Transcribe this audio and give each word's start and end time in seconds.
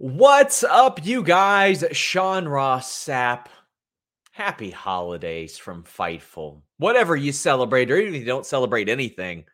What's 0.00 0.62
up, 0.62 1.04
you 1.04 1.24
guys? 1.24 1.84
Sean 1.90 2.46
Ross 2.46 2.88
Sapp. 2.88 3.46
Happy 4.30 4.70
holidays 4.70 5.58
from 5.58 5.82
Fightful. 5.82 6.62
Whatever 6.76 7.16
you 7.16 7.32
celebrate, 7.32 7.90
or 7.90 7.96
even 7.96 8.14
if 8.14 8.20
you 8.20 8.26
don't 8.26 8.46
celebrate 8.46 8.88
anything, 8.88 9.44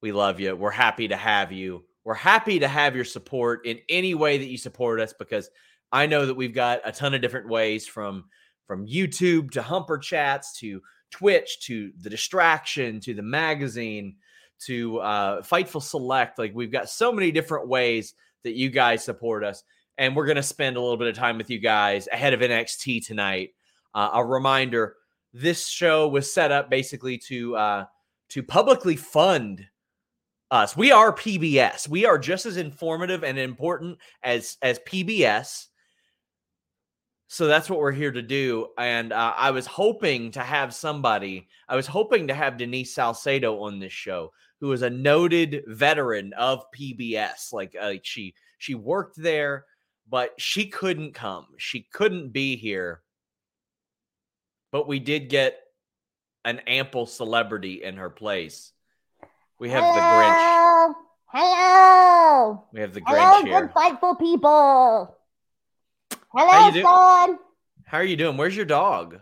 we 0.00 0.10
love 0.10 0.40
you. 0.40 0.56
We're 0.56 0.70
happy 0.70 1.08
to 1.08 1.16
have 1.16 1.52
you. 1.52 1.84
We're 2.02 2.14
happy 2.14 2.60
to 2.60 2.66
have 2.66 2.96
your 2.96 3.04
support 3.04 3.66
in 3.66 3.78
any 3.90 4.14
way 4.14 4.38
that 4.38 4.46
you 4.48 4.56
support 4.56 5.00
us 5.00 5.12
because 5.12 5.50
I 5.92 6.06
know 6.06 6.24
that 6.24 6.34
we've 6.34 6.54
got 6.54 6.80
a 6.86 6.90
ton 6.90 7.12
of 7.12 7.20
different 7.20 7.50
ways 7.50 7.86
from 7.86 8.24
from 8.66 8.86
YouTube 8.86 9.50
to 9.50 9.60
Humper 9.60 9.98
Chats 9.98 10.58
to 10.60 10.80
Twitch 11.10 11.60
to 11.66 11.92
the 12.00 12.08
distraction 12.08 13.00
to 13.00 13.12
the 13.12 13.20
magazine 13.20 14.16
to 14.60 14.98
uh, 15.00 15.42
Fightful 15.42 15.82
Select. 15.82 16.38
Like 16.38 16.54
we've 16.54 16.72
got 16.72 16.88
so 16.88 17.12
many 17.12 17.30
different 17.32 17.68
ways 17.68 18.14
that 18.44 18.54
you 18.54 18.70
guys 18.70 19.04
support 19.04 19.44
us. 19.44 19.62
And 19.98 20.14
we're 20.14 20.26
going 20.26 20.36
to 20.36 20.42
spend 20.42 20.76
a 20.76 20.80
little 20.80 20.96
bit 20.96 21.08
of 21.08 21.16
time 21.16 21.38
with 21.38 21.50
you 21.50 21.58
guys 21.58 22.08
ahead 22.12 22.34
of 22.34 22.40
NXT 22.40 23.06
tonight. 23.06 23.50
Uh, 23.94 24.10
a 24.14 24.24
reminder 24.24 24.96
this 25.32 25.68
show 25.68 26.08
was 26.08 26.32
set 26.32 26.52
up 26.52 26.70
basically 26.70 27.18
to 27.18 27.56
uh, 27.56 27.84
to 28.30 28.42
publicly 28.42 28.96
fund 28.96 29.64
us. 30.50 30.76
We 30.76 30.92
are 30.92 31.12
PBS. 31.12 31.88
We 31.88 32.04
are 32.04 32.18
just 32.18 32.46
as 32.46 32.56
informative 32.56 33.24
and 33.24 33.38
important 33.38 33.98
as 34.22 34.56
as 34.62 34.78
PBS. 34.80 35.66
So 37.28 37.46
that's 37.46 37.68
what 37.68 37.80
we're 37.80 37.92
here 37.92 38.12
to 38.12 38.22
do. 38.22 38.68
And 38.78 39.12
uh, 39.12 39.34
I 39.36 39.50
was 39.50 39.66
hoping 39.66 40.30
to 40.32 40.40
have 40.40 40.72
somebody. 40.72 41.48
I 41.68 41.74
was 41.74 41.86
hoping 41.86 42.28
to 42.28 42.34
have 42.34 42.56
Denise 42.56 42.94
Salcedo 42.94 43.60
on 43.62 43.80
this 43.80 43.92
show 43.92 44.32
who 44.60 44.72
is 44.72 44.82
a 44.82 44.90
noted 44.90 45.64
veteran 45.66 46.32
of 46.32 46.64
PBS. 46.72 47.52
Like 47.52 47.76
uh, 47.80 47.94
she 48.02 48.34
she 48.58 48.74
worked 48.74 49.16
there, 49.16 49.66
but 50.08 50.32
she 50.38 50.66
couldn't 50.66 51.14
come. 51.14 51.46
She 51.58 51.86
couldn't 51.92 52.32
be 52.32 52.56
here. 52.56 53.02
But 54.72 54.88
we 54.88 54.98
did 54.98 55.28
get 55.28 55.58
an 56.44 56.60
ample 56.66 57.06
celebrity 57.06 57.82
in 57.82 57.96
her 57.96 58.10
place. 58.10 58.72
We 59.58 59.70
have 59.70 59.82
Hello. 59.84 59.94
the 59.94 60.00
Grinch. 60.00 60.94
Hello. 61.28 62.64
We 62.72 62.80
have 62.80 62.94
the 62.94 63.02
Hello, 63.06 63.20
Grinch 63.20 63.44
good 63.44 63.50
here. 63.50 63.72
fightful 63.74 64.18
people. 64.18 65.16
How 66.10 66.18
Hello, 66.34 66.68
you 66.68 66.82
son. 66.82 67.38
How 67.84 67.98
are 67.98 68.04
you 68.04 68.16
doing? 68.16 68.36
Where's 68.36 68.56
your 68.56 68.66
dog? 68.66 69.20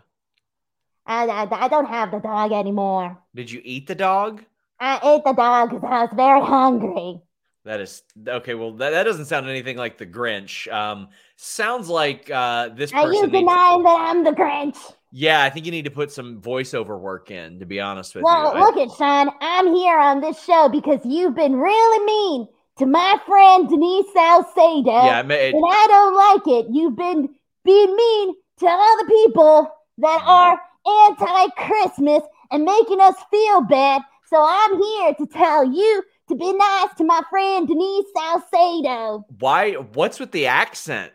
I, 1.05 1.25
I, 1.25 1.65
I 1.65 1.67
don't 1.67 1.85
have 1.85 2.11
the 2.11 2.19
dog 2.19 2.51
anymore. 2.51 3.17
Did 3.33 3.51
you 3.51 3.61
eat 3.63 3.87
the 3.87 3.95
dog? 3.95 4.43
I 4.79 4.95
ate 5.03 5.23
the 5.23 5.33
dog 5.33 5.69
because 5.71 5.89
I 5.89 6.01
was 6.03 6.09
very 6.15 6.41
hungry. 6.41 7.21
That 7.63 7.81
is 7.81 8.03
okay. 8.27 8.53
Well, 8.53 8.73
that, 8.73 8.91
that 8.91 9.03
doesn't 9.03 9.25
sound 9.25 9.49
anything 9.49 9.77
like 9.77 9.97
the 9.97 10.05
Grinch. 10.05 10.71
Um, 10.71 11.07
sounds 11.35 11.89
like 11.89 12.29
uh, 12.29 12.69
this 12.69 12.93
Are 12.93 13.03
person. 13.05 13.13
you 13.13 13.27
denying 13.27 13.83
that 13.83 13.99
I'm 14.09 14.23
the 14.23 14.31
Grinch? 14.31 14.77
yeah, 15.11 15.43
I 15.43 15.49
think 15.49 15.65
you 15.65 15.71
need 15.71 15.85
to 15.85 15.91
put 15.91 16.11
some 16.11 16.41
voiceover 16.41 16.99
work 16.99 17.31
in. 17.31 17.59
To 17.59 17.65
be 17.65 17.79
honest 17.79 18.13
with 18.13 18.23
Well, 18.23 18.53
you, 18.53 18.59
Well, 18.61 18.71
look 18.71 18.77
at 18.91 18.95
Sean. 18.97 19.29
I'm 19.41 19.73
here 19.73 19.97
on 19.97 20.21
this 20.21 20.43
show 20.43 20.69
because 20.69 20.99
you've 21.05 21.33
been 21.35 21.55
really 21.55 22.05
mean 22.05 22.47
to 22.77 22.85
my 22.85 23.19
friend 23.25 23.67
Denise 23.69 24.05
Salcedo. 24.13 24.91
yeah, 24.91 25.19
I 25.19 25.23
may, 25.23 25.49
and 25.51 25.63
I 25.65 25.87
don't 25.89 26.15
like 26.45 26.65
it. 26.65 26.67
You've 26.71 26.95
been 26.97 27.29
being 27.63 27.95
mean 27.95 28.35
to 28.59 28.67
other 28.67 29.07
people 29.07 29.71
that 29.99 30.19
Mm-hmm. 30.19 30.29
are 30.29 30.61
anti-Christmas 31.09 32.21
and 32.51 32.63
making 32.63 33.01
us 33.01 33.15
feel 33.31 33.61
bad. 33.61 34.01
So 34.27 34.37
I'm 34.47 34.81
here 34.81 35.13
to 35.15 35.27
tell 35.27 35.63
you 35.71 36.03
to 36.29 36.35
be 36.35 36.51
nice 36.53 36.93
to 36.97 37.03
my 37.03 37.21
friend 37.29 37.67
Denise 37.67 38.05
Salcedo. 38.15 39.25
why? 39.39 39.73
What's 39.73 40.19
with 40.19 40.31
the 40.31 40.47
accent, 40.47 41.11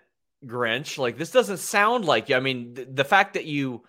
Grinch? 0.47 0.99
Like 0.99 1.19
this 1.19 1.31
doesn't 1.31 1.59
sound 1.59 2.05
like 2.05 2.29
you. 2.29 2.37
I 2.37 2.41
mean, 2.41 2.75
th- 2.75 2.89
the 2.93 3.05
fact 3.05 3.35
that 3.35 3.45
you 3.47 3.83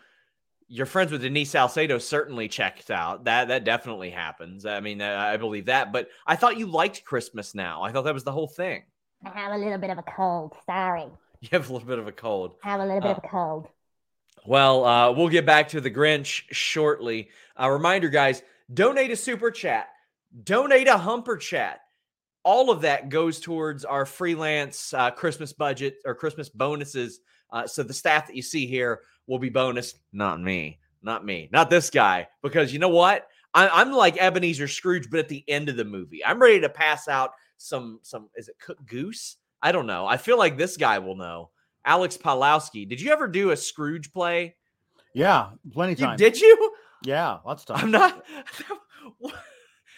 you're 0.74 0.86
friends 0.86 1.12
with 1.12 1.22
Denise 1.22 1.52
Salcedo 1.52 1.98
certainly 1.98 2.48
checked 2.48 2.90
out. 2.92 3.26
That 3.26 3.50
that 3.50 3.64
definitely 3.66 4.10
happens. 4.10 4.66
I 4.66 4.80
mean, 4.80 5.02
I, 5.02 5.34
I 5.34 5.38
believe 5.38 5.66
that. 5.66 5.92
But 5.92 6.08
I 6.26 6.36
thought 6.36 6.58
you 6.58 6.66
liked 6.68 7.04
Christmas 7.04 7.54
now. 7.54 7.84
I 7.84 7.92
thought 7.92 8.04
that 8.06 8.14
was 8.14 8.24
the 8.24 8.32
whole 8.32 8.48
thing. 8.48 8.84
I 9.26 9.38
have 9.38 9.52
a 9.52 9.58
little 9.58 9.78
bit 9.78 9.90
of 9.92 9.98
a 9.98 10.04
cold. 10.04 10.54
Sorry. 10.66 11.06
You 11.42 11.50
have 11.54 11.72
a 11.72 11.74
little 11.74 11.88
bit 11.88 11.98
of 11.98 12.06
a 12.06 12.12
cold. 12.12 12.54
I 12.64 12.70
have 12.70 12.82
a 12.82 12.86
little 12.86 13.02
bit 13.02 13.08
Oh. 13.08 13.12
of 13.14 13.18
a 13.24 13.28
cold. 13.28 13.68
Well, 14.46 14.86
uh, 14.86 15.12
we'll 15.12 15.28
get 15.30 15.44
back 15.44 15.70
to 15.70 15.82
the 15.82 15.90
Grinch 15.90 16.44
shortly. 16.52 17.30
A 17.58 17.72
reminder, 17.72 18.10
guys, 18.10 18.44
donate 18.74 19.12
a 19.12 19.16
super 19.16 19.52
chat, 19.52 19.90
donate 20.44 20.88
a 20.88 20.98
humper 20.98 21.38
chat. 21.38 21.82
All 22.44 22.72
of 22.72 22.82
that 22.82 23.10
goes 23.10 23.40
towards 23.40 23.86
our 23.86 24.06
freelance 24.06 24.94
uh, 24.94 25.12
Christmas 25.12 25.54
budget 25.54 25.98
or 26.06 26.16
Christmas 26.16 26.50
bonuses. 26.50 27.20
Uh, 27.52 27.68
so 27.68 27.84
the 27.84 27.94
staff 27.94 28.28
that 28.28 28.36
you 28.36 28.42
see 28.42 28.66
here 28.66 29.02
will 29.28 29.40
be 29.40 29.50
bonus. 29.50 29.96
Not 30.12 30.42
me, 30.42 30.80
not 31.04 31.24
me, 31.24 31.50
not 31.52 31.70
this 31.70 31.90
guy. 31.90 32.28
Because 32.42 32.74
you 32.74 32.80
know 32.80 32.90
what? 32.90 33.28
I, 33.54 33.68
I'm 33.68 33.92
like 33.92 34.18
Ebenezer 34.18 34.68
Scrooge, 34.68 35.10
but 35.10 35.20
at 35.20 35.30
the 35.30 35.44
end 35.48 35.70
of 35.70 35.76
the 35.76 35.86
movie, 35.86 36.26
I'm 36.26 36.42
ready 36.42 36.62
to 36.62 36.70
pass 36.70 37.08
out 37.08 37.32
some 37.58 38.00
some. 38.02 38.30
Is 38.36 38.48
it 38.48 38.58
cooked 38.60 38.86
goose? 38.88 39.38
I 39.62 39.72
don't 39.72 39.88
know. 39.88 40.08
I 40.08 40.18
feel 40.18 40.38
like 40.38 40.58
this 40.58 40.78
guy 40.78 40.98
will 41.00 41.16
know. 41.16 41.52
Alex 41.86 42.18
Palowski. 42.18 42.88
Did 42.88 43.02
you 43.02 43.12
ever 43.12 43.28
do 43.28 43.52
a 43.52 43.58
Scrooge 43.58 44.12
play? 44.14 44.56
Yeah, 45.14 45.50
plenty 45.72 45.94
of 45.94 46.00
You 46.00 46.18
did 46.18 46.40
you? 46.40 46.74
Yeah, 47.04 47.38
lots 47.46 47.64
of 47.64 47.76
time. 47.76 47.86
I'm 47.86 47.92
not. 47.92 48.26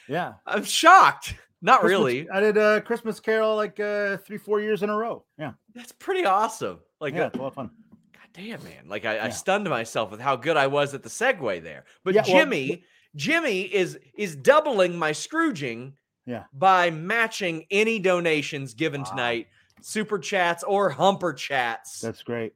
Yeah, 0.07 0.33
I'm 0.45 0.63
shocked. 0.63 1.35
Not 1.61 1.79
Christmas- 1.79 1.89
really. 1.99 2.29
I 2.29 2.39
did 2.41 2.57
a 2.57 2.81
Christmas 2.81 3.19
Carol 3.21 3.55
like 3.55 3.79
uh, 3.79 4.17
three, 4.17 4.37
four 4.37 4.59
years 4.59 4.83
in 4.83 4.89
a 4.89 4.95
row. 4.95 5.23
Yeah, 5.37 5.53
That's 5.73 5.93
pretty 5.93 6.25
awesome. 6.25 6.79
Like, 6.99 7.13
yeah, 7.13 7.23
uh, 7.23 7.27
it's 7.27 7.37
a 7.37 7.41
lot 7.41 7.47
of 7.47 7.53
fun. 7.53 7.69
God 8.13 8.27
damn, 8.33 8.63
man. 8.65 8.87
Like, 8.87 9.05
I, 9.05 9.25
I 9.25 9.29
stunned 9.29 9.69
myself 9.69 10.11
with 10.11 10.19
how 10.19 10.35
good 10.35 10.57
I 10.57 10.67
was 10.67 10.93
at 10.93 11.03
the 11.03 11.09
segue 11.09 11.63
there. 11.63 11.85
But 12.03 12.15
Yeah, 12.15 12.23
well, 12.27 12.35
Jimmy, 12.37 12.83
Jimmy 13.15 13.61
is 13.61 13.97
is 14.13 14.35
doubling 14.35 14.97
my 14.97 15.13
Scrooging. 15.13 15.93
Yeah. 16.25 16.43
By 16.53 16.89
matching 16.89 17.65
any 17.71 17.99
donations 17.99 18.73
given 18.73 19.01
Wow. 19.03 19.09
tonight, 19.09 19.47
super 19.81 20.19
chats 20.19 20.63
or 20.63 20.89
humper 20.89 21.31
chats. 21.33 21.99
That's 22.01 22.23
great. 22.23 22.53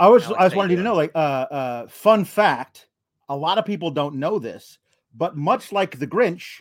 I 0.00 0.08
was 0.08 0.24
Alex, 0.24 0.40
I 0.40 0.44
was 0.44 0.54
wanting 0.56 0.70
you 0.72 0.76
to 0.78 0.82
know, 0.82 0.94
like, 0.94 1.12
uh, 1.14 1.18
uh, 1.18 1.86
fun 1.88 2.24
fact: 2.24 2.86
a 3.32 3.36
lot 3.36 3.56
of 3.56 3.64
people 3.64 3.90
don't 3.90 4.16
know 4.16 4.38
this, 4.38 4.78
but 5.14 5.36
much 5.36 5.72
like 5.72 5.98
the 5.98 6.06
Grinch, 6.06 6.60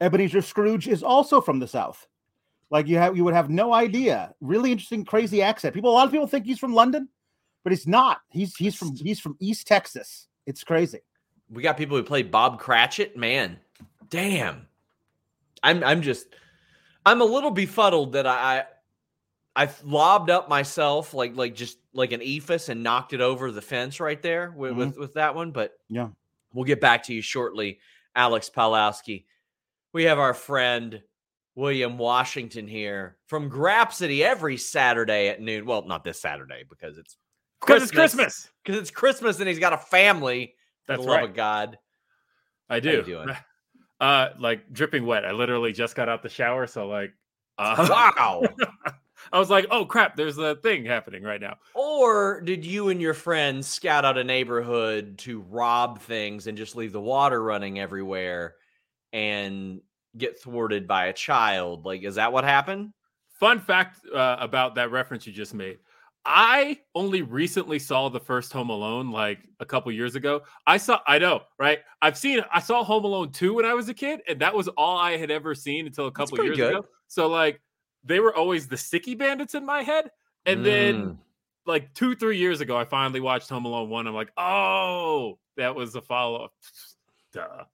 Ebenezer 0.00 0.42
Scrooge 0.42 0.86
is 0.86 1.02
also 1.02 1.40
from 1.40 1.58
the 1.58 1.66
South. 1.66 2.06
Like 2.70 2.86
you 2.86 2.98
have, 2.98 3.16
you 3.16 3.24
would 3.24 3.34
have 3.34 3.50
no 3.50 3.72
idea. 3.74 4.32
Really 4.40 4.70
interesting, 4.70 5.04
crazy 5.04 5.42
accent. 5.42 5.74
People, 5.74 5.90
a 5.90 5.94
lot 5.94 6.06
of 6.06 6.12
people 6.12 6.28
think 6.28 6.46
he's 6.46 6.60
from 6.60 6.72
London, 6.72 7.08
but 7.64 7.72
he's 7.72 7.86
not. 7.86 8.20
He's 8.28 8.54
he's 8.54 8.76
from 8.76 8.94
he's 8.94 9.18
from 9.18 9.36
East 9.40 9.66
Texas. 9.66 10.28
It's 10.46 10.62
crazy. 10.62 11.00
we 11.50 11.62
got 11.62 11.76
people 11.76 11.96
who 11.96 12.04
play 12.04 12.22
Bob 12.22 12.60
Cratchit. 12.60 13.16
Man, 13.16 13.58
damn. 14.08 14.68
I'm 15.64 15.82
I'm 15.82 16.02
just 16.02 16.28
I'm 17.04 17.20
a 17.20 17.24
little 17.24 17.50
befuddled 17.50 18.12
that 18.12 18.26
I 18.26 18.64
I 19.56 19.64
I 19.64 19.70
lobbed 19.84 20.30
up 20.30 20.48
myself 20.48 21.14
like 21.14 21.36
like 21.36 21.54
just 21.54 21.78
like 21.92 22.12
an 22.12 22.20
eephus 22.20 22.68
and 22.68 22.82
knocked 22.82 23.12
it 23.12 23.20
over 23.20 23.50
the 23.50 23.62
fence 23.62 23.98
right 24.00 24.20
there 24.22 24.50
with 24.56 24.72
with, 24.72 24.96
with 24.96 25.14
that 25.14 25.34
one. 25.34 25.50
But 25.50 25.72
Yeah. 25.88 26.08
we'll 26.52 26.64
get 26.64 26.80
back 26.80 27.04
to 27.04 27.14
you 27.14 27.22
shortly, 27.22 27.80
Alex 28.14 28.50
Palowski. 28.54 29.24
We 29.92 30.04
have 30.04 30.18
our 30.18 30.34
friend 30.34 31.02
William 31.56 31.98
Washington 31.98 32.68
here 32.68 33.16
from 33.26 33.50
Grapsody 33.50 34.20
every 34.22 34.56
Saturday 34.56 35.28
at 35.28 35.40
noon. 35.40 35.66
Well, 35.66 35.82
not 35.86 36.04
this 36.04 36.20
Saturday 36.20 36.62
because 36.68 36.98
it's 36.98 37.16
Because 37.60 37.82
it's 37.82 37.90
Christmas. 37.92 38.48
because 38.64 38.80
it's 38.80 38.90
Christmas 38.92 39.40
and 39.40 39.48
he's 39.48 39.58
got 39.58 39.72
a 39.72 39.78
family. 39.78 40.54
For 40.86 40.92
That's 40.92 41.02
the 41.04 41.08
love 41.10 41.20
right. 41.20 41.28
of 41.30 41.34
God. 41.34 41.78
I 42.70 42.76
you 42.76 42.80
do. 42.82 43.02
doing? 43.02 43.28
Uh, 44.00 44.28
like 44.38 44.72
dripping 44.72 45.04
wet. 45.04 45.24
I 45.24 45.32
literally 45.32 45.72
just 45.72 45.96
got 45.96 46.08
out 46.08 46.22
the 46.22 46.28
shower, 46.28 46.68
so 46.68 46.86
like, 46.86 47.12
uh, 47.58 47.84
Wow. 47.90 48.44
I 49.32 49.38
was 49.38 49.50
like, 49.50 49.66
oh 49.70 49.84
crap, 49.84 50.16
there's 50.16 50.38
a 50.38 50.56
thing 50.56 50.84
happening 50.84 51.22
right 51.22 51.40
now. 51.40 51.56
or 51.74 52.40
did 52.40 52.64
you 52.64 52.88
and 52.88 53.00
your 53.00 53.14
friends 53.14 53.66
scout 53.66 54.04
out 54.04 54.18
a 54.18 54.24
neighborhood 54.24 55.18
to 55.18 55.40
rob 55.48 56.00
things 56.00 56.46
and 56.46 56.56
just 56.56 56.76
leave 56.76 56.92
the 56.92 57.00
water 57.00 57.42
running 57.42 57.78
everywhere 57.78 58.54
and 59.12 59.80
get 60.16 60.40
thwarted 60.40 60.86
by 60.86 61.06
a 61.06 61.12
child? 61.12 61.84
Like, 61.84 62.02
is 62.02 62.16
that 62.16 62.32
what 62.32 62.44
happened? 62.44 62.92
Fun 63.40 63.60
fact 63.60 64.00
uh, 64.12 64.36
about 64.40 64.74
that 64.76 64.90
reference 64.90 65.26
you 65.26 65.32
just 65.32 65.54
made. 65.54 65.78
I 66.24 66.78
only 66.94 67.22
recently 67.22 67.78
saw 67.78 68.10
the 68.10 68.20
first 68.20 68.52
Home 68.52 68.68
Alone 68.68 69.10
like 69.10 69.38
a 69.60 69.64
couple 69.64 69.90
years 69.92 70.14
ago. 70.14 70.42
I 70.66 70.76
saw, 70.76 71.00
I 71.06 71.18
know, 71.18 71.42
right? 71.58 71.78
I've 72.02 72.18
seen, 72.18 72.42
I 72.52 72.60
saw 72.60 72.84
Home 72.84 73.04
Alone 73.04 73.32
2 73.32 73.54
when 73.54 73.64
I 73.64 73.72
was 73.72 73.88
a 73.88 73.94
kid, 73.94 74.20
and 74.28 74.40
that 74.40 74.54
was 74.54 74.68
all 74.68 74.98
I 74.98 75.16
had 75.16 75.30
ever 75.30 75.54
seen 75.54 75.86
until 75.86 76.06
a 76.06 76.12
couple 76.12 76.42
years 76.44 76.56
good. 76.56 76.74
ago. 76.74 76.86
So, 77.06 77.28
like, 77.28 77.62
they 78.04 78.20
were 78.20 78.34
always 78.34 78.68
the 78.68 78.76
sticky 78.76 79.14
bandits 79.14 79.54
in 79.54 79.64
my 79.66 79.82
head. 79.82 80.10
And 80.46 80.64
then 80.64 80.94
Mm. 81.02 81.16
like 81.66 81.92
two, 81.94 82.14
three 82.14 82.38
years 82.38 82.60
ago, 82.60 82.76
I 82.76 82.84
finally 82.84 83.20
watched 83.20 83.48
Home 83.50 83.64
Alone 83.66 83.90
one. 83.90 84.06
I'm 84.06 84.14
like, 84.14 84.32
oh, 84.36 85.38
that 85.56 85.74
was 85.74 85.94
a 85.94 86.00
follow 86.00 86.44
up. 86.44 86.52
Duh. 87.32 87.64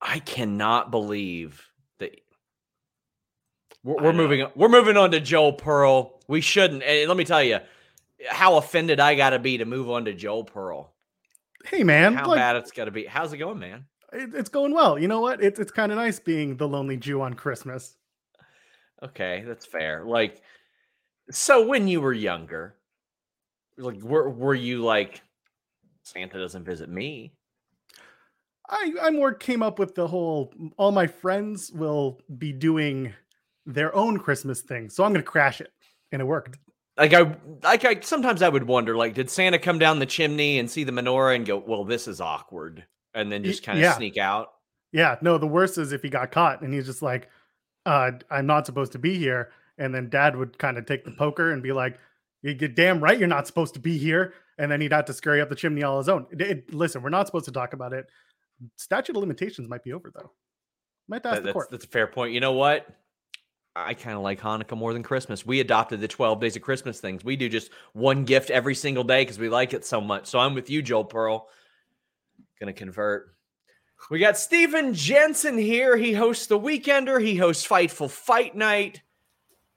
I 0.00 0.18
cannot 0.20 0.90
believe 0.90 1.62
that 1.98 2.18
we're, 3.84 3.96
we're 4.02 4.12
moving. 4.12 4.42
on- 4.42 4.52
We're 4.54 4.68
moving 4.68 4.96
on 4.96 5.10
to 5.12 5.20
Joel 5.20 5.52
Pearl. 5.52 6.20
We 6.28 6.40
shouldn't. 6.40 6.82
And 6.82 7.08
let 7.08 7.16
me 7.16 7.24
tell 7.24 7.42
you 7.42 7.58
how 8.28 8.56
offended 8.56 9.00
I 9.00 9.14
got 9.14 9.30
to 9.30 9.38
be 9.38 9.58
to 9.58 9.64
move 9.64 9.90
on 9.90 10.04
to 10.06 10.14
Joel 10.14 10.44
Pearl. 10.44 10.92
Hey 11.64 11.84
man, 11.84 12.14
How 12.14 12.26
like, 12.28 12.38
bad 12.38 12.56
it's 12.56 12.72
got 12.72 12.86
to 12.86 12.90
be. 12.90 13.04
How's 13.04 13.32
it 13.32 13.38
going, 13.38 13.58
man? 13.58 13.84
it- 14.12 14.34
it's 14.34 14.48
going 14.48 14.72
well. 14.74 14.98
You 14.98 15.08
know 15.08 15.20
what? 15.20 15.42
It's 15.42 15.60
it's 15.60 15.70
kind 15.72 15.92
of 15.92 15.98
nice 15.98 16.18
being 16.18 16.56
the 16.56 16.66
lonely 16.68 16.96
Jew 16.96 17.22
on 17.22 17.34
Christmas. 17.34 17.96
Okay, 19.02 19.44
that's 19.46 19.66
fair. 19.66 20.04
Like, 20.04 20.42
so 21.30 21.66
when 21.66 21.88
you 21.88 22.00
were 22.00 22.12
younger, 22.12 22.76
like, 23.76 24.00
were 24.02 24.30
were 24.30 24.54
you 24.54 24.84
like 24.84 25.22
Santa 26.02 26.38
doesn't 26.38 26.64
visit 26.64 26.88
me? 26.88 27.32
I 28.68 28.92
I 29.02 29.10
more 29.10 29.34
came 29.34 29.62
up 29.62 29.78
with 29.78 29.94
the 29.94 30.06
whole 30.06 30.52
all 30.76 30.92
my 30.92 31.06
friends 31.06 31.70
will 31.72 32.20
be 32.38 32.52
doing 32.52 33.12
their 33.66 33.94
own 33.94 34.18
Christmas 34.18 34.60
thing, 34.60 34.88
so 34.88 35.04
I'm 35.04 35.12
gonna 35.12 35.22
crash 35.22 35.60
it, 35.60 35.72
and 36.12 36.22
it 36.22 36.24
worked. 36.24 36.58
Like 36.96 37.14
I, 37.14 37.34
like 37.62 37.84
I 37.84 38.00
sometimes 38.00 38.42
I 38.42 38.48
would 38.48 38.64
wonder, 38.64 38.96
like, 38.96 39.14
did 39.14 39.30
Santa 39.30 39.58
come 39.58 39.78
down 39.78 39.98
the 39.98 40.06
chimney 40.06 40.58
and 40.58 40.70
see 40.70 40.84
the 40.84 40.92
menorah 40.92 41.34
and 41.34 41.46
go, 41.46 41.56
"Well, 41.56 41.84
this 41.84 42.06
is 42.06 42.20
awkward," 42.20 42.84
and 43.14 43.32
then 43.32 43.42
just 43.42 43.62
kind 43.62 43.78
of 43.78 43.82
yeah. 43.82 43.94
sneak 43.94 44.18
out? 44.18 44.48
Yeah, 44.92 45.16
no, 45.22 45.38
the 45.38 45.46
worst 45.46 45.78
is 45.78 45.92
if 45.92 46.02
he 46.02 46.10
got 46.10 46.30
caught 46.30 46.60
and 46.60 46.72
he's 46.72 46.84
just 46.84 47.00
like, 47.00 47.30
uh, 47.86 48.12
I'm 48.30 48.46
not 48.46 48.66
supposed 48.66 48.92
to 48.92 48.98
be 48.98 49.16
here. 49.18 49.50
And 49.78 49.94
then 49.94 50.08
dad 50.10 50.36
would 50.36 50.58
kind 50.58 50.78
of 50.78 50.86
take 50.86 51.04
the 51.04 51.10
poker 51.12 51.52
and 51.52 51.62
be 51.62 51.72
like, 51.72 51.98
you 52.42 52.54
get 52.54 52.74
damn 52.76 53.00
right 53.02 53.18
you're 53.18 53.28
not 53.28 53.46
supposed 53.46 53.74
to 53.74 53.80
be 53.80 53.96
here. 53.98 54.34
And 54.58 54.70
then 54.70 54.80
he'd 54.80 54.92
have 54.92 55.06
to 55.06 55.12
scurry 55.12 55.40
up 55.40 55.48
the 55.48 55.54
chimney 55.54 55.82
all 55.82 55.98
his 55.98 56.08
own. 56.08 56.26
It- 56.30 56.40
it- 56.42 56.74
listen, 56.74 57.02
we're 57.02 57.08
not 57.10 57.26
supposed 57.26 57.46
to 57.46 57.52
talk 57.52 57.72
about 57.72 57.92
it. 57.92 58.06
Statute 58.76 59.16
of 59.16 59.20
limitations 59.20 59.68
might 59.68 59.82
be 59.82 59.92
over 59.92 60.10
though. 60.14 60.32
Might 61.08 61.24
ask 61.26 61.34
That- 61.34 61.34
the 61.36 61.40
that's, 61.46 61.52
court. 61.52 61.70
that's 61.70 61.84
a 61.84 61.88
fair 61.88 62.06
point. 62.06 62.32
You 62.34 62.40
know 62.40 62.52
what? 62.52 62.86
I 63.74 63.94
kind 63.94 64.16
of 64.16 64.22
like 64.22 64.38
Hanukkah 64.40 64.76
more 64.76 64.92
than 64.92 65.02
Christmas. 65.02 65.46
We 65.46 65.60
adopted 65.60 66.00
the 66.02 66.08
12 66.08 66.40
days 66.40 66.56
of 66.56 66.62
Christmas 66.62 67.00
things. 67.00 67.24
We 67.24 67.36
do 67.36 67.48
just 67.48 67.70
one 67.94 68.24
gift 68.26 68.50
every 68.50 68.74
single 68.74 69.02
day 69.02 69.22
because 69.22 69.38
we 69.38 69.48
like 69.48 69.72
it 69.72 69.86
so 69.86 69.98
much. 70.00 70.26
So 70.26 70.38
I'm 70.38 70.54
with 70.54 70.68
you, 70.68 70.82
Joel 70.82 71.06
Pearl. 71.06 71.48
Gonna 72.60 72.74
convert. 72.74 73.34
We 74.10 74.18
got 74.18 74.36
Steven 74.36 74.92
Jensen 74.92 75.56
here. 75.56 75.96
He 75.96 76.12
hosts 76.12 76.46
the 76.46 76.58
Weekender. 76.58 77.22
He 77.22 77.36
hosts 77.36 77.66
Fightful 77.66 78.10
Fight 78.10 78.54
Night. 78.54 79.00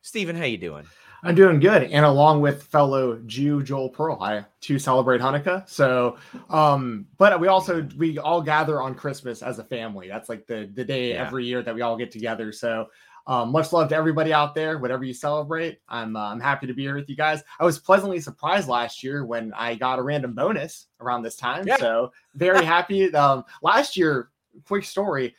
Steven, 0.02 0.36
how 0.36 0.44
you 0.46 0.58
doing? 0.58 0.86
I'm 1.24 1.34
doing 1.34 1.60
good, 1.60 1.84
and 1.84 2.06
along 2.06 2.42
with 2.42 2.64
fellow 2.64 3.20
Jew 3.26 3.64
Joel 3.64 3.90
Pearl, 3.90 4.22
I 4.22 4.46
to 4.62 4.78
celebrate 4.78 5.22
Hanukkah. 5.22 5.68
So, 5.68 6.18
um, 6.52 7.08
but 7.18 7.40
we 7.40 7.48
also 7.48 7.88
we 7.98 8.20
all 8.20 8.42
gather 8.44 8.80
on 8.80 8.94
Christmas 8.94 9.42
as 9.42 9.58
a 9.58 9.64
family. 9.64 10.08
That's 10.08 10.30
like 10.30 10.46
the 10.46 10.70
the 10.74 10.84
day 10.84 11.14
Yeah. 11.14 11.26
every 11.26 11.46
year 11.46 11.64
that 11.64 11.74
we 11.74 11.82
all 11.82 11.98
get 11.98 12.12
together. 12.12 12.52
So, 12.52 12.90
um, 13.28 13.52
much 13.52 13.74
love 13.74 13.90
to 13.90 13.96
everybody 13.96 14.32
out 14.34 14.54
there. 14.54 14.78
Whatever 14.78 15.04
you 15.04 15.14
celebrate, 15.14 15.80
I'm 15.90 16.16
uh, 16.16 16.30
I'm 16.32 16.40
happy 16.40 16.68
to 16.68 16.74
be 16.74 16.84
here 16.84 16.96
with 16.96 17.10
you 17.10 17.16
guys. 17.16 17.42
I 17.60 17.66
was 17.66 17.80
pleasantly 17.80 18.20
surprised 18.20 18.68
last 18.70 19.04
year 19.04 19.26
when 19.26 19.52
I 19.54 19.76
got 19.76 20.00
a 20.00 20.02
random 20.04 20.34
bonus 20.34 20.88
around 21.02 21.24
this 21.24 21.36
time. 21.36 21.68
Yeah. 21.68 21.78
So 21.78 22.12
very 22.36 22.64
happy. 22.64 23.14
Um, 23.16 23.44
last 23.62 23.98
year, 23.98 24.30
quick 24.68 24.84
story. 24.84 25.36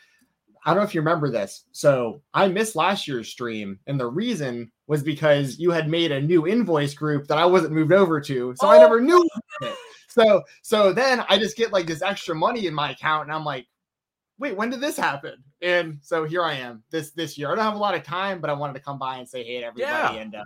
I 0.65 0.71
don't 0.71 0.79
know 0.79 0.83
if 0.83 0.97
you 0.97 1.00
remember 1.00 1.31
this. 1.31 1.65
So 1.71 2.21
I 2.35 2.49
missed 2.49 2.75
last 2.75 3.06
year's 3.06 3.29
stream, 3.29 3.79
and 3.87 4.00
the 4.00 4.09
reason 4.09 4.73
was 4.88 5.00
because 5.03 5.61
you 5.61 5.71
had 5.71 5.88
made 5.88 6.11
a 6.11 6.21
new 6.21 6.49
invoice 6.49 6.93
group 6.93 7.29
that 7.29 7.38
I 7.38 7.47
wasn't 7.47 7.73
moved 7.73 7.93
over 7.93 8.21
to, 8.21 8.55
so 8.56 8.67
I 8.67 8.77
Oh. 8.79 8.81
never 8.81 9.00
knew. 9.00 9.29
So 10.09 10.43
so 10.62 10.93
then 10.93 11.23
I 11.29 11.38
just 11.38 11.56
get 11.56 11.73
like 11.73 11.87
this 11.87 12.03
extra 12.03 12.35
money 12.35 12.67
in 12.67 12.75
my 12.75 12.91
account, 12.93 13.25
and 13.29 13.33
I'm 13.33 13.44
like, 13.44 13.67
wait, 14.38 14.56
when 14.56 14.71
did 14.71 14.81
this 14.81 14.97
happen? 14.97 15.43
And 15.62 15.99
so 16.03 16.25
here 16.25 16.43
I 16.43 16.55
am 16.55 16.83
this 16.91 17.11
this 17.12 17.37
year. 17.38 17.50
I 17.50 17.55
don't 17.55 17.65
have 17.65 17.75
a 17.75 17.79
lot 17.79 17.94
of 17.94 18.03
time, 18.03 18.41
but 18.41 18.50
I 18.50 18.53
wanted 18.53 18.75
to 18.75 18.81
come 18.81 18.99
by 18.99 19.19
and 19.19 19.29
say 19.29 19.43
hey 19.44 19.61
to 19.61 19.67
everybody 19.67 19.91
Yeah. 20.17 20.23
and 20.23 20.35
uh, 20.35 20.43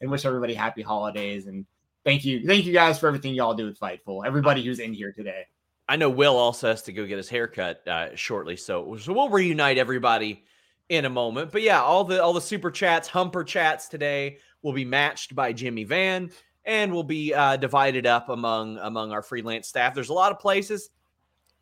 and 0.00 0.10
wish 0.10 0.24
everybody 0.24 0.54
happy 0.54 0.82
holidays 0.82 1.46
and 1.46 1.66
thank 2.04 2.24
you 2.24 2.46
thank 2.46 2.64
you 2.64 2.72
guys 2.72 2.98
for 2.98 3.08
everything 3.08 3.34
y'all 3.34 3.54
do 3.54 3.66
with 3.66 3.78
Fightful. 3.78 4.24
Everybody 4.26 4.64
who's 4.64 4.78
in 4.78 4.92
here 4.92 5.12
today. 5.12 5.44
I 5.88 5.96
know 5.96 6.10
Will 6.10 6.36
also 6.36 6.68
has 6.68 6.82
to 6.82 6.92
go 6.92 7.06
get 7.06 7.16
his 7.16 7.28
haircut 7.30 7.86
uh, 7.88 8.14
shortly, 8.14 8.56
so 8.56 8.96
so 8.96 9.12
we'll 9.12 9.30
reunite 9.30 9.78
everybody 9.78 10.44
in 10.88 11.04
a 11.04 11.10
moment. 11.10 11.50
But 11.52 11.62
yeah, 11.62 11.80
all 11.82 12.04
the 12.04 12.22
all 12.22 12.32
the 12.32 12.40
super 12.40 12.70
chats, 12.70 13.08
humper 13.08 13.42
chats 13.44 13.88
today 13.88 14.38
will 14.62 14.72
be 14.72 14.84
matched 14.84 15.34
by 15.34 15.52
Jimmy 15.52 15.84
Van 15.84 16.30
and 16.64 16.92
will 16.92 17.04
be 17.04 17.32
uh, 17.32 17.56
divided 17.56 18.06
up 18.06 18.28
among 18.28 18.76
among 18.78 19.12
our 19.12 19.22
freelance 19.22 19.68
staff. 19.68 19.94
There's 19.94 20.10
a 20.10 20.14
lot 20.14 20.30
of 20.32 20.38
places. 20.38 20.90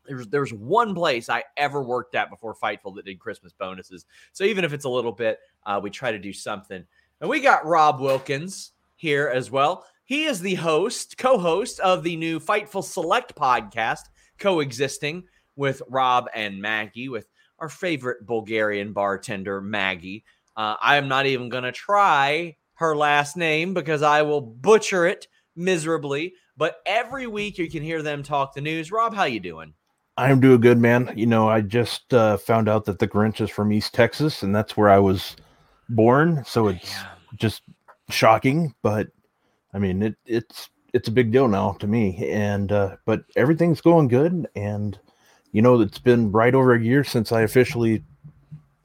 There's 0.07 0.27
there's 0.27 0.53
one 0.53 0.95
place 0.95 1.29
I 1.29 1.43
ever 1.55 1.81
worked 1.83 2.15
at 2.15 2.29
before 2.29 2.55
Fightful 2.55 2.95
that 2.95 3.05
did 3.05 3.19
Christmas 3.19 3.53
bonuses. 3.53 4.05
So 4.33 4.43
even 4.43 4.63
if 4.63 4.73
it's 4.73 4.85
a 4.85 4.89
little 4.89 5.11
bit, 5.11 5.39
uh, 5.65 5.79
we 5.81 5.89
try 5.89 6.11
to 6.11 6.19
do 6.19 6.33
something. 6.33 6.83
And 7.19 7.29
we 7.29 7.39
got 7.39 7.65
Rob 7.65 7.99
Wilkins 7.99 8.71
here 8.95 9.31
as 9.33 9.49
well. 9.51 9.85
He 10.05 10.25
is 10.25 10.39
the 10.39 10.55
host, 10.55 11.17
co-host 11.17 11.79
of 11.81 12.03
the 12.03 12.15
new 12.15 12.39
Fightful 12.39 12.83
Select 12.83 13.35
podcast, 13.35 14.03
coexisting 14.39 15.23
with 15.55 15.81
Rob 15.89 16.27
and 16.33 16.61
Maggie, 16.61 17.09
with 17.09 17.27
our 17.59 17.69
favorite 17.69 18.25
Bulgarian 18.25 18.93
bartender, 18.93 19.59
Maggie. 19.59 20.23
Uh, 20.55 20.75
I 20.81 20.97
am 20.97 21.07
not 21.07 21.25
even 21.25 21.49
going 21.49 21.65
to 21.65 21.71
try 21.71 22.55
her 22.75 22.95
last 22.95 23.35
name 23.35 23.73
because 23.73 24.01
I 24.01 24.21
will 24.21 24.41
butcher 24.41 25.05
it 25.05 25.27
miserably. 25.55 26.33
But 26.55 26.77
every 26.85 27.27
week 27.27 27.57
you 27.57 27.69
can 27.69 27.83
hear 27.83 28.01
them 28.01 28.23
talk 28.23 28.53
the 28.53 28.61
news. 28.61 28.91
Rob, 28.91 29.13
how 29.13 29.25
you 29.25 29.39
doing? 29.39 29.73
I'm 30.17 30.39
doing 30.39 30.61
good, 30.61 30.79
man. 30.79 31.11
You 31.15 31.27
know, 31.27 31.47
I 31.47 31.61
just 31.61 32.13
uh, 32.13 32.37
found 32.37 32.67
out 32.67 32.85
that 32.85 32.99
the 32.99 33.07
Grinch 33.07 33.39
is 33.41 33.49
from 33.49 33.71
East 33.71 33.93
Texas, 33.93 34.41
and 34.43 34.55
that's 34.55 34.75
where 34.75 34.89
I 34.89 34.99
was 34.99 35.35
born. 35.89 36.43
So 36.45 36.67
it's 36.69 36.89
Yeah. 36.89 37.05
just 37.35 37.61
shocking, 38.09 38.73
but 38.81 39.07
I 39.73 39.79
mean, 39.79 40.01
it 40.01 40.15
it's 40.25 40.69
it's 40.93 41.07
a 41.07 41.11
big 41.11 41.31
deal 41.31 41.47
now 41.47 41.73
to 41.73 41.87
me. 41.87 42.29
And 42.31 42.71
uh, 42.71 42.95
but 43.05 43.21
everything's 43.35 43.81
going 43.81 44.07
good, 44.07 44.47
and 44.55 44.99
you 45.51 45.61
know, 45.61 45.79
it's 45.81 45.99
been 45.99 46.31
right 46.31 46.55
over 46.55 46.73
a 46.73 46.81
year 46.81 47.03
since 47.03 47.31
I 47.31 47.41
officially 47.41 48.03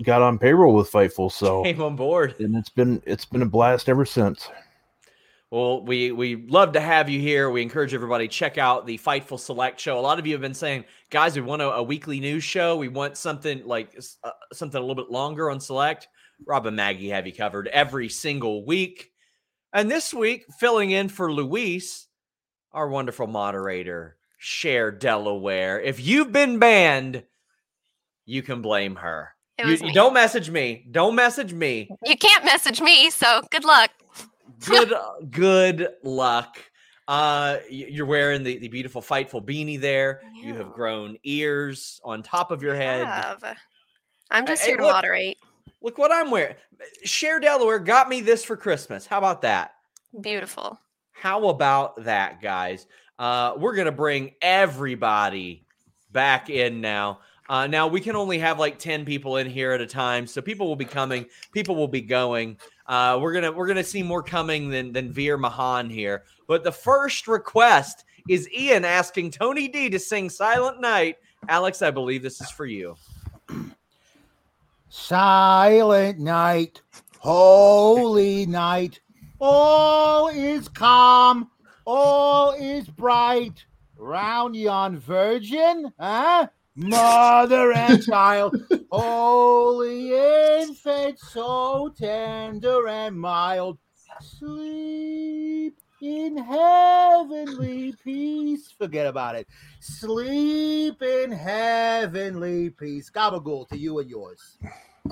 got 0.02 0.20
on 0.22 0.38
payroll 0.38 0.74
with 0.74 0.90
Fightful. 0.90 1.32
So 1.32 1.62
Came 1.62 1.80
on 1.80 1.96
board. 1.96 2.34
and 2.40 2.56
it's 2.56 2.68
been 2.68 3.02
it's 3.06 3.24
been 3.24 3.42
a 3.42 3.46
blast 3.46 3.88
ever 3.88 4.04
since. 4.04 4.48
Well, 5.52 5.84
we 5.84 6.12
we 6.12 6.36
love 6.36 6.72
to 6.72 6.80
have 6.80 7.10
you 7.10 7.20
here. 7.20 7.50
We 7.50 7.60
encourage 7.60 7.92
everybody 7.92 8.26
check 8.26 8.56
out 8.56 8.86
the 8.86 8.96
Fightful 8.96 9.38
Select 9.38 9.78
show. 9.78 9.98
A 9.98 10.00
lot 10.00 10.18
of 10.18 10.26
you 10.26 10.32
have 10.32 10.40
been 10.40 10.54
saying, 10.54 10.86
guys, 11.10 11.36
we 11.36 11.42
want 11.42 11.60
a, 11.60 11.74
a 11.74 11.82
weekly 11.82 12.20
news 12.20 12.42
show. 12.42 12.78
We 12.78 12.88
want 12.88 13.18
something 13.18 13.62
like 13.66 13.94
uh, 14.24 14.30
something 14.54 14.78
a 14.78 14.80
little 14.80 14.94
bit 14.94 15.12
longer 15.12 15.50
on 15.50 15.60
Select. 15.60 16.08
Rob 16.46 16.66
and 16.66 16.76
Maggie 16.76 17.10
have 17.10 17.26
you 17.26 17.34
covered 17.34 17.68
every 17.68 18.08
single 18.08 18.64
week. 18.64 19.10
And 19.74 19.90
this 19.90 20.14
week, 20.14 20.46
filling 20.58 20.90
in 20.90 21.10
for 21.10 21.30
Luis, 21.30 22.06
our 22.72 22.88
wonderful 22.88 23.26
moderator, 23.26 24.16
Share 24.38 24.90
Delaware. 24.90 25.78
If 25.78 26.00
you've 26.00 26.32
been 26.32 26.60
banned, 26.60 27.24
you 28.24 28.40
can 28.40 28.62
blame 28.62 28.96
her. 28.96 29.34
You, 29.58 29.66
you 29.66 29.92
don't 29.92 30.14
message 30.14 30.48
me. 30.48 30.86
Don't 30.90 31.14
message 31.14 31.52
me. 31.52 31.90
You 32.06 32.16
can't 32.16 32.42
message 32.42 32.80
me, 32.80 33.10
so 33.10 33.42
good 33.50 33.64
luck. 33.64 33.90
Good 34.64 34.92
good 35.30 35.88
luck. 36.02 36.56
Uh 37.08 37.58
you're 37.68 38.06
wearing 38.06 38.42
the, 38.42 38.58
the 38.58 38.68
beautiful 38.68 39.02
fightful 39.02 39.44
beanie 39.44 39.80
there. 39.80 40.22
You 40.34 40.54
have 40.54 40.72
grown 40.72 41.16
ears 41.24 42.00
on 42.04 42.22
top 42.22 42.50
of 42.50 42.62
your 42.62 42.74
head. 42.74 43.06
Have. 43.06 43.44
I'm 44.30 44.46
just 44.46 44.62
Hey, 44.62 44.68
here 44.68 44.76
to 44.78 44.84
look. 44.84 44.92
moderate. 44.92 45.36
look 45.82 45.98
what 45.98 46.12
i'm 46.12 46.30
wearing. 46.30 46.54
Share 47.04 47.38
delaware 47.40 47.78
got 47.78 48.08
me 48.08 48.20
this 48.20 48.44
for 48.44 48.56
christmas. 48.56 49.06
How 49.06 49.18
about 49.18 49.42
that? 49.42 49.74
Beautiful. 50.20 50.78
how 51.12 51.48
about 51.48 52.04
that 52.04 52.40
guys? 52.40 52.86
Uh 53.18 53.54
we're 53.56 53.74
gonna 53.74 53.92
bring 53.92 54.32
everybody 54.40 55.66
back 56.12 56.50
in 56.50 56.80
now. 56.80 57.20
Uh 57.48 57.66
now 57.66 57.88
we 57.88 58.00
can 58.00 58.14
only 58.16 58.38
have 58.38 58.58
like 58.58 58.78
10 58.78 59.04
people 59.04 59.36
in 59.38 59.48
here 59.50 59.72
at 59.72 59.80
a 59.80 59.86
time 59.86 60.26
so 60.26 60.40
people 60.40 60.68
will 60.68 60.76
be 60.76 60.84
coming 60.84 61.26
people 61.52 61.74
will 61.74 61.88
be 61.88 62.00
going 62.00 62.56
uh 62.86 63.18
we're 63.20 63.32
gonna 63.32 63.52
we're 63.52 63.66
gonna 63.66 63.84
see 63.84 64.02
more 64.02 64.22
coming 64.22 64.68
than 64.68 64.92
than 64.92 65.12
Veer 65.12 65.38
Mahaan 65.38 65.90
here 65.90 66.24
but 66.46 66.64
the 66.64 66.72
first 66.72 67.28
request 67.28 68.04
is 68.28 68.48
ian 68.52 68.84
asking 68.84 69.30
tony 69.30 69.68
d 69.68 69.90
to 69.90 69.98
sing 69.98 70.30
silent 70.30 70.80
night 70.80 71.16
alex 71.48 71.82
i 71.82 71.90
believe 71.90 72.22
this 72.22 72.40
is 72.40 72.50
for 72.50 72.66
you 72.66 72.96
Silent 74.94 76.18
night, 76.18 76.82
holy 77.18 78.44
night, 78.44 79.00
all 79.40 80.28
is 80.28 80.68
calm, 80.68 81.50
all 81.86 82.52
is 82.52 82.86
bright. 82.88 83.64
Round 83.96 84.54
yon 84.54 84.98
virgin, 84.98 85.90
huh? 85.98 86.48
Mother 86.74 87.72
and 87.72 88.02
child, 88.06 88.56
holy 88.90 90.12
infant, 90.60 91.18
so 91.18 91.92
tender 91.96 92.88
and 92.88 93.18
mild. 93.18 93.78
Sleep 94.20 95.76
in 96.00 96.36
heavenly 96.36 97.94
peace. 98.04 98.72
Forget 98.78 99.06
about 99.06 99.34
it. 99.36 99.46
Sleep 99.80 101.00
in 101.02 101.30
heavenly 101.30 102.70
peace. 102.70 103.10
Gabagool 103.10 103.68
to 103.68 103.76
you 103.76 103.98
and 103.98 104.08
yours. 104.08 104.58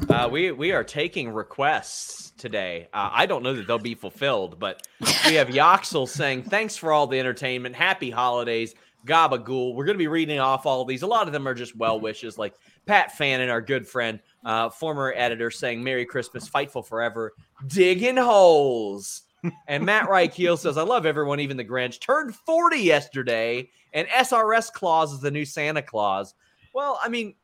Uh, 0.09 0.29
we 0.31 0.53
we 0.53 0.73
are 0.73 0.85
taking 0.85 1.31
requests 1.31 2.31
today. 2.39 2.89
Uh, 2.93 3.11
I 3.13 3.27
don't 3.27 3.43
know 3.43 3.55
that 3.55 3.67
they'll 3.67 3.79
be 3.79 3.95
fulfilled, 3.95 4.59
but 4.59 4.87
we 5.27 5.35
have 5.35 5.49
Yoxel 5.49 6.09
saying 6.09 6.45
thanks 6.45 6.77
for 6.77 6.93
all 6.93 7.07
the 7.07 7.19
entertainment. 7.19 7.75
Happy 7.75 8.11
holidays, 8.11 8.75
Gabagool. 9.07 9.75
We're 9.75 9.85
going 9.85 9.97
to 9.97 10.03
be 10.03 10.09
reading 10.09 10.39
off 10.39 10.67
all 10.67 10.83
of 10.83 10.89
these. 10.89 11.03
A 11.03 11.07
lot 11.07 11.27
of 11.27 11.33
them 11.33 11.47
are 11.47 11.55
just 11.55 11.77
well 11.77 12.01
wishes, 12.01 12.39
like 12.39 12.55
Pat 12.87 13.17
Fannin, 13.17 13.49
our 13.49 13.61
good 13.61 13.87
friend, 13.87 14.21
uh, 14.45 14.71
former 14.71 15.13
editor, 15.17 15.51
saying 15.51 15.83
Merry 15.83 16.05
Christmas, 16.05 16.49
Fightful 16.49 16.87
forever, 16.87 17.33
digging 17.67 18.17
holes. 18.17 19.23
And 19.69 19.85
Matt 19.85 20.07
Reichel 20.09 20.59
says, 20.59 20.77
I 20.77 20.83
love 20.83 21.07
everyone, 21.07 21.41
even 21.41 21.57
the 21.57 21.65
Grinch. 21.65 22.01
Turned 22.01 22.35
40 22.35 22.79
yesterday, 22.79 23.71
and 23.93 24.09
SRS 24.09 24.73
Claus 24.73 25.13
is 25.13 25.21
the 25.21 25.31
new 25.31 25.45
Santa 25.45 25.83
Claus. 25.83 26.35
Well, 26.75 26.99
I 27.03 27.09
mean, 27.09 27.35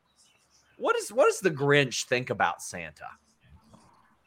what 0.77 0.95
is 0.95 1.11
what 1.11 1.25
does 1.25 1.39
the 1.39 1.51
Grinch 1.51 2.05
think 2.05 2.29
about 2.29 2.61
Santa? 2.61 3.07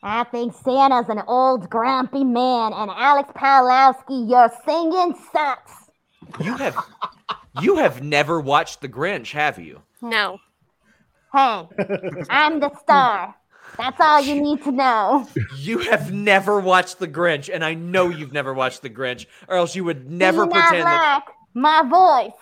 I 0.03 0.25
think 0.25 0.55
Santa's 0.55 1.09
an 1.11 1.23
old 1.27 1.69
grumpy 1.69 2.25
man, 2.25 2.73
and 2.73 2.91
Alex 2.91 3.31
Pawlowski, 3.35 4.29
your 4.29 4.51
singing 4.65 5.15
sucks. 5.33 5.90
You 6.41 6.57
have 6.57 6.77
you 7.61 7.77
have 7.77 8.03
never 8.03 8.41
watched 8.41 8.81
the 8.81 8.89
Grinch, 8.89 9.33
have 9.33 9.59
you? 9.59 9.83
No. 10.01 10.39
Hey, 11.33 11.69
I'm 12.29 12.61
the 12.61 12.75
star. 12.81 13.35
That's 13.79 14.01
all 14.01 14.21
you 14.21 14.41
need 14.41 14.63
to 14.65 14.73
know. 14.73 15.29
You 15.57 15.79
have 15.79 16.13
never 16.13 16.59
watched 16.61 16.99
the 16.99 17.07
Grinch, 17.09 17.49
and 17.53 17.65
I 17.65 17.75
know 17.75 18.09
you've 18.09 18.33
never 18.33 18.53
watched 18.53 18.83
the 18.83 18.91
Grinch, 18.91 19.27
or 19.49 19.57
else 19.57 19.77
you 19.77 19.85
would 19.85 20.11
never 20.11 20.45
Do 20.45 20.49
you 20.49 20.55
not 20.61 20.69
pretend 20.69 20.87
that 20.87 21.23
like 21.27 21.35
my 21.55 21.83
voice. 22.29 22.41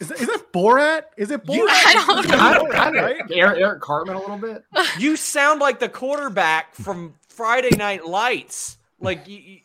Is, 0.00 0.10
is 0.12 0.28
it 0.28 0.52
Borat? 0.52 1.02
Is 1.16 1.30
it 1.30 1.44
Borat? 1.44 1.54
You- 1.56 1.68
I 1.70 2.04
don't 2.06 2.28
know. 2.28 2.36
I 2.38 2.54
don't 2.54 2.72
kind 2.72 2.94
Right? 2.96 3.20
Eric, 3.30 3.58
Eric 3.60 3.80
Cartman 3.82 4.16
a 4.16 4.20
little 4.20 4.38
bit. 4.38 4.64
you 4.98 5.16
sound 5.16 5.60
like 5.60 5.78
the 5.80 5.88
quarterback 5.88 6.74
from 6.74 7.14
Friday 7.28 7.76
Night 7.76 8.06
Lights. 8.06 8.78
Like 9.00 9.26
you, 9.28 9.38
you- 9.38 9.60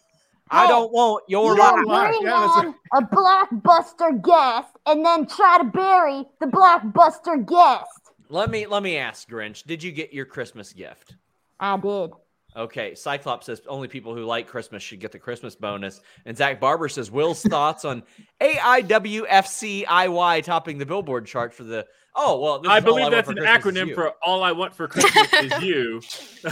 I 0.49 0.67
don't 0.67 0.91
want 0.91 1.23
your 1.27 1.53
You 1.55 1.59
life. 1.59 1.85
life. 1.85 2.09
bring 2.11 2.21
Yeah, 2.23 2.33
on 2.33 2.75
a 2.93 3.01
blockbuster 3.01 4.21
guest 4.23 4.75
and 4.85 5.05
then 5.05 5.27
try 5.27 5.57
to 5.59 5.65
bury 5.65 6.25
the 6.39 6.47
blockbuster 6.47 7.45
guest. 7.45 7.89
Let 8.29 8.49
me 8.49 8.65
let 8.67 8.83
me 8.83 8.97
ask 8.97 9.29
Grinch. 9.29 9.63
Did 9.63 9.83
you 9.83 9.91
get 9.91 10.13
your 10.13 10.25
Christmas 10.25 10.73
gift? 10.73 11.15
I 11.59 11.77
did. 11.77 12.11
Okay, 12.55 12.95
Cyclops 12.95 13.45
says 13.45 13.61
only 13.67 13.87
people 13.87 14.15
who 14.15 14.23
like 14.23 14.47
Christmas 14.47 14.81
should 14.81 14.99
get 14.99 15.11
the 15.11 15.19
Christmas 15.19 15.55
bonus. 15.55 16.01
And 16.25 16.35
Zach 16.35 16.59
Barber 16.59 16.89
says 16.89 17.11
Will's 17.11 17.41
thoughts 17.43 17.85
on 17.85 18.03
AIWFCIY 18.41 20.43
topping 20.43 20.77
the 20.77 20.85
Billboard 20.85 21.27
chart 21.27 21.53
for 21.53 21.63
the. 21.63 21.85
Oh 22.15 22.39
well, 22.39 22.59
this 22.59 22.71
I 22.71 22.77
is 22.79 22.83
All 22.83 22.89
believe 22.89 23.03
Want 23.03 23.11
that's 23.13 23.25
for 23.27 23.31
an 23.33 23.61
Christmas 23.61 23.83
acronym 23.83 23.93
for 23.93 24.13
"All 24.25 24.43
I 24.43 24.51
Want 24.51 24.75
for 24.75 24.87
Christmas 24.87 25.31
Is 25.33 25.61
You." 25.61 26.01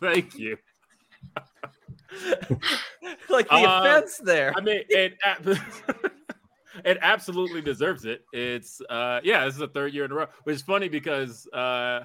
Thank 0.00 0.36
you. 0.36 0.56
like 3.28 3.48
the 3.48 3.54
Uh, 3.54 3.80
offense 3.80 4.18
there. 4.18 4.52
I 4.56 4.60
mean, 4.60 4.82
it 4.88 5.14
it 6.84 6.98
absolutely 7.00 7.60
deserves 7.62 8.04
it. 8.04 8.24
It's 8.32 8.80
uh, 8.88 9.20
yeah, 9.24 9.44
this 9.44 9.54
is 9.54 9.60
the 9.60 9.68
third 9.68 9.92
year 9.94 10.04
in 10.04 10.12
a 10.12 10.14
row, 10.14 10.26
which 10.44 10.56
is 10.56 10.62
funny 10.62 10.88
because 10.88 11.46
uh, 11.48 12.04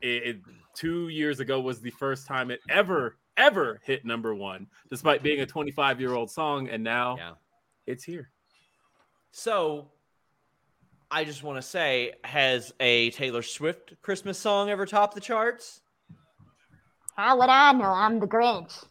it, 0.00 0.22
it- 0.22 0.40
two 0.74 1.08
years 1.08 1.38
ago 1.38 1.60
was 1.60 1.80
the 1.80 1.90
first 1.90 2.26
time 2.26 2.50
it 2.50 2.60
ever 2.68 3.16
ever 3.36 3.80
hit 3.84 4.04
number 4.04 4.34
one, 4.34 4.66
despite 4.90 5.22
being 5.22 5.40
a 5.40 5.46
25 5.46 6.00
year 6.00 6.12
old 6.14 6.30
song, 6.30 6.68
and 6.68 6.82
now 6.84 7.16
Yeah. 7.16 7.32
it's 7.86 8.04
here. 8.04 8.30
So, 9.32 9.90
I 11.10 11.24
just 11.24 11.42
want 11.42 11.58
to 11.58 11.62
say, 11.62 12.12
has 12.24 12.72
a 12.78 13.10
Taylor 13.10 13.42
Swift 13.42 13.94
Christmas 14.02 14.38
song 14.38 14.70
ever 14.70 14.86
topped 14.86 15.14
the 15.16 15.20
charts? 15.20 15.80
How 17.16 17.38
would 17.38 17.48
I 17.48 17.72
know? 17.72 17.84
I'm 17.84 18.18
the 18.18 18.26
Grinch. 18.26 18.84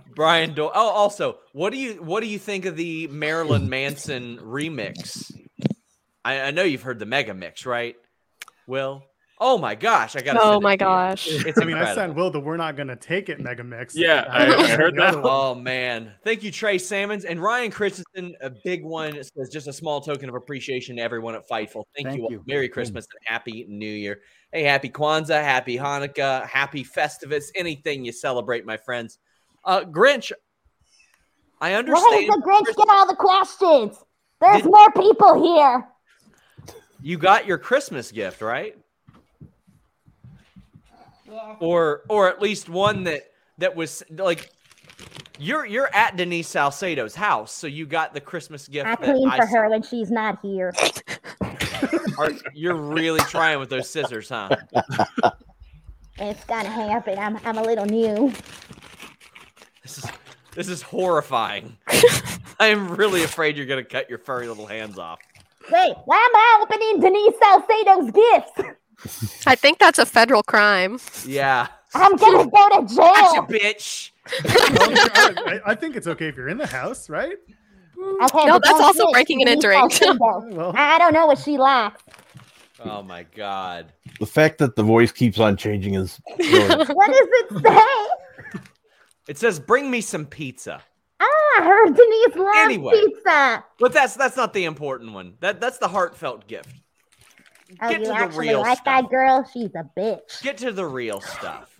Brian 0.14 0.54
Doyle. 0.54 0.72
Oh, 0.74 0.88
also, 0.88 1.38
what 1.52 1.70
do 1.70 1.78
you 1.78 2.02
what 2.02 2.22
do 2.22 2.26
you 2.26 2.38
think 2.38 2.64
of 2.64 2.76
the 2.76 3.06
Marilyn 3.08 3.68
Manson 3.68 4.38
remix? 4.38 5.30
I, 6.24 6.40
I 6.40 6.50
know 6.50 6.62
you've 6.62 6.82
heard 6.82 6.98
the 6.98 7.06
mega 7.06 7.34
mix, 7.34 7.66
right? 7.66 7.96
Will. 8.66 9.04
Oh 9.38 9.58
my 9.58 9.74
gosh, 9.74 10.16
I 10.16 10.22
got. 10.22 10.32
To 10.32 10.38
say, 10.38 10.44
oh 10.46 10.60
my 10.60 10.76
gosh. 10.76 11.26
It's 11.46 11.60
I 11.60 11.64
mean, 11.66 11.76
I 11.76 11.80
incredible. 11.80 11.94
sent 11.94 12.14
Will 12.14 12.30
the 12.30 12.40
"We're 12.40 12.56
not 12.56 12.74
gonna 12.74 12.96
take 12.96 13.28
it" 13.28 13.38
mega 13.38 13.62
mix. 13.62 13.94
Yeah, 13.94 14.24
I- 14.30 14.46
I 14.46 14.68
heard 14.68 14.96
that. 14.96 15.14
Oh 15.16 15.54
man, 15.54 16.12
thank 16.24 16.42
you, 16.42 16.50
Trey 16.50 16.78
Salmons 16.78 17.26
and 17.26 17.42
Ryan 17.42 17.70
Christensen. 17.70 18.34
A 18.40 18.48
big 18.64 18.82
one 18.82 19.12
says 19.12 19.50
just 19.52 19.66
a 19.68 19.72
small 19.74 20.00
token 20.00 20.30
of 20.30 20.34
appreciation 20.34 20.96
to 20.96 21.02
everyone 21.02 21.34
at 21.34 21.46
Fightful. 21.46 21.84
Thank, 21.94 22.08
Thank 22.08 22.16
you. 22.20 22.28
you. 22.30 22.44
Merry 22.46 22.68
Christmas 22.70 23.06
and 23.12 23.20
Happy 23.26 23.66
New 23.68 23.86
Year. 23.86 24.20
Hey, 24.52 24.62
Happy 24.62 24.88
Kwanzaa, 24.88 25.42
Happy 25.42 25.76
Hanukkah, 25.76 26.46
Happy 26.46 26.82
Festivus. 26.82 27.50
Anything 27.54 28.04
you 28.06 28.12
celebrate, 28.12 28.64
my 28.64 28.78
friends. 28.78 29.18
Uh, 29.66 29.82
Grinch, 29.82 30.32
I 31.60 31.72
Why 31.72 31.74
understand. 31.74 32.26
does 32.26 32.36
the 32.36 32.42
Grinch 32.42 32.76
get 32.76 32.86
all 32.90 33.06
the 33.06 33.16
questions? 33.16 33.98
There's 34.40 34.62
Did- 34.62 34.70
more 34.70 34.90
people 34.92 35.42
here. 35.44 35.88
You 37.02 37.18
got 37.18 37.46
your 37.46 37.58
Christmas 37.58 38.10
gift, 38.10 38.40
right? 38.40 38.76
Or 41.60 42.02
or 42.08 42.28
at 42.28 42.40
least 42.40 42.68
one 42.68 43.04
that 43.04 43.30
that 43.58 43.74
was 43.74 44.02
like 44.10 44.52
you're 45.38 45.66
you're 45.66 45.94
at 45.94 46.16
Denise 46.16 46.48
Salcedo's 46.48 47.14
house, 47.14 47.52
so 47.52 47.66
you 47.66 47.86
got 47.86 48.14
the 48.14 48.20
Christmas 48.20 48.68
gift. 48.68 48.86
I 48.86 48.96
that 48.96 49.04
clean 49.04 49.28
I 49.28 49.36
for 49.36 49.46
her 49.46 49.68
when 49.68 49.82
she's 49.82 50.10
not 50.10 50.38
here. 50.40 50.74
Are, 52.18 52.30
you're 52.54 52.74
really 52.74 53.20
trying 53.20 53.58
with 53.58 53.68
those 53.68 53.90
scissors, 53.90 54.30
huh? 54.30 54.48
It's 56.18 56.44
gonna 56.44 56.70
happen. 56.70 57.18
I'm 57.18 57.36
I'm 57.44 57.58
a 57.58 57.62
little 57.62 57.84
new. 57.84 58.32
This 59.82 59.98
is 59.98 60.10
this 60.54 60.68
is 60.68 60.80
horrifying. 60.80 61.76
I 62.58 62.68
am 62.68 62.96
really 62.96 63.22
afraid 63.22 63.56
you're 63.56 63.66
gonna 63.66 63.84
cut 63.84 64.08
your 64.08 64.18
furry 64.18 64.48
little 64.48 64.66
hands 64.66 64.98
off. 64.98 65.20
Wait, 65.70 65.94
why 66.06 66.16
am 66.16 66.36
I 66.36 66.58
opening 66.62 67.00
Denise 67.00 67.34
Salcedo's 67.38 68.10
gifts? 68.12 68.76
I 69.46 69.54
think 69.54 69.78
that's 69.78 69.98
a 69.98 70.06
federal 70.06 70.42
crime. 70.42 70.98
Yeah. 71.26 71.68
I'm 71.94 72.16
gonna 72.16 72.46
go 72.50 72.68
to 72.86 72.94
Gotcha, 72.94 73.46
jail. 73.46 73.46
bitch. 73.60 74.10
I, 74.28 75.60
I 75.66 75.74
think 75.74 75.96
it's 75.96 76.06
okay 76.06 76.26
if 76.28 76.36
you're 76.36 76.48
in 76.48 76.58
the 76.58 76.66
house, 76.66 77.08
right? 77.08 77.36
Okay, 78.22 78.44
No, 78.46 78.58
that's 78.62 78.80
also 78.80 79.04
snitch, 79.04 79.12
breaking 79.12 79.40
and 79.48 79.60
Denise 79.60 79.64
entering. 79.76 79.90
Salcedo. 79.90 80.16
Well, 80.56 80.72
I 80.76 80.98
don't 80.98 81.12
know 81.14 81.26
what 81.26 81.38
she 81.38 81.56
likes. 81.56 82.02
Oh 82.84 83.02
my 83.02 83.22
god. 83.34 83.92
The 84.20 84.26
fact 84.26 84.58
that 84.58 84.76
the 84.76 84.82
voice 84.82 85.12
keeps 85.12 85.38
on 85.40 85.56
changing 85.56 85.94
is. 85.94 86.20
What 86.28 86.38
does 86.38 87.28
it 87.30 87.62
say? 87.64 88.60
It 89.28 89.38
says 89.38 89.58
bring 89.58 89.90
me 89.90 90.00
some 90.02 90.26
pizza. 90.26 90.82
Ah, 91.18 91.24
I 91.24 91.64
heard 91.64 91.96
Denise 91.96 92.36
loves 92.36 92.58
Anyway. 92.58 92.92
pizza. 92.92 93.64
But 93.78 93.92
that's 93.94 94.14
that's 94.14 94.36
not 94.36 94.52
the 94.52 94.64
important 94.64 95.12
one. 95.14 95.34
That 95.40 95.60
that's 95.60 95.78
the 95.78 95.88
heartfelt 95.88 96.46
gift. 96.46 96.68
Oh, 97.82 97.88
Get 97.90 98.00
you 98.00 98.06
to 98.06 98.12
the 98.12 98.14
actually 98.16 98.48
real 98.48 98.60
like 98.60 98.78
stuff. 98.78 98.84
that 98.84 99.10
girl? 99.10 99.48
She's 99.52 99.70
a 99.74 99.88
bitch. 99.98 100.42
Get 100.42 100.58
to 100.58 100.72
the 100.72 100.86
real 100.86 101.20
stuff. 101.20 101.70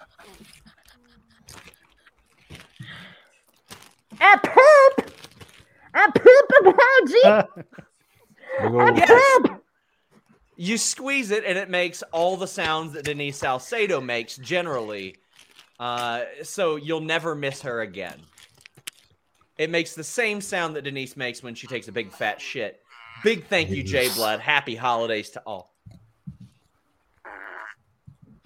I 4.20 4.36
poop. 4.96 5.10
I 5.94 6.10
poop 6.14 6.50
emoji. 6.62 7.46
Big 8.62 8.74
I 8.74 8.94
Yes. 8.96 9.38
poop. 9.42 9.62
You 10.56 10.78
squeeze 10.78 11.30
it 11.30 11.44
and 11.44 11.58
it 11.58 11.68
makes 11.68 12.02
all 12.12 12.36
the 12.36 12.46
sounds 12.46 12.94
that 12.94 13.04
Denise 13.04 13.38
Salcedo 13.38 14.00
makes 14.00 14.36
generally. 14.38 15.16
Uh, 15.78 16.22
so 16.42 16.76
you'll 16.76 17.02
never 17.02 17.34
miss 17.34 17.60
her 17.62 17.82
again. 17.82 18.18
It 19.58 19.70
makes 19.70 19.94
the 19.94 20.04
same 20.04 20.40
sound 20.40 20.76
that 20.76 20.82
Denise 20.82 21.16
makes 21.16 21.42
when 21.42 21.54
she 21.54 21.66
takes 21.66 21.88
a 21.88 21.92
big 21.92 22.10
fat 22.12 22.40
shit. 22.40 22.80
Big 23.22 23.46
thank 23.46 23.70
you, 23.70 23.82
Jay 23.82 24.08
Blood. 24.14 24.40
Happy 24.40 24.74
holidays 24.74 25.30
to 25.30 25.40
all. 25.46 25.75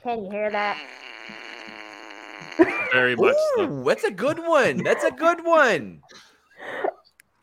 Can 0.03 0.25
you 0.25 0.31
hear 0.31 0.51
that? 0.51 0.79
Very 2.93 3.17
much 3.17 3.37
so. 3.57 3.63
Ooh, 3.63 3.85
that's 3.85 4.05
a 4.05 4.11
good 4.11 4.39
one. 4.39 4.79
That's 4.79 5.05
a 5.05 5.11
good 5.11 5.45
one. 5.45 6.03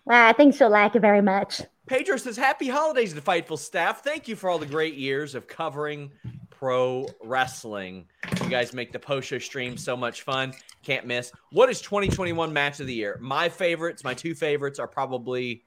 Ah, 0.09 0.13
well, 0.13 0.29
I 0.29 0.31
think 0.31 0.55
she'll 0.55 0.69
like 0.69 0.95
it 0.95 1.01
very 1.01 1.21
much. 1.21 1.63
Pedro 1.85 2.15
says, 2.15 2.37
Happy 2.37 2.69
holidays 2.69 3.13
to 3.13 3.19
Fightful 3.19 3.59
staff. 3.59 4.05
Thank 4.05 4.29
you 4.29 4.37
for 4.37 4.49
all 4.49 4.57
the 4.57 4.65
great 4.65 4.93
years 4.93 5.35
of 5.35 5.49
covering 5.49 6.09
pro 6.49 7.07
wrestling. 7.21 8.05
You 8.41 8.49
guys 8.49 8.73
make 8.73 8.93
the 8.93 8.99
post 8.99 9.27
show 9.27 9.37
stream 9.37 9.75
so 9.75 9.97
much 9.97 10.21
fun. 10.21 10.53
Can't 10.81 11.05
miss. 11.05 11.33
What 11.51 11.69
is 11.69 11.81
2021 11.81 12.53
match 12.53 12.79
of 12.79 12.87
the 12.87 12.93
year? 12.93 13.17
My 13.21 13.49
favorites, 13.49 14.05
my 14.05 14.13
two 14.13 14.33
favorites 14.33 14.79
are 14.79 14.87
probably 14.87 15.63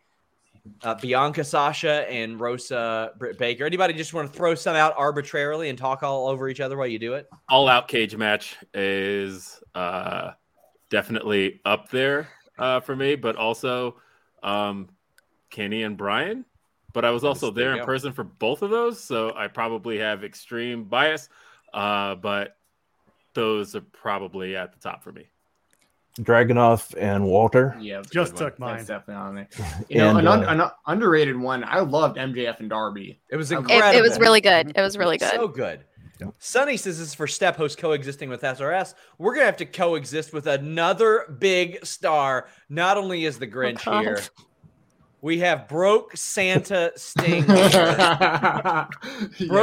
uh, 0.82 0.94
Bianca 0.94 1.44
Sasha 1.44 2.10
and 2.10 2.40
Rosa 2.40 3.12
Britt 3.18 3.38
Baker. 3.38 3.64
Anybody 3.64 3.94
just 3.94 4.14
want 4.14 4.30
to 4.30 4.36
throw 4.36 4.54
some 4.54 4.76
out 4.76 4.94
arbitrarily 4.96 5.68
and 5.68 5.78
talk 5.78 6.02
all 6.02 6.28
over 6.28 6.48
each 6.48 6.60
other 6.60 6.76
while 6.76 6.86
you 6.86 6.98
do 6.98 7.14
it? 7.14 7.28
All 7.48 7.68
out 7.68 7.88
cage 7.88 8.16
match 8.16 8.56
is 8.74 9.62
uh, 9.74 10.32
definitely 10.90 11.60
up 11.64 11.90
there 11.90 12.28
uh, 12.58 12.80
for 12.80 12.94
me, 12.96 13.16
but 13.16 13.36
also 13.36 13.96
um, 14.42 14.88
Kenny 15.50 15.82
and 15.82 15.96
Brian 15.96 16.44
but 16.92 17.04
I 17.04 17.10
was 17.10 17.24
also 17.24 17.50
there 17.50 17.72
there 17.72 17.80
in 17.80 17.86
person 17.86 18.12
for 18.12 18.24
both 18.24 18.62
of 18.62 18.70
those, 18.70 19.02
so 19.02 19.32
I 19.36 19.48
probably 19.48 19.98
have 19.98 20.24
extreme 20.24 20.84
bias. 20.84 21.28
Uh, 21.72 22.16
but 22.16 22.56
those 23.34 23.76
are 23.76 23.80
probably 23.80 24.56
at 24.56 24.72
the 24.72 24.80
top 24.80 25.04
for 25.04 25.12
me. 25.12 25.28
Dragunov 26.18 26.94
and 26.98 27.24
Walter. 27.24 27.76
Yeah, 27.80 28.02
Just 28.10 28.32
good 28.34 28.40
one. 28.42 28.50
took 28.50 28.58
mine. 28.58 28.76
That's 28.76 28.88
definitely 28.88 29.14
on 29.14 29.34
there. 29.36 29.48
You 29.88 29.98
know, 29.98 30.10
And, 30.10 30.18
an, 30.20 30.26
un- 30.26 30.44
uh, 30.60 30.64
an 30.64 30.70
underrated 30.86 31.36
one. 31.36 31.64
I 31.64 31.80
loved 31.80 32.16
MJF 32.16 32.60
and 32.60 32.68
Darby. 32.68 33.20
It 33.30 33.36
was 33.36 33.52
incredible. 33.52 33.90
It, 33.90 33.96
it 33.96 34.02
was 34.02 34.18
really 34.18 34.40
good. 34.40 34.72
It 34.74 34.80
was 34.82 34.98
really 34.98 35.18
good. 35.18 35.30
So 35.30 35.48
good. 35.48 35.84
Yep. 36.20 36.34
Sunny 36.38 36.76
says 36.76 36.98
this 36.98 37.08
is 37.08 37.14
for 37.14 37.26
step 37.26 37.56
host 37.56 37.78
coexisting 37.78 38.28
with 38.28 38.42
SRS. 38.42 38.94
We're 39.18 39.32
gonna 39.34 39.46
have 39.46 39.56
to 39.58 39.66
coexist 39.66 40.32
with 40.34 40.46
another 40.46 41.34
big 41.38 41.84
star. 41.86 42.48
Not 42.68 42.98
only 42.98 43.24
is 43.24 43.38
the 43.38 43.46
Grinch 43.46 43.82
God. 43.86 44.02
here, 44.02 44.20
we 45.22 45.38
have 45.38 45.66
broke 45.66 46.14
Santa 46.16 46.92
Sting. 46.96 47.44
broke 47.46 47.72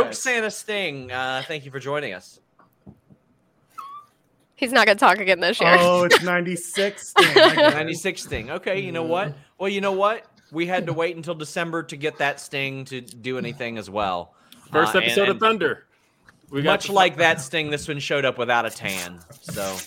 Yes. 0.07 0.19
Santa 0.19 0.49
Sting. 0.49 1.11
Uh, 1.11 1.43
thank 1.47 1.63
you 1.65 1.69
for 1.71 1.79
joining 1.79 2.13
us. 2.13 2.39
He's 4.57 4.73
not 4.73 4.85
going 4.87 4.97
to 4.97 4.99
talk 4.99 5.19
again 5.19 5.39
this 5.39 5.61
year. 5.61 5.75
Oh, 5.79 6.03
it's 6.03 6.21
96. 6.23 7.09
Sting. 7.09 7.25
I 7.29 7.33
get 7.55 7.57
it. 7.73 7.75
96 7.75 8.21
Sting. 8.23 8.49
Okay, 8.51 8.79
you 8.81 8.91
know 8.91 9.03
what? 9.03 9.33
Well, 9.57 9.69
you 9.69 9.79
know 9.81 9.91
what? 9.93 10.25
We 10.51 10.65
had 10.65 10.87
to 10.87 10.93
wait 10.93 11.15
until 11.15 11.35
December 11.35 11.83
to 11.83 11.95
get 11.95 12.17
that 12.17 12.39
Sting 12.39 12.83
to 12.85 13.01
do 13.01 13.37
anything 13.37 13.77
as 13.77 13.89
well. 13.89 14.33
First 14.71 14.95
Uh, 14.95 14.99
episode 14.99 15.21
and 15.23 15.31
of 15.31 15.39
Thunder. 15.39 15.85
We 16.49 16.61
Much 16.63 16.87
the- 16.87 16.93
like 16.93 17.17
that 17.17 17.39
Sting, 17.39 17.69
this 17.69 17.87
one 17.87 17.99
showed 17.99 18.25
up 18.25 18.37
without 18.37 18.65
a 18.65 18.69
tan. 18.69 19.19
So. 19.41 19.77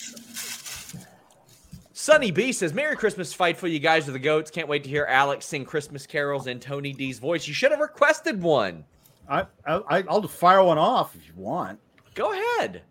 Sunny 1.93 2.31
B 2.31 2.53
says, 2.53 2.73
Merry 2.73 2.97
Christmas, 2.97 3.35
Fightful. 3.37 3.71
You 3.71 3.79
guys 3.79 4.09
are 4.09 4.13
the 4.13 4.19
goats. 4.19 4.51
Can't 4.51 4.69
wait 4.69 4.85
to 4.85 4.89
hear 4.91 5.05
Alex 5.07 5.45
sing 5.47 5.65
Christmas 5.65 6.07
carols 6.07 6.47
in 6.47 6.59
Tony 6.61 6.93
D's 6.93 7.19
voice. 7.19 7.47
You 7.47 7.53
should 7.55 7.73
have 7.73 7.81
requested 7.81 8.41
one. 8.43 8.85
I, 9.29 9.47
I 9.67 10.05
I'll 10.09 10.23
fire 10.27 10.63
one 10.63 10.79
off 10.79 11.15
if 11.15 11.27
you 11.27 11.33
want. 11.37 11.79
Go 12.15 12.33
ahead. 12.33 12.83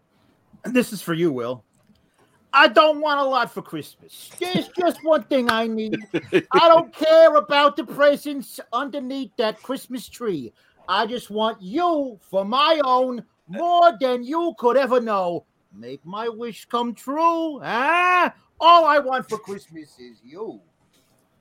And 0.63 0.75
this 0.75 0.93
is 0.93 1.01
for 1.01 1.13
you, 1.13 1.31
Will. 1.31 1.63
I 2.51 2.67
don't 2.67 2.99
want 2.99 3.19
a 3.19 3.23
lot 3.23 3.51
for 3.51 3.61
Christmas. 3.61 4.31
There's 4.39 4.69
just 4.69 5.03
one 5.03 5.23
thing 5.23 5.49
I 5.51 5.67
need. 5.67 5.97
I 6.33 6.67
don't 6.67 6.91
care 7.05 7.35
about 7.35 7.75
the 7.75 7.83
presents 7.83 8.59
underneath 8.73 9.31
that 9.37 9.61
Christmas 9.61 10.07
tree. 10.09 10.51
I 10.87 11.05
just 11.05 11.29
want 11.29 11.61
you 11.61 12.19
for 12.21 12.43
my 12.43 12.81
own 12.83 13.23
more 13.47 13.97
than 13.99 14.23
you 14.23 14.55
could 14.57 14.77
ever 14.77 14.99
know. 14.99 15.45
Make 15.71 16.03
my 16.03 16.27
wish 16.27 16.65
come 16.65 16.95
true. 16.95 17.61
Ah, 17.61 18.33
all 18.59 18.85
I 18.85 18.97
want 18.97 19.29
for 19.29 19.37
Christmas 19.37 19.99
is 19.99 20.19
you. 20.23 20.59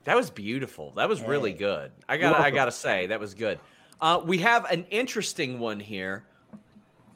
That 0.03 0.15
was 0.15 0.29
beautiful. 0.29 0.93
That 0.95 1.09
was 1.09 1.21
really 1.21 1.53
good. 1.53 1.91
I 2.07 2.17
got 2.17 2.39
I 2.39 2.51
got 2.51 2.65
to 2.65 2.71
say 2.71 3.07
that 3.07 3.19
was 3.19 3.33
good. 3.33 3.59
Uh, 4.01 4.21
we 4.23 4.37
have 4.37 4.65
an 4.71 4.85
interesting 4.91 5.59
one 5.59 5.79
here. 5.79 6.25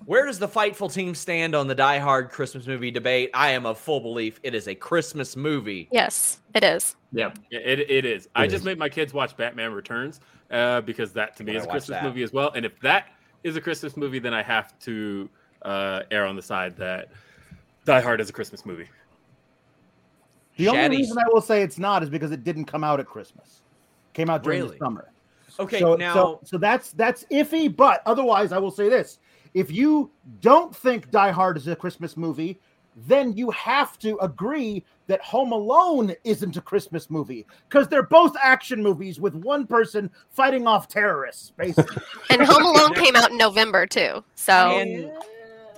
Where 0.05 0.25
does 0.25 0.39
the 0.39 0.47
Fightful 0.47 0.93
team 0.93 1.15
stand 1.15 1.55
on 1.55 1.67
the 1.67 1.75
Die 1.75 1.97
Hard 1.99 2.29
Christmas 2.29 2.67
movie 2.67 2.91
debate? 2.91 3.29
I 3.33 3.51
am 3.51 3.65
of 3.65 3.77
full 3.77 3.99
belief 3.99 4.39
it 4.43 4.53
is 4.53 4.67
a 4.67 4.75
Christmas 4.75 5.35
movie. 5.35 5.87
yes, 5.91 6.39
it 6.53 6.63
is. 6.63 6.95
Yeah, 7.11 7.31
it, 7.51 7.79
it 7.79 8.05
is. 8.05 8.27
I 8.35 8.45
It 8.45 8.49
just 8.49 8.65
made 8.65 8.77
my 8.77 8.89
kids 8.89 9.13
watch 9.13 9.37
Batman 9.37 9.71
Returns 9.71 10.19
uh, 10.51 10.81
because 10.81 11.13
that 11.13 11.35
to 11.37 11.43
me 11.43 11.55
is 11.55 11.63
a 11.63 11.67
Christmas 11.67 11.99
that. 11.99 12.03
movie 12.03 12.23
as 12.23 12.33
well. 12.33 12.51
And 12.55 12.65
if 12.65 12.79
that 12.81 13.07
is 13.43 13.55
a 13.55 13.61
Christmas 13.61 13.95
movie, 13.95 14.19
then 14.19 14.33
I 14.33 14.41
have 14.41 14.77
to 14.79 15.29
uh, 15.61 16.01
err 16.11 16.25
on 16.25 16.35
the 16.35 16.41
side 16.41 16.75
that 16.77 17.09
Die 17.85 18.01
Hard 18.01 18.19
is 18.19 18.29
a 18.29 18.33
Christmas 18.33 18.65
movie. 18.65 18.89
The 20.57 20.69
only 20.69 20.97
reason 20.97 21.17
I 21.17 21.23
will 21.31 21.41
say 21.41 21.61
it's 21.63 21.79
not 21.79 22.03
is 22.03 22.09
because 22.09 22.31
it 22.31 22.43
didn't 22.43 22.65
come 22.65 22.83
out 22.83 22.99
at 22.99 23.05
Christmas. 23.07 23.61
Came 24.13 24.29
out 24.29 24.43
during 24.43 24.61
Really? 24.61 24.77
the 24.77 24.85
summer. 24.85 25.09
Okay, 25.59 25.79
so, 25.79 25.95
now 25.95 26.13
so, 26.13 26.39
so 26.43 26.57
that's 26.57 26.91
that's 26.93 27.25
iffy. 27.25 27.73
But 27.75 28.01
otherwise, 28.05 28.51
I 28.51 28.57
will 28.57 28.71
say 28.71 28.89
this: 28.89 29.19
if 29.53 29.71
you 29.71 30.11
don't 30.41 30.75
think 30.75 31.11
Die 31.11 31.31
Hard 31.31 31.57
is 31.57 31.67
a 31.67 31.75
Christmas 31.75 32.17
movie, 32.17 32.59
then 32.95 33.33
you 33.33 33.49
have 33.51 33.97
to 33.99 34.17
agree 34.19 34.83
that 35.07 35.21
Home 35.21 35.51
Alone 35.51 36.13
isn't 36.23 36.57
a 36.57 36.61
Christmas 36.61 37.09
movie 37.09 37.45
because 37.67 37.87
they're 37.87 38.03
both 38.03 38.35
action 38.41 38.81
movies 38.81 39.19
with 39.19 39.33
one 39.35 39.65
person 39.65 40.09
fighting 40.29 40.67
off 40.67 40.87
terrorists, 40.87 41.51
basically. 41.57 42.01
And 42.29 42.41
Home 42.41 42.63
Alone 42.65 42.93
came 42.93 43.15
out 43.15 43.31
in 43.31 43.37
November 43.37 43.85
too. 43.85 44.23
So 44.35 44.53
and 44.53 45.11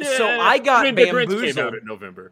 so 0.02 0.28
I 0.28 0.58
got 0.58 0.86
I 0.86 0.92
mean, 0.92 0.96
The 0.96 1.12
Grinch 1.12 1.54
came 1.54 1.66
out 1.66 1.74
in 1.74 1.86
November. 1.86 2.32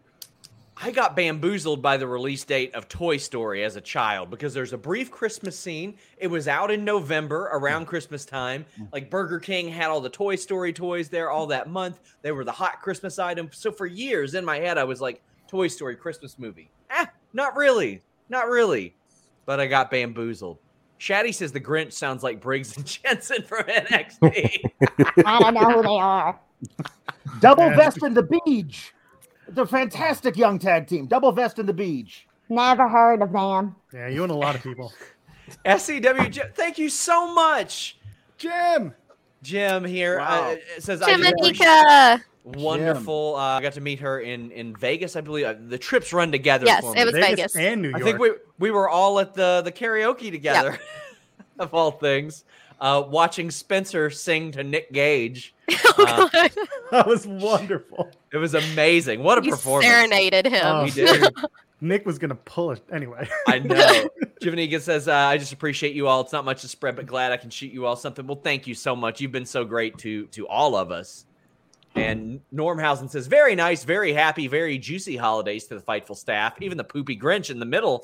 I 0.84 0.91
got 0.91 1.15
bamboozled 1.15 1.82
by 1.82 1.96
the 1.96 2.06
release 2.06 2.43
date 2.43 2.76
of 2.76 2.89
Toy 2.89 3.15
Story 3.15 3.63
as 3.63 3.78
a 3.78 3.82
child 3.82 4.30
because 4.30 4.54
there's 4.54 4.74
a 4.74 4.78
brief 4.78 5.10
Christmas 5.10 5.58
scene. 5.58 5.96
It 6.17 6.28
was 6.28 6.50
out 6.50 6.72
in 6.72 6.84
November 6.84 7.50
around 7.54 7.86
Christmas 7.86 8.26
time. 8.26 8.65
Like 8.91 9.10
Burger 9.10 9.39
King 9.39 9.69
had 9.69 9.86
all 9.88 10.02
the 10.02 10.10
Toy 10.10 10.36
Story 10.36 10.74
toys 10.74 11.08
there 11.08 11.32
all 11.32 11.48
that 11.48 11.69
month. 11.69 12.02
They 12.22 12.34
were 12.34 12.43
the 12.43 12.52
hot 12.52 12.82
Christmas 12.82 13.17
item. 13.17 13.50
So 13.54 13.72
for 13.72 13.86
years 13.86 14.34
in 14.34 14.43
my 14.43 14.58
head, 14.58 14.78
I 14.78 14.84
was 14.84 15.00
like, 15.00 15.24
Toy 15.48 15.69
Story 15.69 15.96
Christmas 15.96 16.38
movie. 16.38 16.69
Ah, 16.91 17.10
not 17.32 17.56
really. 17.56 18.02
Not 18.28 18.50
really. 18.50 18.93
But 19.46 19.62
I 19.62 19.67
got 19.67 19.89
bamboozled. 19.89 20.58
Shaddy 21.00 21.34
says 21.34 21.54
the 21.54 21.62
Grinch 21.62 21.93
sounds 21.93 22.24
like 22.24 22.41
Briggs 22.41 22.76
and 22.76 22.86
Jensen 23.04 23.43
from 23.43 23.63
NXT. 23.63 24.60
I 25.26 25.39
don't 25.39 25.54
know 25.54 25.69
who 25.72 25.82
they 25.82 25.88
are. 25.88 26.38
Double 27.39 27.67
Yeah. 27.67 27.76
Vest 27.78 28.04
and 28.04 28.17
the 28.17 28.28
Beach. 28.46 28.93
The 29.49 29.65
fantastic 29.65 30.38
young 30.38 30.60
tag 30.60 30.88
team. 30.88 31.06
Double 31.08 31.32
Vest 31.32 31.60
and 31.60 31.67
the 31.67 31.73
Beach. 31.73 32.27
Never 32.49 32.88
heard 32.88 33.21
of 33.21 33.32
them. 33.32 33.75
Yeah, 33.93 34.08
you 34.08 34.23
and 34.23 34.32
a 34.32 34.36
lot 34.36 34.56
of 34.56 34.63
people. 34.63 34.93
SCW, 35.65 36.53
thank 36.56 36.77
you 36.77 36.89
so 36.89 37.34
much. 37.34 37.97
Jim. 38.38 38.93
Jim 39.41 39.84
here 39.84 40.19
uh, 40.19 40.23
Wow. 40.23 40.49
it 40.51 40.84
says, 40.84 41.01
I 41.01 41.17
just 41.17 41.34
appreciate- 41.34 42.21
Wonderful. 42.45 43.36
Uh, 43.38 43.39
I 43.39 43.62
got 43.62 43.73
to 43.73 43.82
meet 43.82 43.99
her 44.01 44.19
in 44.19 44.51
in 44.51 44.75
Vegas, 44.75 45.15
I 45.15 45.21
believe. 45.21 45.45
Uh, 45.45 45.56
the 45.67 45.77
trips 45.77 46.12
run 46.12 46.29
together. 46.29 46.65
Yes, 46.65 46.82
for 46.84 46.95
it 46.97 47.06
was 47.06 47.13
Vegas. 47.15 47.56
and 47.56 47.82
New 47.82 47.89
York. 47.89 48.01
I 48.01 48.06
think 48.06 48.19
we 48.19 48.32
we 48.60 48.69
were 48.69 48.89
all 48.89 49.17
at 49.21 49.34
the 49.34 49.62
the 49.63 49.71
karaoke 49.71 50.29
together, 50.29 50.77
of 51.60 51.73
all 51.73 51.91
things. 51.91 52.43
Uh, 52.84 53.02
watching 53.08 53.50
Spencer 53.50 54.10
sing 54.10 54.52
to 54.52 54.63
Nick 54.63 54.91
Gage. 54.91 55.56
Oh, 55.96 56.30
Uh, 56.34 56.48
that 56.91 57.08
was 57.08 57.26
wonderful. 57.28 58.10
It 58.34 58.38
was 58.38 58.56
amazing. 58.56 59.22
What 59.24 59.38
a 59.38 59.46
you 59.46 59.52
performance! 59.52 59.86
serenaded 59.91 60.48
him. 60.48 60.62
Oh, 60.65 60.84
We 60.84 60.91
did. 60.91 61.34
Nick 61.82 62.06
was 62.06 62.17
gonna 62.17 62.34
pull 62.36 62.72
it 62.72 62.82
anyway. 62.91 63.30
I 63.48 63.60
know. 63.60 64.10
Jivaniga 64.41 64.82
says, 64.82 65.08
uh, 65.08 65.13
I 65.13 65.38
just 65.38 65.54
appreciate 65.54 65.93
you 65.96 66.08
all. 66.08 66.22
It's 66.22 66.34
not 66.34 66.43
much 66.46 66.62
to 66.62 66.67
spread, 66.67 66.96
but 66.96 67.06
glad 67.06 67.32
I 67.32 67.38
can 67.38 67.50
shoot 67.52 67.72
you 67.72 67.86
all 67.86 67.96
something. 67.96 68.26
Well, 68.26 68.39
thank 68.43 68.65
you 68.67 68.74
so 68.76 68.96
much. 68.96 69.22
You've 69.22 69.32
been 69.32 69.46
so 69.46 69.63
great 69.65 69.98
to 70.00 70.26
to 70.28 70.48
all 70.48 70.76
of 70.76 70.91
us. 70.91 71.26
And 71.96 72.41
Normhausen 72.54 73.10
says, 73.10 73.28
very 73.28 73.54
nice, 73.56 73.84
very 73.84 74.13
happy, 74.13 74.48
very 74.48 74.78
juicy 74.80 75.15
holidays 75.15 75.65
to 75.67 75.76
the 75.76 75.82
Fightful 75.82 76.17
staff. 76.17 76.60
Even 76.60 76.78
the 76.78 76.84
poopy 76.84 77.15
Grinch 77.17 77.52
in 77.52 77.60
the 77.60 77.65
middle. 77.67 78.04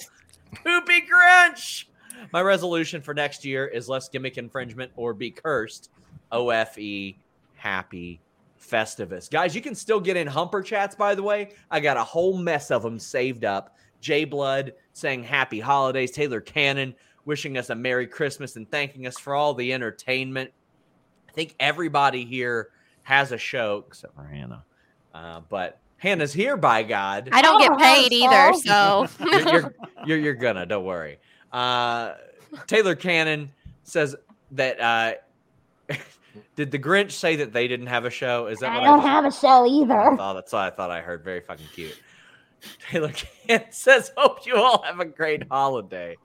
Poopy 0.63 1.01
Grinch! 1.11 1.85
My 2.31 2.41
resolution 2.41 3.01
for 3.01 3.13
next 3.13 3.43
year 3.45 3.67
is 3.67 3.89
less 3.89 4.09
gimmick 4.09 4.37
infringement 4.37 4.91
or 4.95 5.13
be 5.13 5.31
cursed. 5.31 5.89
OFE, 6.31 7.15
happy 7.55 8.19
Festivus. 8.61 9.29
Guys, 9.29 9.55
you 9.55 9.61
can 9.61 9.73
still 9.75 9.99
get 9.99 10.17
in 10.17 10.27
Humper 10.27 10.61
chats, 10.61 10.95
by 10.95 11.15
the 11.15 11.23
way. 11.23 11.51
I 11.71 11.79
got 11.79 11.97
a 11.97 12.03
whole 12.03 12.37
mess 12.37 12.71
of 12.71 12.83
them 12.83 12.99
saved 12.99 13.45
up. 13.45 13.75
J 14.01 14.25
Blood 14.25 14.73
saying 14.93 15.23
happy 15.23 15.59
holidays. 15.59 16.11
Taylor 16.11 16.41
Cannon 16.41 16.93
wishing 17.25 17.57
us 17.57 17.69
a 17.69 17.75
Merry 17.75 18.07
Christmas 18.07 18.55
and 18.55 18.69
thanking 18.69 19.07
us 19.07 19.17
for 19.17 19.33
all 19.35 19.53
the 19.53 19.73
entertainment. 19.73 20.51
I 21.27 21.31
think 21.31 21.55
everybody 21.59 22.25
here 22.25 22.69
has 23.03 23.31
a 23.31 23.37
show 23.37 23.83
except 23.87 24.15
for 24.15 24.23
Hannah. 24.23 24.63
Uh, 25.13 25.41
but 25.49 25.79
Hannah's 25.97 26.31
here, 26.33 26.55
by 26.55 26.83
God. 26.83 27.29
I 27.31 27.41
don't 27.41 27.61
Oh, 27.61 27.67
get 27.67 27.79
paid 27.79 28.13
either, 28.13 28.53
so 28.53 29.07
you're, 29.25 29.39
you're, 29.49 29.73
you're, 30.05 30.17
you're 30.17 30.33
gonna, 30.35 30.65
don't 30.65 30.85
worry. 30.85 31.19
Uh, 31.51 32.13
Taylor 32.67 32.95
Cannon 32.95 33.51
says 33.83 34.15
that. 34.51 34.79
Uh, 34.79 35.13
did 36.55 36.71
the 36.71 36.79
Grinch 36.79 37.11
say 37.11 37.35
that 37.37 37.53
they 37.53 37.67
didn't 37.67 37.87
have 37.87 38.05
a 38.05 38.09
show? 38.09 38.47
Is 38.47 38.59
that 38.59 38.71
I 38.71 38.79
what 38.79 38.85
don't 38.85 38.97
just- 38.99 39.07
have 39.07 39.25
a 39.25 39.31
show 39.31 39.65
either. 39.65 40.17
Oh, 40.21 40.33
that's 40.33 40.53
what 40.53 40.61
I 40.61 40.69
thought 40.69 40.91
I 40.91 41.01
heard. 41.01 41.23
Very 41.23 41.41
fucking 41.41 41.65
cute. 41.73 41.99
Taylor 42.89 43.11
Can 43.47 43.63
says, 43.71 44.11
"Hope 44.17 44.45
you 44.45 44.55
all 44.55 44.81
have 44.83 44.99
a 44.99 45.05
great 45.05 45.43
holiday." 45.49 46.17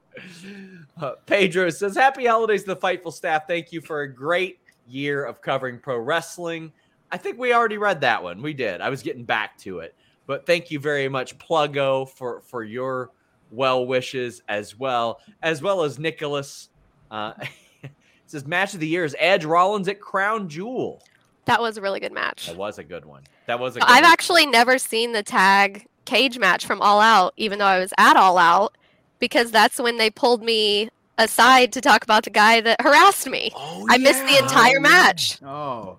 Uh, 1.01 1.13
Pedro 1.27 1.71
says, 1.71 1.97
"Happy 1.97 2.27
holidays 2.27 2.63
to 2.65 2.75
the 2.75 2.77
Fightful 2.77 3.13
staff. 3.13 3.47
Thank 3.47 3.73
you 3.73 3.81
for 3.81 4.03
a 4.03 4.13
great 4.13 4.59
year 4.87 5.25
of 5.25 5.41
covering 5.41 5.79
pro 5.79 5.99
wrestling." 5.99 6.73
I 7.13 7.17
think 7.17 7.39
we 7.39 7.53
already 7.53 7.79
read 7.79 8.01
that 8.01 8.23
one. 8.23 8.43
We 8.43 8.53
did. 8.55 8.81
I 8.81 8.91
was 8.91 9.03
getting 9.03 9.25
back 9.25 9.57
to 9.59 9.79
it, 9.79 9.95
but 10.27 10.47
thank 10.47 10.71
you 10.73 10.81
very 10.81 11.09
much, 11.09 11.39
Pluggo, 11.39 12.09
for 12.09 12.41
for 12.41 12.65
your 12.65 13.11
well 13.55 13.87
wishes 13.87 14.43
as 14.49 14.79
well, 14.79 15.21
as 15.43 15.63
well 15.63 15.83
as 15.83 15.99
Nicholas. 15.99 16.69
Uh, 17.11 17.33
it 17.83 17.91
says, 18.27 18.47
"Match 18.47 18.75
of 18.75 18.81
the 18.81 18.89
year 18.89 19.05
is 19.05 19.17
Edge 19.19 19.45
Rollins 19.45 19.89
at 19.89 20.01
Crown 20.01 20.49
Jewel." 20.49 21.03
that 21.47 21.61
was 21.61 21.77
a 21.77 21.81
really 21.81 22.01
good 22.01 22.13
match. 22.13 22.47
That 22.47 22.57
was 22.57 22.79
a 22.79 22.85
good 22.85 23.05
one. 23.05 23.23
That 23.47 23.61
was 23.61 23.77
a. 23.77 23.81
Good 23.81 23.89
I've 23.89 24.03
one. 24.03 24.13
actually 24.13 24.47
never 24.47 24.79
seen 24.79 25.13
the 25.13 25.23
tag 25.23 25.87
cage 26.05 26.39
match 26.39 26.67
from 26.67 26.81
All 26.81 27.01
Out, 27.01 27.35
even 27.37 27.59
though 27.59 27.67
I 27.67 27.79
was 27.79 27.93
at 27.99 28.17
All 28.17 28.39
Out, 28.39 28.77
because 29.19 29.51
that's 29.51 29.79
when 29.79 29.97
they 29.99 30.11
pulled 30.11 30.43
me 30.43 30.91
aside 31.19 31.73
to 31.73 31.81
talk 31.81 32.03
about 32.03 32.25
the 32.25 32.31
guy 32.31 32.61
that 32.61 32.81
harassed 32.81 33.29
me. 33.29 33.51
Oh, 33.55 33.87
I 33.89 33.99
missed 33.99 34.27
the 34.27 34.39
entire 34.39 34.81
match. 34.81 35.43
Oh, 35.43 35.99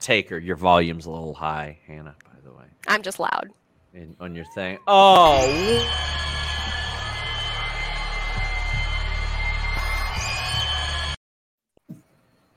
Taker, 0.00 0.38
your 0.38 0.56
volume's 0.56 1.06
a 1.06 1.10
little 1.10 1.34
high, 1.34 1.78
Hannah, 1.86 2.16
by 2.24 2.40
the 2.42 2.50
way, 2.52 2.64
I'm 2.88 3.02
just 3.02 3.20
loud. 3.20 3.50
in, 3.92 4.16
on 4.18 4.34
your 4.34 4.46
thing. 4.54 4.78
Oh, 4.86 5.86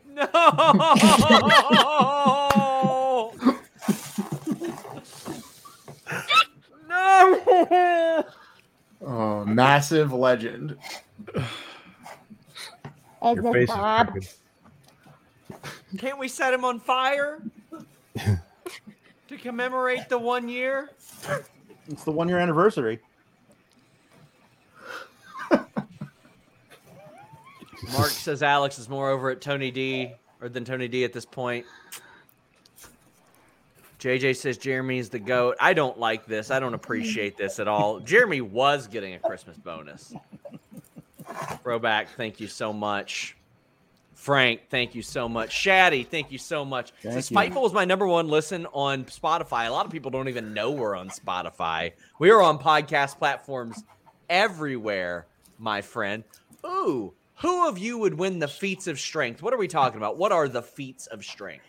no! 0.15 0.27
no! 6.89 8.23
Oh, 9.05 9.43
massive 9.45 10.13
legend. 10.13 10.77
Is 11.35 11.43
Your 13.35 13.43
this 13.43 13.53
face 13.53 13.69
is 13.69 13.75
Bob? 13.75 14.11
crooked. 14.11 14.29
Can't 15.97 16.17
we 16.17 16.27
set 16.27 16.53
him 16.53 16.65
on 16.65 16.79
fire 16.79 17.41
to 18.15 19.37
commemorate 19.37 20.09
the 20.09 20.17
one 20.17 20.49
year? 20.49 20.89
It's 21.87 22.03
the 22.03 22.11
one 22.11 22.29
year 22.29 22.39
anniversary. 22.39 22.99
Mark 27.91 28.09
says 28.09 28.41
Alex 28.41 28.79
is 28.79 28.89
more 28.89 29.09
over 29.09 29.29
at 29.29 29.41
Tony 29.41 29.69
D 29.69 30.13
or 30.41 30.49
than 30.49 30.65
Tony 30.65 30.87
D 30.87 31.03
at 31.03 31.13
this 31.13 31.25
point. 31.25 31.65
JJ 33.99 34.35
says 34.35 34.57
Jeremy's 34.57 35.09
the 35.09 35.19
goat. 35.19 35.55
I 35.59 35.73
don't 35.73 35.97
like 35.97 36.25
this. 36.25 36.51
I 36.51 36.59
don't 36.59 36.73
appreciate 36.73 37.37
this 37.37 37.59
at 37.59 37.67
all. 37.67 37.99
Jeremy 37.99 38.41
was 38.41 38.87
getting 38.87 39.13
a 39.13 39.19
Christmas 39.19 39.57
bonus. 39.57 40.13
Throwback, 41.61 42.09
thank 42.17 42.39
you 42.39 42.47
so 42.47 42.73
much. 42.73 43.37
Frank, 44.15 44.69
thank 44.69 44.95
you 44.95 45.01
so 45.01 45.27
much. 45.27 45.49
Shaddy, 45.49 46.07
thank 46.07 46.31
you 46.31 46.37
so 46.37 46.63
much. 46.63 46.91
Thank 47.01 47.13
Since 47.13 47.31
you. 47.31 47.37
Fightful 47.37 47.61
was 47.61 47.73
my 47.73 47.85
number 47.85 48.07
one 48.07 48.27
listen 48.27 48.65
on 48.67 49.05
Spotify, 49.05 49.67
a 49.67 49.71
lot 49.71 49.85
of 49.85 49.91
people 49.91 50.11
don't 50.11 50.29
even 50.29 50.53
know 50.53 50.71
we're 50.71 50.95
on 50.95 51.09
Spotify. 51.09 51.93
We 52.19 52.29
are 52.29 52.41
on 52.41 52.59
podcast 52.59 53.17
platforms 53.17 53.83
everywhere, 54.29 55.27
my 55.57 55.81
friend. 55.81 56.23
Ooh, 56.65 57.13
who 57.35 57.67
of 57.67 57.77
you 57.77 57.97
would 57.97 58.13
win 58.13 58.39
the 58.39 58.47
feats 58.47 58.87
of 58.87 58.99
strength? 58.99 59.41
What 59.41 59.53
are 59.53 59.57
we 59.57 59.67
talking 59.67 59.97
about? 59.97 60.17
What 60.17 60.31
are 60.31 60.47
the 60.47 60.61
feats 60.61 61.07
of 61.07 61.25
strength? 61.25 61.65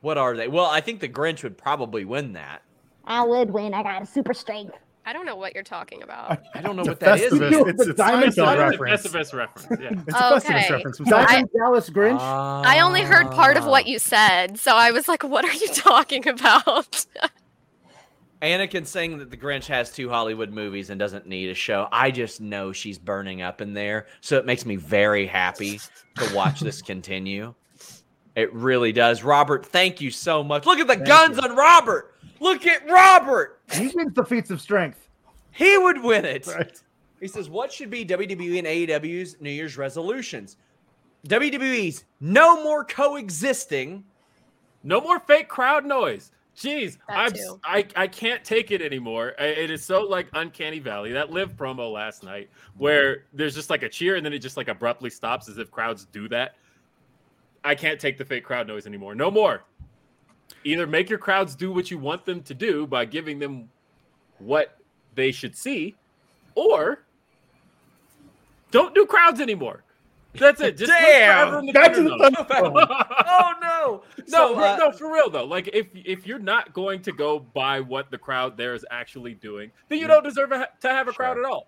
What 0.00 0.18
are 0.18 0.36
they? 0.36 0.48
Well, 0.48 0.66
I 0.66 0.80
think 0.80 1.00
the 1.00 1.08
Grinch 1.08 1.42
would 1.42 1.58
probably 1.58 2.04
win 2.04 2.34
that. 2.34 2.62
I 3.04 3.24
would 3.24 3.50
win. 3.50 3.74
I 3.74 3.82
got 3.82 4.02
a 4.02 4.06
super 4.06 4.34
strength. 4.34 4.76
I 5.08 5.14
don't 5.14 5.24
know 5.24 5.36
what 5.36 5.54
you're 5.54 5.64
talking 5.64 6.02
about. 6.02 6.42
I 6.54 6.60
don't 6.60 6.76
know 6.76 6.82
It's 6.82 6.88
what 6.90 7.00
that 7.00 7.18
is. 7.18 7.32
Festivus. 7.32 7.68
It's, 7.70 7.84
The 7.84 7.90
it's 7.92 7.96
Diamond 7.98 8.32
Seinfeld 8.34 8.36
Diamond 8.44 8.70
reference. 8.72 8.90
That's 8.90 9.10
the 9.10 9.18
best 9.18 9.32
reference. 9.32 9.80
Yeah. 9.80 10.02
It's 10.06 10.14
a 10.14 10.50
Festivus 10.50 10.70
reference. 10.70 10.96
from 10.98 11.06
Seinfeld. 11.06 11.26
Diamond 11.26 11.50
Dallas 11.56 11.88
Grinch. 11.88 12.20
I 12.20 12.80
only 12.80 13.00
heard 13.00 13.30
part 13.30 13.56
of 13.56 13.64
what 13.64 13.86
you 13.86 13.96
ah. 13.96 14.00
said, 14.00 14.58
so 14.58 14.76
I 14.76 14.90
was 14.90 15.08
like, 15.08 15.24
what 15.24 15.46
are 15.46 15.52
you 15.54 15.68
talking 15.68 16.28
about? 16.28 17.06
Anakin 18.42 18.86
saying 18.86 19.16
that 19.16 19.30
the 19.30 19.38
Grinch 19.38 19.64
has 19.68 19.90
two 19.90 20.10
Hollywood 20.10 20.52
movies 20.52 20.90
and 20.90 20.98
doesn't 20.98 21.26
need 21.26 21.48
a 21.48 21.54
show. 21.54 21.88
I 21.90 22.10
just 22.10 22.42
know 22.42 22.72
she's 22.72 22.98
burning 22.98 23.40
up 23.40 23.62
in 23.62 23.72
there. 23.72 24.08
So 24.20 24.36
it 24.36 24.44
makes 24.44 24.66
me 24.66 24.76
very 24.76 25.26
happy 25.26 25.80
to 26.18 26.34
watch 26.34 26.60
this 26.60 26.82
continue. 26.82 27.54
It 28.36 28.52
really 28.52 28.92
does. 28.92 29.24
Robert, 29.24 29.64
thank 29.64 30.02
you 30.02 30.10
so 30.10 30.44
much. 30.44 30.66
Look 30.66 30.78
at 30.78 30.86
the 30.86 30.96
guns 30.96 31.38
on 31.38 31.56
Robert. 31.56 32.14
Look 32.40 32.66
at 32.66 32.88
Robert. 32.88 33.60
He 33.72 33.90
wins 33.94 34.14
the 34.14 34.24
feats 34.24 34.50
of 34.50 34.60
strength. 34.60 35.08
He 35.52 35.76
would 35.76 36.02
win 36.02 36.24
it. 36.24 36.46
Right. 36.46 36.82
He 37.20 37.28
says, 37.28 37.48
What 37.48 37.72
should 37.72 37.90
be 37.90 38.04
WWE 38.04 38.58
and 38.58 38.66
AEW's 38.66 39.40
New 39.40 39.50
Year's 39.50 39.76
resolutions? 39.76 40.56
WWE's 41.26 42.04
no 42.20 42.62
more 42.62 42.84
coexisting. 42.84 44.04
No 44.84 45.00
more 45.00 45.18
fake 45.20 45.48
crowd 45.48 45.84
noise. 45.84 46.30
Jeez, 46.56 46.98
I'm. 47.08 47.32
I, 47.62 47.86
I 47.94 48.08
can't 48.08 48.42
take 48.42 48.72
it 48.72 48.82
anymore. 48.82 49.28
It 49.38 49.70
is 49.70 49.84
so 49.84 50.02
like 50.02 50.26
uncanny 50.32 50.80
valley. 50.80 51.12
That 51.12 51.30
live 51.30 51.56
promo 51.56 51.92
last 51.92 52.24
night 52.24 52.50
where 52.76 53.26
there's 53.32 53.54
just 53.54 53.70
like 53.70 53.84
a 53.84 53.88
cheer 53.88 54.16
and 54.16 54.26
then 54.26 54.32
it 54.32 54.40
just 54.40 54.56
like 54.56 54.66
abruptly 54.66 55.10
stops 55.10 55.48
as 55.48 55.58
if 55.58 55.70
crowds 55.70 56.06
do 56.06 56.28
that. 56.30 56.56
I 57.62 57.76
can't 57.76 58.00
take 58.00 58.18
the 58.18 58.24
fake 58.24 58.44
crowd 58.44 58.66
noise 58.66 58.86
anymore. 58.86 59.14
No 59.14 59.30
more. 59.30 59.62
Either 60.64 60.86
make 60.86 61.08
your 61.08 61.18
crowds 61.18 61.54
do 61.54 61.72
what 61.72 61.90
you 61.90 61.98
want 61.98 62.24
them 62.24 62.42
to 62.42 62.54
do 62.54 62.86
by 62.86 63.04
giving 63.04 63.38
them 63.38 63.68
what 64.38 64.78
they 65.14 65.30
should 65.32 65.56
see, 65.56 65.94
or 66.54 67.04
don't 68.70 68.94
do 68.94 69.06
crowds 69.06 69.40
anymore. 69.40 69.82
That's 70.34 70.60
it. 70.60 70.76
Just 70.76 70.92
Damn! 70.92 71.66
the 71.66 71.72
Back 71.72 71.94
to 71.94 72.02
the 72.02 72.10
know. 72.10 72.30
oh 72.50 73.52
no. 73.62 74.02
No, 74.18 74.24
So, 74.26 74.54
for- 74.54 74.60
uh, 74.60 74.76
no, 74.76 74.92
for 74.92 75.12
real 75.12 75.30
though. 75.30 75.44
Like 75.44 75.68
if 75.72 75.86
if 75.94 76.26
you're 76.26 76.38
not 76.38 76.72
going 76.74 77.00
to 77.02 77.12
go 77.12 77.38
by 77.40 77.80
what 77.80 78.10
the 78.10 78.18
crowd 78.18 78.56
there 78.56 78.74
is 78.74 78.84
actually 78.90 79.34
doing, 79.34 79.70
then 79.88 79.98
you 79.98 80.06
don't 80.06 80.22
deserve 80.22 80.52
a, 80.52 80.68
to 80.80 80.88
have 80.88 81.08
a 81.08 81.12
crowd 81.12 81.38
at 81.38 81.44
all. 81.44 81.66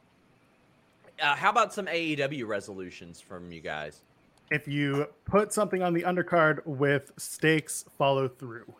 uh, 1.23 1.35
how 1.35 1.51
about 1.51 1.73
some 1.73 1.87
AEW 1.87 2.47
resolutions 2.47 3.21
from 3.21 3.51
you 3.51 3.61
guys? 3.61 4.03
If 4.51 4.67
you 4.67 5.07
put 5.25 5.53
something 5.53 5.83
on 5.83 5.95
the 5.95 6.03
undercard 6.03 6.65
with 6.67 7.13
stakes, 7.17 7.85
follow 7.97 8.27
through. 8.29 8.73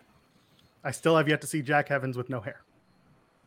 I 0.83 0.91
still 0.91 1.17
have 1.17 1.29
yet 1.29 1.41
to 1.43 1.47
see 1.47 1.63
Jack 1.63 1.91
Evans 1.91 2.17
with 2.17 2.29
no 2.29 2.41
hair. 2.41 2.63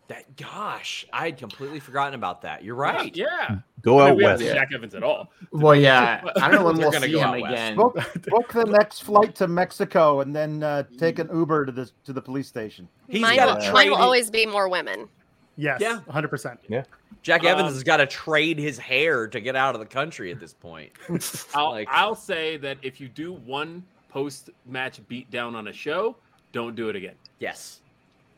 That 0.09 0.35
gosh, 0.35 1.05
I 1.13 1.25
had 1.25 1.37
completely 1.37 1.79
forgotten 1.79 2.13
about 2.13 2.41
that. 2.41 2.63
You're 2.63 2.75
right. 2.75 3.15
Yeah. 3.15 3.57
Go 3.81 3.99
I 3.99 4.03
mean, 4.03 4.11
out 4.11 4.17
we 4.17 4.23
west. 4.25 4.41
seen 4.43 4.53
Jack 4.53 4.69
Evans 4.73 4.95
at 4.95 5.03
all. 5.03 5.31
Well, 5.51 5.75
yeah. 5.75 6.21
I 6.35 6.49
don't 6.51 6.59
know 6.59 6.65
when 6.65 6.75
They're 6.75 6.85
we'll 6.85 6.91
gonna 6.91 7.05
see 7.05 7.13
go 7.13 7.19
him 7.19 7.27
out 7.29 7.41
west. 7.41 7.53
again. 7.53 7.75
Book, 7.77 7.95
book 8.27 8.51
the 8.53 8.65
next 8.65 9.03
flight 9.03 9.33
to 9.35 9.47
Mexico 9.47 10.19
and 10.19 10.35
then 10.35 10.61
uh, 10.61 10.83
take 10.97 11.19
an 11.19 11.29
Uber 11.33 11.65
to 11.67 11.71
the 11.71 11.89
to 12.03 12.11
the 12.13 12.21
police 12.21 12.47
station. 12.47 12.87
He's 13.07 13.21
mine, 13.21 13.37
got 13.37 13.59
will, 13.59 13.73
mine 13.73 13.89
will 13.89 13.97
always 13.97 14.29
be 14.29 14.45
more 14.45 14.67
women. 14.67 15.07
Yes, 15.55 15.79
Yeah. 15.81 15.99
100%. 16.09 16.57
Yeah. 16.67 16.83
Jack 17.21 17.43
Evans 17.43 17.67
Um, 17.67 17.73
has 17.73 17.83
got 17.83 17.97
to 17.97 18.07
trade 18.07 18.57
his 18.59 18.77
hair 18.77 19.27
to 19.27 19.39
get 19.39 19.55
out 19.55 19.75
of 19.75 19.79
the 19.79 19.85
country 19.85 20.31
at 20.31 20.39
this 20.39 20.53
point. 20.53 20.91
I'll 21.53 21.71
Like- 21.71 21.87
I'll 21.91 22.15
say 22.15 22.57
that 22.57 22.77
if 22.81 22.99
you 22.99 23.07
do 23.07 23.33
one 23.33 23.83
post 24.09 24.49
match 24.65 24.99
beat 25.07 25.29
down 25.31 25.55
on 25.55 25.67
a 25.67 25.73
show, 25.73 26.15
don't 26.51 26.75
do 26.75 26.89
it 26.89 26.95
again. 26.95 27.15
Yes. 27.39 27.79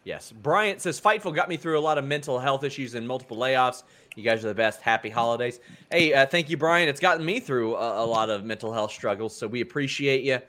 Yes. 0.04 0.32
Bryant 0.32 0.82
says 0.82 1.01
Fightful 1.01 1.34
got 1.34 1.49
me 1.49 1.58
through 1.58 1.80
a 1.80 1.82
lot 1.82 1.97
of 1.97 2.06
mental 2.06 2.38
health 2.38 2.63
issues 2.63 2.93
and 2.95 3.08
multiple 3.08 3.38
layoffs. 3.38 3.84
You 4.15 4.23
guys 4.23 4.45
are 4.45 4.49
the 4.49 4.54
best. 4.56 4.82
Happy 4.82 5.10
holidays. 5.10 5.60
Hey, 5.91 6.13
uh, 6.13 6.25
thank 6.25 6.49
you, 6.49 6.56
Brian. 6.58 6.88
It's 6.88 6.99
gotten 7.01 7.25
me 7.25 7.39
through 7.39 7.75
a, 7.75 8.04
a 8.04 8.06
lot 8.06 8.30
of 8.30 8.45
mental 8.45 8.71
health 8.71 8.91
struggles, 8.91 9.36
so 9.36 9.47
we 9.47 9.62
appreciate 9.62 10.23
you. 10.23 10.39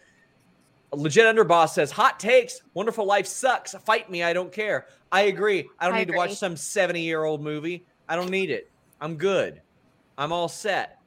Legit 0.93 1.25
Underboss 1.25 1.71
says, 1.71 1.91
Hot 1.93 2.19
takes. 2.21 2.63
Wonderful 2.75 3.05
Life 3.05 3.27
sucks. 3.27 3.75
Fight 3.85 4.11
me. 4.11 4.23
I 4.23 4.33
don't 4.33 4.53
care. 4.53 4.87
I 5.13 5.23
agree. 5.23 5.69
I 5.79 5.87
don't 5.87 5.97
I 5.97 5.99
need 6.01 6.09
to 6.09 6.17
watch 6.17 6.35
some 6.35 6.57
70 6.57 7.01
year 7.01 7.25
old 7.25 7.43
movie. 7.43 7.85
I 8.09 8.17
don't 8.17 8.31
need 8.31 8.51
it. 8.51 8.71
I'm 9.01 9.17
good. 9.17 9.61
I'm 10.17 10.33
all 10.33 10.49
set. 10.49 11.01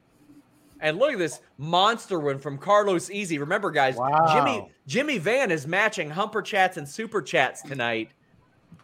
And 0.80 0.98
look 0.98 1.12
at 1.12 1.18
this 1.18 1.40
monster 1.58 2.18
one 2.18 2.38
from 2.38 2.56
Carlos 2.56 3.10
Easy. 3.10 3.38
Remember, 3.38 3.70
guys, 3.70 3.96
Wow. 3.96 4.32
Jimmy 4.32 4.72
Jimmy 4.86 5.18
Van 5.18 5.50
is 5.50 5.66
matching 5.66 6.08
Humper 6.08 6.40
Chats 6.42 6.76
and 6.76 6.88
Super 6.88 7.20
Chats 7.20 7.62
tonight. 7.62 8.10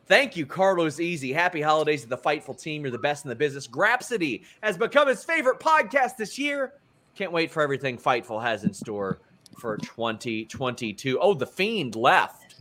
Thank 0.07 0.37
you, 0.37 0.47
Carlos 0.47 1.01
Easy. 1.01 1.33
Happy 1.33 1.61
holidays 1.61 2.03
to 2.03 2.09
the 2.09 2.19
Fightful 2.19 2.61
team. 2.61 2.83
You're 2.83 2.91
the 2.91 2.99
best 2.99 3.25
in 3.25 3.29
the 3.29 3.35
business. 3.35 3.67
Grapsody 3.67 4.45
has 4.63 4.77
become 4.77 5.09
his 5.09 5.25
favorite 5.25 5.59
podcast 5.59 6.17
this 6.17 6.39
year. 6.39 6.75
Can't 7.17 7.33
wait 7.33 7.51
for 7.51 7.63
everything 7.63 7.97
Fightful 7.97 8.43
has 8.43 8.63
in 8.65 8.73
store 8.75 9.19
for 9.57 9.77
2022. 9.79 11.19
Oh, 11.21 11.35
the 11.35 11.47
Fiend 11.47 11.97
left. 11.97 12.57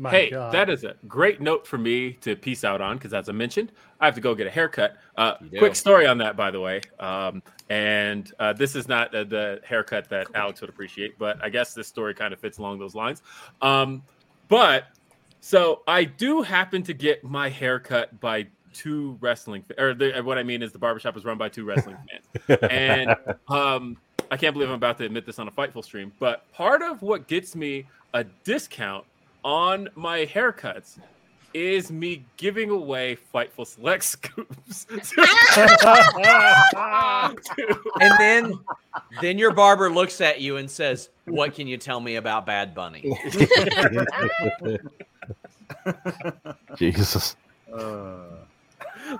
My 0.00 0.10
hey, 0.10 0.30
God. 0.30 0.54
that 0.54 0.70
is 0.70 0.84
a 0.84 0.94
great 1.08 1.40
note 1.40 1.66
for 1.66 1.76
me 1.76 2.12
to 2.20 2.36
peace 2.36 2.62
out 2.62 2.80
on 2.80 2.96
because, 2.96 3.12
as 3.12 3.28
I 3.28 3.32
mentioned, 3.32 3.72
I 4.00 4.04
have 4.04 4.14
to 4.14 4.20
go 4.20 4.32
get 4.32 4.46
a 4.46 4.50
haircut. 4.50 4.96
Uh, 5.16 5.34
quick 5.58 5.74
story 5.74 6.06
on 6.06 6.18
that, 6.18 6.36
by 6.36 6.52
the 6.52 6.60
way. 6.60 6.82
Um, 7.00 7.42
and 7.68 8.32
uh, 8.38 8.52
this 8.52 8.76
is 8.76 8.86
not 8.86 9.12
uh, 9.12 9.24
the 9.24 9.60
haircut 9.64 10.08
that 10.10 10.28
Alex 10.34 10.60
would 10.60 10.70
appreciate, 10.70 11.18
but 11.18 11.42
I 11.42 11.48
guess 11.48 11.74
this 11.74 11.88
story 11.88 12.14
kind 12.14 12.32
of 12.32 12.38
fits 12.38 12.58
along 12.58 12.78
those 12.78 12.94
lines. 12.94 13.22
Um, 13.60 14.04
but 14.46 14.84
so 15.40 15.82
I 15.88 16.04
do 16.04 16.42
happen 16.42 16.84
to 16.84 16.94
get 16.94 17.24
my 17.24 17.48
haircut 17.48 18.20
by 18.20 18.46
two 18.72 19.18
wrestling, 19.20 19.64
or 19.78 19.94
the, 19.94 20.20
what 20.22 20.38
I 20.38 20.44
mean 20.44 20.62
is 20.62 20.70
the 20.70 20.78
barbershop 20.78 21.16
is 21.16 21.24
run 21.24 21.38
by 21.38 21.48
two 21.48 21.64
wrestling 21.64 21.96
fans 22.46 22.60
and 22.70 23.16
um, 23.48 23.96
I 24.30 24.36
can't 24.36 24.52
believe 24.52 24.68
I'm 24.68 24.74
about 24.74 24.98
to 24.98 25.04
admit 25.04 25.24
this 25.26 25.38
on 25.38 25.48
a 25.48 25.50
Fightful 25.50 25.82
stream, 25.84 26.12
but 26.18 26.50
part 26.52 26.82
of 26.82 27.02
what 27.02 27.26
gets 27.28 27.56
me 27.56 27.86
a 28.14 28.24
discount 28.24 29.04
on 29.44 29.88
my 29.94 30.26
haircuts 30.26 30.98
is 31.54 31.90
me 31.90 32.24
giving 32.36 32.68
away 32.70 33.16
Fightful 33.34 33.66
Select 33.66 34.04
scoops. 34.04 34.86
And 38.00 38.12
then 38.18 38.58
then 39.20 39.38
your 39.38 39.52
barber 39.52 39.90
looks 39.90 40.20
at 40.20 40.40
you 40.40 40.58
and 40.58 40.70
says, 40.70 41.08
"What 41.24 41.54
can 41.54 41.66
you 41.66 41.76
tell 41.78 42.00
me 42.00 42.16
about 42.16 42.44
Bad 42.46 42.74
Bunny?" 42.74 43.02
Jesus. 46.76 47.36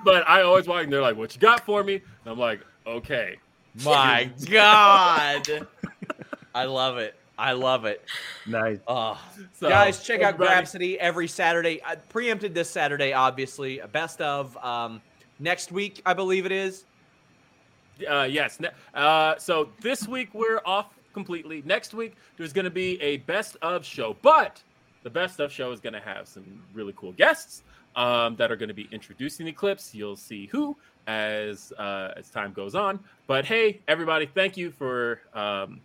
but 0.04 0.28
I 0.28 0.42
always 0.42 0.66
walk 0.66 0.84
and 0.84 0.92
they're 0.92 1.00
like, 1.02 1.16
"What 1.16 1.34
you 1.34 1.40
got 1.40 1.64
for 1.64 1.82
me?" 1.82 1.94
And 1.94 2.04
I'm 2.26 2.38
like, 2.38 2.60
"Okay." 2.86 3.36
My 3.84 4.30
God. 4.50 5.66
I 6.54 6.64
love 6.64 6.98
it. 6.98 7.14
I 7.38 7.52
love 7.52 7.84
it. 7.84 8.04
Nice. 8.46 8.78
Oh, 8.88 9.20
So, 9.54 9.68
guys, 9.68 10.02
check 10.02 10.22
out 10.22 10.34
everybody- 10.34 10.66
Grapsody 10.66 10.96
every 10.96 11.28
Saturday. 11.28 11.80
I 11.86 11.94
preempted 11.94 12.52
this 12.54 12.68
Saturday, 12.68 13.12
obviously. 13.12 13.78
A 13.78 13.86
best 13.86 14.20
of 14.20 14.56
um, 14.64 15.00
next 15.38 15.70
week, 15.70 16.02
I 16.04 16.14
believe 16.14 16.46
it 16.46 16.52
is. 16.52 16.84
Uh, 18.08 18.22
yes. 18.28 18.58
Uh, 18.94 19.36
so 19.38 19.68
this 19.80 20.08
week 20.08 20.30
we're 20.34 20.60
off 20.64 20.86
completely. 21.14 21.62
Next 21.64 21.94
week 21.94 22.14
there's 22.36 22.52
going 22.52 22.64
to 22.64 22.70
be 22.70 23.00
a 23.00 23.18
best 23.18 23.56
of 23.62 23.84
show, 23.84 24.16
but 24.22 24.60
the 25.04 25.10
best 25.10 25.38
of 25.40 25.52
show 25.52 25.70
is 25.72 25.80
going 25.80 25.92
to 25.94 26.00
have 26.00 26.26
some 26.26 26.44
really 26.74 26.92
cool 26.96 27.12
guests 27.12 27.62
um, 27.96 28.34
that 28.36 28.50
are 28.52 28.56
going 28.56 28.68
to 28.68 28.74
be 28.74 28.88
introducing 28.92 29.46
the 29.46 29.52
clips. 29.52 29.94
You'll 29.94 30.16
see 30.16 30.46
who 30.46 30.76
as 31.08 31.72
uh, 31.78 32.12
as 32.16 32.30
time 32.30 32.52
goes 32.52 32.76
on. 32.76 33.00
But 33.26 33.44
hey, 33.44 33.80
everybody, 33.88 34.26
thank 34.26 34.56
you 34.56 34.70
for 34.70 35.22
um, 35.34 35.80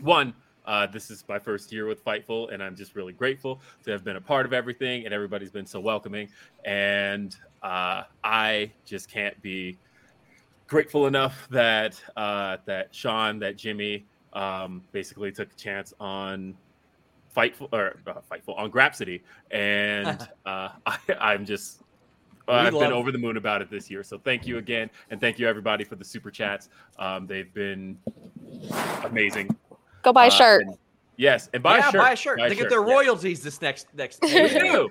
one. 0.00 0.34
Uh, 0.66 0.86
this 0.86 1.10
is 1.10 1.24
my 1.26 1.38
first 1.38 1.72
year 1.72 1.86
with 1.86 2.04
Fightful, 2.04 2.52
and 2.52 2.62
I'm 2.62 2.76
just 2.76 2.94
really 2.94 3.14
grateful 3.14 3.60
to 3.84 3.90
have 3.92 4.04
been 4.04 4.16
a 4.16 4.20
part 4.20 4.44
of 4.44 4.52
everything. 4.52 5.06
And 5.06 5.14
everybody's 5.14 5.50
been 5.50 5.66
so 5.66 5.80
welcoming, 5.80 6.28
and 6.64 7.34
uh, 7.62 8.02
I 8.22 8.70
just 8.84 9.08
can't 9.08 9.40
be 9.40 9.78
grateful 10.66 11.06
enough 11.06 11.48
that 11.50 12.00
uh, 12.16 12.58
that 12.66 12.94
Sean, 12.94 13.38
that 13.38 13.56
Jimmy, 13.56 14.04
um, 14.32 14.82
basically 14.92 15.32
took 15.32 15.50
a 15.52 15.56
chance 15.56 15.94
on 16.00 16.56
Fightful 17.36 17.68
or 17.72 17.96
uh, 18.06 18.14
Fightful 18.30 18.58
on 18.58 18.70
Grapsody, 18.70 19.22
and 19.52 20.28
uh, 20.46 20.70
I, 20.86 20.98
I'm 21.20 21.46
just 21.46 21.82
We 22.50 22.56
I've 22.56 22.72
been 22.72 22.92
over 22.92 23.12
the 23.12 23.18
moon 23.18 23.36
about 23.36 23.62
it 23.62 23.70
this 23.70 23.90
year. 23.90 24.02
So 24.02 24.18
thank 24.18 24.46
you 24.46 24.58
again, 24.58 24.90
and 25.10 25.20
thank 25.20 25.38
you 25.38 25.48
everybody 25.48 25.84
for 25.84 25.96
the 25.96 26.04
super 26.04 26.30
chats. 26.30 26.68
Um, 26.98 27.26
they've 27.26 27.52
been 27.54 27.98
amazing. 29.04 29.54
Go 30.02 30.12
buy 30.12 30.24
a 30.24 30.28
Uh, 30.28 30.30
shirt. 30.30 30.62
and- 30.66 30.76
yes, 31.16 31.48
and 31.52 31.62
buy 31.62 31.78
yeah, 31.78 31.88
a 31.88 31.92
shirt. 31.92 32.00
buy 32.00 32.12
a 32.12 32.16
shirt. 32.16 32.38
Buy 32.38 32.46
a 32.46 32.48
they 32.48 32.54
get 32.54 32.62
shirt, 32.62 32.70
their 32.70 32.86
yeah. 32.86 32.94
royalties 32.94 33.42
this 33.42 33.60
next 33.60 33.86
next. 33.94 34.20
We 34.22 34.48
do. 34.48 34.90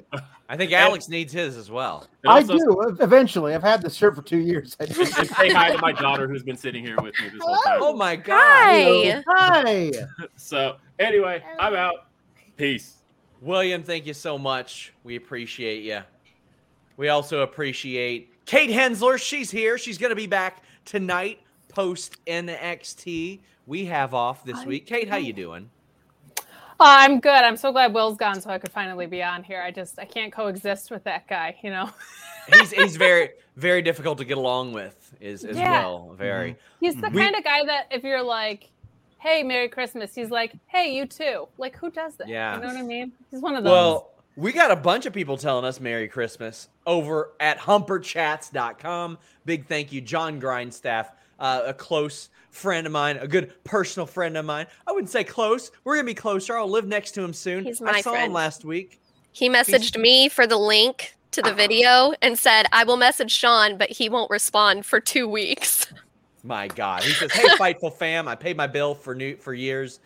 I 0.51 0.57
think 0.57 0.71
Alex 0.71 1.09
needs 1.09 1.31
his 1.31 1.57
as 1.57 1.69
well. 1.69 2.07
I 2.27 2.37
also- 2.41 2.57
do. 2.57 2.97
Eventually, 3.01 3.53
I've 3.53 3.61
had 3.63 3.81
this 3.81 3.95
shirt 3.95 4.15
for 4.15 4.21
two 4.21 4.39
years. 4.39 4.75
And 4.79 4.93
say 4.95 5.49
hi 5.51 5.71
to 5.71 5.77
my 5.79 5.91
daughter 5.91 6.27
who's 6.27 6.43
been 6.43 6.57
sitting 6.57 6.83
here 6.83 6.95
with 6.97 7.13
me 7.21 7.29
this 7.29 7.41
whole 7.41 7.55
time. 7.63 7.79
Oh 7.81 7.95
my 7.95 8.15
God! 8.15 8.37
Hi. 8.37 9.23
Hi. 9.27 9.91
So 10.35 10.77
anyway, 10.97 11.43
I'm 11.59 11.73
out. 11.75 12.07
Peace. 12.57 12.95
William, 13.41 13.83
thank 13.83 14.05
you 14.05 14.13
so 14.13 14.37
much. 14.37 14.91
We 15.03 15.15
appreciate 15.15 15.83
you. 15.83 16.01
We 16.99 17.07
also 17.07 17.43
appreciate 17.43 18.45
Kate 18.45 18.69
Hensler. 18.69 19.17
She's 19.17 19.49
here. 19.49 19.77
She's 19.77 19.97
going 19.97 20.09
to 20.09 20.17
be 20.17 20.27
back 20.27 20.63
tonight 20.83 21.39
post 21.69 22.17
NXT. 22.25 23.39
We 23.67 23.85
have 23.85 24.13
off 24.13 24.43
this 24.43 24.65
week. 24.65 24.85
Kate, 24.85 25.07
how 25.07 25.15
you 25.15 25.31
doing? 25.31 25.69
Oh, 26.37 26.43
I'm 26.81 27.21
good. 27.21 27.31
I'm 27.31 27.55
so 27.55 27.71
glad 27.71 27.93
Will's 27.93 28.17
gone, 28.17 28.41
so 28.41 28.49
I 28.49 28.57
could 28.57 28.73
finally 28.73 29.05
be 29.05 29.23
on 29.23 29.43
here. 29.43 29.61
I 29.61 29.71
just 29.71 29.97
I 29.97 30.03
can't 30.03 30.33
coexist 30.33 30.91
with 30.91 31.05
that 31.05 31.25
guy, 31.29 31.55
you 31.63 31.69
know. 31.69 31.89
He's 32.53 32.71
he's 32.71 32.95
very 33.07 33.29
very 33.55 33.81
difficult 33.81 34.17
to 34.17 34.25
get 34.25 34.37
along 34.37 34.73
with. 34.73 35.15
Is 35.21 35.45
as 35.45 35.55
Yeah. 35.55 35.71
well. 35.79 36.13
Very. 36.17 36.51
Mm-hmm. 36.51 36.85
He's 36.85 36.95
the 36.95 37.09
We- 37.11 37.21
kind 37.21 37.35
of 37.35 37.45
guy 37.45 37.63
that 37.63 37.87
if 37.91 38.03
you're 38.03 38.23
like, 38.23 38.71
"Hey, 39.19 39.41
Merry 39.43 39.69
Christmas," 39.69 40.13
he's 40.15 40.31
like, 40.31 40.51
"Hey, 40.67 40.93
you 40.95 41.05
too." 41.05 41.47
Like, 41.57 41.77
who 41.77 41.89
does 41.91 42.15
that? 42.15 42.27
Yeah. 42.27 42.55
you 42.55 42.61
know 42.61 42.67
what 42.67 42.75
I 42.77 42.81
mean. 42.81 43.13
He's 43.31 43.39
one 43.39 43.55
of 43.55 43.63
those. 43.63 43.71
Well, 43.71 44.11
we 44.39 44.53
got 44.53 44.71
a 44.71 44.75
bunch 44.75 45.05
of 45.05 45.11
people 45.11 45.35
telling 45.35 45.65
us 45.65 45.81
Merry 45.81 46.07
Christmas 46.07 46.69
over 46.87 47.31
at 47.41 47.59
humperchats.com. 47.59 49.17
Big 49.43 49.67
thank 49.67 49.91
you, 49.91 49.99
John 49.99 50.39
Grindstaff, 50.39 51.11
uh, 51.39 51.63
a 51.65 51.73
close 51.73 52.29
friend 52.49 52.87
of 52.87 52.93
mine, 52.93 53.17
a 53.17 53.27
good 53.27 53.51
personal 53.65 54.07
friend 54.07 54.37
of 54.37 54.45
mine. 54.45 54.65
I 54.87 54.93
wouldn't 54.93 55.09
say 55.09 55.25
close. 55.25 55.71
We're 55.83 55.95
going 55.95 56.05
to 56.05 56.11
be 56.11 56.15
closer. 56.15 56.57
I'll 56.57 56.69
live 56.69 56.87
next 56.87 57.11
to 57.11 57.21
him 57.21 57.33
soon. 57.33 57.65
He's 57.65 57.81
I 57.81 57.91
my 57.91 58.01
saw 58.01 58.13
him 58.13 58.31
last 58.31 58.63
week. 58.63 59.01
He 59.33 59.49
messaged 59.49 59.99
me 59.99 60.29
for 60.29 60.47
the 60.47 60.57
link 60.57 61.15
to 61.31 61.41
the 61.41 61.53
video 61.53 62.13
and 62.21 62.39
said, 62.39 62.65
I 62.71 62.85
will 62.85 62.97
message 62.97 63.31
Sean, 63.31 63.77
but 63.77 63.89
he 63.89 64.07
won't 64.07 64.31
respond 64.31 64.85
for 64.85 65.01
two 65.01 65.27
weeks. 65.27 65.85
My 66.43 66.69
God. 66.69 67.03
He 67.03 67.11
says, 67.11 67.31
Hey, 67.33 67.47
Fightful 67.49 67.93
fam, 67.93 68.29
I 68.29 68.35
paid 68.35 68.55
my 68.55 68.67
bill 68.67 68.95
for 68.95 69.13
new 69.13 69.35
for 69.35 69.53
years. 69.53 69.99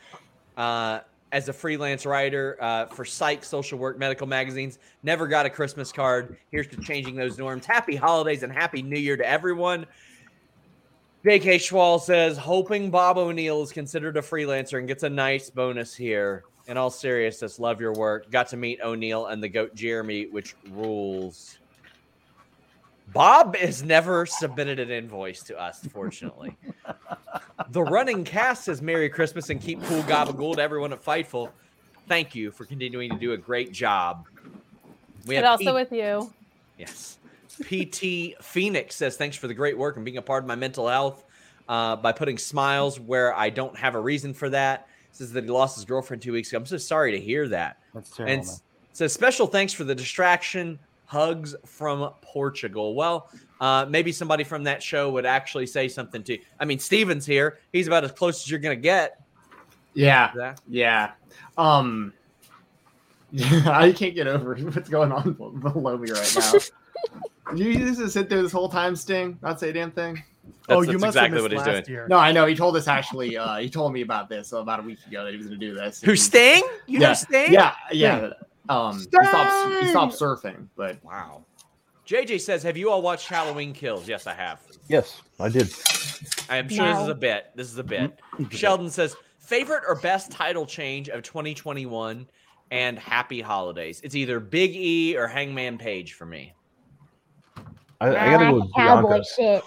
Uh, 0.58 1.02
as 1.34 1.50
a 1.50 1.54
freelance 1.54 2.06
writer 2.06 2.58
uh, 2.62 2.86
for 2.86 3.04
psych, 3.04 3.44
social 3.44 3.80
work, 3.80 3.98
medical 3.98 4.28
magazines, 4.28 4.78
never 5.02 5.28
got 5.28 5.48
a 5.48 5.50
Christmas 5.50 5.92
card. 5.92 6.38
Here's 6.52 6.68
to 6.68 6.78
changing 6.78 7.16
those 7.16 7.40
norms. 7.40 7.66
Happy 7.66 7.96
holidays 7.96 8.44
and 8.44 8.54
happy 8.54 8.84
new 8.84 9.00
year 9.00 9.18
to 9.18 9.28
everyone. 9.28 9.88
JK 11.26 11.56
Schwal 11.56 12.00
says, 12.00 12.38
hoping 12.38 12.92
Bob 12.92 13.18
O'Neill 13.18 13.64
is 13.64 13.72
considered 13.72 14.16
a 14.16 14.22
freelancer 14.22 14.78
and 14.78 14.88
gets 14.88 15.02
a 15.02 15.10
nice 15.10 15.50
bonus 15.50 15.96
here. 15.96 16.44
In 16.68 16.78
all 16.78 16.92
seriousness, 16.92 17.60
love 17.60 17.82
your 17.82 17.94
work. 17.94 18.30
Got 18.30 18.50
to 18.50 18.58
meet 18.58 18.80
O'Neill 18.82 19.26
and 19.26 19.42
the 19.42 19.50
goat 19.50 19.74
Jeremy, 19.74 20.28
which 20.28 20.56
rules. 20.70 21.58
Bob 23.14 23.56
has 23.56 23.84
never 23.84 24.26
submitted 24.26 24.80
an 24.80 24.90
invoice 24.90 25.44
to 25.44 25.60
us, 25.60 25.86
fortunately. 25.92 26.58
the 27.70 27.84
running 27.84 28.24
cast 28.24 28.66
says 28.66 28.82
Merry 28.82 29.10
Christmas 29.10 29.50
and 29.50 29.62
keep 29.62 29.82
cool 29.84 30.02
gabagool 30.04 30.56
to 30.56 30.62
everyone 30.62 30.94
at 30.94 31.04
Fightful. 31.04 31.52
Thank 32.08 32.36
you 32.36 32.52
for 32.52 32.66
continuing 32.66 33.10
to 33.12 33.18
do 33.18 33.34
a 33.34 33.38
great 33.38 33.72
job. 33.72 34.26
We 35.26 35.36
and 35.36 35.46
have 35.46 35.54
also 35.54 35.66
Pete- 35.66 35.74
with 35.74 35.92
you. 35.92 36.34
Yes. 36.78 37.18
PT 37.62 38.42
Phoenix 38.42 38.96
says, 38.96 39.16
thanks 39.16 39.38
for 39.38 39.48
the 39.48 39.54
great 39.54 39.78
work 39.78 39.96
and 39.96 40.04
being 40.04 40.18
a 40.18 40.22
part 40.22 40.44
of 40.44 40.48
my 40.48 40.56
mental 40.56 40.88
health 40.88 41.24
uh, 41.70 41.96
by 41.96 42.12
putting 42.12 42.38
smiles 42.38 43.00
where 43.00 43.34
I 43.36 43.50
don't 43.50 43.78
have 43.78 43.96
a 43.96 44.00
reason 44.00 44.34
for 44.34 44.50
that. 44.50 44.88
Says 45.12 45.32
that 45.34 45.44
he 45.44 45.50
lost 45.52 45.76
his 45.76 45.86
girlfriend 45.86 46.24
two 46.24 46.34
weeks 46.34 46.50
ago. 46.50 46.58
I'm 46.58 46.66
so 46.66 46.78
sorry 46.78 47.12
to 47.12 47.20
hear 47.20 47.48
that. 47.50 47.78
That's 47.94 48.10
terrible. 48.10 48.34
And 48.34 48.46
man. 48.46 48.56
says, 48.94 49.14
special 49.14 49.46
thanks 49.46 49.72
for 49.72 49.84
the 49.84 49.94
distraction. 49.94 50.80
Hugs 51.14 51.56
from 51.64 52.12
Portugal. 52.22 52.96
Well, 52.96 53.30
uh, 53.62 53.86
maybe 53.88 54.12
somebody 54.12 54.44
from 54.44 54.64
that 54.64 54.82
show 54.82 55.12
would 55.12 55.28
actually 55.28 55.68
say 55.68 55.88
something 55.88 56.24
to 56.24 56.34
you. 56.34 56.40
I 56.60 56.66
mean, 56.66 56.80
Steven's 56.80 57.24
here. 57.24 57.60
He's 57.72 57.86
about 57.86 58.04
as 58.04 58.12
close 58.12 58.44
as 58.44 58.50
you're 58.50 58.60
going 58.60 58.76
to 58.76 58.82
get. 58.82 59.22
Yeah, 59.94 60.32
Yeah. 60.36 60.56
yeah. 60.68 61.12
Um, 61.56 62.14
I 63.66 63.92
can't 63.96 64.16
get 64.16 64.26
over 64.28 64.56
what's 64.60 64.90
going 64.90 65.12
on 65.12 65.34
below 65.34 65.98
me 65.98 66.12
right 66.12 66.36
now. 66.36 66.52
Did 67.56 67.60
you 67.80 67.94
just 67.94 68.12
sit 68.14 68.28
there 68.28 68.42
this 68.42 68.52
whole 68.52 68.70
time, 68.70 68.96
Sting, 68.96 69.38
not 69.44 69.60
say 69.60 69.70
a 69.70 69.74
damn 69.74 69.92
thing? 69.92 70.24
oh, 70.70 70.80
That's- 70.82 70.92
you 70.94 70.98
must 71.00 71.16
exactly 71.16 71.38
have 71.38 71.44
what 71.44 71.52
missed 71.52 71.66
he's 71.66 71.76
last 71.76 71.86
doing. 71.86 71.94
year. 71.96 72.08
No, 72.10 72.18
I 72.18 72.32
know. 72.32 72.48
He 72.48 72.56
told 72.56 72.76
us 72.76 72.88
actually. 72.88 73.38
Uh, 73.38 73.58
he 73.58 73.70
told 73.70 73.94
me 73.94 74.02
about 74.02 74.30
this 74.30 74.52
about 74.52 74.80
a 74.80 74.84
week 74.84 74.98
ago 75.08 75.24
that 75.26 75.32
he 75.32 75.38
was 75.38 75.46
going 75.48 75.60
to 75.60 75.66
do 75.68 75.76
this. 75.76 76.02
Who, 76.02 76.12
And- 76.12 76.20
Sting? 76.20 76.64
You 76.88 76.98
know 77.00 77.10
yeah, 77.10 77.14
Sting? 77.14 77.54
Yeah, 77.54 77.74
yeah. 77.92 78.34
Um, 78.70 78.98
he 78.98 79.04
stopped. 79.04 79.82
He 79.84 79.88
stopped 79.90 80.14
surfing, 80.14 80.68
but 80.76 81.04
Wow. 81.04 81.46
JJ 82.08 82.42
says, 82.42 82.64
have 82.64 82.76
you 82.76 82.90
all 82.90 83.02
watched 83.02 83.28
Halloween 83.30 83.74
Kills? 83.74 84.08
Yes, 84.10 84.28
I 84.28 84.34
have. 84.34 84.60
Yes, 84.90 85.22
I 85.40 85.48
did. 85.50 85.74
I 86.50 86.58
am 86.58 86.68
sure 86.68 86.86
this 86.86 87.00
is 87.02 87.08
a 87.08 87.16
bit. 87.16 87.46
This 87.56 87.72
is 87.72 87.78
a 87.78 87.84
bit. 87.84 88.20
Sheldon 88.52 88.90
says, 88.90 89.16
favorite 89.40 89.84
or 89.88 89.96
best 89.96 90.30
title 90.32 90.66
change 90.66 91.08
of 91.08 91.24
2021 91.24 92.28
and 92.72 93.00
happy 93.00 93.40
holidays. 93.40 94.02
It's 94.04 94.16
either 94.16 94.40
Big 94.42 94.76
E 94.76 95.16
or 95.18 95.28
Hangman 95.28 95.78
Page 95.78 96.14
for 96.14 96.26
me. 96.26 96.54
I, 98.02 98.10
I 98.10 98.32
gotta 98.32 98.46
go 98.46 98.52
Ah, 98.52 98.54
with 98.64 98.74
cowboy 98.76 99.08
Bianca. 99.10 99.24
shit. 99.36 99.64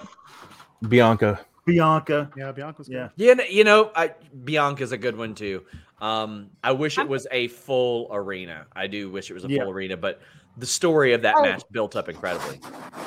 Bianca. 0.91 1.41
Bianca. 1.65 2.31
Yeah, 2.37 2.53
Bianca's 2.53 2.89
Yeah. 2.89 3.09
Yeah, 3.17 3.33
n- 3.33 3.41
you 3.49 3.65
know, 3.65 3.91
I, 3.97 4.09
Bianca's 4.45 4.93
a 4.93 4.99
good 4.99 5.17
one 5.17 5.35
too. 5.35 5.65
Um, 6.01 6.51
I 6.63 6.73
wish 6.73 6.99
it 6.99 7.09
was 7.09 7.27
a 7.31 7.49
full 7.49 8.09
arena. 8.13 8.67
I 8.75 8.87
do 8.87 9.11
wish 9.11 9.31
it 9.31 9.35
was 9.35 9.45
a 9.45 9.49
Yeah. 9.49 9.63
full 9.63 9.73
arena, 9.73 9.97
but 9.97 10.21
the 10.59 10.67
story 10.67 11.13
of 11.15 11.23
that 11.23 11.35
Oh. 11.37 11.43
match 11.43 11.63
built 11.71 11.97
up 11.97 12.09
incredibly. 12.09 12.61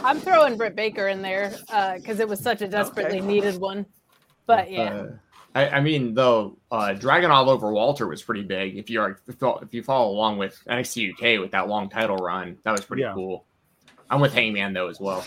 I'm 0.03 0.19
throwing 0.19 0.57
Britt 0.57 0.75
Baker 0.75 1.07
in 1.07 1.21
there 1.21 1.53
because 1.95 2.19
it 2.19 2.27
was 2.27 2.39
such 2.39 2.61
a 2.61 2.67
desperately 2.67 3.21
needed 3.21 3.57
one. 3.57 3.85
But 4.47 4.71
yeah, 4.71 4.93
Uh, 4.93 5.07
I, 5.55 5.69
I 5.69 5.81
mean, 5.81 6.13
though, 6.15 6.57
uh, 6.71 6.93
Dragon 6.93 7.29
all 7.31 7.49
over 7.49 7.71
Walter 7.71 8.07
was 8.07 8.21
pretty 8.23 8.43
big. 8.43 8.77
If 8.77 8.89
you 8.89 9.01
are 9.01 9.19
if 9.27 9.73
you 9.73 9.83
follow 9.83 10.09
along 10.11 10.37
with 10.37 10.59
NXT 10.67 11.11
UK 11.11 11.39
with 11.39 11.51
that 11.51 11.67
long 11.67 11.89
title 11.89 12.17
run, 12.17 12.57
that 12.63 12.71
was 12.71 12.81
pretty 12.85 13.03
Yeah. 13.03 13.13
cool. 13.13 13.45
I'm 14.09 14.19
with 14.21 14.33
Hangman 14.33 14.73
though 14.73 14.87
as 14.87 14.99
well. 14.99 15.23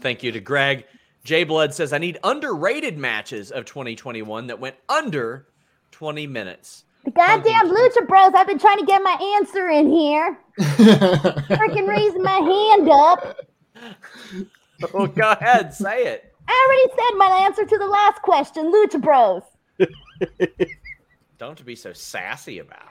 Thank 0.00 0.22
you 0.22 0.32
to 0.32 0.40
Greg. 0.40 0.86
J 1.24 1.44
Blood 1.44 1.74
says, 1.74 1.92
I 1.92 1.98
need 1.98 2.18
underrated 2.22 2.96
matches 2.96 3.50
of 3.50 3.64
2021 3.66 4.46
that 4.46 4.60
went 4.60 4.76
under 4.88 5.48
20 5.90 6.26
minutes. 6.26 6.84
The 7.06 7.12
goddamn 7.12 7.68
Lucha 7.70 8.06
Bros. 8.06 8.32
I've 8.34 8.48
been 8.48 8.58
trying 8.58 8.78
to 8.78 8.84
get 8.84 9.00
my 9.02 9.36
answer 9.38 9.68
in 9.68 9.88
here. 9.88 10.36
Freaking 10.58 11.86
raising 11.88 12.22
my 12.22 12.38
hand 12.38 12.90
up. 12.90 13.38
Well, 14.92 15.06
go 15.06 15.30
ahead, 15.30 15.72
say 15.72 16.04
it. 16.04 16.34
I 16.46 16.66
already 16.68 16.90
said 17.00 17.16
my 17.16 17.44
answer 17.46 17.64
to 17.64 17.78
the 17.78 17.86
last 17.86 18.20
question. 18.20 18.70
Lucha 18.70 19.00
Bros. 19.00 19.42
Don't 21.38 21.64
be 21.64 21.74
so 21.74 21.94
sassy 21.94 22.58
about 22.58 22.82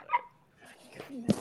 it. 1.22 1.36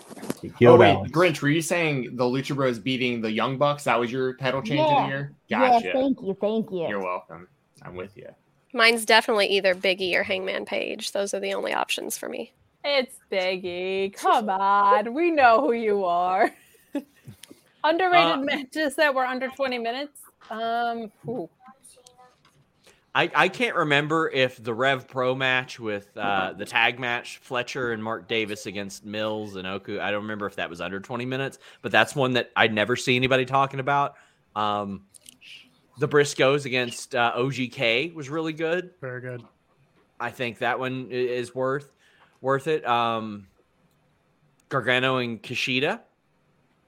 Oh 0.64 0.78
wait, 0.78 0.92
Alex. 0.92 1.12
Grinch, 1.12 1.42
were 1.42 1.50
you 1.50 1.64
saying 1.64 2.16
the 2.16 2.24
Lucha 2.26 2.56
Bros 2.56 2.78
beating 2.78 3.22
the 3.22 3.32
Young 3.32 3.58
Bucks? 3.58 3.86
That 3.86 4.00
was 4.00 4.12
your 4.12 4.36
title 4.36 4.62
change 4.62 4.82
of 4.82 4.88
Yeah. 4.92 5.02
the 5.02 5.08
year? 5.08 5.34
Yes, 5.48 5.84
Gotcha. 5.84 5.94
thank 5.94 6.22
you, 6.22 6.38
thank 6.40 6.72
you. 6.72 6.88
You're 6.90 7.04
welcome. 7.04 7.48
I'm 7.82 7.96
with 7.96 8.16
you. 8.16 8.28
Mine's 8.72 9.04
definitely 9.04 9.48
either 9.48 9.74
Biggie 9.74 10.14
or 10.14 10.22
Hangman 10.22 10.66
Page. 10.66 11.12
Those 11.12 11.34
are 11.34 11.40
the 11.40 11.56
only 11.56 11.74
options 11.74 12.18
for 12.20 12.30
me. 12.30 12.54
It's 12.86 13.16
Biggie. 13.32 14.14
Come 14.14 14.50
on, 14.50 15.14
we 15.14 15.32
know 15.32 15.62
who 15.62 15.74
you 15.74 16.06
are. 16.06 16.52
Underrated 17.84 18.32
Uh, 18.32 18.38
matches 18.38 18.96
that 18.96 19.14
were 19.14 19.26
under 19.26 19.48
20 19.48 19.80
minutes. 19.80 20.20
Um, 20.50 21.12
ooh. 21.28 21.50
I, 23.16 23.32
I 23.34 23.48
can't 23.48 23.76
remember 23.78 24.30
if 24.30 24.62
the 24.62 24.74
Rev 24.74 25.08
Pro 25.08 25.34
match 25.36 25.80
with 25.80 26.16
uh, 26.18 26.52
the 26.52 26.66
tag 26.66 27.00
match, 27.00 27.38
Fletcher 27.38 27.94
and 27.94 28.04
Mark 28.04 28.28
Davis 28.28 28.66
against 28.66 29.06
Mills 29.06 29.56
and 29.56 29.66
Oku, 29.66 30.02
I 30.02 30.12
don't 30.12 30.24
remember 30.24 30.46
if 30.48 30.56
that 30.58 30.70
was 30.70 30.82
under 30.82 31.00
20 31.00 31.26
minutes, 31.26 31.58
but 31.82 31.94
that's 31.94 32.14
one 32.14 32.34
that 32.34 32.52
I'd 32.58 32.74
never 32.74 32.98
see 32.98 33.16
anybody 33.16 33.46
talking 33.46 33.80
about. 33.80 34.16
Um, 34.54 35.06
the 35.98 36.10
Briscoes 36.10 36.66
against 36.66 37.16
uh, 37.16 37.32
OGK 37.38 38.14
was 38.14 38.30
really 38.30 38.52
good. 38.52 38.92
Very 39.00 39.22
good. 39.22 39.44
I 40.20 40.30
think 40.30 40.58
that 40.58 40.78
one 40.78 41.08
is 41.10 41.56
worth 41.56 41.95
worth 42.46 42.68
it. 42.68 42.86
Um, 42.88 43.48
Gargano 44.70 45.18
and 45.18 45.42
Kushida 45.42 46.00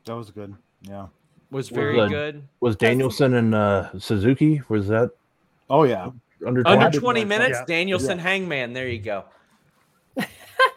That 0.05 0.15
was 0.15 0.29
good. 0.31 0.55
Yeah. 0.83 1.07
was 1.51 1.69
Was 1.69 1.69
very 1.69 1.99
the- 1.99 2.07
good. 2.07 2.43
Was 2.59 2.75
Danielson 2.75 3.33
and 3.33 3.53
uh, 3.55 3.89
Suzuki? 3.99 4.61
Was 4.69 4.87
that 4.87 5.11
Oh 5.69 5.83
yeah. 5.83 6.11
under 6.45 6.63
20? 6.63 6.83
Under 6.85 6.99
20 6.99 7.25
minutes, 7.25 7.57
Yeah. 7.59 7.65
Danielson 7.65 8.19
Hangman. 8.19 8.73
There 8.73 8.87
you 8.87 8.99
go. 8.99 9.25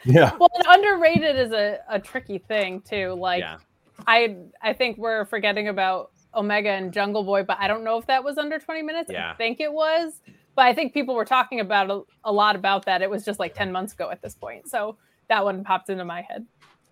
Yeah. 0.05 0.33
Well, 0.39 0.49
and 0.55 0.65
underrated 0.67 1.37
is 1.37 1.53
a, 1.53 1.79
a 1.89 1.99
tricky 1.99 2.39
thing 2.39 2.81
too. 2.81 3.13
Like 3.19 3.41
yeah. 3.41 3.59
I 4.07 4.37
I 4.63 4.73
think 4.73 4.97
we're 4.97 5.27
forgetting 5.27 5.69
about 5.69 6.11
Omega 6.35 6.71
and 6.71 6.91
Jungle 6.93 7.23
Boy, 7.23 7.43
but 7.43 7.59
I 7.61 7.69
don't 7.69 7.85
know 7.85 7.99
if 7.99 8.07
that 8.07 8.25
was 8.25 8.39
under 8.39 8.59
20 8.59 8.81
minutes. 8.83 9.11
Yeah. 9.13 9.33
I 9.33 9.35
think 9.37 9.61
it 9.61 9.71
was. 9.73 10.15
But 10.55 10.67
I 10.67 10.75
think 10.75 10.93
people 10.93 11.15
were 11.15 11.25
talking 11.25 11.61
about 11.61 11.91
a, 11.91 12.03
a 12.25 12.33
lot 12.33 12.57
about 12.57 12.87
that. 12.87 13.03
It 13.03 13.11
was 13.11 13.25
just 13.25 13.39
like 13.39 13.55
10 13.55 13.73
months 13.73 13.93
ago 13.93 14.11
at 14.11 14.21
this 14.21 14.35
point. 14.35 14.69
So 14.69 14.97
that 15.29 15.45
one 15.45 15.65
popped 15.65 15.91
into 15.91 16.05
my 16.05 16.23
head. 16.23 16.47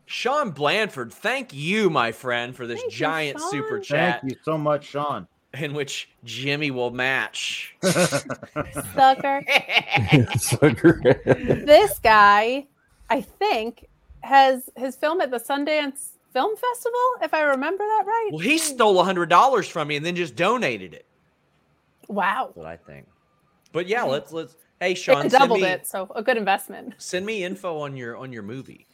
Sean 0.07 0.53
Blandford, 0.53 1.13
thank 1.13 1.53
you, 1.53 1.91
my 1.91 2.13
friend, 2.13 2.57
for 2.57 2.67
this 2.67 2.81
Thank 2.81 2.93
giant 2.93 3.39
Sean. 3.39 3.51
super 3.51 3.79
chat 3.79 4.23
Thank 4.23 4.33
you 4.33 4.39
so 4.43 4.57
much, 4.57 4.87
Sean. 4.87 5.29
in 5.53 5.75
which 5.75 6.09
Jimmy 6.25 6.71
will 6.71 6.91
match. 6.91 7.77
Sucker. 7.83 9.45
Sucker. 10.39 11.01
this 11.05 11.99
guy, 11.99 12.67
I 13.11 13.21
think, 13.21 13.87
has 14.23 14.71
his 14.77 14.97
film 14.97 15.21
at 15.21 15.31
the 15.31 15.39
Sundance 15.39 16.13
Film 16.33 16.57
Festival, 16.57 17.01
if 17.23 17.35
I 17.35 17.43
remember 17.43 17.85
that 17.85 18.05
right. 18.07 18.29
well, 18.33 18.41
he 18.41 18.59
stole 18.59 19.01
a 19.01 19.05
hundred 19.05 19.29
dollars 19.29 19.67
from 19.69 19.89
me 19.89 19.97
and 19.97 20.05
then 20.05 20.15
just 20.15 20.37
donated 20.37 20.95
it. 20.95 21.07
Wow. 22.09 22.47
That's 22.47 22.57
what 22.57 22.67
I 22.67 22.77
think. 22.77 23.07
But 23.79 23.87
yeah, 23.87 24.03
Hmm. 24.03 24.11
let's 24.11 24.33
let's. 24.33 24.57
Hey, 24.81 24.95
Sean, 24.95 25.19
It 25.27 25.31
send 25.31 25.43
doubled 25.43 25.61
me, 25.61 25.69
it, 25.69 25.87
so 25.87 26.11
a 26.17 26.21
good 26.23 26.37
investment. 26.37 26.95
send 26.99 27.25
me 27.25 27.45
info 27.45 27.79
on 27.79 27.97
your 27.97 28.17
on 28.17 28.33
your 28.33 28.43
movie. 28.43 28.89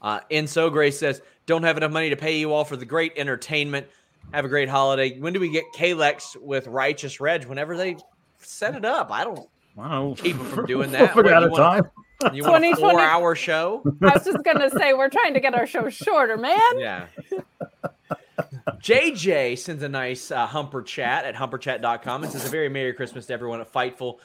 Uh, 0.00 0.20
and 0.30 0.48
so 0.48 0.70
Grace 0.70 0.96
says, 1.00 1.20
"Don't 1.46 1.64
have 1.64 1.76
enough 1.76 1.90
money 1.90 2.10
to 2.10 2.16
pay 2.16 2.38
you 2.38 2.52
all 2.52 2.64
for 2.64 2.76
the 2.76 2.84
great 2.84 3.12
entertainment. 3.16 3.88
Have 4.32 4.44
a 4.44 4.48
great 4.48 4.68
holiday. 4.68 5.18
When 5.18 5.32
do 5.32 5.40
we 5.40 5.50
get 5.50 5.64
Kalex 5.74 6.36
with 6.40 6.68
Righteous 6.68 7.18
Reg? 7.18 7.46
Whenever 7.46 7.76
they 7.76 7.96
set 8.38 8.76
it 8.76 8.84
up, 8.84 9.10
I 9.10 9.24
don't 9.24 9.48
Wow. 9.74 10.14
keep 10.16 10.36
them 10.38 10.46
from 10.46 10.66
doing 10.66 10.92
We'll 10.92 11.00
that. 11.06 11.08
figure 11.14 11.24
What, 11.24 11.32
out 11.32 11.42
you 11.42 11.54
a 11.54 11.56
time. 11.56 11.90
You 12.32 12.44
want 12.44 12.64
a 12.64 12.74
four-hour 12.76 13.34
show? 13.34 13.82
I 14.02 14.10
was 14.14 14.24
just 14.24 14.44
gonna 14.44 14.70
say 14.70 14.92
we're 14.94 15.08
trying 15.08 15.34
to 15.34 15.40
get 15.40 15.54
our 15.54 15.66
show 15.66 15.88
shorter, 15.88 16.36
man. 16.36 16.60
Yeah. 16.76 17.06
JJ 18.82 19.58
sends 19.58 19.82
a 19.82 19.88
nice 19.88 20.30
uh, 20.30 20.46
humper 20.46 20.82
chat 20.82 21.24
at 21.24 21.34
humperchat.com 21.34 22.22
and 22.24 22.32
says, 22.32 22.46
A 22.46 22.48
very 22.48 22.68
Merry 22.68 22.92
Christmas 22.92 23.26
to 23.26 23.32
everyone 23.32 23.60
at 23.60 23.72
Fightful. 23.72 24.18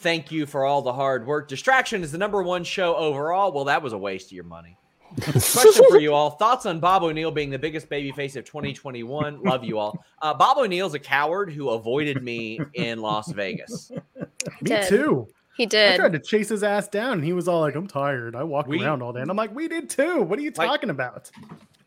Thank 0.00 0.30
you 0.30 0.46
for 0.46 0.64
all 0.64 0.82
the 0.82 0.92
hard 0.92 1.26
work. 1.26 1.48
Distraction 1.48 2.02
is 2.02 2.12
the 2.12 2.18
number 2.18 2.42
one 2.42 2.62
show 2.64 2.94
overall. 2.96 3.52
Well, 3.52 3.64
that 3.64 3.82
was 3.82 3.92
a 3.92 3.98
waste 3.98 4.26
of 4.28 4.32
your 4.32 4.44
money. 4.44 4.76
Question 5.22 5.84
for 5.88 5.98
you 5.98 6.12
all. 6.12 6.30
Thoughts 6.30 6.66
on 6.66 6.80
Bob 6.80 7.02
O'Neill 7.02 7.30
being 7.30 7.50
the 7.50 7.58
biggest 7.58 7.88
babyface 7.88 8.36
of 8.36 8.44
2021? 8.44 9.42
Love 9.42 9.64
you 9.64 9.78
all. 9.78 10.04
Uh, 10.20 10.34
Bob 10.34 10.58
O'Neill's 10.58 10.94
a 10.94 10.98
coward 10.98 11.52
who 11.52 11.70
avoided 11.70 12.24
me 12.24 12.58
in 12.74 12.98
Las 12.98 13.30
Vegas. 13.30 13.92
Me 14.16 14.28
Did. 14.64 14.88
too. 14.88 15.28
He 15.56 15.64
did. 15.64 15.92
I 15.92 15.96
tried 15.96 16.12
to 16.14 16.18
chase 16.18 16.48
his 16.48 16.64
ass 16.64 16.88
down, 16.88 17.12
and 17.14 17.24
he 17.24 17.32
was 17.32 17.46
all 17.46 17.60
like, 17.60 17.76
"I'm 17.76 17.86
tired. 17.86 18.34
I 18.34 18.42
walked 18.42 18.68
We- 18.68 18.82
around 18.82 19.00
all 19.00 19.12
day." 19.12 19.20
And 19.20 19.30
I'm 19.30 19.36
like, 19.36 19.54
"We 19.54 19.68
did 19.68 19.88
too. 19.88 20.22
What 20.22 20.40
are 20.40 20.42
you 20.42 20.50
Like- 20.56 20.68
talking 20.68 20.90
about?" 20.90 21.30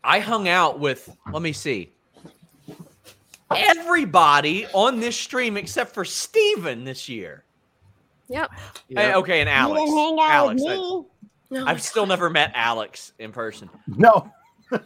I 0.04 0.18
hung 0.18 0.48
out 0.48 0.78
with, 0.80 1.14
let 1.32 1.42
me 1.42 1.52
see, 1.52 1.92
everybody 3.50 4.66
on 4.72 5.00
this 5.00 5.16
stream 5.16 5.56
except 5.56 5.92
for 5.94 6.04
Steven 6.04 6.84
this 6.84 7.08
year. 7.08 7.44
Yep. 8.28 8.50
Hey, 8.88 9.14
okay, 9.14 9.40
and 9.40 9.48
Alex. 9.48 9.80
You 9.80 9.96
hang 9.96 10.18
out 10.20 10.30
Alex, 10.30 10.62
with 10.62 10.72
I- 10.72 10.76
me. 10.76 11.04
No, 11.50 11.66
I've 11.66 11.82
still 11.82 12.06
never 12.06 12.30
met 12.30 12.50
Alex 12.54 13.12
in 13.18 13.30
person. 13.32 13.68
No. 13.86 14.32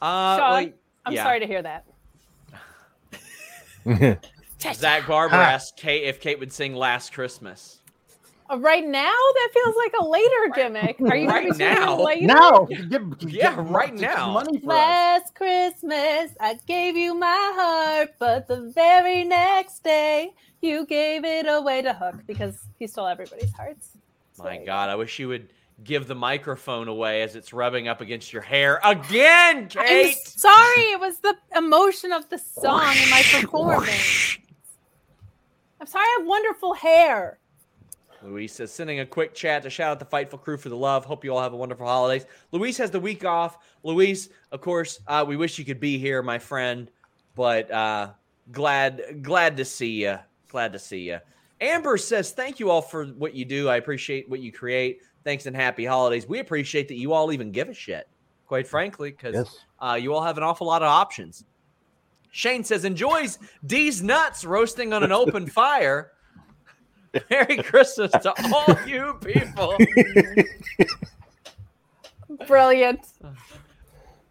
Uh, 0.00 0.36
Sean, 0.36 0.50
like, 0.52 0.78
I'm 1.04 1.12
yeah. 1.12 1.24
sorry 1.24 1.40
to 1.40 1.46
hear 1.46 1.62
that. 1.62 1.84
Zach 4.74 5.06
Barber 5.06 5.34
asked 5.34 5.76
Kate 5.76 6.04
if 6.04 6.20
Kate 6.20 6.38
would 6.38 6.52
sing 6.52 6.74
"Last 6.74 7.12
Christmas." 7.12 7.77
Uh, 8.50 8.58
right 8.58 8.86
now, 8.86 9.12
that 9.12 9.48
feels 9.52 9.76
like 9.76 9.92
a 10.00 10.04
later 10.04 10.48
gimmick. 10.54 11.00
Are 11.02 11.16
you 11.16 11.28
Right 11.28 11.42
gonna 11.42 11.50
be 11.50 11.54
singing 11.58 11.74
now. 11.74 12.00
later? 12.02 12.26
Now. 12.26 12.64
Give, 12.64 13.18
give, 13.18 13.30
Yeah, 13.30 13.54
right 13.68 13.92
now. 13.94 14.32
Money 14.32 14.58
for 14.58 14.64
us. 14.72 14.76
Last 14.76 15.34
Christmas, 15.34 16.30
I 16.40 16.58
gave 16.66 16.96
you 16.96 17.14
my 17.14 17.52
heart, 17.54 18.14
but 18.18 18.48
the 18.48 18.72
very 18.74 19.24
next 19.24 19.84
day, 19.84 20.30
you 20.62 20.86
gave 20.86 21.24
it 21.24 21.46
away 21.46 21.82
to 21.82 21.92
Hook 21.92 22.22
because 22.26 22.58
he 22.78 22.86
stole 22.86 23.06
everybody's 23.06 23.52
hearts. 23.52 23.90
So 24.32 24.44
My 24.44 24.50
there 24.52 24.60
you 24.60 24.66
God, 24.66 24.88
I 24.88 24.94
wish 24.94 25.18
you 25.18 25.28
would 25.28 25.50
give 25.84 26.06
the 26.08 26.14
microphone 26.14 26.88
away 26.88 27.22
as 27.22 27.36
it's 27.36 27.52
rubbing 27.52 27.86
up 27.86 28.00
against 28.00 28.32
your 28.32 28.42
hair 28.42 28.80
again, 28.84 29.68
go. 29.68 29.80
I'm 29.80 29.86
Kate. 29.86 30.16
sorry, 30.16 30.82
it 30.92 30.98
was 31.00 31.18
the 31.20 31.36
emotion 31.56 32.12
of 32.12 32.28
the 32.30 32.38
song 32.38 32.94
and 32.96 33.10
my 33.10 33.22
performance. 33.30 34.38
I'm 35.80 35.86
sorry, 35.86 36.04
I 36.04 36.16
have 36.18 36.26
wonderful 36.26 36.74
hair. 36.74 37.38
Luis 38.22 38.54
says, 38.54 38.72
sending 38.72 39.00
a 39.00 39.06
quick 39.06 39.34
chat 39.34 39.62
to 39.62 39.70
shout 39.70 39.92
out 39.92 39.98
the 39.98 40.04
Fightful 40.04 40.40
crew 40.40 40.56
for 40.56 40.68
the 40.68 40.76
love. 40.76 41.04
Hope 41.04 41.24
you 41.24 41.34
all 41.34 41.42
have 41.42 41.52
a 41.52 41.56
wonderful 41.56 41.86
holidays. 41.86 42.26
Luis 42.52 42.76
has 42.78 42.90
the 42.90 43.00
week 43.00 43.24
off. 43.24 43.58
Luis, 43.82 44.28
of 44.52 44.60
course, 44.60 45.00
uh, 45.06 45.24
we 45.26 45.36
wish 45.36 45.58
you 45.58 45.64
could 45.64 45.80
be 45.80 45.98
here, 45.98 46.22
my 46.22 46.38
friend, 46.38 46.90
but 47.34 47.70
uh, 47.70 48.10
glad 48.50 49.22
glad 49.22 49.56
to 49.56 49.64
see 49.64 50.02
you. 50.02 50.18
Glad 50.48 50.72
to 50.72 50.78
see 50.78 51.00
you. 51.00 51.18
Amber 51.60 51.96
says, 51.96 52.32
thank 52.32 52.60
you 52.60 52.70
all 52.70 52.82
for 52.82 53.06
what 53.06 53.34
you 53.34 53.44
do. 53.44 53.68
I 53.68 53.76
appreciate 53.76 54.28
what 54.28 54.40
you 54.40 54.52
create. 54.52 55.02
Thanks 55.24 55.46
and 55.46 55.54
happy 55.54 55.84
holidays. 55.84 56.26
We 56.26 56.38
appreciate 56.38 56.88
that 56.88 56.96
you 56.96 57.12
all 57.12 57.32
even 57.32 57.50
give 57.50 57.68
a 57.68 57.74
shit, 57.74 58.08
quite 58.46 58.66
frankly, 58.66 59.10
because 59.10 59.34
yes. 59.34 59.58
uh, 59.80 59.98
you 60.00 60.14
all 60.14 60.22
have 60.22 60.38
an 60.38 60.44
awful 60.44 60.66
lot 60.66 60.82
of 60.82 60.88
options. 60.88 61.44
Shane 62.30 62.62
says, 62.62 62.84
enjoys 62.84 63.38
D's 63.66 64.02
nuts 64.02 64.44
roasting 64.44 64.92
on 64.92 65.02
an 65.02 65.12
open 65.12 65.46
fire. 65.50 66.12
Merry 67.30 67.56
Christmas 67.58 68.10
to 68.12 68.34
all 68.52 68.76
you 68.86 69.18
people. 69.24 69.76
brilliant. 72.46 73.00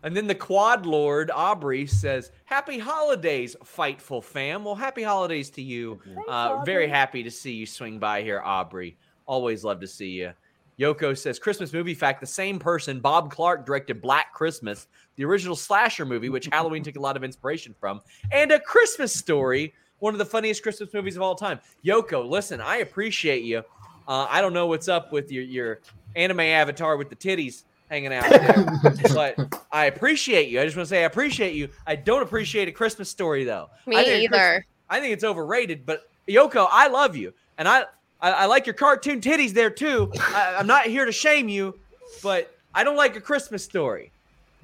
And 0.04 0.16
then 0.16 0.28
the 0.28 0.36
quad 0.36 0.86
lord 0.86 1.32
Aubrey 1.32 1.88
says, 1.88 2.32
"Happy 2.46 2.78
holidays, 2.78 3.56
fightful 3.64 4.24
fam." 4.24 4.64
Well, 4.64 4.76
happy 4.76 5.04
holidays 5.04 5.50
to 5.52 5.62
you. 5.62 6.00
Uh, 6.28 6.64
very 6.64 6.88
happy 6.88 7.24
to 7.24 7.32
see 7.32 7.52
you 7.54 7.66
swing 7.66 8.00
by 8.00 8.22
here, 8.22 8.42
Aubrey. 8.44 8.98
Always 9.26 9.64
love 9.64 9.80
to 9.82 9.88
see 9.88 10.10
you. 10.10 10.32
Yoko 10.80 11.18
says, 11.18 11.40
"Christmas 11.40 11.74
movie 11.74 11.96
fact: 11.96 12.22
the 12.22 12.28
same 12.28 12.60
person, 12.60 13.00
Bob 13.00 13.32
Clark, 13.32 13.66
directed 13.66 14.02
Black 14.02 14.34
Christmas, 14.34 14.88
the 15.16 15.26
original 15.26 15.56
slasher 15.56 16.06
movie, 16.06 16.30
which 16.30 16.48
Halloween 16.52 16.84
took 16.84 16.96
a 16.96 17.02
lot 17.02 17.18
of 17.18 17.24
inspiration 17.24 17.76
from, 17.80 18.00
and 18.32 18.52
A 18.52 18.60
Christmas 18.60 19.12
Story, 19.12 19.74
one 20.00 20.14
of 20.14 20.18
the 20.20 20.26
funniest 20.26 20.64
Christmas 20.64 20.94
movies 20.94 21.16
of 21.16 21.22
all 21.22 21.36
time." 21.36 21.60
Yoko, 21.86 22.28
listen, 22.28 22.62
I 22.62 22.78
appreciate 22.78 23.44
you. 23.44 23.60
Uh, 24.08 24.26
I 24.30 24.42
don't 24.42 24.54
know 24.54 24.68
what's 24.68 24.88
up 24.88 25.12
with 25.12 25.32
your 25.32 25.44
your 25.44 25.80
anime 26.16 26.40
avatar 26.42 26.98
with 26.98 27.10
the 27.10 27.16
titties 27.16 27.64
hanging 27.90 28.14
out 28.14 28.30
there, 28.30 28.66
but 29.14 29.38
I 29.72 29.86
appreciate 29.86 30.50
you. 30.50 30.60
I 30.62 30.66
just 30.66 30.76
want 30.76 30.88
to 30.88 30.90
say 30.90 31.04
I 31.04 31.06
appreciate 31.06 31.56
you. 31.56 31.70
I 31.86 31.96
don't 31.96 32.22
appreciate 32.24 32.68
a 32.68 32.72
Christmas 32.72 33.10
story 33.10 33.44
though. 33.44 33.70
Me 33.86 33.96
I 33.98 34.04
think 34.04 34.30
Christmas- 34.30 34.40
either. 34.40 34.66
I 34.90 35.00
think 35.02 35.14
it's 35.14 35.24
overrated. 35.24 35.86
But 35.86 36.10
Yoko, 36.28 36.68
I 36.72 36.88
love 36.88 37.16
you, 37.16 37.34
and 37.58 37.68
I 37.68 37.84
I, 38.22 38.32
I 38.32 38.46
like 38.46 38.66
your 38.66 38.74
cartoon 38.74 39.22
titties 39.22 39.52
there 39.52 39.70
too. 39.70 40.12
I, 40.20 40.56
I'm 40.58 40.68
not 40.68 40.86
here 40.86 41.06
to 41.06 41.12
shame 41.12 41.50
you, 41.50 41.78
but 42.24 42.56
I 42.74 42.84
don't 42.84 42.96
like 42.98 43.16
a 43.16 43.22
Christmas 43.22 43.64
story. 43.64 44.12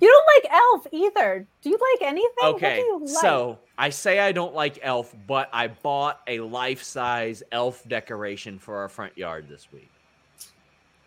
You 0.02 0.10
don't 0.10 0.44
like 0.44 0.54
Elf 0.54 0.88
either. 0.92 1.46
Do 1.62 1.70
you 1.70 1.78
like 1.94 2.08
anything? 2.10 2.32
What 2.40 2.56
Okay, 2.56 2.76
do 2.78 2.82
you 2.82 3.00
like? 3.02 3.10
so 3.10 3.60
I 3.78 3.90
say 3.90 4.20
I 4.20 4.32
don't 4.32 4.54
like 4.54 4.80
Elf, 4.82 5.16
but 5.28 5.50
I 5.52 5.68
bought 5.68 6.22
a 6.28 6.40
life-size 6.40 7.42
Elf 7.52 7.84
decoration 7.88 8.60
for 8.60 8.78
our 8.78 8.90
front 8.90 9.18
yard 9.18 9.48
this 9.50 9.72
week. 9.72 9.90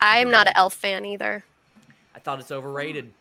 I'm 0.01 0.31
not 0.31 0.47
an 0.47 0.53
elf 0.57 0.75
fan 0.75 1.05
either. 1.05 1.45
I 2.15 2.19
thought 2.19 2.41
it's 2.41 2.51
overrated. 2.51 3.13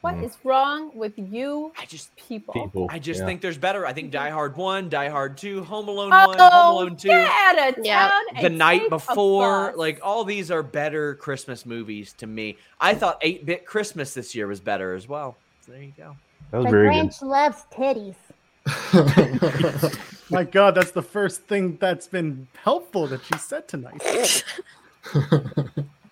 what 0.00 0.14
mm-hmm. 0.14 0.24
is 0.24 0.36
wrong 0.44 0.90
with 0.94 1.12
you 1.16 1.72
I 1.78 1.86
just 1.86 2.14
people? 2.16 2.54
People. 2.54 2.86
I 2.90 2.98
just 2.98 3.20
yeah. 3.20 3.26
think 3.26 3.40
there's 3.40 3.58
better. 3.58 3.86
I 3.86 3.92
think 3.92 4.08
mm-hmm. 4.08 4.24
Die 4.24 4.30
Hard 4.30 4.56
1, 4.56 4.88
Die 4.88 5.08
Hard 5.08 5.36
2, 5.36 5.64
Home 5.64 5.88
Alone 5.88 6.10
1, 6.10 6.20
Home 6.28 6.36
Oh, 6.38 6.72
Alone 6.78 6.96
2, 6.96 7.08
get 7.08 7.30
out 7.30 7.78
of 7.78 7.84
Yeah. 7.84 8.08
town 8.08 8.22
The 8.34 8.46
and 8.46 8.58
Night 8.58 8.80
take 8.80 8.90
Before. 8.90 9.72
Like 9.76 10.00
all 10.02 10.24
these 10.24 10.50
are 10.50 10.62
better 10.62 11.14
Christmas 11.16 11.66
movies 11.66 12.12
to 12.14 12.26
me. 12.26 12.56
I 12.80 12.94
thought 12.94 13.20
8-Bit 13.20 13.64
Christmas 13.64 14.14
this 14.14 14.34
year 14.34 14.46
was 14.46 14.60
better 14.60 14.94
as 14.94 15.08
well. 15.08 15.36
So 15.66 15.72
there 15.72 15.82
you 15.82 15.92
go. 15.96 16.16
That 16.50 16.58
was 16.58 16.66
The 16.66 16.70
very 16.70 16.94
good. 16.94 17.06
Grinch 17.06 17.22
loves 17.22 17.64
titties. 17.72 18.16
My 20.30 20.44
God, 20.44 20.74
that's 20.74 20.92
the 20.92 21.02
first 21.02 21.42
thing 21.42 21.76
that's 21.80 22.06
been 22.06 22.48
helpful 22.62 23.06
that 23.08 23.24
she 23.24 23.38
said 23.38 23.68
tonight. 23.68 24.44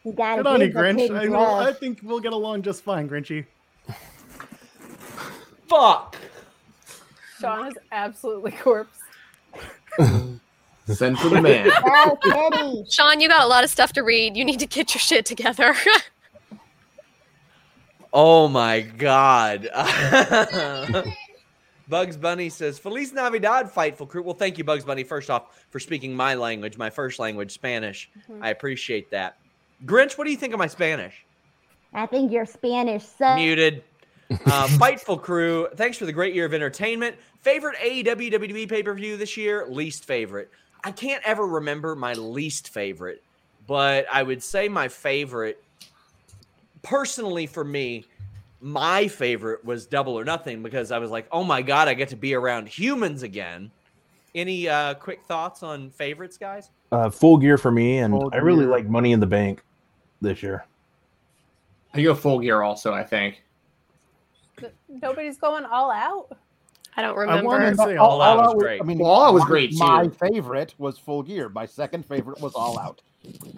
You 0.05 0.13
gotta 0.13 0.43
Good 0.43 0.47
on 0.47 0.61
you, 0.61 0.73
the 0.73 0.79
Grinch. 0.79 1.15
I, 1.15 1.29
will, 1.29 1.45
I 1.45 1.73
think 1.73 2.01
we'll 2.03 2.21
get 2.21 2.33
along 2.33 2.63
just 2.63 2.83
fine, 2.83 3.09
Grinchy. 3.09 3.45
Fuck. 5.69 6.17
Sean 7.39 7.69
is 7.69 7.75
absolutely 7.93 8.53
corpse. 8.53 8.99
Send 10.87 11.19
for 11.19 11.29
the 11.29 11.41
man. 11.41 11.71
Oh, 11.85 12.19
titties. 12.23 12.93
Sean, 12.93 13.21
you 13.21 13.29
got 13.29 13.45
a 13.45 13.47
lot 13.47 13.63
of 13.63 13.71
stuff 13.71 13.93
to 13.93 14.03
read. 14.03 14.37
You 14.37 14.45
need 14.45 14.61
to 14.61 14.67
get 14.67 14.95
your 14.95 15.01
shit 15.01 15.27
together. 15.27 15.75
Oh 18.13 18.49
my 18.49 18.81
god. 18.81 19.69
Bugs 21.91 22.17
Bunny 22.17 22.49
says, 22.49 22.79
Feliz 22.79 23.13
Navidad, 23.13 23.71
Fightful 23.71 24.09
Crew. 24.09 24.23
Well, 24.23 24.35
thank 24.35 24.57
you, 24.57 24.65
Bugs 24.65 24.85
Bunny, 24.85 25.05
first 25.05 25.29
off, 25.29 25.65
for 25.71 25.81
speaking 25.81 26.15
my 26.15 26.35
language, 26.35 26.79
my 26.79 26.89
first 26.89 27.19
language, 27.19 27.51
Spanish. 27.51 28.09
I 28.41 28.51
appreciate 28.51 29.11
that. 29.11 29.37
Grinch, 29.85 30.17
what 30.17 30.25
do 30.25 30.31
you 30.31 30.37
think 30.37 30.53
of 30.53 30.59
my 30.59 30.69
Spanish? 30.69 31.25
I 31.93 32.07
think 32.07 32.31
your 32.31 32.47
Spanish 32.47 33.05
sucks. 33.05 33.39
Muted. 33.39 33.83
Uh, 34.47 34.69
Fightful 34.69 35.21
Crew, 35.21 35.67
thanks 35.75 35.99
for 35.99 36.07
the 36.07 36.13
great 36.13 36.37
year 36.37 36.45
of 36.45 36.55
entertainment. 36.55 37.17
Favorite 37.41 37.77
AEW 37.79 38.33
WWE 38.33 38.69
pay 38.69 38.81
per 38.81 38.95
view 38.95 39.17
this 39.17 39.37
year? 39.37 39.67
Least 39.69 40.05
favorite. 40.05 40.53
I 40.85 40.93
can't 40.93 41.21
ever 41.27 41.45
remember 41.45 41.97
my 41.97 42.13
least 42.13 42.69
favorite, 42.69 43.25
but 43.67 44.07
I 44.09 44.23
would 44.23 44.41
say 44.41 44.69
my 44.69 44.87
favorite, 44.87 45.61
personally 46.83 47.49
for 47.49 47.65
me, 47.65 48.05
my 48.61 49.09
favorite 49.09 49.65
was 49.65 49.87
Double 49.87 50.19
or 50.19 50.25
Nothing 50.25 50.63
because 50.63 50.93
I 50.93 50.99
was 50.99 51.11
like, 51.11 51.27
oh 51.33 51.45
my 51.45 51.63
God, 51.63 51.89
I 51.89 51.95
get 51.95 52.09
to 52.11 52.17
be 52.17 52.35
around 52.35 52.69
humans 52.69 53.23
again. 53.23 53.71
Any 54.35 54.69
uh, 54.69 54.95
quick 54.95 55.25
thoughts 55.25 55.63
on 55.63 55.91
favorites, 55.91 56.37
guys? 56.37 56.71
Uh, 56.93 57.11
full 57.11 57.37
gear 57.39 57.59
for 57.59 57.71
me, 57.73 57.99
and 57.99 58.13
Full 58.15 58.31
I 58.33 58.37
really 58.39 58.61
gear. 58.65 58.71
like 58.71 58.87
Money 58.89 59.13
in 59.13 59.21
the 59.21 59.27
Bank 59.27 59.63
this 60.21 60.43
year. 60.43 60.65
I 61.95 62.03
go 62.03 62.15
full 62.15 62.39
gear 62.39 62.63
also, 62.63 62.93
I 62.93 63.03
think. 63.03 63.43
Nobody's 64.89 65.39
going 65.39 65.65
all 65.65 65.91
out. 65.91 66.29
I 66.97 67.03
don't 67.03 67.17
remember. 67.17 67.71
to 67.71 67.77
say 67.77 67.97
All 67.97 68.21
all 68.21 68.23
Out 68.23 68.39
out. 68.39 68.45
was 68.47 68.55
was- 68.57 68.63
great. 68.63 68.81
I 68.81 68.85
mean, 68.85 69.01
All 69.01 69.23
Out 69.25 69.35
was 69.35 69.43
my- 69.45 69.49
great, 69.49 69.73
My 69.75 70.05
too. 70.05 70.11
favorite 70.11 70.75
was 70.79 70.99
Full 70.99 71.23
Gear. 71.23 71.49
My 71.49 71.65
second 71.67 72.05
favorite 72.05 72.41
was 72.41 72.53
All 72.55 72.79
Out. 72.79 73.01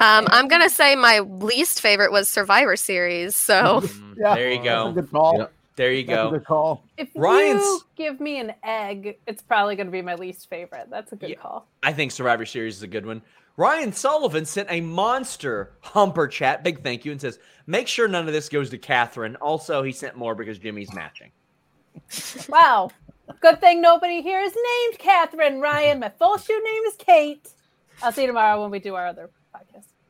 Um, 0.01 0.27
I'm 0.31 0.49
gonna 0.49 0.69
say 0.71 0.97
my 0.97 1.21
least 1.21 1.81
favorite 1.81 2.11
was 2.13 2.29
Survivor 2.29 2.77
Series. 2.77 3.37
So 3.37 3.81
Mm, 3.83 4.15
Yeah, 4.19 4.35
there 4.35 4.51
you 4.51 4.57
That's 4.57 4.67
a 4.67 4.71
go. 4.71 4.93
good 4.93 5.11
call. 5.11 5.39
Yep. 5.39 5.53
There 5.77 5.93
you 5.93 6.05
That's 6.07 6.19
a 6.19 6.23
go. 6.25 6.31
good 6.31 6.45
call. 6.45 6.85
If 6.99 7.09
Ryan's- 7.15 7.63
you 7.63 7.81
give 7.97 8.21
me 8.21 8.39
an 8.41 8.53
egg, 8.63 9.19
it's 9.27 9.43
probably 9.43 9.75
going 9.77 9.87
to 9.87 9.93
be 9.93 10.03
my 10.03 10.17
least 10.17 10.51
favorite. 10.51 10.89
That's 10.91 11.13
a 11.13 11.17
good 11.17 11.31
Yeah. 11.31 11.37
call. 11.37 11.67
I 11.83 11.93
think 11.95 12.11
Survivor 12.13 12.45
Series 12.45 12.77
is 12.77 12.83
a 12.83 12.87
good 12.89 13.07
one. 13.07 13.23
Ryan 13.57 13.93
Sullivan 13.93 14.45
sent 14.45 14.71
a 14.71 14.81
monster 14.83 15.73
humper 15.81 16.27
chat. 16.29 16.63
Big 16.63 16.83
thank 16.83 17.05
you 17.05 17.13
and 17.13 17.21
says, 17.21 17.39
make 17.67 17.89
sure 17.89 18.07
none 18.09 18.27
of 18.27 18.33
this 18.35 18.49
goes 18.49 18.69
to 18.71 18.79
Catherine. 18.79 19.37
Also, 19.37 19.83
he 19.83 19.93
sent 19.93 20.17
more 20.17 20.35
because 20.35 20.59
Jimmy's 20.59 20.93
matching. 20.93 21.31
Wow. 22.49 22.91
Good 23.41 23.61
thing 23.61 23.81
nobody 23.81 24.21
here 24.21 24.41
is 24.41 24.53
named 24.55 24.99
Catherine 24.99 25.61
Ryan. 25.61 26.01
My 26.01 26.09
full 26.11 26.37
shoe 26.39 26.61
name 26.63 26.83
is 26.89 26.95
Kate. 26.99 27.49
I'll 28.03 28.13
see 28.13 28.23
you 28.23 28.27
tomorrow 28.27 28.61
when 28.61 28.71
we 28.71 28.79
do 28.79 28.95
our 28.95 29.07
other 29.07 29.27
podcast. 29.27 29.42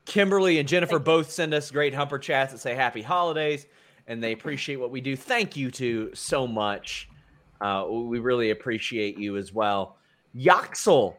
Kimberly 0.04 0.58
and 0.58 0.68
Jennifer 0.68 0.98
both 0.98 1.30
send 1.30 1.54
us 1.54 1.70
great 1.70 1.94
humper 1.94 2.18
chats 2.18 2.52
that 2.52 2.58
say 2.58 2.74
happy 2.74 3.02
holidays 3.02 3.66
and 4.06 4.22
they 4.22 4.32
appreciate 4.32 4.76
what 4.76 4.90
we 4.90 5.00
do. 5.00 5.16
Thank 5.16 5.56
you 5.56 5.70
to 5.72 6.10
so 6.14 6.46
much. 6.46 7.08
Uh, 7.60 7.86
we 7.88 8.18
really 8.18 8.50
appreciate 8.50 9.16
you 9.16 9.36
as 9.36 9.52
well. 9.52 9.96
Yaxel 10.36 11.14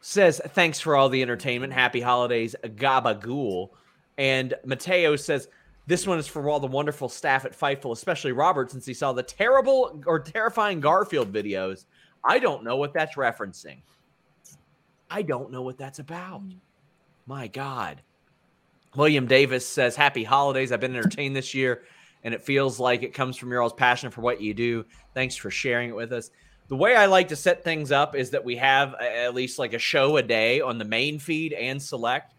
says, 0.00 0.40
thanks 0.48 0.80
for 0.80 0.96
all 0.96 1.08
the 1.08 1.22
entertainment. 1.22 1.72
Happy 1.72 2.00
holidays, 2.00 2.56
Gabagool. 2.62 3.70
And 4.16 4.54
Mateo 4.64 5.14
says, 5.16 5.48
this 5.86 6.06
one 6.06 6.18
is 6.18 6.26
for 6.26 6.48
all 6.50 6.60
the 6.60 6.66
wonderful 6.66 7.08
staff 7.08 7.44
at 7.44 7.58
Fightful, 7.58 7.92
especially 7.92 8.32
Robert, 8.32 8.70
since 8.70 8.84
he 8.84 8.92
saw 8.92 9.12
the 9.12 9.22
terrible 9.22 10.02
or 10.06 10.18
terrifying 10.18 10.80
Garfield 10.80 11.32
videos. 11.32 11.86
I 12.24 12.38
don't 12.38 12.64
know 12.64 12.76
what 12.76 12.92
that's 12.92 13.16
referencing. 13.16 13.80
I 15.10 15.22
don't 15.22 15.50
know 15.50 15.62
what 15.62 15.78
that's 15.78 16.00
about. 16.00 16.42
My 17.26 17.46
God. 17.46 18.02
William 18.98 19.26
Davis 19.28 19.64
says, 19.64 19.94
Happy 19.94 20.24
holidays. 20.24 20.72
I've 20.72 20.80
been 20.80 20.96
entertained 20.96 21.36
this 21.36 21.54
year, 21.54 21.84
and 22.24 22.34
it 22.34 22.42
feels 22.42 22.80
like 22.80 23.04
it 23.04 23.14
comes 23.14 23.36
from 23.36 23.50
your 23.50 23.62
all's 23.62 23.72
passion 23.72 24.10
for 24.10 24.22
what 24.22 24.40
you 24.40 24.52
do. 24.52 24.84
Thanks 25.14 25.36
for 25.36 25.52
sharing 25.52 25.90
it 25.90 25.96
with 25.96 26.12
us. 26.12 26.30
The 26.66 26.76
way 26.76 26.96
I 26.96 27.06
like 27.06 27.28
to 27.28 27.36
set 27.36 27.62
things 27.62 27.92
up 27.92 28.16
is 28.16 28.30
that 28.30 28.44
we 28.44 28.56
have 28.56 28.94
at 28.94 29.34
least 29.34 29.58
like 29.58 29.72
a 29.72 29.78
show 29.78 30.16
a 30.16 30.22
day 30.22 30.60
on 30.60 30.78
the 30.78 30.84
main 30.84 31.20
feed 31.20 31.52
and 31.52 31.80
select. 31.80 32.34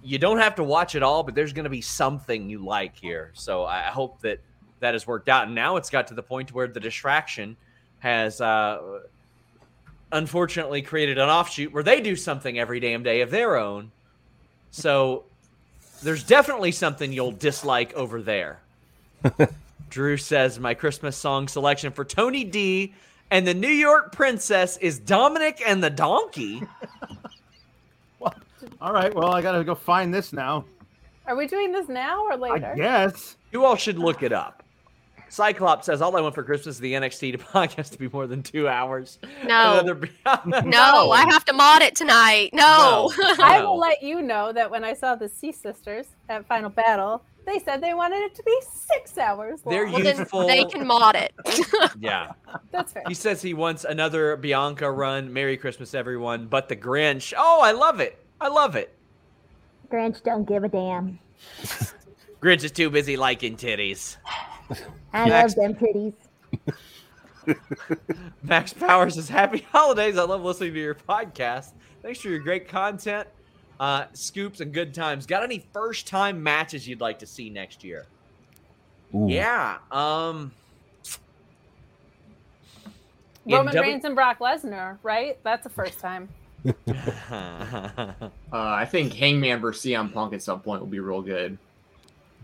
You 0.00 0.16
don't 0.16 0.38
have 0.38 0.54
to 0.54 0.64
watch 0.64 0.94
it 0.94 1.02
all, 1.02 1.24
but 1.24 1.34
there's 1.34 1.52
going 1.52 1.64
to 1.64 1.70
be 1.70 1.82
something 1.82 2.48
you 2.48 2.64
like 2.64 2.96
here. 2.96 3.32
So 3.34 3.64
I 3.64 3.88
I 3.88 3.90
hope 3.90 4.20
that 4.22 4.38
that 4.78 4.94
has 4.94 5.08
worked 5.08 5.28
out. 5.28 5.46
And 5.46 5.56
now 5.56 5.74
it's 5.76 5.90
got 5.90 6.06
to 6.06 6.14
the 6.14 6.22
point 6.22 6.54
where 6.54 6.68
the 6.68 6.80
distraction 6.80 7.56
has 7.98 8.40
uh, 8.40 9.00
unfortunately 10.12 10.82
created 10.82 11.18
an 11.18 11.28
offshoot 11.28 11.72
where 11.72 11.82
they 11.82 12.00
do 12.00 12.14
something 12.14 12.58
every 12.60 12.78
damn 12.78 13.02
day 13.02 13.22
of 13.22 13.30
their 13.30 13.56
own. 13.56 13.90
So 14.70 15.24
there's 16.02 16.24
definitely 16.24 16.72
something 16.72 17.12
you'll 17.12 17.32
dislike 17.32 17.92
over 17.94 18.22
there. 18.22 18.60
Drew 19.90 20.16
says 20.16 20.58
my 20.58 20.74
Christmas 20.74 21.16
song 21.16 21.48
selection 21.48 21.92
for 21.92 22.04
Tony 22.04 22.44
D 22.44 22.94
and 23.30 23.46
the 23.46 23.54
New 23.54 23.68
York 23.68 24.12
Princess 24.12 24.76
is 24.78 24.98
Dominic 24.98 25.62
and 25.66 25.82
the 25.82 25.90
Donkey. 25.90 26.62
All 28.80 28.92
right. 28.92 29.14
Well, 29.14 29.32
I 29.32 29.42
got 29.42 29.52
to 29.52 29.64
go 29.64 29.74
find 29.74 30.12
this 30.12 30.32
now. 30.32 30.64
Are 31.26 31.36
we 31.36 31.46
doing 31.46 31.72
this 31.72 31.88
now 31.88 32.24
or 32.24 32.32
I 32.32 32.36
later? 32.36 32.74
guess. 32.76 33.36
You 33.52 33.64
all 33.64 33.76
should 33.76 33.98
look 33.98 34.22
it 34.22 34.32
up. 34.32 34.59
Cyclops 35.30 35.86
says 35.86 36.02
all 36.02 36.16
I 36.16 36.20
want 36.20 36.34
for 36.34 36.42
Christmas 36.42 36.74
is 36.76 36.80
the 36.80 36.92
NXT 36.92 37.32
to 37.32 37.38
podcast 37.38 37.92
to 37.92 37.98
be 37.98 38.08
more 38.08 38.26
than 38.26 38.42
two 38.42 38.68
hours. 38.68 39.18
No. 39.44 39.78
Another- 39.78 40.10
no, 40.66 41.10
I 41.12 41.24
have 41.30 41.44
to 41.46 41.52
mod 41.52 41.82
it 41.82 41.94
tonight. 41.94 42.50
No. 42.52 43.12
I 43.38 43.62
will 43.64 43.78
let 43.78 44.02
you 44.02 44.22
know 44.22 44.52
that 44.52 44.70
when 44.70 44.84
I 44.84 44.92
saw 44.92 45.14
the 45.14 45.28
Sea 45.28 45.52
Sisters 45.52 46.08
at 46.28 46.44
Final 46.46 46.68
Battle, 46.68 47.22
they 47.46 47.60
said 47.60 47.80
they 47.80 47.94
wanted 47.94 48.18
it 48.22 48.34
to 48.34 48.42
be 48.42 48.56
six 48.70 49.16
hours 49.16 49.64
long. 49.64 49.72
They're 49.72 49.86
well, 49.86 50.02
then 50.02 50.46
they 50.48 50.64
can 50.64 50.84
mod 50.86 51.14
it. 51.16 51.32
yeah. 52.00 52.32
That's 52.72 52.92
fair. 52.92 53.04
He 53.06 53.14
says 53.14 53.40
he 53.40 53.54
wants 53.54 53.84
another 53.84 54.36
Bianca 54.36 54.90
run. 54.90 55.32
Merry 55.32 55.56
Christmas, 55.56 55.94
everyone. 55.94 56.46
But 56.48 56.68
the 56.68 56.76
Grinch. 56.76 57.32
Oh, 57.38 57.60
I 57.62 57.70
love 57.72 58.00
it. 58.00 58.18
I 58.40 58.48
love 58.48 58.74
it. 58.74 58.94
Grinch 59.90 60.22
don't 60.22 60.46
give 60.46 60.64
a 60.64 60.68
damn. 60.68 61.18
Grinch 62.42 62.64
is 62.64 62.72
too 62.72 62.90
busy 62.90 63.16
liking 63.16 63.56
titties. 63.56 64.16
I 65.12 65.28
Max- 65.28 65.56
love 65.56 65.76
them 65.78 65.86
titties. 65.86 66.14
Max 68.42 68.72
Powers 68.72 69.14
says, 69.14 69.28
Happy 69.28 69.66
holidays. 69.72 70.16
I 70.18 70.24
love 70.24 70.42
listening 70.42 70.74
to 70.74 70.80
your 70.80 70.94
podcast. 70.94 71.72
Thanks 72.02 72.20
for 72.20 72.28
your 72.28 72.38
great 72.38 72.68
content, 72.68 73.28
uh, 73.78 74.04
scoops, 74.12 74.60
and 74.60 74.72
good 74.72 74.94
times. 74.94 75.26
Got 75.26 75.42
any 75.42 75.64
first 75.72 76.06
time 76.06 76.42
matches 76.42 76.86
you'd 76.88 77.00
like 77.00 77.18
to 77.20 77.26
see 77.26 77.50
next 77.50 77.82
year? 77.84 78.06
Ooh. 79.14 79.26
Yeah. 79.28 79.78
Um, 79.90 80.52
Roman 83.46 83.74
W- 83.74 83.80
Reigns 83.82 84.04
and 84.04 84.14
Brock 84.14 84.38
Lesnar, 84.38 84.98
right? 85.02 85.38
That's 85.42 85.64
the 85.64 85.70
first 85.70 85.98
time. 85.98 86.28
Uh, 87.32 88.12
I 88.52 88.84
think 88.84 89.14
Hangman 89.14 89.60
versus 89.60 89.84
CM 89.90 90.12
Punk 90.12 90.34
at 90.34 90.42
some 90.42 90.60
point 90.60 90.80
will 90.80 90.88
be 90.88 90.98
real 91.00 91.22
good. 91.22 91.56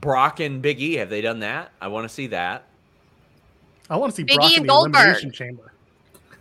Brock 0.01 0.41
and 0.41 0.61
Big 0.63 0.81
E, 0.81 0.95
have 0.95 1.11
they 1.11 1.21
done 1.21 1.41
that? 1.41 1.71
I 1.81 1.89
want 1.89 2.09
to 2.09 2.15
see 2.15 2.29
that. 2.29 2.65
I 3.89 3.97
want 3.97 4.13
to 4.13 4.17
see 4.17 4.23
Big 4.25 4.37
Brock 4.37 4.51
E 4.51 4.55
in 4.55 4.61
and 4.61 4.69
the 4.69 4.73
Goldberg. 4.73 4.95
elimination 5.03 5.33
chamber. 5.33 5.73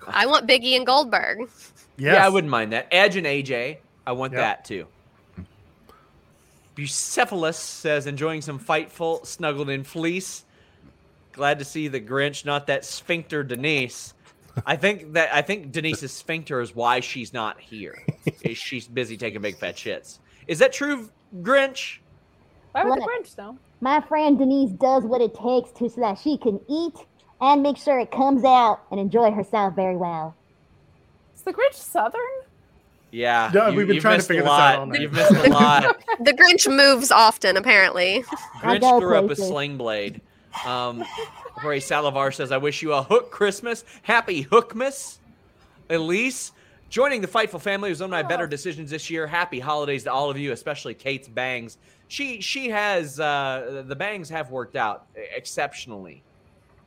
I 0.07 0.25
want 0.25 0.47
Biggie 0.47 0.75
and 0.75 0.85
Goldberg. 0.85 1.39
Yes. 1.39 1.71
Yeah, 1.97 2.25
I 2.25 2.29
wouldn't 2.29 2.51
mind 2.51 2.73
that. 2.73 2.87
Edge 2.91 3.15
and 3.15 3.25
AJ, 3.25 3.77
I 4.05 4.11
want 4.11 4.33
Yep. 4.33 4.41
that 4.41 4.65
too. 4.65 4.87
Bucephalus 6.75 7.55
says, 7.55 8.05
enjoying 8.05 8.41
some 8.41 8.59
fightful, 8.59 9.25
snuggled 9.25 9.69
in 9.69 9.83
fleece. 9.83 10.43
Glad 11.31 11.59
to 11.59 11.65
see 11.65 11.87
the 11.87 12.01
Grinch, 12.01 12.45
not 12.45 12.67
that 12.67 12.83
sphincter 12.85 13.43
Denise. 13.43 14.13
I 14.65 14.75
think 14.75 15.13
that 15.13 15.33
I 15.33 15.41
think 15.41 15.71
Denise's 15.71 16.11
sphincter 16.13 16.61
is 16.61 16.73
why 16.75 16.99
she's 17.01 17.33
not 17.33 17.59
here. 17.59 18.05
is 18.41 18.57
she's 18.57 18.87
busy 18.87 19.17
taking 19.17 19.41
big 19.41 19.57
fat 19.57 19.75
shits. 19.75 20.19
Is 20.47 20.59
that 20.59 20.71
true, 20.73 21.09
Grinch? 21.41 21.97
Why 22.75 22.83
would 22.83 22.97
the 22.97 23.01
What? 23.01 23.23
Grinch 23.23 23.35
though? 23.35 23.57
My 23.79 24.01
friend 24.01 24.37
Denise 24.37 24.71
does 24.71 25.03
what 25.03 25.21
it 25.21 25.33
takes 25.33 25.71
to 25.79 25.89
so 25.89 26.01
that 26.01 26.17
she 26.19 26.37
can 26.37 26.59
eat 26.67 26.95
and 27.39 27.63
make 27.63 27.77
sure 27.77 27.99
it 27.99 28.11
comes 28.11 28.43
out 28.43 28.81
and 28.91 28.99
enjoy 28.99 29.31
herself 29.31 29.75
very 29.75 29.95
well. 29.95 30.35
Is 31.35 31.41
the 31.43 31.53
Grinch 31.53 31.73
Southern? 31.75 32.21
Yeah. 33.11 33.49
Yeah, 33.53 33.69
we've 33.71 33.87
been 33.87 34.01
trying 34.01 34.19
to 34.19 34.25
figure 34.25 34.43
this 34.43 34.51
out 34.51 34.79
all 34.79 34.85
night. 34.87 34.99
You've 35.01 35.13
missed 35.13 35.31
a 35.31 35.49
lot. 35.51 36.01
The 36.19 36.33
Grinch 36.33 36.69
moves 36.69 37.11
often, 37.11 37.55
apparently. 37.55 38.25
I 38.63 38.77
Grinch 38.77 38.81
go 38.81 38.99
grew 38.99 39.17
up 39.17 39.29
a 39.29 39.35
sling 39.35 39.77
blade. 39.77 40.19
Um, 40.65 41.03
Ray 41.63 41.79
Salivar 41.79 42.33
says, 42.33 42.51
I 42.51 42.57
wish 42.57 42.81
you 42.81 42.91
a 42.93 43.03
hook 43.03 43.31
Christmas. 43.31 43.85
Happy 44.01 44.43
Hookmas. 44.43 45.19
Elise, 45.89 46.51
joining 46.89 47.21
the 47.21 47.27
Fightful 47.27 47.61
family 47.61 47.89
was 47.89 48.01
one 48.01 48.07
of 48.07 48.11
my 48.11 48.23
better 48.23 48.47
decisions 48.47 48.89
this 48.89 49.09
year. 49.09 49.27
Happy 49.27 49.59
holidays 49.59 50.03
to 50.03 50.11
all 50.11 50.29
of 50.29 50.37
you, 50.37 50.51
especially 50.51 50.93
Kate's 50.93 51.27
bangs. 51.29 51.77
She 52.07 52.41
she 52.41 52.69
has 52.69 53.19
uh, 53.19 53.83
the 53.87 53.95
bangs 53.95 54.29
have 54.29 54.51
worked 54.51 54.75
out 54.75 55.07
exceptionally. 55.15 56.23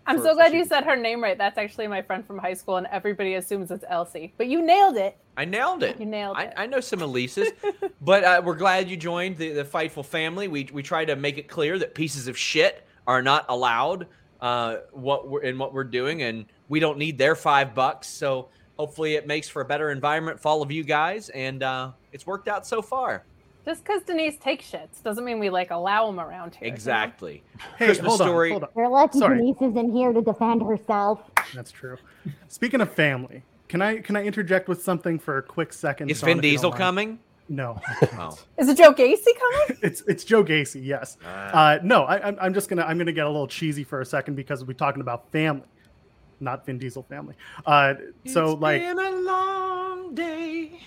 I'm 0.06 0.16
For- 0.16 0.24
so 0.24 0.34
glad 0.34 0.54
you 0.54 0.64
said 0.64 0.84
her 0.84 0.96
name 0.96 1.22
right. 1.22 1.36
That's 1.36 1.58
actually 1.58 1.86
my 1.86 2.00
friend 2.00 2.26
from 2.26 2.38
high 2.38 2.54
school, 2.54 2.76
and 2.76 2.86
everybody 2.86 3.34
assumes 3.34 3.70
it's 3.70 3.84
Elsie. 3.88 4.32
But 4.38 4.46
you 4.46 4.62
nailed 4.62 4.96
it. 4.96 5.18
I 5.36 5.44
nailed 5.44 5.82
it. 5.82 6.00
You 6.00 6.06
nailed 6.06 6.36
I, 6.38 6.44
it. 6.44 6.54
I 6.56 6.66
know 6.66 6.80
some 6.80 7.00
Elises, 7.00 7.52
but 8.00 8.24
uh, 8.24 8.42
we're 8.42 8.56
glad 8.56 8.88
you 8.88 8.96
joined 8.96 9.36
the, 9.36 9.52
the 9.52 9.64
Fightful 9.64 10.04
family. 10.04 10.48
We 10.48 10.68
we 10.72 10.82
try 10.82 11.04
to 11.04 11.14
make 11.14 11.36
it 11.36 11.46
clear 11.46 11.78
that 11.78 11.94
pieces 11.94 12.26
of 12.26 12.38
shit 12.38 12.86
are 13.06 13.22
not 13.22 13.44
allowed. 13.48 14.06
Uh, 14.40 14.78
what 14.92 15.28
we're 15.28 15.42
in 15.42 15.58
what 15.58 15.74
we're 15.74 15.84
doing, 15.84 16.22
and 16.22 16.46
we 16.68 16.80
don't 16.80 16.96
need 16.96 17.18
their 17.18 17.34
five 17.34 17.74
bucks. 17.74 18.06
So 18.06 18.48
hopefully, 18.78 19.14
it 19.14 19.26
makes 19.26 19.48
for 19.48 19.60
a 19.60 19.64
better 19.64 19.90
environment 19.90 20.40
for 20.40 20.48
all 20.48 20.62
of 20.62 20.70
you 20.70 20.84
guys, 20.84 21.28
and 21.30 21.62
uh, 21.62 21.90
it's 22.12 22.26
worked 22.26 22.48
out 22.48 22.66
so 22.66 22.80
far. 22.80 23.24
Just 23.68 23.84
because 23.84 24.02
Denise 24.02 24.38
takes 24.38 24.70
shits 24.70 25.02
doesn't 25.04 25.26
mean 25.26 25.38
we 25.38 25.50
like 25.50 25.70
allow 25.70 26.06
them 26.06 26.18
around 26.18 26.54
here. 26.54 26.68
you 26.68 26.70
know? 26.70 26.74
Exactly. 26.74 27.42
Hey, 27.76 27.84
Christmas 27.84 28.08
hold 28.08 28.20
on, 28.22 28.26
story. 28.28 28.50
hold 28.50 28.62
on. 28.64 28.70
You're 28.74 28.88
lucky 28.88 29.18
Sorry. 29.18 29.36
Denise 29.36 29.56
isn't 29.60 29.92
here 29.92 30.10
to 30.14 30.22
defend 30.22 30.62
herself. 30.62 31.20
That's 31.54 31.70
true. 31.70 31.98
Speaking 32.48 32.80
of 32.80 32.90
family, 32.90 33.42
can 33.68 33.82
I 33.82 33.98
can 33.98 34.16
I 34.16 34.24
interject 34.24 34.68
with 34.68 34.82
something 34.82 35.18
for 35.18 35.36
a 35.36 35.42
quick 35.42 35.74
second? 35.74 36.10
Is 36.10 36.20
Sean, 36.20 36.28
Vin 36.28 36.38
if 36.38 36.44
you 36.44 36.50
don't 36.50 36.54
Diesel 36.54 36.70
mind? 36.70 36.78
coming? 36.78 37.18
No, 37.50 37.78
Oh, 38.18 38.38
Is 38.58 38.70
it 38.70 38.78
Joe 38.78 38.94
Gacy 38.94 39.24
coming? 39.38 39.78
it's 39.82 40.00
it's 40.08 40.24
Joe 40.24 40.42
Gacy. 40.42 40.80
Yes. 40.82 41.18
Ah. 41.26 41.72
Uh, 41.74 41.78
no, 41.82 42.04
I, 42.04 42.26
I'm 42.26 42.38
I'm 42.40 42.54
just 42.54 42.70
gonna 42.70 42.84
I'm 42.84 42.96
gonna 42.96 43.12
get 43.12 43.26
a 43.26 43.30
little 43.30 43.46
cheesy 43.48 43.84
for 43.84 44.00
a 44.00 44.06
second 44.06 44.34
because 44.34 44.64
we're 44.64 44.72
talking 44.72 45.02
about 45.02 45.30
family, 45.30 45.66
not 46.40 46.64
Vin 46.64 46.78
Diesel 46.78 47.02
family. 47.02 47.34
Uh, 47.66 47.96
so 48.24 48.52
It's 48.52 48.62
like 48.62 48.80
been 48.80 48.98
a 48.98 49.10
long 49.10 50.14
day. 50.14 50.80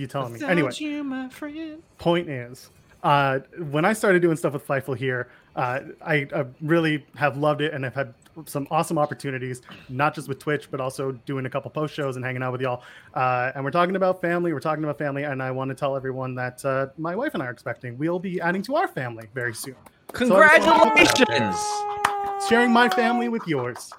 You 0.00 0.06
telling 0.06 0.32
me 0.32 0.38
without 0.38 0.50
anyway. 0.50 0.70
you, 0.78 1.04
my 1.04 1.28
friend. 1.28 1.82
point 1.98 2.28
is 2.28 2.70
uh, 3.02 3.38
when 3.70 3.84
i 3.84 3.92
started 3.92 4.20
doing 4.22 4.36
stuff 4.36 4.52
with 4.54 4.66
fightful 4.66 4.96
here 4.96 5.28
uh, 5.56 5.80
I, 6.04 6.26
I 6.34 6.44
really 6.62 7.04
have 7.16 7.36
loved 7.36 7.60
it 7.60 7.72
and 7.74 7.84
i've 7.86 7.94
had 7.94 8.14
some 8.46 8.66
awesome 8.70 8.98
opportunities 8.98 9.60
not 9.88 10.14
just 10.14 10.28
with 10.28 10.38
twitch 10.38 10.70
but 10.70 10.80
also 10.80 11.12
doing 11.26 11.46
a 11.46 11.50
couple 11.50 11.70
post 11.70 11.92
shows 11.94 12.16
and 12.16 12.24
hanging 12.24 12.42
out 12.42 12.52
with 12.52 12.60
y'all 12.60 12.82
uh, 13.14 13.52
and 13.54 13.64
we're 13.64 13.70
talking 13.70 13.96
about 13.96 14.20
family 14.20 14.52
we're 14.52 14.60
talking 14.60 14.84
about 14.84 14.96
family 14.98 15.24
and 15.24 15.42
i 15.42 15.50
want 15.50 15.68
to 15.68 15.74
tell 15.74 15.96
everyone 15.96 16.34
that 16.34 16.64
uh, 16.64 16.86
my 16.98 17.14
wife 17.16 17.34
and 17.34 17.42
i 17.42 17.46
are 17.46 17.50
expecting 17.50 17.98
we'll 17.98 18.18
be 18.20 18.40
adding 18.40 18.62
to 18.62 18.76
our 18.76 18.88
family 18.88 19.26
very 19.34 19.54
soon 19.54 19.74
So 20.14 20.36
I 20.36 20.58
just 20.58 20.68
wanted 20.68 21.06
to 21.06 21.06
put 21.06 21.18
that 21.18 21.30
out 21.30 21.30
there. 21.30 21.50
Congratulations. 21.50 22.48
sharing 22.48 22.72
my 22.72 22.88
family 22.88 23.28
with 23.28 23.46
yours 23.46 23.92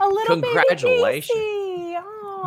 A 0.00 0.08
little 0.08 0.36
baby 0.36 0.46
Congratulations. 0.48 1.38
Casey. 1.38 1.94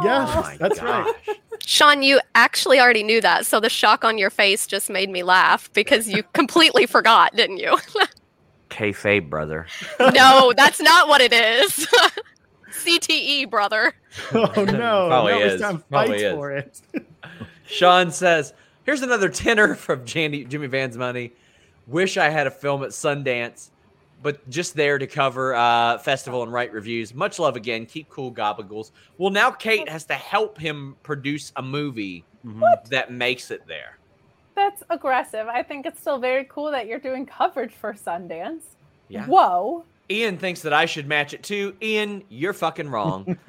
Yes. 0.04 0.30
Oh 0.34 0.41
my 0.41 0.58
That's 0.58 0.82
right. 0.82 1.14
Gosh. 1.62 1.70
Sean, 1.70 2.03
you 2.03 2.20
actually 2.36 2.80
already 2.80 3.03
knew 3.03 3.22
that, 3.22 3.45
so 3.45 3.59
the 3.59 3.70
shock 3.70 4.03
on 4.03 4.18
your 4.18 4.30
face 4.30 4.68
just 4.68 4.89
made 4.89 5.09
me 5.09 5.24
laugh 5.24 5.72
because 5.74 6.07
you 6.07 6.24
completely 6.34 6.86
forgot, 6.86 7.36
didn't 7.36 7.57
you? 7.57 7.78
Kayfabe, 8.70 9.30
brother. 9.30 9.68
no, 10.14 10.53
that's 10.55 10.80
not 10.80 11.07
what 11.07 11.22
it 11.22 11.34
is. 11.34 11.88
CTE, 12.72 13.49
brother. 13.49 13.93
oh 14.34 14.45
no 14.66 15.07
Probably 15.09 15.34
now 15.34 15.39
it's 15.39 15.55
is. 15.55 15.62
time 15.62 15.84
Probably 15.89 16.09
fights 16.14 16.24
is. 16.24 16.34
for 16.34 16.51
it 16.51 16.80
Sean 17.68 18.12
says, 18.12 18.53
"Here's 18.84 19.01
another 19.01 19.28
tenner 19.30 19.76
from 19.76 20.05
Jandy, 20.05 20.47
Jimmy 20.47 20.68
Van's 20.68 20.97
money. 20.97 21.34
Wish 21.88 22.18
I 22.18 22.30
had 22.30 22.47
a 22.47 22.51
film 22.51 22.84
at 22.84 22.89
Sundance, 22.91 23.70
but 24.22 24.47
just 24.49 24.76
there 24.76 24.97
to 24.97 25.07
cover 25.07 25.55
uh, 25.55 25.97
festival 25.97 26.43
and 26.43 26.51
write 26.51 26.72
reviews. 26.74 27.13
Much 27.13 27.39
love 27.39 27.55
again. 27.55 27.86
Keep 27.86 28.09
cool, 28.09 28.32
Gobagles. 28.32 28.91
Well, 29.17 29.32
now 29.32 29.51
Kate 29.51 29.88
has 29.89 30.05
to 30.05 30.13
help 30.13 30.59
him 30.59 30.95
produce 31.03 31.51
a 31.55 31.61
movie 31.61 32.24
what? 32.43 32.86
that 32.89 33.11
makes 33.11 33.51
it 33.51 33.65
there. 33.67 33.97
That's 34.55 34.84
aggressive. 34.89 35.47
I 35.47 35.63
think 35.63 35.86
it's 35.86 35.99
still 35.99 36.19
very 36.19 36.45
cool 36.45 36.72
that 36.72 36.88
you're 36.88 36.99
doing 36.99 37.26
coverage 37.26 37.74
for 37.74 37.93
Sundance. 37.93 38.61
Yeah. 39.07 39.26
Whoa. 39.26 39.86
Ian 40.09 40.38
thinks 40.38 40.61
that 40.63 40.74
I 40.74 40.86
should 40.86 41.07
match 41.07 41.34
it 41.34 41.41
too. 41.41 41.76
Ian, 41.82 42.24
you're 42.30 42.53
fucking 42.53 42.89
wrong. 42.89 43.38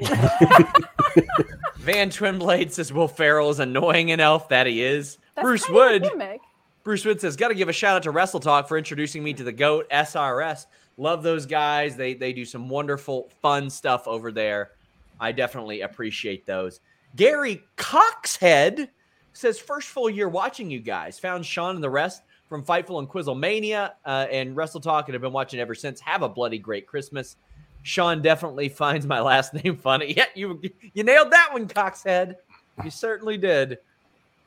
Van 1.79 2.11
Twinblade 2.11 2.71
says 2.71 2.93
Will 2.93 3.09
Ferrell 3.09 3.51
is 3.51 3.59
annoying 3.59 4.13
an 4.13 4.21
elf. 4.21 4.49
That 4.51 4.69
he 4.69 4.83
is. 4.83 5.19
That's 5.35 5.45
Bruce 5.45 5.65
kind 5.65 5.77
of 5.77 5.83
a 5.83 5.93
Wood. 5.93 6.03
gimmick. 6.05 6.41
Bruce 6.85 7.05
Wood 7.05 7.21
says, 7.21 7.37
"Got 7.37 7.49
to 7.49 7.55
give 7.55 7.69
a 7.69 7.73
shout 7.73 7.97
out 7.97 8.03
to 8.05 8.11
Wrestle 8.11 8.41
Talk 8.41 8.69
for 8.69 8.77
introducing 8.77 9.23
me 9.23 9.33
to 9.35 9.45
the 9.45 9.53
Goat 9.53 9.89
SRS. 9.91 10.67
Love 10.97 11.23
those 11.23 11.47
guys. 11.47 11.97
They 11.97 12.15
they 12.15 12.33
do 12.33 12.45
some 12.45 12.69
wonderful, 12.69 13.31
fun 13.41 13.71
stuff 13.71 14.07
over 14.07 14.33
there. 14.33 14.73
I 15.21 15.33
definitely 15.33 15.83
appreciate 15.83 16.47
those." 16.47 16.81
Gary 17.15 17.63
Coxhead 17.77 18.89
says, 19.35 19.59
first 19.59 19.89
full 19.89 20.11
year 20.11 20.29
watching 20.29 20.71
you 20.71 20.81
guys. 20.81 21.19
Found 21.19 21.45
Sean 21.45 21.75
and 21.75 21.85
the 21.85 21.91
rest 21.91 22.23
from 22.49 22.65
Fightful 22.65 22.99
and 22.99 23.09
Quizzlemania 23.09 23.93
uh, 24.05 24.27
and 24.31 24.57
Wrestle 24.57 24.81
Talk 24.81 25.09
and 25.09 25.15
have 25.15 25.23
been 25.23 25.33
watching 25.33 25.61
ever 25.61 25.75
since. 25.75 26.01
Have 26.01 26.23
a 26.23 26.29
bloody 26.29 26.59
great 26.59 26.87
Christmas." 26.87 27.37
Sean 27.83 28.23
definitely 28.23 28.69
finds 28.71 29.07
my 29.07 29.21
last 29.21 29.55
name 29.55 29.77
funny. 29.77 30.15
Yeah, 30.17 30.27
you 30.35 30.61
you 30.95 31.05
nailed 31.05 31.31
that 31.33 31.53
one, 31.53 31.69
Coxhead. 31.69 32.37
You 32.85 32.91
certainly 32.91 33.37
did. 33.37 33.79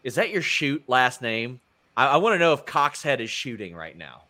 Is 0.03 0.15
that 0.15 0.29
your 0.29 0.41
shoot 0.41 0.83
last 0.87 1.21
name? 1.21 1.59
I, 1.97 2.07
I 2.07 2.17
want 2.17 2.35
to 2.35 2.39
know 2.39 2.53
if 2.53 2.65
Coxhead 2.65 3.19
is 3.19 3.29
shooting 3.29 3.75
right 3.75 3.97
now. 3.97 4.23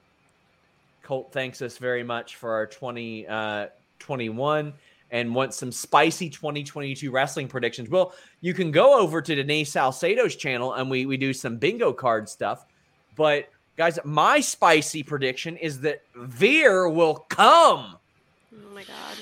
Colt 1.04 1.32
thanks 1.32 1.62
us 1.62 1.78
very 1.78 2.04
much 2.04 2.38
for 2.38 2.54
our 2.54 2.66
2021 2.66 4.68
uh, 4.68 4.72
and 5.12 5.36
wants 5.36 5.58
some 5.58 5.72
spicy 5.72 6.30
2022 6.30 7.12
wrestling 7.12 7.48
predictions. 7.48 7.90
Well, 7.90 8.14
you 8.42 8.54
can 8.54 8.72
go 8.72 9.00
over 9.00 9.22
to 9.22 9.36
Denise 9.36 9.72
Salcedo's 9.72 10.36
channel 10.36 10.74
and 10.74 10.90
we, 10.90 11.06
we 11.06 11.18
do 11.18 11.32
some 11.32 11.58
bingo 11.58 11.94
card 11.94 12.28
stuff. 12.28 12.66
But 13.16 13.50
guys, 13.78 14.00
my 14.04 14.40
spicy 14.40 15.04
prediction 15.04 15.58
is 15.58 15.80
that 15.82 16.02
Veer 16.16 16.90
will 16.90 17.18
come. 17.30 17.98
Oh 18.54 18.74
my 18.74 18.84
god. 18.84 19.18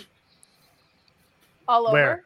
All 1.67 1.87
over. 1.87 1.93
Where? 1.93 2.23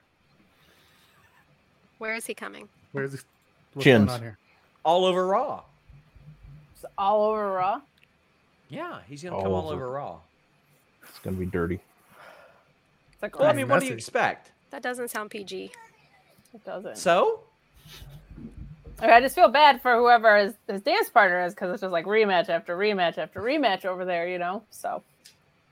Where 1.97 2.13
is 2.13 2.27
he 2.27 2.35
coming? 2.35 2.69
where's 2.91 3.11
this 3.11 3.25
what's 3.73 3.83
Chins. 3.83 4.05
going 4.05 4.15
on 4.15 4.21
here 4.21 4.37
all 4.87 5.05
over 5.05 5.27
Raw. 5.27 5.63
It's 6.77 6.85
all 6.97 7.23
over 7.31 7.53
Raw. 7.53 7.81
Yeah, 8.69 8.99
he's 9.09 9.23
gonna 9.23 9.35
All 9.35 9.41
come 9.41 9.51
all 9.51 9.69
over. 9.71 9.85
over 9.85 9.93
Raw. 9.95 10.19
It's 11.09 11.17
gonna 11.19 11.35
be 11.37 11.45
dirty. 11.47 11.79
It's 13.13 13.21
like 13.23 13.37
Well, 13.39 13.47
I 13.47 13.51
That's 13.53 13.57
mean, 13.57 13.67
what 13.67 13.79
do 13.79 13.85
you 13.87 13.91
messy. 13.93 13.97
expect? 13.97 14.51
That 14.69 14.83
doesn't 14.83 15.09
sound 15.09 15.31
PG. 15.31 15.71
it 16.53 16.63
doesn't. 16.65 16.97
So 16.97 17.41
I, 18.99 19.05
mean, 19.07 19.13
I 19.15 19.21
just 19.21 19.33
feel 19.35 19.47
bad 19.47 19.81
for 19.81 19.95
whoever 19.95 20.37
his, 20.37 20.53
his 20.67 20.81
dance 20.81 21.09
partner 21.09 21.43
is 21.45 21.53
because 21.53 21.71
it's 21.71 21.81
just 21.81 21.91
like 21.91 22.05
rematch 22.05 22.49
after 22.49 22.77
rematch 22.77 23.17
after 23.17 23.41
rematch 23.41 23.85
over 23.85 24.05
there, 24.05 24.27
you 24.27 24.37
know. 24.37 24.63
So 24.69 25.01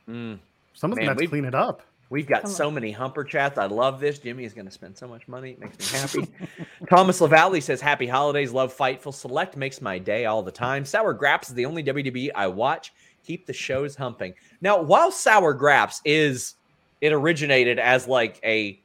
Mm. 0.10 0.39
Someone's 0.74 0.97
Man, 0.97 1.06
gonna 1.06 1.10
have 1.12 1.18
to 1.18 1.22
we've- 1.22 1.30
clean 1.30 1.45
it 1.45 1.56
up. 1.56 1.82
We've 2.10 2.28
got 2.28 2.43
Come 2.43 2.51
so 2.51 2.72
many 2.72 2.91
humper 2.91 3.24
chats. 3.24 3.58
I 3.58 3.66
love 3.66 3.99
this. 3.99 4.20
Jimmy 4.20 4.43
is 4.43 4.53
going 4.53 4.66
to 4.66 4.72
spend 4.72 4.97
so 4.97 5.08
much 5.08 5.28
money. 5.28 5.51
It 5.51 5.60
makes 5.60 5.91
me 5.91 5.99
happy. 5.99 6.66
Thomas 6.89 7.20
LaValle 7.20 7.62
says, 7.62 7.82
Happy 7.82 8.06
holidays. 8.06 8.51
Love 8.51 8.76
Fightful. 8.76 9.14
Select 9.14 9.58
makes 9.58 9.82
my 9.82 9.97
day 9.97 10.26
all 10.26 10.43
the 10.43 10.51
time. 10.51 10.86
Sour 10.86 11.14
Graps 11.14 11.49
is 11.49 11.56
the 11.56 11.66
only 11.66 11.84
WWE 11.84 12.30
I 12.36 12.47
watch. 12.47 12.93
Keep 13.26 13.47
the 13.47 13.53
shows 13.53 13.95
humping. 13.95 14.36
Now, 14.62 14.82
while 14.82 15.12
Sour 15.12 15.56
Graps 15.56 16.01
is, 16.06 16.56
it 17.01 17.12
originated 17.12 17.80
as 17.80 18.08
like 18.08 18.39
a, 18.43 18.80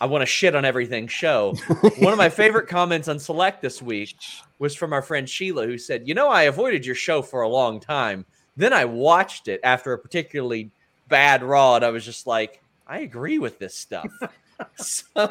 I 0.00 0.06
want 0.06 0.22
to 0.22 0.26
shit 0.26 0.54
on 0.54 0.64
everything 0.64 1.08
show. 1.08 1.54
One 1.98 2.12
of 2.12 2.18
my 2.18 2.28
favorite 2.30 2.68
comments 2.68 3.08
on 3.08 3.18
Select 3.18 3.60
this 3.60 3.82
week 3.82 4.14
was 4.60 4.76
from 4.76 4.92
our 4.92 5.02
friend 5.02 5.28
Sheila, 5.28 5.66
who 5.66 5.78
said, 5.78 6.06
You 6.06 6.14
know, 6.14 6.28
I 6.28 6.44
avoided 6.44 6.86
your 6.86 6.94
show 6.94 7.22
for 7.22 7.42
a 7.42 7.48
long 7.48 7.80
time. 7.80 8.24
Then 8.56 8.72
I 8.72 8.84
watched 8.84 9.48
it 9.48 9.60
after 9.64 9.92
a 9.92 9.98
particularly 9.98 10.70
bad 11.08 11.42
Raw, 11.42 11.76
and 11.76 11.84
I 11.84 11.90
was 11.90 12.04
just 12.04 12.26
like, 12.26 12.62
I 12.86 13.00
agree 13.00 13.38
with 13.38 13.58
this 13.58 13.74
stuff. 13.74 14.08
so, 14.76 15.30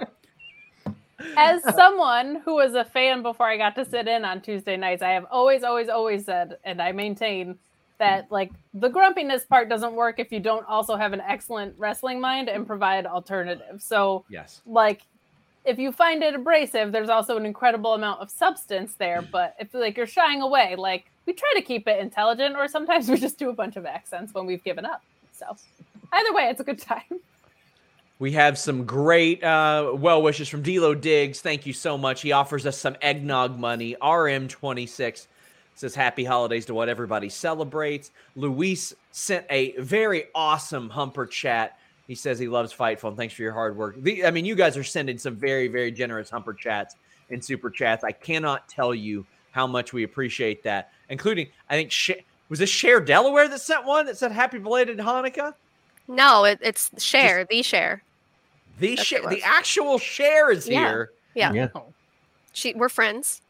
as 1.37 1.63
someone 1.75 2.41
who 2.45 2.55
was 2.55 2.73
a 2.73 2.85
fan 2.85 3.21
before 3.21 3.47
I 3.47 3.57
got 3.57 3.75
to 3.75 3.85
sit 3.85 4.07
in 4.07 4.25
on 4.25 4.41
Tuesday 4.41 4.77
nights, 4.77 5.01
I 5.01 5.11
have 5.11 5.25
always, 5.31 5.63
always, 5.63 5.89
always 5.89 6.25
said, 6.25 6.57
and 6.63 6.81
I 6.81 6.91
maintain 6.91 7.57
that 7.97 8.29
like 8.31 8.51
the 8.73 8.89
grumpiness 8.89 9.45
part 9.45 9.69
doesn't 9.69 9.93
work 9.93 10.19
if 10.19 10.31
you 10.31 10.39
don't 10.39 10.67
also 10.67 10.95
have 10.95 11.13
an 11.13 11.21
excellent 11.21 11.73
wrestling 11.77 12.19
mind 12.19 12.49
and 12.49 12.67
provide 12.67 13.05
alternatives. 13.05 13.85
So 13.85 14.25
yes. 14.29 14.61
like 14.65 15.03
if 15.63 15.79
you 15.79 15.91
find 15.91 16.21
it 16.23 16.35
abrasive, 16.35 16.91
there's 16.91 17.09
also 17.09 17.37
an 17.37 17.45
incredible 17.45 17.93
amount 17.93 18.21
of 18.21 18.29
substance 18.29 18.95
there. 18.95 19.21
But 19.31 19.55
if 19.59 19.73
like 19.73 19.97
you're 19.97 20.07
shying 20.07 20.41
away, 20.41 20.75
like 20.77 21.05
we 21.25 21.33
try 21.33 21.51
to 21.55 21.61
keep 21.61 21.87
it 21.87 21.99
intelligent, 21.99 22.55
or 22.55 22.67
sometimes 22.67 23.09
we 23.09 23.17
just 23.17 23.39
do 23.39 23.49
a 23.49 23.53
bunch 23.53 23.75
of 23.75 23.85
accents 23.85 24.33
when 24.33 24.45
we've 24.45 24.63
given 24.63 24.85
up. 24.85 25.01
So 25.37 25.45
either 26.11 26.33
way, 26.33 26.49
it's 26.49 26.61
a 26.61 26.63
good 26.63 26.79
time. 26.79 27.03
We 28.17 28.31
have 28.31 28.57
some 28.57 28.85
great 28.85 29.43
uh, 29.43 29.91
well 29.93 30.21
wishes 30.21 30.47
from 30.47 30.61
Delo 30.61 30.95
Diggs. 30.95 31.41
Thank 31.41 31.65
you 31.65 31.73
so 31.73 31.97
much. 31.97 32.21
He 32.21 32.31
offers 32.31 32.65
us 32.65 32.77
some 32.77 32.95
eggnog 33.01 33.59
money. 33.59 33.97
RM26 34.01 35.27
says 35.75 35.95
happy 35.95 36.23
holidays 36.23 36.65
to 36.67 36.73
what 36.73 36.87
everybody 36.87 37.27
celebrates. 37.27 38.11
Luis 38.37 38.93
sent 39.11 39.45
a 39.49 39.75
very 39.77 40.27
awesome 40.33 40.89
humper 40.89 41.25
chat. 41.25 41.77
He 42.07 42.15
says 42.15 42.39
he 42.39 42.47
loves 42.47 42.73
Fightful 42.73 43.09
and 43.09 43.17
thanks 43.17 43.33
for 43.33 43.41
your 43.41 43.51
hard 43.51 43.75
work. 43.75 44.01
The, 44.01 44.25
I 44.25 44.31
mean, 44.31 44.45
you 44.45 44.55
guys 44.55 44.77
are 44.77 44.83
sending 44.83 45.17
some 45.17 45.35
very, 45.35 45.67
very 45.67 45.91
generous 45.91 46.29
humper 46.29 46.53
chats 46.53 46.95
and 47.29 47.43
super 47.43 47.69
chats. 47.69 48.05
I 48.05 48.13
cannot 48.13 48.69
tell 48.69 48.95
you 48.95 49.25
how 49.51 49.67
much 49.67 49.91
we 49.91 50.03
appreciate 50.03 50.63
that, 50.63 50.91
including, 51.09 51.47
I 51.69 51.75
think, 51.75 51.91
Sh- 51.91 52.11
was 52.49 52.59
this 52.59 52.69
Cher 52.69 52.99
Delaware 52.99 53.47
that 53.47 53.59
sent 53.61 53.85
one 53.85 54.05
that 54.05 54.17
said 54.17 54.31
happy 54.31 54.59
belated 54.59 54.97
Hanukkah? 54.97 55.53
No, 56.07 56.43
it, 56.43 56.59
it's 56.61 56.91
share, 57.03 57.45
the 57.45 57.61
share. 57.63 58.03
The 58.79 58.95
That's 58.95 59.07
share, 59.07 59.27
the 59.27 59.41
actual 59.43 59.97
share 59.97 60.51
is 60.51 60.67
Yeah. 60.67 60.79
here. 60.87 61.11
Yeah. 61.33 61.53
Yeah. 61.53 61.67
Oh. 61.75 61.85
She 62.53 62.73
we're 62.73 62.89
friends. 62.89 63.41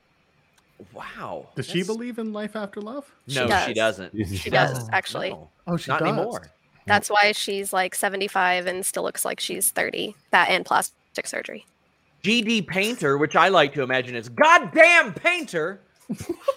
Wow. 0.94 1.48
Does 1.56 1.68
she 1.68 1.84
believe 1.84 2.20
in 2.20 2.34
life 2.34 2.56
after 2.56 2.82
love? 2.82 3.10
No, 3.28 3.44
she, 3.66 3.74
does. 3.74 3.76
doesn't. 3.76 4.28
She 4.38 4.50
does, 4.50 4.90
actually. 4.92 5.30
No, 5.32 5.50
Oh, 5.68 5.78
she 5.78 5.90
not 5.92 6.00
does. 6.02 6.10
anymore. 6.10 6.52
That's 6.86 7.10
why 7.10 7.32
she's 7.32 7.72
like 7.74 7.96
75 7.96 8.68
and 8.68 8.86
still 8.86 9.04
looks 9.04 9.26
like 9.26 9.40
she's 9.40 9.72
30. 9.72 10.16
That 10.32 10.50
and 10.50 10.66
plastic 10.66 11.26
surgery. 11.28 11.66
GD 12.24 12.68
Painter, 12.68 13.18
which 13.18 13.36
I 13.36 13.48
like 13.50 13.74
to 13.74 13.82
imagine 13.84 14.16
is 14.16 14.30
goddamn 14.30 15.14
Painter, 15.14 15.80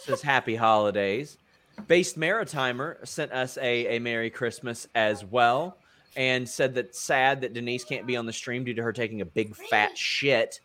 says 0.01 0.21
happy 0.21 0.57
holidays. 0.57 1.39
Based 1.87 2.19
Maritimer 2.19 3.07
sent 3.07 3.33
us 3.33 3.57
a, 3.59 3.97
a 3.97 3.99
Merry 3.99 4.31
Christmas 4.31 4.89
as 4.95 5.25
well 5.25 5.79
and 6.17 6.49
said 6.49 6.75
that 6.75 6.95
sad 6.95 7.41
that 7.43 7.55
Denise 7.55 7.85
can't 7.85 8.07
be 8.07 8.17
on 8.17 8.27
the 8.27 8.33
stream 8.33 8.65
due 8.65 8.75
to 8.75 8.83
her 8.83 8.93
taking 8.93 9.21
a 9.21 9.25
big 9.25 9.55
fat 9.55 9.97
shit. 9.97 10.61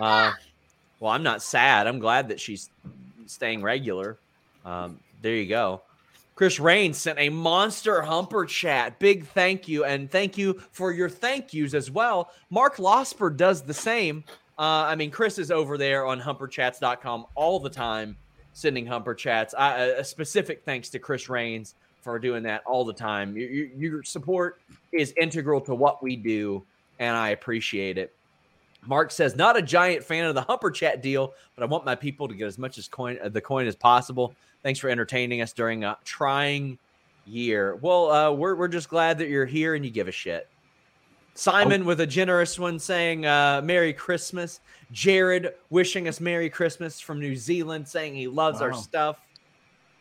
Uh, 0.00 0.32
well, 1.00 1.12
I'm 1.12 1.22
not 1.22 1.42
sad. 1.42 1.86
I'm 1.86 1.98
glad 1.98 2.28
that 2.28 2.40
she's 2.40 2.70
staying 3.26 3.62
regular. 3.62 4.18
Um, 4.64 4.98
there 5.22 5.34
you 5.34 5.46
go. 5.46 5.82
Chris 6.34 6.60
Rain 6.60 6.92
sent 6.92 7.18
a 7.18 7.30
monster 7.30 8.02
humper 8.02 8.44
chat. 8.44 8.98
Big 8.98 9.26
thank 9.26 9.68
you. 9.68 9.84
And 9.84 10.10
thank 10.10 10.36
you 10.36 10.60
for 10.70 10.92
your 10.92 11.08
thank 11.08 11.54
yous 11.54 11.72
as 11.72 11.90
well. 11.90 12.30
Mark 12.50 12.76
Losper 12.76 13.34
does 13.34 13.62
the 13.62 13.72
same. 13.72 14.22
Uh, 14.58 14.84
I 14.84 14.96
mean, 14.96 15.10
Chris 15.10 15.38
is 15.38 15.50
over 15.50 15.78
there 15.78 16.04
on 16.04 16.20
humperchats.com 16.20 17.26
all 17.34 17.58
the 17.58 17.70
time 17.70 18.16
sending 18.56 18.86
humper 18.86 19.14
chats. 19.14 19.52
I, 19.52 19.80
a 19.80 20.02
specific 20.02 20.64
thanks 20.64 20.88
to 20.88 20.98
Chris 20.98 21.28
Rains 21.28 21.74
for 22.00 22.18
doing 22.18 22.42
that 22.44 22.62
all 22.64 22.86
the 22.86 22.92
time. 22.94 23.36
Your, 23.36 23.50
your, 23.50 24.02
support 24.02 24.62
is 24.92 25.12
integral 25.20 25.60
to 25.60 25.74
what 25.74 26.02
we 26.02 26.16
do, 26.16 26.64
and 26.98 27.14
I 27.14 27.30
appreciate 27.30 27.98
it. 27.98 28.14
Mark 28.86 29.10
says, 29.10 29.36
not 29.36 29.58
a 29.58 29.62
giant 29.62 30.04
fan 30.04 30.24
of 30.24 30.34
the 30.34 30.40
Humper 30.40 30.70
Chat 30.70 31.02
deal, 31.02 31.34
but 31.54 31.64
I 31.64 31.66
want 31.66 31.84
my 31.84 31.94
people 31.94 32.28
to 32.28 32.34
get 32.34 32.46
as 32.46 32.56
much 32.56 32.78
as 32.78 32.88
coin 32.88 33.18
uh, 33.22 33.28
the 33.28 33.42
coin 33.42 33.66
as 33.66 33.76
possible. 33.76 34.34
Thanks 34.62 34.80
for 34.80 34.88
entertaining 34.88 35.42
us 35.42 35.52
during 35.52 35.84
a 35.84 35.98
trying 36.04 36.78
year. 37.26 37.76
Well, 37.82 38.10
uh, 38.10 38.30
we're 38.30 38.54
we're 38.54 38.68
just 38.68 38.88
glad 38.88 39.18
that 39.18 39.28
you're 39.28 39.44
here 39.44 39.74
and 39.74 39.84
you 39.84 39.90
give 39.90 40.08
a 40.08 40.12
shit. 40.12 40.48
Simon 41.36 41.84
with 41.84 42.00
a 42.00 42.06
generous 42.06 42.58
one 42.58 42.78
saying 42.78 43.26
uh, 43.26 43.60
Merry 43.62 43.92
Christmas. 43.92 44.60
Jared 44.90 45.54
wishing 45.70 46.08
us 46.08 46.20
Merry 46.20 46.48
Christmas 46.48 47.00
from 47.00 47.20
New 47.20 47.36
Zealand, 47.36 47.86
saying 47.86 48.14
he 48.14 48.26
loves 48.26 48.60
our 48.60 48.72
stuff. 48.72 49.18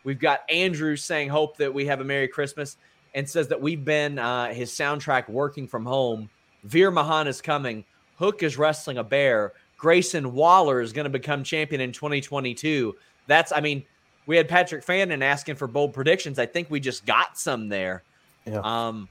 We've 0.04 0.20
got 0.20 0.42
Andrew 0.50 0.96
saying 0.96 1.30
hope 1.30 1.58
that 1.58 1.74
we 1.74 1.86
have 1.88 2.00
a 2.00 2.04
Merry 2.04 2.28
Christmas 2.28 2.78
and 3.16 3.28
says 3.28 3.48
that 3.48 3.60
we've 3.60 3.84
been 3.84 4.20
uh, 4.20 4.54
his 4.54 4.72
soundtrack 4.72 5.28
working 5.28 5.68
from 5.68 5.86
home. 5.86 6.30
Veer 6.64 6.92
Mahaan 6.92 7.28
is 7.28 7.42
coming. 7.42 7.84
Hook 8.18 8.44
is 8.44 8.58
wrestling 8.58 8.98
a 8.98 9.04
bear. 9.04 9.54
Grayson 9.78 10.34
Waller 10.34 10.80
is 10.80 10.94
going 10.94 11.06
to 11.06 11.10
become 11.10 11.44
champion 11.44 11.82
in 11.82 11.92
2022. 11.92 12.96
That's, 13.28 13.52
I 13.52 13.60
mean, 13.62 13.84
we 14.26 14.38
had 14.38 14.48
Patrick 14.48 14.84
Fannin 14.84 15.22
asking 15.22 15.56
for 15.56 15.68
bold 15.68 15.94
predictions. 15.94 16.40
I 16.40 16.46
think 16.46 16.70
we 16.70 16.80
just 16.80 17.06
got 17.06 17.38
some 17.38 17.68
there. 17.68 18.04
Yeah. 18.46 18.62
Um, 18.64 19.10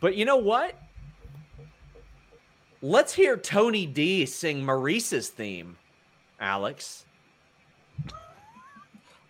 but 0.00 0.16
you 0.16 0.24
know 0.24 0.36
what? 0.36 0.76
Let's 2.82 3.14
hear 3.14 3.36
Tony 3.36 3.86
D 3.86 4.26
sing 4.26 4.64
Maurice's 4.64 5.28
theme, 5.28 5.76
Alex. 6.40 7.04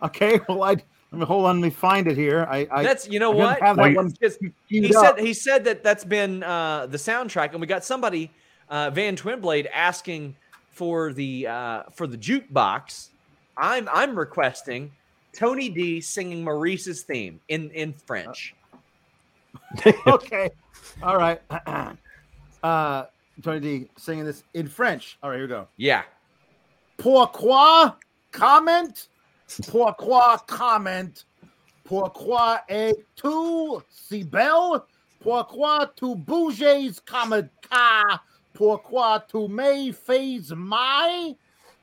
Okay, 0.03 0.41
well, 0.49 0.65
I 0.65 0.71
let 0.71 1.13
me 1.13 1.25
hold 1.25 1.47
on. 1.47 1.61
Let 1.61 1.67
me 1.67 1.71
find 1.71 2.09
it 2.09 2.17
here. 2.17 2.45
I, 2.51 2.67
I 2.73 2.83
That's 2.83 3.07
you 3.09 3.21
know 3.21 3.31
I 3.31 3.37
what? 3.37 3.61
have 3.63 3.77
that 3.77 3.95
one 3.95 4.13
just- 4.21 4.41
he 4.67 4.81
queued 4.81 4.93
said 4.95 5.19
he 5.21 5.33
said 5.33 5.63
that 5.63 5.85
that's 5.85 6.05
been 6.05 6.43
uh, 6.43 6.87
the 6.87 6.97
soundtrack, 6.97 7.53
and 7.53 7.61
we 7.61 7.69
got 7.69 7.85
somebody 7.85 8.29
uh, 8.69 8.91
Van 8.91 9.15
Twinblade 9.15 9.69
asking 9.73 10.35
for 10.73 11.13
the 11.13 11.47
uh, 11.47 11.83
for 11.93 12.09
the 12.09 12.19
jukebox. 12.19 13.11
I'm 13.57 13.89
I'm 13.93 14.19
requesting 14.19 14.91
Tony 15.33 15.69
D 15.69 16.01
singing 16.01 16.43
Maurice's 16.43 17.03
theme 17.03 17.39
in 17.49 17.71
in 17.71 17.93
French. 17.93 18.57
okay. 20.09 20.51
All 21.01 21.17
right. 21.17 21.41
uh, 22.65 23.05
Tony 23.41 23.61
D 23.61 23.89
singing 23.97 24.25
this 24.25 24.45
in 24.55 24.69
French. 24.69 25.19
All 25.23 25.31
right, 25.31 25.37
here 25.37 25.47
we 25.47 25.49
go. 25.49 25.69
Yeah. 25.77 26.03
Pourquoi 26.99 27.97
comment? 28.31 29.09
Pourquoi 29.69 30.39
comment? 30.47 31.25
Pourquoi 31.85 32.61
es-tu 32.69 33.83
si 33.91 34.23
belle? 34.25 34.83
Pourquoi 35.21 35.87
tu 35.97 36.15
bouges 36.15 37.01
comme 37.05 37.49
ça? 37.71 38.21
Pourquoi 38.53 39.21
tu 39.29 39.49
me 39.49 39.93
fais 39.93 40.41
mal? 40.55 41.35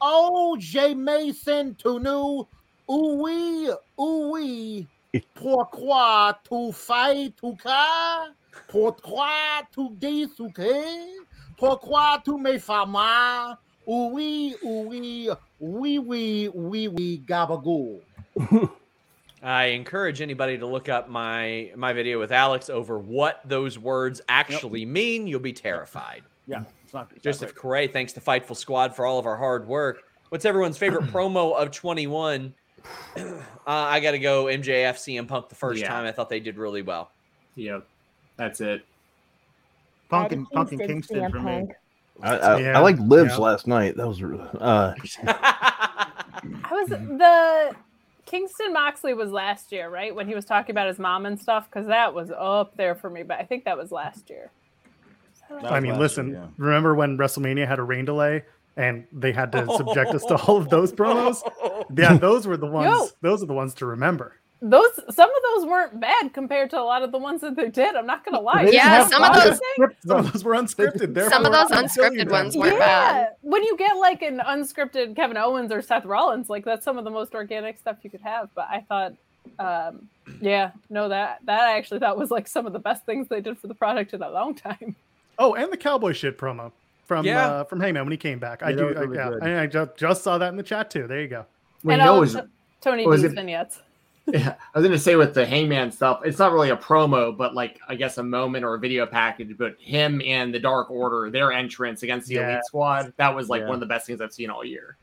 Oh, 0.02 0.56
je 0.60 0.94
me 0.94 1.34
sens 1.34 1.74
tout 1.78 2.00
nu. 2.00 2.46
Oui, 2.88 3.70
oui. 3.98 4.88
Pourquoi 5.34 6.40
tu 6.48 6.72
fais 6.72 7.30
tout 7.32 7.58
ça? 7.62 8.28
Pourquoi 8.68 9.62
tu 9.74 9.90
dis 9.92 10.28
ce 10.38 10.44
que? 10.52 11.29
Pourquoi 11.60 12.22
tu 12.24 12.38
me 12.38 12.58
fais 12.58 12.86
mal? 12.88 13.58
Oui, 13.86 14.56
oui, 14.64 15.30
oui, 15.60 16.00
oui, 16.00 16.50
oui, 16.54 16.88
oui, 16.88 17.22
gabagoo. 17.26 18.00
I 19.44 19.66
encourage 19.66 20.22
anybody 20.22 20.58
to 20.58 20.66
look 20.66 20.90
up 20.90 21.10
my 21.10 21.72
my 21.76 21.94
video 21.94 22.20
with 22.20 22.32
Alex 22.32 22.70
over 22.70 22.98
what 23.00 23.42
those 23.46 23.78
words 23.80 24.22
actually 24.30 24.86
mean. 24.86 25.28
You'll 25.28 25.40
be 25.40 25.54
terrified. 25.54 26.24
Yeah, 26.48 26.64
it's 26.84 26.94
not 26.94 27.12
it's 27.14 27.24
Joseph. 27.24 27.56
Correa, 27.56 27.88
thanks 27.88 28.14
to 28.14 28.22
Fightful 28.22 28.56
Squad 28.56 28.96
for 28.96 29.06
all 29.06 29.20
of 29.20 29.26
our 29.26 29.38
hard 29.38 29.68
work. 29.68 30.02
What's 30.30 30.46
everyone's 30.46 30.78
favorite 30.78 31.06
promo 31.12 31.56
of 31.56 31.72
21? 31.72 32.54
Uh, 33.18 33.42
I 33.66 34.00
got 34.00 34.12
to 34.12 34.20
go 34.20 34.46
MJF 34.46 34.96
CM 34.96 35.28
Punk 35.28 35.50
the 35.50 35.56
first 35.56 35.82
Yeah. 35.82 35.90
time. 35.90 36.06
I 36.06 36.12
thought 36.12 36.30
they 36.30 36.40
did 36.40 36.58
really 36.58 36.82
well. 36.82 37.12
Yep, 37.56 37.86
that's 38.38 38.62
it. 38.62 38.84
Punk 40.10 40.26
Eddie 40.26 40.36
and, 40.36 40.50
Punk 40.50 40.72
and 40.72 40.80
Kingston, 40.82 41.20
Kingston 41.20 41.32
for 41.32 41.40
me. 41.40 41.68
I, 42.22 42.38
I, 42.38 42.60
Yeah, 42.60 42.78
I 42.78 42.82
like 42.82 42.98
Lives 43.00 43.32
yeah. 43.32 43.38
last 43.38 43.68
night. 43.68 43.96
That 43.96 44.08
was 44.08 44.22
uh, 44.22 44.96
I 45.24 46.72
was 46.72 46.90
the 46.90 47.76
Kingston 48.26 48.74
Moxley 48.74 49.14
was 49.14 49.32
last 49.32 49.72
year, 49.72 49.90
right? 49.90 50.14
When 50.14 50.28
he 50.28 50.36
was 50.36 50.46
talking 50.46 50.72
about 50.72 50.88
his 50.88 51.00
mom 51.00 51.26
and 51.26 51.40
stuff, 51.40 51.70
because 51.70 51.88
that 51.88 52.14
was 52.14 52.32
up 52.32 52.76
there 52.76 52.96
for 52.96 53.10
me. 53.10 53.24
But 53.24 53.40
I 53.40 53.44
think 53.44 53.66
that 53.66 53.78
was 53.78 53.92
last 53.92 54.30
year. 54.30 54.52
That 55.50 55.72
I 55.72 55.80
mean, 55.80 55.98
listen, 55.98 56.30
year, 56.30 56.38
yeah. 56.42 56.48
remember 56.58 56.94
when 56.94 57.18
WrestleMania 57.18 57.68
had 57.68 57.80
a 57.80 57.84
rain 57.84 58.06
delay 58.06 58.44
and 58.78 59.06
they 59.12 59.32
had 59.32 59.52
to 59.54 59.66
subject 59.66 60.14
us 60.14 60.24
to 60.26 60.36
all 60.48 60.58
of 60.58 60.70
those 60.70 60.92
promos? 60.92 61.42
Yeah, 61.98 62.18
those 62.18 62.46
were 62.46 62.56
the 62.56 62.68
ones. 62.68 62.86
Yo. 62.86 63.08
Those 63.22 63.42
are 63.42 63.48
the 63.48 63.54
ones 63.54 63.74
to 63.76 63.88
remember. 63.88 64.39
Those 64.62 64.90
some 65.16 65.30
of 65.30 65.42
those 65.56 65.66
weren't 65.66 66.00
bad 66.02 66.34
compared 66.34 66.70
to 66.72 66.80
a 66.80 66.84
lot 66.84 67.02
of 67.02 67.14
the 67.14 67.18
ones 67.18 67.40
that 67.42 67.56
they 67.56 67.70
did. 67.70 67.96
I'm 67.96 68.06
not 68.06 68.26
gonna 68.26 68.42
lie. 68.42 68.64
Yeah, 68.72 69.08
some 69.08 69.24
of 69.24 69.34
those- 69.34 69.60
scripts, 69.74 70.06
Some 70.06 70.18
of 70.20 70.34
those 70.34 70.44
were 70.44 70.54
unscripted. 70.54 71.30
Some 71.30 71.46
of 71.46 71.54
those 71.54 71.70
unscripted 71.70 72.30
ones 72.30 72.58
weren't 72.58 72.74
yeah, 72.74 72.80
bad. 72.80 73.36
when 73.42 73.64
you 73.64 73.78
get 73.78 73.96
like 73.96 74.22
an 74.22 74.40
unscripted 74.40 75.16
Kevin 75.16 75.38
Owens 75.38 75.72
or 75.72 75.82
Seth 75.82 76.04
Rollins, 76.04 76.50
like 76.50 76.66
that's 76.66 76.84
some 76.84 76.98
of 76.98 77.06
the 77.06 77.10
most 77.10 77.34
organic 77.36 77.78
stuff 77.78 77.98
you 78.04 78.10
could 78.10 78.20
have. 78.22 78.50
But 78.54 78.68
I 78.70 78.82
thought, 78.82 79.14
um, 79.60 80.10
yeah, 80.42 80.72
no, 80.90 81.08
that 81.08 81.40
that 81.46 81.62
I 81.62 81.78
actually 81.78 82.02
thought 82.02 82.18
was 82.18 82.30
like 82.30 82.48
some 82.48 82.66
of 82.68 82.74
the 82.74 82.80
best 82.80 83.06
things 83.06 83.30
they 83.30 83.40
did 83.40 83.58
for 83.58 83.68
the 83.68 83.76
product 83.76 84.14
in 84.14 84.22
a 84.22 84.30
long 84.30 84.56
time. 84.56 84.96
Oh, 85.38 85.54
and 85.54 85.72
the 85.72 85.78
cowboy 85.78 86.12
shit 86.12 86.38
promo 86.38 86.74
from 87.06 87.26
Yeah. 87.26 87.48
uh, 87.48 87.64
from 87.64 87.80
Heyman 87.80 88.04
when 88.04 88.12
he 88.12 88.18
came 88.18 88.40
back. 88.40 88.62
I 88.62 88.72
Yeah, 88.72 88.76
that 88.76 89.04
do. 89.04 89.10
was 89.10 89.18
I, 89.42 89.48
yeah. 89.48 89.60
I, 89.60 89.64
I 89.64 89.68
just, 89.68 89.96
just 89.96 90.22
saw 90.22 90.38
that 90.38 90.50
in 90.50 90.58
the 90.58 90.64
chat 90.64 90.92
too. 90.92 91.08
There 91.08 91.22
you 91.22 91.30
go. 91.30 91.46
Well, 91.86 91.94
and 91.94 92.02
you 92.02 92.06
know, 92.06 92.12
all 92.12 92.18
it 92.18 92.20
was, 92.20 92.34
T- 92.36 92.42
Tony 92.82 93.08
was 93.08 93.22
D's 93.22 93.32
vignettes. 93.34 93.82
Yeah, 94.34 94.56
I 94.74 94.80
was 94.80 94.88
gonna 94.88 95.00
say 95.00 95.16
with 95.16 95.34
the 95.34 95.46
Hangman 95.46 95.92
stuff, 95.92 96.22
it's 96.26 96.40
not 96.40 96.52
really 96.52 96.70
a 96.70 96.78
promo, 96.78 97.36
but 97.36 97.54
like 97.56 97.80
I 97.88 97.96
guess 97.96 98.18
a 98.18 98.24
moment 98.24 98.66
or 98.66 98.76
a 98.76 98.80
video 98.80 99.06
package. 99.06 99.58
But 99.58 99.76
him 99.80 100.22
and 100.26 100.54
the 100.54 100.60
Dark 100.60 100.90
Order, 100.92 101.30
their 101.30 101.52
entrance 101.52 102.04
against 102.04 102.28
the 102.28 102.36
Yeah. 102.36 102.52
Elite 102.52 102.66
Squad, 102.66 103.14
that 103.18 103.34
was 103.36 103.50
like 103.50 103.62
Yeah. 103.62 103.68
one 103.68 103.76
of 103.76 103.80
the 103.80 103.86
best 103.86 104.08
things 104.08 104.22
I've 104.22 104.34
seen 104.34 104.50
all 104.50 104.64
year. 104.64 104.98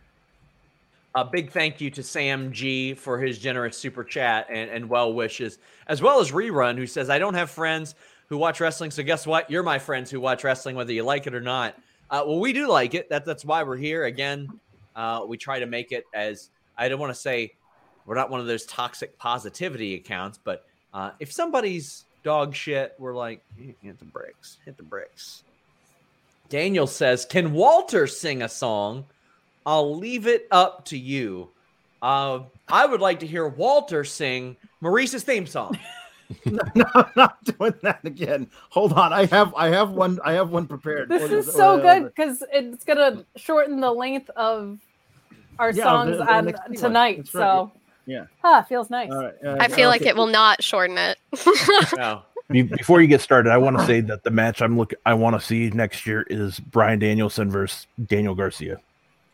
A 1.14 1.24
big 1.24 1.50
thank 1.50 1.80
you 1.80 1.90
to 1.90 2.02
Sam 2.02 2.52
G 2.52 2.92
for 2.92 3.18
his 3.18 3.38
generous 3.38 3.78
super 3.78 4.04
chat 4.04 4.46
and, 4.50 4.68
and 4.70 4.88
well 4.88 5.14
wishes, 5.14 5.58
as 5.86 6.02
well 6.02 6.20
as 6.20 6.30
Rerun, 6.30 6.76
who 6.76 6.86
says, 6.86 7.08
I 7.08 7.18
don't 7.18 7.32
have 7.34 7.50
friends 7.50 7.94
who 8.28 8.36
watch 8.36 8.60
wrestling. 8.60 8.90
So 8.90 9.02
guess 9.02 9.26
what? 9.26 9.50
You're 9.50 9.62
my 9.62 9.78
friends 9.78 10.10
who 10.10 10.20
watch 10.20 10.44
wrestling, 10.44 10.76
whether 10.76 10.92
you 10.92 11.04
like 11.04 11.26
it 11.26 11.34
or 11.34 11.40
not. 11.40 11.74
Uh, 12.10 12.22
well, 12.26 12.38
we 12.38 12.52
do 12.52 12.68
like 12.68 12.94
it. 12.94 13.08
That, 13.08 13.24
that's 13.24 13.46
why 13.46 13.62
we're 13.62 13.76
here. 13.76 14.04
Again, 14.04 14.48
uh, 14.94 15.24
we 15.26 15.38
try 15.38 15.58
to 15.58 15.66
make 15.66 15.90
it 15.90 16.04
as 16.12 16.50
I 16.76 16.88
don't 16.90 17.00
want 17.00 17.14
to 17.14 17.18
say 17.18 17.54
we're 18.06 18.14
not 18.14 18.30
one 18.30 18.40
of 18.40 18.46
those 18.46 18.64
toxic 18.66 19.18
positivity 19.18 19.94
accounts, 19.94 20.38
but 20.42 20.64
uh, 20.94 21.10
if 21.20 21.32
somebody's 21.32 22.04
dog 22.22 22.54
shit, 22.54 22.94
we're 22.98 23.14
like, 23.14 23.42
"Eh, 23.60 23.72
hit 23.82 23.98
the 23.98 24.04
bricks, 24.04 24.58
hit 24.64 24.76
the 24.76 24.82
bricks. 24.82 25.42
Daniel 26.48 26.86
says, 26.86 27.24
Can 27.24 27.52
Walter 27.52 28.06
sing 28.06 28.42
a 28.42 28.48
song? 28.48 29.04
I'll 29.64 29.96
leave 29.96 30.26
it 30.28 30.46
up 30.50 30.84
to 30.86 30.98
you. 30.98 31.50
Uh, 32.00 32.40
I 32.68 32.86
would 32.86 33.00
like 33.00 33.20
to 33.20 33.26
hear 33.26 33.48
Walter 33.48 34.04
sing 34.04 34.56
Maurice's 34.80 35.24
theme 35.24 35.46
song. 35.46 35.76
no, 36.44 36.60
I'm 36.94 37.10
not 37.16 37.42
doing 37.44 37.74
that 37.82 38.00
again. 38.04 38.48
Hold 38.70 38.92
on. 38.92 39.12
I 39.12 39.26
have 39.26 39.54
I 39.56 39.68
have 39.68 39.90
one 39.90 40.18
I 40.24 40.32
have 40.32 40.50
one 40.50 40.66
prepared. 40.66 41.08
This 41.08 41.22
Hold 41.22 41.32
is 41.32 41.52
so 41.52 41.80
good 41.80 42.04
because 42.04 42.44
it's 42.52 42.84
gonna 42.84 43.24
shorten 43.36 43.80
the 43.80 43.90
length 43.90 44.30
of 44.30 44.78
our 45.58 45.70
Yeah, 45.70 45.84
songs 45.84 46.18
the- 46.18 46.24
the 46.24 46.32
on 46.32 46.74
tonight. 46.74 47.16
Right. 47.18 47.28
So 47.28 47.72
Yeah. 48.06 48.26
ah, 48.44 48.62
feels 48.62 48.88
nice. 48.88 49.10
All 49.10 49.24
right. 49.24 49.34
uh, 49.44 49.56
I 49.58 49.68
feel 49.68 49.88
like 49.88 50.02
it 50.02 50.14
will 50.16 50.26
not 50.28 50.62
shorten 50.62 50.96
it. 50.98 51.18
No. 51.96 52.22
Before 52.48 53.00
you 53.00 53.08
get 53.08 53.20
started, 53.20 53.50
I 53.50 53.58
want 53.58 53.76
to 53.76 53.84
say 53.84 54.00
that 54.02 54.22
the 54.22 54.30
match 54.30 54.62
I'm 54.62 54.78
look 54.78 54.94
I 55.04 55.14
want 55.14 55.34
to 55.34 55.44
see 55.44 55.68
next 55.70 56.06
year 56.06 56.22
is 56.30 56.60
Bryan 56.60 57.00
Danielson 57.00 57.50
versus 57.50 57.88
Daniel 58.06 58.36
Garcia. 58.36 58.76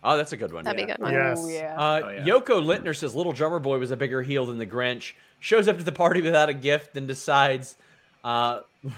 Oh, 0.02 0.16
that's 0.16 0.32
a 0.32 0.36
good 0.38 0.50
one. 0.52 0.64
That'd 0.64 0.78
be 0.78 0.90
a 0.90 0.96
good 0.96 1.02
one. 1.02 1.12
Yes. 1.12 1.38
Oh 1.42 1.48
yeah. 1.48 1.76
Uh, 1.78 2.00
Oh, 2.02 2.08
yeah. 2.08 2.24
Yoko 2.24 2.64
Littner 2.64 2.96
says 2.96 3.14
Little 3.14 3.32
Drummer 3.34 3.58
Boy 3.58 3.76
was 3.78 3.90
a 3.90 3.96
bigger 3.98 4.22
heel 4.22 4.46
than 4.46 4.56
the 4.56 4.66
Grinch. 4.66 5.12
Shows 5.40 5.68
up 5.68 5.76
to 5.76 5.84
the 5.84 5.92
party 5.92 6.22
without 6.22 6.48
a 6.48 6.54
gift 6.54 6.96
and 6.96 7.06
decides 7.06 7.76
uh, 8.24 8.60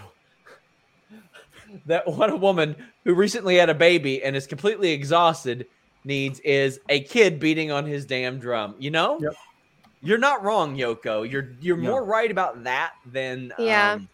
that 1.87 2.07
what 2.07 2.31
a 2.31 2.37
woman 2.37 2.77
who 3.05 3.15
recently 3.15 3.57
had 3.57 3.69
a 3.69 3.75
baby 3.75 4.23
and 4.23 4.37
is 4.37 4.47
completely 4.47 4.93
exhausted 4.93 5.67
needs 6.05 6.39
is 6.41 6.79
a 6.89 7.01
kid 7.01 7.41
beating 7.41 7.71
on 7.73 7.85
his 7.87 8.05
damn 8.07 8.39
drum. 8.39 8.75
You 8.79 8.91
know, 8.93 9.19
Yep. 9.21 9.35
You're 10.05 10.19
not 10.19 10.45
wrong, 10.45 10.77
Yoko. 10.77 11.29
You're 11.29 11.49
you're 11.61 11.77
No. 11.77 11.91
more 11.91 12.05
right 12.05 12.31
about 12.31 12.63
that 12.65 12.93
than 13.07 13.53
Yeah. 13.59 13.93
um, 13.95 14.09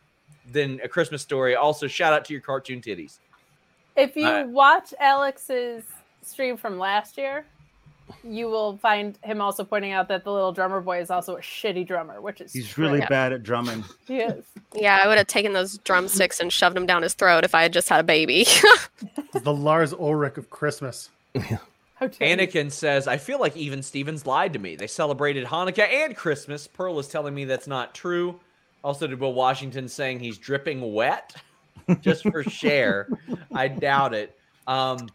than 0.50 0.80
a 0.82 0.88
Christmas 0.88 1.20
story. 1.22 1.54
Also, 1.54 1.86
shout 1.86 2.12
out 2.12 2.24
to 2.26 2.32
your 2.32 2.40
cartoon 2.42 2.80
titties. 2.80 3.18
If 3.96 4.16
you 4.16 4.26
Uh, 4.26 4.44
watch 4.46 4.94
Alex's 4.98 5.84
stream 6.22 6.56
from 6.56 6.78
last 6.78 7.18
year, 7.18 7.44
you 8.24 8.46
will 8.48 8.76
find 8.78 9.16
him 9.22 9.40
also 9.40 9.62
pointing 9.64 9.92
out 9.92 10.08
that 10.08 10.24
the 10.24 10.32
little 10.32 10.52
drummer 10.52 10.80
boy 10.80 11.00
is 11.00 11.10
also 11.10 11.36
a 11.36 11.40
shitty 11.40 11.86
drummer, 11.86 12.20
which 12.20 12.40
is 12.40 12.52
He's 12.52 12.76
really 12.78 12.98
true. 13.00 13.08
bad 13.08 13.32
at 13.32 13.42
drumming. 13.42 13.84
He 14.06 14.18
is. 14.18 14.44
Yeah, 14.74 14.98
I 15.02 15.06
would 15.06 15.18
have 15.18 15.26
taken 15.28 15.52
those 15.52 15.78
drumsticks 15.78 16.40
and 16.40 16.52
shoved 16.52 16.74
them 16.76 16.86
down 16.86 17.02
his 17.02 17.14
throat 17.14 17.44
if 17.44 17.54
I 17.54 17.62
had 17.62 17.72
just 17.72 17.88
had 17.88 18.00
a 18.00 18.04
baby. 18.04 18.46
The 19.32 19.52
Lars 19.54 19.92
Ulrich 19.92 20.36
of 20.38 20.50
Christmas. 20.50 21.10
How 22.00 22.06
you. 22.06 22.12
Anakin 22.12 22.72
says, 22.72 23.06
I 23.06 23.18
feel 23.18 23.38
like 23.38 23.54
even 23.56 23.82
Stevens 23.82 24.24
lied 24.24 24.54
to 24.54 24.58
me. 24.58 24.74
They 24.74 24.86
celebrated 24.86 25.46
Hanukkah 25.46 25.86
and 25.86 26.16
Christmas. 26.16 26.66
Pearl 26.66 26.98
is 26.98 27.06
telling 27.08 27.34
me 27.34 27.44
that's 27.44 27.66
not 27.66 27.94
true. 27.94 28.40
Also, 28.82 29.06
did 29.06 29.20
Will 29.20 29.34
Washington 29.34 29.86
saying 29.86 30.20
he's 30.20 30.38
dripping 30.38 30.94
wet 30.94 31.36
just 32.00 32.22
for 32.22 32.42
Cher. 32.42 33.06
I 33.54 33.68
doubt 33.68 34.14
it. 34.14 34.34
Um, 34.66 35.10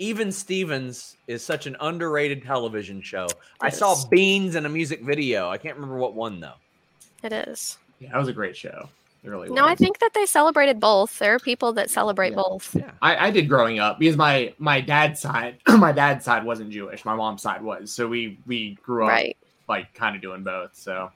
even 0.00 0.32
Stevens 0.32 1.16
is 1.28 1.44
such 1.44 1.68
an 1.68 1.76
underrated 1.78 2.42
television 2.42 3.00
show. 3.00 3.28
I 3.60 3.70
saw 3.70 3.94
Beans 4.08 4.56
in 4.56 4.66
a 4.66 4.68
music 4.68 5.02
video. 5.02 5.48
I 5.48 5.56
can't 5.56 5.76
remember 5.76 5.98
what 5.98 6.14
one, 6.14 6.40
though. 6.40 6.54
it 7.22 7.32
is. 7.32 7.78
Yeah, 8.00 8.10
that 8.10 8.18
was 8.18 8.28
a 8.28 8.32
great 8.32 8.56
show. 8.56 8.88
It 9.26 9.30
really 9.30 9.48
No, 9.50 9.66
I 9.66 9.74
think 9.74 9.98
that 9.98 10.14
they 10.14 10.24
celebrated 10.24 10.78
both. 10.78 11.18
There 11.18 11.34
are 11.34 11.38
people 11.40 11.72
that 11.74 11.90
celebrate 11.90 12.30
Yeah. 12.30 12.36
both. 12.42 12.74
Yeah. 12.76 12.92
I, 13.02 13.26
I 13.26 13.30
did 13.32 13.48
growing 13.48 13.80
up 13.80 13.98
because 13.98 14.16
my 14.16 14.54
my 14.58 14.80
dad's 14.80 15.20
side 15.20 15.58
my 15.68 15.90
dad's 15.92 16.24
side 16.24 16.44
wasn't 16.44 16.70
Jewish. 16.70 17.04
My 17.04 17.14
mom's 17.16 17.42
side 17.42 17.62
was. 17.62 17.92
So 17.92 18.06
we 18.06 18.38
we 18.46 18.74
grew 18.82 19.04
up 19.04 19.10
Right. 19.10 19.36
like 19.68 19.92
kind 19.94 20.14
of 20.14 20.22
doing 20.22 20.44
both. 20.44 20.70
So 20.76 21.10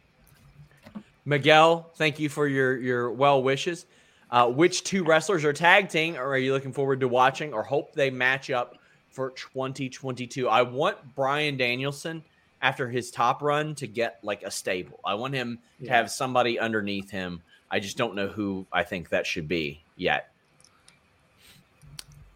Miguel, 1.24 1.90
thank 1.94 2.18
you 2.18 2.28
for 2.28 2.46
your 2.48 2.78
your 2.78 3.12
well 3.12 3.42
wishes. 3.42 3.86
Uh, 4.30 4.46
which 4.48 4.84
two 4.84 5.02
wrestlers 5.02 5.44
are 5.44 5.52
tag 5.52 5.88
team, 5.88 6.14
or 6.16 6.24
are 6.28 6.38
you 6.38 6.52
looking 6.52 6.72
forward 6.72 7.00
to 7.00 7.08
watching, 7.08 7.52
or 7.52 7.64
hope 7.64 7.92
they 7.94 8.10
match 8.10 8.48
up 8.48 8.78
for 9.10 9.30
2022? 9.30 10.48
I 10.48 10.62
want 10.62 11.16
Bryan 11.16 11.56
Danielson 11.56 12.22
after 12.62 12.88
his 12.88 13.10
top 13.10 13.42
run 13.42 13.74
to 13.74 13.88
get 13.88 14.20
like 14.22 14.44
a 14.44 14.50
stable. 14.50 15.00
I 15.04 15.14
want 15.14 15.34
him 15.34 15.58
to 15.82 15.90
have 15.90 16.12
somebody 16.12 16.60
underneath 16.60 17.10
him. 17.10 17.42
I 17.70 17.78
just 17.80 17.96
don't 17.96 18.14
know 18.14 18.26
who 18.28 18.66
I 18.72 18.82
think 18.84 19.10
that 19.10 19.26
should 19.26 19.46
be 19.48 19.82
yet. 19.96 20.30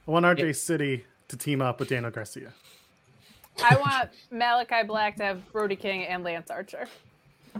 I 0.06 0.10
want 0.10 0.24
RJ 0.26 0.54
City 0.56 1.04
to 1.28 1.36
team 1.36 1.62
up 1.62 1.80
with 1.80 1.88
Daniel 1.88 2.10
Garcia. 2.10 2.52
I 3.62 3.76
want 3.76 4.10
Malakai 4.32 4.86
Black 4.86 5.16
to 5.16 5.22
have 5.24 5.52
Brody 5.52 5.76
King 5.76 6.04
and 6.04 6.22
Lance 6.24 6.50
Archer. 6.50 6.86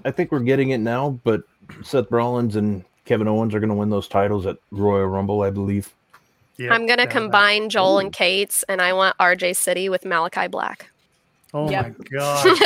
I 0.05 0.11
think 0.11 0.31
we're 0.33 0.41
getting 0.41 0.71
it 0.71 0.79
now, 0.79 1.19
but 1.25 1.45
Seth 1.83 2.11
Rollins 2.11 2.57
and 2.57 2.85
Kevin 3.05 3.29
Owens 3.29 3.55
are 3.55 3.61
going 3.61 3.71
to 3.71 3.75
win 3.77 3.91
those 3.91 4.09
titles 4.09 4.45
at 4.47 4.57
Royal 4.71 5.07
Rumble, 5.07 5.43
I 5.43 5.51
believe. 5.51 5.93
Yeah, 6.57 6.73
I'm 6.73 6.83
gonna 6.87 6.99
down 6.99 7.07
that. 7.07 7.11
combine 7.11 7.69
Joel 7.69 7.99
and 7.99 8.13
Kate's, 8.13 8.63
and 8.65 8.81
I 8.81 8.93
want 8.93 9.17
RJ 9.19 9.57
City 9.57 9.89
with 9.89 10.03
Malakai 10.03 10.49
Black. 10.51 10.89
Oh 11.53 11.69
Yep. 11.69 11.99
my 11.99 12.05
god! 12.19 12.59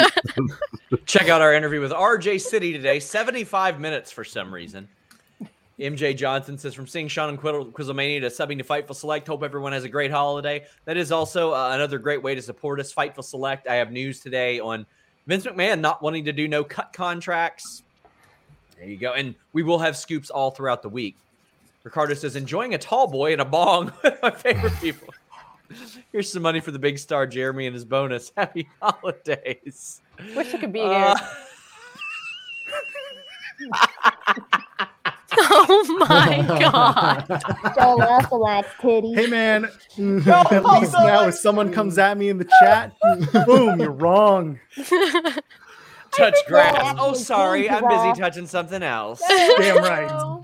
Check 1.07 1.29
out 1.29 1.41
our 1.41 1.55
interview 1.55 1.81
with 1.81 1.93
RJ 1.93 2.41
City 2.43 2.73
today. 2.73 3.01
75 3.01 3.81
minutes 3.81 4.11
for 4.13 4.25
some 4.25 4.53
reason. 4.53 4.89
MJ 5.79 6.17
Johnson 6.17 6.59
says, 6.59 6.75
from 6.75 6.87
seeing 6.87 7.07
Sean 7.09 7.29
and 7.29 7.39
Quizzle- 7.39 7.67
Quizzlemania 7.73 8.21
to 8.21 8.27
subbing 8.29 8.59
to 8.59 8.65
Fightful 8.65 8.95
Select, 8.97 9.27
hope 9.29 9.43
everyone 9.45 9.73
has 9.73 9.85
a 9.85 9.89
great 9.89 10.11
holiday. 10.11 10.65
That 10.87 10.97
is 10.97 11.13
also 11.13 11.53
uh, 11.53 11.71
another 11.73 11.99
great 11.99 12.23
way 12.23 12.35
to 12.35 12.43
support 12.43 12.81
us. 12.81 12.93
Fightful 12.93 13.23
Select. 13.25 13.69
I 13.69 13.75
have 13.77 13.93
news 13.93 14.19
today 14.21 14.59
on 14.59 14.85
Vince 15.27 15.45
McMahon 15.47 15.81
not 15.81 16.03
wanting 16.03 16.25
to 16.25 16.33
do 16.33 16.49
no 16.49 16.65
cut 16.65 16.93
contracts. 16.93 17.83
There 18.79 18.89
you 18.89 18.97
go. 18.97 19.13
And 19.13 19.35
we 19.53 19.63
will 19.63 19.79
have 19.79 19.97
scoops 19.97 20.31
all 20.31 20.51
throughout 20.51 20.83
the 20.83 20.89
week. 20.89 21.17
Ricardo 21.85 22.15
says, 22.15 22.35
enjoying 22.37 22.75
a 22.75 22.79
tall 22.79 23.07
boy 23.07 23.33
and 23.33 23.41
a 23.41 23.45
bong 23.45 23.93
with 24.03 24.19
my 24.21 24.31
favorite 24.31 24.75
people. 24.81 25.15
Here's 26.13 26.33
some 26.33 26.43
money 26.43 26.61
for 26.61 26.71
the 26.71 26.79
big 26.79 26.99
star 26.99 27.27
Jeremy 27.27 27.67
and 27.67 27.75
his 27.75 27.85
bonus. 27.85 28.33
Happy 28.37 28.69
holidays. 28.83 30.01
Wish 30.35 30.53
you 30.53 30.59
could 30.59 30.73
be 30.73 30.81
Uh, 30.81 31.15
here. 31.17 31.27
Oh 35.51 36.07
my 36.09 36.45
god! 36.59 37.27
Don't 37.77 37.99
laugh 37.99 38.33
like 38.33 38.67
titties. 38.81 39.15
hey 39.15 39.27
man, 39.27 39.65
at 40.51 40.65
least 40.65 40.93
now 40.93 41.27
if 41.29 41.35
someone 41.35 41.73
comes 41.73 41.97
at 41.99 42.19
me 42.19 42.29
in 42.29 42.39
the 42.39 42.49
chat, 42.61 42.93
boom, 43.47 43.81
you're 43.81 43.91
wrong. 43.91 44.59
touch 44.77 46.35
think 46.35 46.47
grass. 46.47 46.97
Oh, 46.99 47.15
sorry. 47.15 47.71
I'm 47.71 47.87
busy 47.89 48.21
touching 48.21 48.47
something 48.47 48.83
else. 48.83 49.23
Damn 49.29 49.79
right. 49.79 50.43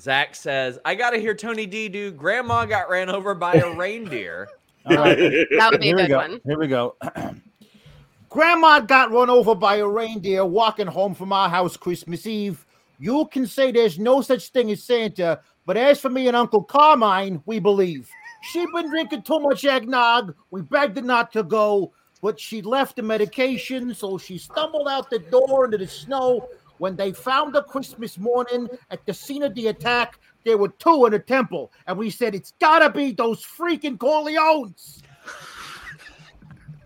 Zach 0.00 0.34
says, 0.34 0.78
I 0.84 0.94
got 0.94 1.10
to 1.10 1.18
hear 1.18 1.34
Tony 1.34 1.66
D 1.66 1.88
do 1.88 2.10
Grandma 2.10 2.64
got 2.66 2.90
ran 2.90 3.08
over 3.08 3.34
by 3.34 3.54
a 3.54 3.74
reindeer. 3.74 4.48
All 4.86 4.96
right. 4.96 5.16
That 5.16 5.68
would 5.70 5.80
be 5.80 5.90
a 5.90 5.96
Here 5.96 5.96
we 5.96 6.02
good 6.02 6.08
go. 6.08 6.16
one. 6.16 6.40
Here 6.44 6.58
we 6.58 6.66
go. 6.66 6.96
Grandma 8.28 8.80
got 8.80 9.12
run 9.12 9.30
over 9.30 9.54
by 9.54 9.76
a 9.76 9.86
reindeer 9.86 10.44
walking 10.44 10.88
home 10.88 11.14
from 11.14 11.32
our 11.32 11.48
house 11.48 11.76
Christmas 11.76 12.26
Eve. 12.26 12.63
You 13.04 13.26
can 13.30 13.46
say 13.46 13.70
there's 13.70 13.98
no 13.98 14.22
such 14.22 14.48
thing 14.48 14.70
as 14.70 14.82
Santa, 14.82 15.40
but 15.66 15.76
as 15.76 16.00
for 16.00 16.08
me 16.08 16.26
and 16.26 16.34
Uncle 16.34 16.62
Carmine, 16.64 17.42
we 17.44 17.58
believe. 17.58 18.08
She'd 18.50 18.72
been 18.74 18.88
drinking 18.88 19.24
too 19.24 19.40
much 19.40 19.62
eggnog. 19.66 20.34
We 20.50 20.62
begged 20.62 20.96
her 20.96 21.02
not 21.02 21.30
to 21.34 21.42
go, 21.42 21.92
but 22.22 22.40
she 22.40 22.62
left 22.62 22.96
the 22.96 23.02
medication, 23.02 23.92
so 23.94 24.16
she 24.16 24.38
stumbled 24.38 24.88
out 24.88 25.10
the 25.10 25.18
door 25.18 25.66
into 25.66 25.76
the 25.76 25.86
snow. 25.86 26.48
When 26.78 26.96
they 26.96 27.12
found 27.12 27.54
her 27.56 27.62
Christmas 27.62 28.16
morning 28.16 28.70
at 28.90 29.04
the 29.04 29.12
scene 29.12 29.42
of 29.42 29.54
the 29.54 29.66
attack, 29.66 30.18
there 30.46 30.56
were 30.56 30.70
two 30.70 31.04
in 31.04 31.12
the 31.12 31.18
temple, 31.18 31.72
and 31.86 31.98
we 31.98 32.08
said 32.08 32.34
it's 32.34 32.54
gotta 32.58 32.88
be 32.88 33.12
those 33.12 33.44
freaking 33.44 33.98
Corleones. 33.98 35.02
Have 35.20 35.30
a 35.30 35.94
good- 35.98 36.12
Have 36.38 36.50
a 36.50 36.54
good 36.54 36.72
one. 36.72 36.83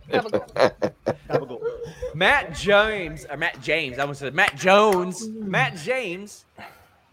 Matt 2.15 2.55
James, 2.55 3.27
or 3.31 3.37
Matt 3.37 3.61
James, 3.63 3.99
I 3.99 4.03
almost 4.03 4.21
said 4.21 4.35
Matt 4.35 4.57
Jones. 4.57 5.29
Matt 5.29 5.77
James. 5.77 6.45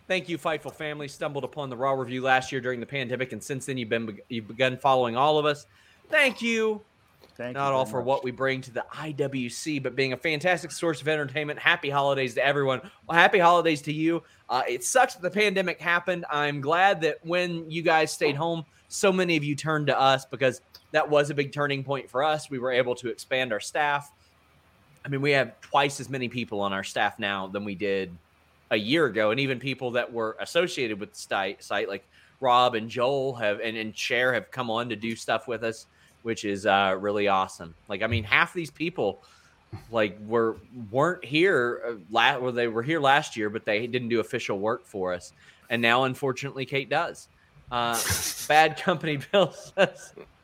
Thank 0.08 0.30
you, 0.30 0.38
Fightful 0.38 0.74
family. 0.74 1.08
Stumbled 1.08 1.44
upon 1.44 1.70
the 1.70 1.78
Raw 1.78 1.94
review 1.94 2.22
last 2.22 2.52
year 2.52 2.62
during 2.62 2.80
the 2.80 2.86
pandemic, 2.86 3.32
and 3.32 3.42
since 3.44 3.66
then 3.66 3.78
you've 3.78 3.90
been 3.90 4.20
you've 4.30 4.48
begun 4.48 4.78
following 4.78 5.16
all 5.16 5.38
of 5.38 5.46
us. 5.46 5.66
Thank 6.10 6.42
you. 6.42 6.82
Thank 7.38 7.56
Not 7.56 7.70
you 7.70 7.76
all 7.76 7.86
for 7.86 7.98
much. 7.98 8.06
what 8.06 8.24
we 8.24 8.32
bring 8.32 8.62
to 8.62 8.72
the 8.72 8.86
IWC, 8.94 9.84
but 9.84 9.96
being 9.96 10.14
a 10.14 10.18
fantastic 10.18 10.72
source 10.72 11.02
of 11.02 11.08
entertainment. 11.08 11.60
Happy 11.60 11.90
holidays 11.90 12.34
to 12.36 12.46
everyone. 12.46 12.82
Well, 13.08 13.18
happy 13.18 13.40
holidays 13.40 13.82
to 13.84 13.94
you. 13.94 14.24
Uh, 14.50 14.62
it 14.70 14.84
sucks 14.86 15.16
that 15.16 15.22
the 15.22 15.30
pandemic 15.30 15.82
happened. 15.82 16.26
I'm 16.32 16.62
glad 16.62 17.02
that 17.02 17.18
when 17.24 17.70
you 17.70 17.82
guys 17.82 18.12
stayed 18.12 18.38
home, 18.38 18.64
so 18.88 19.12
many 19.12 19.36
of 19.36 19.44
you 19.44 19.56
turned 19.56 19.88
to 19.88 20.00
us 20.00 20.24
because 20.26 20.62
that 20.96 21.10
was 21.10 21.30
a 21.30 21.34
big 21.34 21.52
turning 21.52 21.84
point 21.84 22.10
for 22.10 22.24
us. 22.24 22.50
We 22.50 22.58
were 22.58 22.72
able 22.72 22.96
to 22.96 23.10
expand 23.10 23.52
our 23.52 23.60
staff. 23.60 24.14
I 25.04 25.10
mean, 25.10 25.22
we 25.22 25.32
have 25.32 25.60
twice 25.60 26.00
as 26.00 26.10
many 26.10 26.30
people 26.30 26.62
on 26.62 26.72
our 26.72 26.86
staff 26.86 27.20
now 27.20 27.48
than 27.48 27.66
we 27.66 27.76
did 27.76 28.16
a 28.72 28.78
year 28.78 29.06
ago, 29.08 29.32
and 29.32 29.40
even 29.42 29.60
people 29.60 29.92
that 29.92 30.12
were 30.12 30.38
associated 30.40 30.98
with 30.98 31.12
the 31.12 31.56
site, 31.60 31.90
like 31.90 32.08
Rob 32.40 32.76
and 32.76 32.90
Joel 32.90 33.36
have 33.36 33.60
and, 33.60 33.76
and 33.76 33.96
Cher 33.96 34.34
have 34.34 34.50
come 34.52 34.72
on 34.72 34.88
to 34.88 34.96
do 34.96 35.18
stuff 35.18 35.50
with 35.50 35.66
us, 35.66 35.88
which 36.24 36.46
is 36.46 36.66
uh, 36.66 36.96
really 36.98 37.28
awesome. 37.28 37.76
Like, 37.90 38.02
I 38.02 38.08
mean, 38.08 38.24
half 38.24 38.54
these 38.54 38.72
people 38.72 39.22
like 39.92 40.18
were 40.26 40.56
weren't 40.92 41.26
here 41.26 41.82
uh, 41.86 41.94
last 42.10 42.42
well 42.42 42.54
they 42.54 42.70
were 42.70 42.84
here 42.84 43.02
last 43.02 43.36
year 43.36 43.50
but 43.50 43.66
they 43.66 43.86
didn't 43.88 44.08
do 44.08 44.22
official 44.22 44.58
work 44.58 44.86
for 44.86 45.14
us 45.14 45.34
and 45.70 45.82
now 45.82 46.06
unfortunately 46.06 46.66
kate 46.66 46.90
does 46.90 47.28
uh 47.72 48.00
bad 48.48 48.78
company 48.78 49.18
bill 49.18 49.52
says 49.52 50.14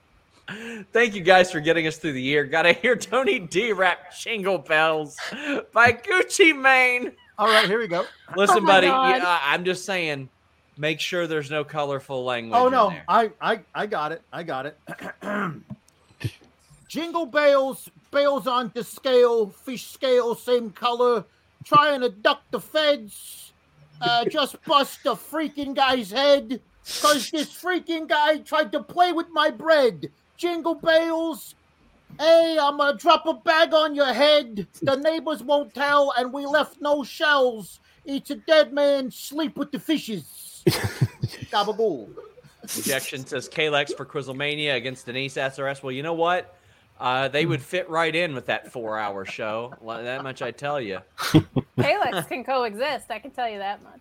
thank 0.91 1.15
you 1.15 1.21
guys 1.21 1.51
for 1.51 1.59
getting 1.59 1.87
us 1.87 1.97
through 1.97 2.13
the 2.13 2.21
year 2.21 2.43
gotta 2.43 2.73
hear 2.73 2.95
tony 2.95 3.39
d 3.39 3.71
rap 3.71 4.13
jingle 4.17 4.57
bells 4.57 5.17
by 5.73 5.91
gucci 5.93 6.57
mane 6.57 7.11
All 7.37 7.47
right, 7.47 7.67
here 7.67 7.79
we 7.79 7.87
go. 7.87 8.05
listen 8.35 8.59
Oh 8.63 8.65
buddy 8.65 8.87
yeah, 8.87 9.39
i'm 9.43 9.63
just 9.63 9.85
saying 9.85 10.29
make 10.77 10.99
sure 10.99 11.27
there's 11.27 11.49
no 11.51 11.63
colorful 11.63 12.23
language 12.23 12.59
Oh 12.59 12.67
in 12.67 12.71
no, 12.73 12.89
there. 12.89 13.03
I, 13.07 13.31
I 13.41 13.59
I 13.75 13.85
got 13.85 14.11
it. 14.11 14.21
I 14.33 14.41
got 14.43 14.65
it. 14.65 14.77
Jingle 16.87 17.25
bells, 17.25 17.89
bells 18.09 18.47
on 18.47 18.71
the 18.73 18.83
scale, 18.83 19.49
fish 19.49 19.87
scale, 19.87 20.35
same 20.35 20.71
color, 20.71 21.23
trying 21.63 22.01
to 22.01 22.09
duck 22.09 22.41
the 22.51 22.59
feds. 22.59 23.53
Uh, 24.01 24.25
just 24.25 24.61
bust 24.65 25.03
the 25.03 25.13
freaking 25.13 25.75
guy's 25.75 26.09
head, 26.11 26.59
cause 27.01 27.29
this 27.29 27.49
freaking 27.49 28.07
guy 28.07 28.39
tried 28.39 28.71
to 28.71 28.81
play 28.81 29.13
with 29.13 29.27
my 29.31 29.49
bread. 29.51 30.11
Jingle 30.41 30.73
bells. 30.73 31.53
Hey, 32.19 32.57
I'm 32.59 32.77
gonna 32.77 32.97
drop 32.97 33.27
a 33.27 33.35
bag 33.35 33.75
on 33.75 33.93
your 33.93 34.11
head. 34.11 34.67
The 34.81 34.95
neighbors 34.95 35.43
won't 35.43 35.71
tell, 35.75 36.13
and 36.17 36.33
we 36.33 36.47
left 36.47 36.81
no 36.81 37.03
shells. 37.03 37.79
Eats 38.05 38.31
a 38.31 38.35
dead 38.35 38.73
man, 38.73 39.11
sleep 39.11 39.55
with 39.55 39.71
the 39.71 39.79
fishes. 39.79 40.63
Gabagool. 41.51 42.09
Rejection 42.75 43.23
says 43.23 43.47
Kalex 43.47 43.95
for 43.95 44.03
Quizzlemania 44.03 44.75
against 44.75 45.05
Denise 45.05 45.35
SRS. 45.35 45.83
Well, 45.83 45.91
you 45.91 46.01
know 46.01 46.13
what? 46.13 46.57
Uh, 46.99 47.27
they 47.27 47.45
would 47.45 47.61
fit 47.61 47.87
right 47.87 48.15
in 48.15 48.33
with 48.33 48.47
that 48.47 48.71
four-hour 48.71 49.25
show. 49.25 49.75
That 49.85 50.23
much 50.23 50.41
I 50.41 50.49
tell 50.49 50.81
you. 50.81 51.01
Kalex 51.77 52.27
can 52.27 52.43
coexist. 52.43 53.11
I 53.11 53.19
can 53.19 53.29
tell 53.29 53.47
you 53.47 53.59
that 53.59 53.83
much. 53.83 53.99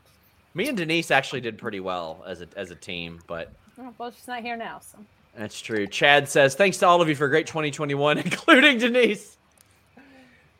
Me 0.55 0.69
and 0.69 0.77
Denise 0.77 1.11
actually 1.11 1.43
did 1.43 1.59
pretty 1.59 1.81
well 1.81 2.25
as 2.27 2.41
a 2.41 2.49
as 2.57 2.71
a 2.71 2.77
team, 2.77 3.21
but 3.27 3.53
Well, 3.99 4.11
she's 4.11 4.27
not 4.27 4.41
here 4.41 4.57
now, 4.57 4.81
so. 4.81 4.99
That's 5.37 5.61
true. 5.61 5.87
Chad 5.87 6.29
says 6.29 6.55
thanks 6.55 6.79
to 6.79 6.87
all 6.87 7.01
of 7.01 7.09
you 7.09 7.15
for 7.15 7.27
a 7.27 7.29
great 7.31 7.47
2021, 7.47 8.19
including 8.25 8.79
Denise. 8.79 9.37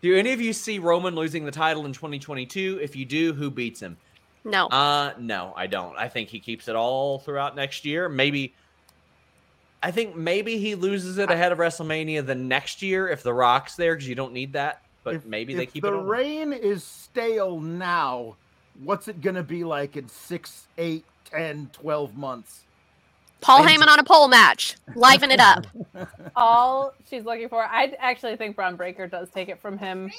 Do 0.01 0.17
any 0.17 0.33
of 0.33 0.41
you 0.41 0.53
see 0.53 0.79
Roman 0.79 1.15
losing 1.15 1.45
the 1.45 1.51
title 1.51 1.85
in 1.85 1.93
2022? 1.93 2.79
If 2.83 2.97
you 2.97 3.05
do, 3.05 3.35
who 3.35 3.51
beats 3.51 3.81
him? 3.81 3.99
No. 4.45 4.67
Uh 4.69 5.13
no, 5.19 5.53
I 5.57 5.67
don't. 5.67 5.97
I 5.97 6.09
think 6.09 6.31
he 6.31 6.41
keeps 6.41 6.69
it 6.69 6.77
all 6.77 7.19
throughout 7.19 7.55
next 7.57 7.85
year. 7.85 8.09
Maybe 8.09 8.55
I 9.83 9.91
think 9.91 10.17
maybe 10.17 10.57
he 10.59 10.75
loses 10.75 11.19
it 11.19 11.31
ahead 11.31 11.53
of 11.53 11.59
WrestleMania 11.59 12.25
the 12.25 12.35
next 12.35 12.81
year 12.81 13.09
if 13.09 13.23
the 13.23 13.35
Rock's 13.35 13.77
there 13.77 13.95
because 13.95 14.09
you 14.09 14.15
don't 14.15 14.33
need 14.33 14.55
that. 14.55 14.81
But 15.05 15.17
If- 15.17 15.27
maybe 15.27 15.55
they 15.55 15.65
if 15.65 15.73
keep 15.75 15.83
the 15.83 15.89
it 15.89 15.93
The 15.93 15.99
reign 16.03 16.53
is 16.55 16.85
stale 16.85 17.61
now 17.61 18.37
what's 18.83 19.09
it 19.09 19.21
gonna 19.21 19.43
be 19.43 19.65
like 19.65 19.97
in 19.99 20.09
six 20.09 20.67
eight 20.79 21.05
ten 21.31 21.69
twelve 21.75 22.17
months 22.17 22.63
Paul 23.41 23.63
Heyman 23.63 23.89
on 23.89 23.99
a 23.99 24.05
pole 24.05 24.29
match. 24.29 24.77
Liven 24.95 25.31
it 25.31 25.41
up. 25.41 25.67
All 26.37 26.93
she's 27.09 27.25
looking 27.25 27.49
for, 27.49 27.63
I 27.63 27.95
actually 27.99 28.37
think 28.37 28.57
Bron 28.57 28.77
Breakker 28.77 29.07
does 29.07 29.29
take 29.31 29.49
it 29.49 29.61
from 29.61 29.79
him 29.79 30.11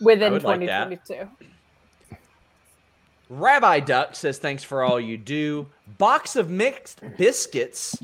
within 0.00 0.32
would 0.32 0.44
like 0.44 0.60
2022. 0.60 1.28
Rabbi 3.30 3.80
Duck 3.80 4.16
says 4.16 4.38
thanks 4.38 4.64
for 4.64 4.82
all 4.82 4.98
you 5.00 5.16
do. 5.16 5.68
Box 5.98 6.34
of 6.34 6.50
mixed 6.50 7.00
biscuits 7.16 7.96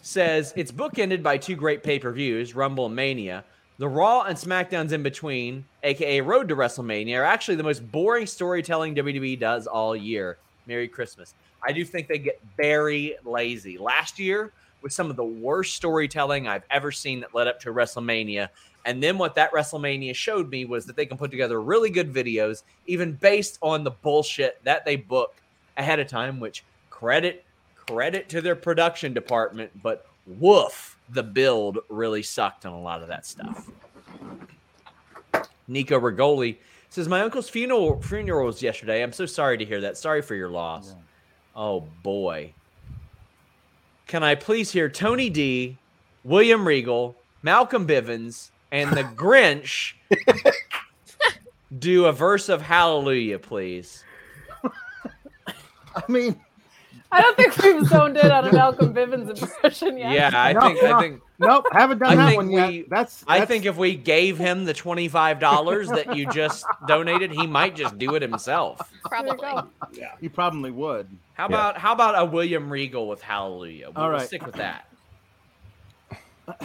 says 0.00 0.54
it's 0.56 0.72
bookended 0.72 1.22
by 1.22 1.36
two 1.36 1.54
great 1.54 1.82
pay-per-views, 1.82 2.54
Rumble 2.54 2.86
and 2.86 2.96
Mania. 2.96 3.44
The 3.76 3.88
Raw 3.88 4.22
and 4.22 4.36
SmackDowns 4.36 4.92
in 4.92 5.02
between, 5.02 5.64
aka 5.82 6.20
Road 6.22 6.48
to 6.48 6.56
WrestleMania, 6.56 7.18
are 7.18 7.24
actually 7.24 7.56
the 7.56 7.62
most 7.62 7.90
boring 7.90 8.26
storytelling 8.26 8.94
WWE 8.94 9.38
does 9.38 9.66
all 9.66 9.94
year. 9.94 10.38
Merry 10.66 10.88
Christmas. 10.88 11.34
I 11.62 11.72
do 11.72 11.84
think 11.84 12.08
they 12.08 12.18
get 12.18 12.40
very 12.56 13.16
lazy. 13.24 13.78
Last 13.78 14.18
year 14.18 14.52
was 14.82 14.94
some 14.94 15.10
of 15.10 15.16
the 15.16 15.24
worst 15.24 15.76
storytelling 15.76 16.48
I've 16.48 16.64
ever 16.70 16.90
seen 16.90 17.20
that 17.20 17.34
led 17.34 17.46
up 17.46 17.60
to 17.60 17.72
WrestleMania. 17.72 18.48
And 18.86 19.02
then 19.02 19.18
what 19.18 19.34
that 19.34 19.52
WrestleMania 19.52 20.14
showed 20.14 20.48
me 20.48 20.64
was 20.64 20.86
that 20.86 20.96
they 20.96 21.04
can 21.04 21.18
put 21.18 21.30
together 21.30 21.60
really 21.60 21.90
good 21.90 22.12
videos, 22.12 22.62
even 22.86 23.12
based 23.12 23.58
on 23.60 23.84
the 23.84 23.90
bullshit 23.90 24.58
that 24.64 24.84
they 24.84 24.96
book 24.96 25.34
ahead 25.76 26.00
of 26.00 26.08
time, 26.08 26.40
which 26.40 26.64
credit 26.88 27.44
credit 27.86 28.28
to 28.28 28.40
their 28.40 28.56
production 28.56 29.12
department, 29.12 29.70
but 29.82 30.06
woof, 30.26 30.96
the 31.08 31.22
build 31.22 31.78
really 31.88 32.22
sucked 32.22 32.64
on 32.64 32.72
a 32.72 32.80
lot 32.80 33.02
of 33.02 33.08
that 33.08 33.26
stuff. 33.26 33.68
Nico 35.66 35.98
Rigoli 35.98 36.58
says, 36.88 37.08
My 37.08 37.20
uncle's 37.20 37.48
funeral 37.48 38.00
funeral 38.02 38.46
was 38.46 38.62
yesterday. 38.62 39.02
I'm 39.02 39.12
so 39.12 39.26
sorry 39.26 39.58
to 39.58 39.64
hear 39.64 39.80
that. 39.80 39.96
Sorry 39.96 40.22
for 40.22 40.34
your 40.34 40.50
loss. 40.50 40.94
Oh 41.54 41.86
boy. 42.02 42.52
Can 44.06 44.22
I 44.22 44.34
please 44.34 44.72
hear 44.72 44.88
Tony 44.88 45.30
D, 45.30 45.76
William 46.24 46.66
Regal, 46.66 47.16
Malcolm 47.42 47.86
Bivens, 47.86 48.50
and 48.72 48.90
the 48.90 49.04
Grinch 49.16 49.94
do 51.78 52.06
a 52.06 52.12
verse 52.12 52.48
of 52.48 52.62
Hallelujah, 52.62 53.38
please? 53.38 54.04
i 55.96 56.02
mean 56.08 56.40
I 57.12 57.20
don't 57.22 57.36
think 57.36 57.56
we've 57.58 57.86
zoned 57.88 58.16
in 58.16 58.30
on 58.30 58.46
a 58.46 58.52
Malcolm 58.52 58.94
Bivens 58.94 59.28
impression 59.42 59.98
yet. 59.98 60.12
Yeah, 60.12 60.30
I 60.32 60.52
No, 60.52 60.60
think 60.60 60.82
no. 60.82 60.96
I 60.96 61.00
think 61.00 61.20
nope 61.40 61.66
haven't 61.72 61.98
done 61.98 62.18
I 62.18 62.30
that 62.30 62.36
one 62.36 62.48
we- 62.48 62.54
yet 62.78 62.90
that's, 62.90 63.24
I 63.26 63.38
that's 63.40 63.48
think 63.48 63.64
if 63.66 63.76
we 63.76 63.96
gave 63.96 64.38
him 64.38 64.64
the 64.64 64.74
twenty 64.74 65.08
five 65.08 65.40
dollars 65.40 65.88
that 65.88 66.14
you 66.16 66.26
just 66.30 66.64
donated, 66.86 67.32
he 67.32 67.46
might 67.46 67.74
just 67.74 67.98
do 67.98 68.14
it 68.14 68.22
himself. 68.22 68.80
You 68.92 68.98
Probably. 69.08 69.36
go. 69.36 69.68
he 70.20 70.28
probably 70.28 70.70
would 70.70 71.08
How 71.34 71.46
about 71.46 71.78
how 71.78 71.92
about 71.92 72.16
a 72.18 72.24
William 72.24 72.70
Regal 72.70 73.08
with 73.08 73.22
Hallelujah? 73.22 73.90
We'll, 73.94 74.04
All 74.04 74.10
we'll 74.10 74.20
stick 74.20 74.44
with 74.46 74.56
that. 74.56 74.86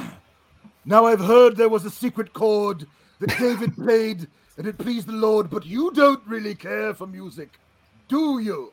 now 0.85 1.05
i've 1.05 1.19
heard 1.19 1.55
there 1.55 1.69
was 1.69 1.85
a 1.85 1.89
secret 1.91 2.33
chord 2.33 2.85
that 3.19 3.35
david 3.39 3.73
played 3.75 4.27
and 4.57 4.67
it 4.67 4.77
pleased 4.77 5.07
the 5.07 5.11
lord 5.13 5.49
but 5.49 5.65
you 5.65 5.91
don't 5.91 6.21
really 6.27 6.55
care 6.55 6.93
for 6.93 7.05
music 7.07 7.49
do 8.07 8.39
you 8.39 8.71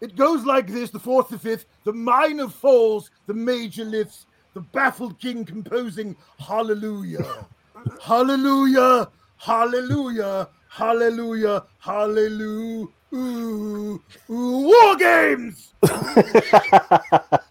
it 0.00 0.16
goes 0.16 0.44
like 0.44 0.66
this 0.66 0.90
the 0.90 0.98
fourth 0.98 1.28
the 1.28 1.38
fifth 1.38 1.66
the 1.84 1.92
minor 1.92 2.48
falls 2.48 3.10
the 3.26 3.34
major 3.34 3.84
lifts 3.84 4.26
the 4.54 4.60
baffled 4.60 5.18
king 5.18 5.44
composing 5.44 6.16
hallelujah 6.38 7.46
hallelujah 8.02 9.08
hallelujah 9.36 10.48
hallelujah 10.68 11.64
hallelujah 11.78 12.86
ooh, 13.14 14.02
ooh, 14.30 14.66
war 14.68 14.96
games 14.96 15.72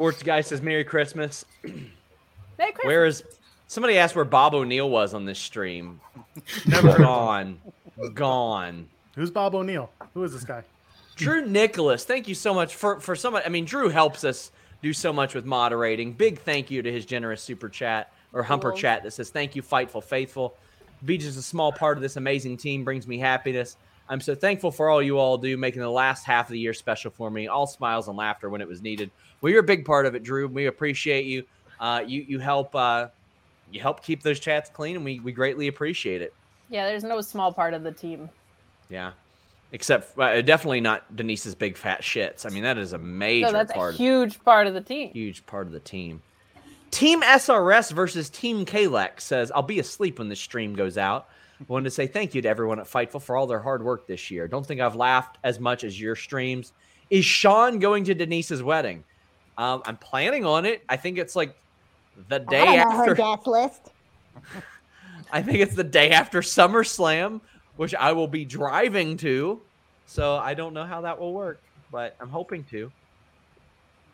Sports 0.00 0.22
guy 0.22 0.40
says 0.40 0.62
Merry 0.62 0.82
Christmas. 0.82 1.44
Merry 1.62 1.82
Christmas. 2.72 2.84
Where 2.84 3.04
is 3.04 3.22
somebody 3.66 3.98
asked 3.98 4.16
where 4.16 4.24
Bob 4.24 4.54
O'Neill 4.54 4.88
was 4.88 5.12
on 5.12 5.26
this 5.26 5.38
stream? 5.38 6.00
Never 6.66 6.96
gone. 6.96 7.60
Gone. 8.14 8.88
Who's 9.14 9.30
Bob 9.30 9.54
O'Neill? 9.54 9.90
Who 10.14 10.24
is 10.24 10.32
this 10.32 10.44
guy? 10.44 10.64
Drew 11.24 11.46
Nicholas, 11.46 12.04
thank 12.04 12.28
you 12.28 12.34
so 12.34 12.52
much 12.54 12.74
for 12.74 13.00
for 13.00 13.14
so 13.16 13.30
much. 13.30 13.44
I 13.46 13.48
mean, 13.48 13.64
Drew 13.64 13.88
helps 13.88 14.24
us 14.24 14.50
do 14.82 14.92
so 14.92 15.12
much 15.12 15.34
with 15.34 15.44
moderating. 15.44 16.12
Big 16.12 16.38
thank 16.40 16.70
you 16.70 16.82
to 16.82 16.90
his 16.90 17.04
generous 17.04 17.42
super 17.42 17.68
chat 17.68 18.12
or 18.32 18.42
humper 18.42 18.70
Cool. 18.70 18.78
chat 18.78 19.02
that 19.02 19.12
says 19.12 19.30
thank 19.30 19.54
you, 19.54 19.62
Fightful 19.62 20.02
Faithful. 20.02 20.56
Be 21.04 21.16
just 21.18 21.38
a 21.38 21.42
small 21.42 21.72
part 21.72 21.96
of 21.96 22.02
this 22.02 22.16
amazing 22.16 22.56
team 22.56 22.84
brings 22.84 23.06
me 23.06 23.18
happiness. 23.18 23.76
I'm 24.08 24.20
so 24.20 24.34
thankful 24.34 24.70
for 24.70 24.88
all 24.88 25.00
you 25.00 25.18
all 25.18 25.38
do, 25.38 25.56
making 25.56 25.82
the 25.82 25.90
last 25.90 26.24
half 26.26 26.46
of 26.48 26.52
the 26.52 26.58
year 26.58 26.74
special 26.74 27.10
for 27.12 27.30
me. 27.30 27.46
All 27.46 27.66
smiles 27.66 28.08
and 28.08 28.16
laughter 28.16 28.50
when 28.50 28.60
it 28.60 28.66
was 28.66 28.82
needed. 28.82 29.10
Well, 29.40 29.50
you're 29.52 29.60
a 29.60 29.64
big 29.64 29.84
part 29.84 30.04
of 30.04 30.14
it, 30.14 30.22
Drew. 30.24 30.48
We 30.48 30.66
appreciate 30.66 31.26
you. 31.26 31.44
Uh, 31.78 32.02
you 32.06 32.22
you 32.26 32.38
help 32.38 32.74
uh, 32.74 33.08
you 33.70 33.80
help 33.80 34.02
keep 34.02 34.22
those 34.22 34.40
chats 34.40 34.68
clean, 34.68 34.96
and 34.96 35.04
we 35.04 35.20
we 35.20 35.32
greatly 35.32 35.68
appreciate 35.68 36.22
it. 36.22 36.34
Yeah, 36.68 36.86
there's 36.86 37.04
no 37.04 37.20
small 37.20 37.52
part 37.52 37.72
of 37.74 37.82
the 37.82 37.92
team. 37.92 38.28
Yeah. 38.88 39.12
Except 39.72 40.18
uh, 40.18 40.42
definitely 40.42 40.80
not 40.80 41.14
Denise's 41.14 41.54
big 41.54 41.76
fat 41.76 42.02
shits. 42.02 42.44
I 42.44 42.48
mean, 42.48 42.64
that 42.64 42.76
is 42.76 42.92
a 42.92 42.98
major 42.98 43.46
No, 43.46 43.52
that's 43.52 43.72
part. 43.72 43.94
a 43.94 43.96
huge 43.96 44.42
part 44.44 44.66
of 44.66 44.74
the 44.74 44.80
team. 44.80 45.10
huge 45.12 45.46
part 45.46 45.66
of 45.66 45.72
the 45.72 45.78
team. 45.80 46.22
Team 46.90 47.22
SRS 47.22 47.92
versus 47.92 48.28
Team 48.30 48.66
Kalex 48.66 49.20
says, 49.20 49.52
I'll 49.54 49.62
be 49.62 49.78
asleep 49.78 50.18
when 50.18 50.28
this 50.28 50.40
stream 50.40 50.74
goes 50.74 50.98
out. 50.98 51.28
Wanted 51.68 51.84
to 51.84 51.90
say 51.92 52.06
thank 52.08 52.34
you 52.34 52.42
to 52.42 52.48
everyone 52.48 52.80
at 52.80 52.86
Fightful 52.86 53.22
for 53.22 53.36
all 53.36 53.46
their 53.46 53.60
hard 53.60 53.84
work 53.84 54.06
this 54.08 54.30
year. 54.30 54.48
Don't 54.48 54.66
think 54.66 54.80
I've 54.80 54.96
laughed 54.96 55.38
as 55.44 55.60
much 55.60 55.84
as 55.84 56.00
your 56.00 56.16
streams. 56.16 56.72
Is 57.10 57.24
Sean 57.24 57.78
going 57.78 58.02
to 58.04 58.14
Denise's 58.14 58.62
wedding? 58.62 59.04
Um, 59.58 59.82
I'm 59.84 59.98
planning 59.98 60.44
on 60.44 60.64
it. 60.64 60.82
I 60.88 60.96
think 60.96 61.18
it's 61.18 61.36
like 61.36 61.54
the 62.28 62.36
I 62.36 62.50
day 62.50 62.64
don't 62.64 62.76
know 62.90 62.96
her 62.96 63.02
after. 63.02 63.14
guest 63.14 63.46
list. 63.46 63.90
I 65.32 65.42
think 65.42 65.58
it's 65.58 65.74
the 65.76 65.84
day 65.84 66.10
after 66.10 66.40
SummerSlam, 66.40 67.40
which 67.80 67.94
I 67.94 68.12
will 68.12 68.28
be 68.28 68.44
driving 68.44 69.16
to. 69.16 69.58
So 70.04 70.36
I 70.36 70.52
don't 70.52 70.74
know 70.74 70.84
how 70.84 71.00
that 71.00 71.18
will 71.18 71.32
work, 71.32 71.62
but 71.90 72.14
I'm 72.20 72.28
hoping 72.28 72.62
to. 72.64 72.92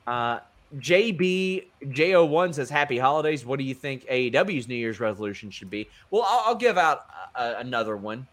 Uh, 0.07 0.39
JB 0.77 1.65
JO1 1.83 2.55
says, 2.55 2.71
Happy 2.71 2.97
holidays. 2.97 3.45
What 3.45 3.59
do 3.59 3.65
you 3.65 3.75
think 3.75 4.07
AEW's 4.07 4.69
New 4.69 4.77
Year's 4.77 5.01
resolution 5.01 5.51
should 5.51 5.69
be? 5.69 5.89
Well, 6.13 6.25
I'll, 6.29 6.43
I'll 6.47 6.55
give 6.55 6.79
out 6.79 7.07
another 7.35 7.97
one. 7.97 8.29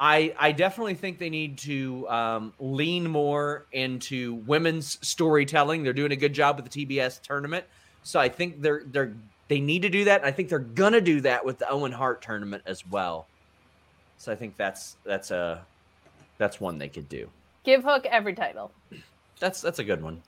I, 0.00 0.34
I 0.38 0.52
definitely 0.52 0.94
think 0.94 1.18
they 1.18 1.28
need 1.28 1.58
to 1.58 2.08
um, 2.08 2.54
lean 2.58 3.10
more 3.10 3.66
into 3.72 4.36
women's 4.46 4.98
storytelling. 5.06 5.82
They're 5.82 5.92
doing 5.92 6.12
a 6.12 6.16
good 6.16 6.32
job 6.32 6.56
with 6.56 6.70
the 6.70 6.86
TBS 6.86 7.20
tournament, 7.20 7.66
so 8.04 8.18
I 8.18 8.30
think 8.30 8.62
they're 8.62 8.84
they're 8.86 9.12
they 9.48 9.60
need 9.60 9.82
to 9.82 9.88
do 9.88 10.04
that. 10.04 10.24
I 10.24 10.32
think 10.32 10.48
they're 10.48 10.58
gonna 10.58 11.00
do 11.00 11.20
that 11.22 11.44
with 11.44 11.58
the 11.58 11.68
Owen 11.68 11.92
Hart 11.92 12.22
tournament 12.22 12.62
as 12.66 12.86
well. 12.86 13.26
So 14.18 14.32
I 14.32 14.36
think 14.36 14.56
that's 14.56 14.96
that's 15.04 15.30
a 15.30 15.64
that's 16.38 16.60
one 16.60 16.78
they 16.78 16.88
could 16.88 17.08
do. 17.08 17.28
Give 17.64 17.82
Hook 17.82 18.06
every 18.06 18.34
title. 18.34 18.72
That's 19.40 19.60
that's 19.60 19.78
a 19.78 19.84
good 19.84 20.02
one. 20.02 20.22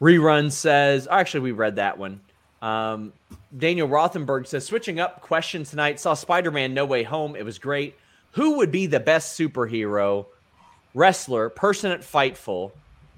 Rerun 0.00 0.52
says, 0.52 1.08
actually, 1.10 1.40
we 1.40 1.52
read 1.52 1.76
that 1.76 1.98
one. 1.98 2.20
Um, 2.60 3.12
Daniel 3.56 3.88
Rothenberg 3.88 4.46
says, 4.46 4.64
switching 4.66 5.00
up 5.00 5.20
question 5.20 5.64
tonight. 5.64 6.00
Saw 6.00 6.14
Spider 6.14 6.50
Man 6.50 6.74
No 6.74 6.84
Way 6.84 7.02
Home. 7.04 7.36
It 7.36 7.44
was 7.44 7.58
great. 7.58 7.96
Who 8.32 8.56
would 8.56 8.70
be 8.70 8.86
the 8.86 9.00
best 9.00 9.38
superhero, 9.38 10.26
wrestler, 10.92 11.48
person 11.48 11.92
at 11.92 12.00
Fightful, 12.00 12.72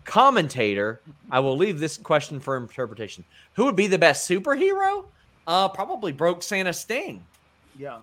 commentator? 0.06 1.00
I 1.30 1.40
will 1.40 1.56
leave 1.56 1.78
this 1.78 1.96
question 1.96 2.40
for 2.40 2.56
interpretation. 2.56 3.24
Who 3.54 3.64
would 3.64 3.76
be 3.76 3.86
the 3.86 3.98
best 3.98 4.28
superhero? 4.28 5.04
Uh, 5.46 5.68
probably 5.68 6.12
Broke 6.12 6.42
Santa 6.42 6.72
Sting. 6.72 7.24
Yeah. 7.78 7.98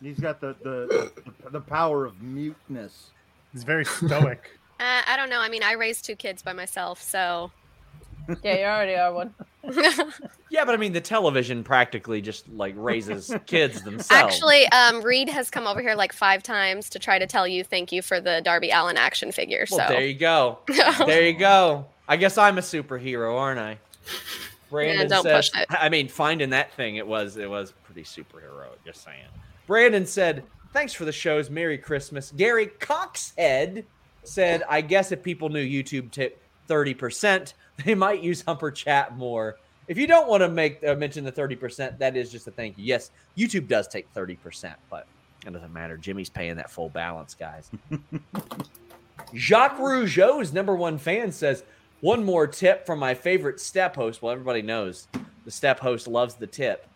He's 0.00 0.18
got 0.18 0.40
the 0.40 0.54
the, 0.62 1.12
the, 1.44 1.50
the 1.50 1.60
power 1.60 2.04
of 2.04 2.20
muteness. 2.20 3.10
He's 3.52 3.64
very 3.64 3.84
stoic. 3.84 4.50
Uh, 4.80 5.00
I 5.06 5.16
don't 5.16 5.30
know. 5.30 5.38
I 5.38 5.48
mean, 5.48 5.62
I 5.62 5.74
raised 5.74 6.04
two 6.04 6.16
kids 6.16 6.42
by 6.42 6.52
myself, 6.52 7.00
so 7.00 7.52
Yeah, 8.42 8.56
you 8.56 8.64
already 8.64 8.94
are 8.94 9.12
one. 9.12 9.34
Yeah, 10.52 10.66
but 10.66 10.74
I 10.74 10.76
mean, 10.76 10.92
the 10.92 11.00
television 11.00 11.64
practically 11.64 12.20
just 12.20 12.46
like 12.50 12.74
raises 12.76 13.34
kids 13.46 13.80
themselves. 13.80 14.34
actually, 14.34 14.66
um, 14.66 15.00
Reed 15.00 15.30
has 15.30 15.48
come 15.48 15.66
over 15.66 15.80
here 15.80 15.94
like 15.94 16.12
five 16.12 16.42
times 16.42 16.90
to 16.90 16.98
try 16.98 17.18
to 17.18 17.26
tell 17.26 17.48
you 17.48 17.64
thank 17.64 17.90
you 17.90 18.02
for 18.02 18.20
the 18.20 18.42
Darby 18.44 18.68
Allin 18.68 18.98
action 18.98 19.32
figure. 19.32 19.64
Well, 19.70 19.88
so 19.88 19.94
there 19.94 20.04
you 20.04 20.12
go. 20.12 20.58
there 21.06 21.26
you 21.26 21.32
go. 21.32 21.86
I 22.06 22.18
guess 22.18 22.36
I'm 22.36 22.58
a 22.58 22.60
superhero, 22.60 23.34
aren't 23.38 23.60
I? 23.60 23.78
Brandon 24.68 25.08
don't 25.08 25.22
says. 25.22 25.48
push 25.48 25.62
it. 25.62 25.66
I 25.70 25.88
mean, 25.88 26.08
finding 26.08 26.50
that 26.50 26.70
thing, 26.74 26.96
it 26.96 27.06
was 27.06 27.38
it 27.38 27.48
was 27.48 27.72
pretty 27.84 28.02
superheroic. 28.02 28.76
Just 28.84 29.02
saying. 29.02 29.24
Brandon 29.66 30.04
said, 30.04 30.44
"Thanks 30.74 30.92
for 30.92 31.06
the 31.06 31.12
shows. 31.12 31.48
Merry 31.48 31.78
Christmas." 31.78 32.30
Gary 32.36 32.66
Coxhead 32.66 33.84
said, 34.22 34.64
"I 34.68 34.82
guess 34.82 35.12
if 35.12 35.22
people 35.22 35.48
knew 35.48 35.64
YouTube 35.64 36.10
tip 36.10 36.42
thirty 36.68 36.92
percent, 36.92 37.54
they 37.84 37.94
might 37.94 38.22
use 38.22 38.42
Humper 38.42 38.70
Chat 38.70 39.16
more." 39.16 39.56
If 39.88 39.98
you 39.98 40.06
don't 40.06 40.28
want 40.28 40.42
to 40.42 40.48
make 40.48 40.82
uh, 40.84 40.94
mention 40.94 41.24
the 41.24 41.32
thirty 41.32 41.56
percent, 41.56 41.98
that 41.98 42.16
is 42.16 42.30
just 42.30 42.46
a 42.46 42.50
thank 42.50 42.78
you. 42.78 42.84
Yes, 42.84 43.10
YouTube 43.36 43.68
does 43.68 43.88
take 43.88 44.08
thirty 44.10 44.36
percent, 44.36 44.76
but 44.88 45.06
it 45.46 45.52
doesn't 45.52 45.72
matter. 45.72 45.96
Jimmy's 45.96 46.30
paying 46.30 46.56
that 46.56 46.70
full 46.70 46.88
balance, 46.88 47.34
guys. 47.34 47.70
Jacques 49.34 49.78
Rougeau's 49.78 50.52
number 50.52 50.76
one 50.76 50.98
fan 50.98 51.32
says, 51.32 51.64
one 52.00 52.24
more 52.24 52.46
tip 52.46 52.84
from 52.84 52.98
my 52.98 53.14
favorite 53.14 53.60
step 53.60 53.94
host. 53.94 54.22
Well, 54.22 54.32
everybody 54.32 54.62
knows 54.62 55.08
the 55.44 55.50
step 55.50 55.78
host 55.78 56.06
loves 56.06 56.34
the 56.34 56.46
tip. 56.46 56.86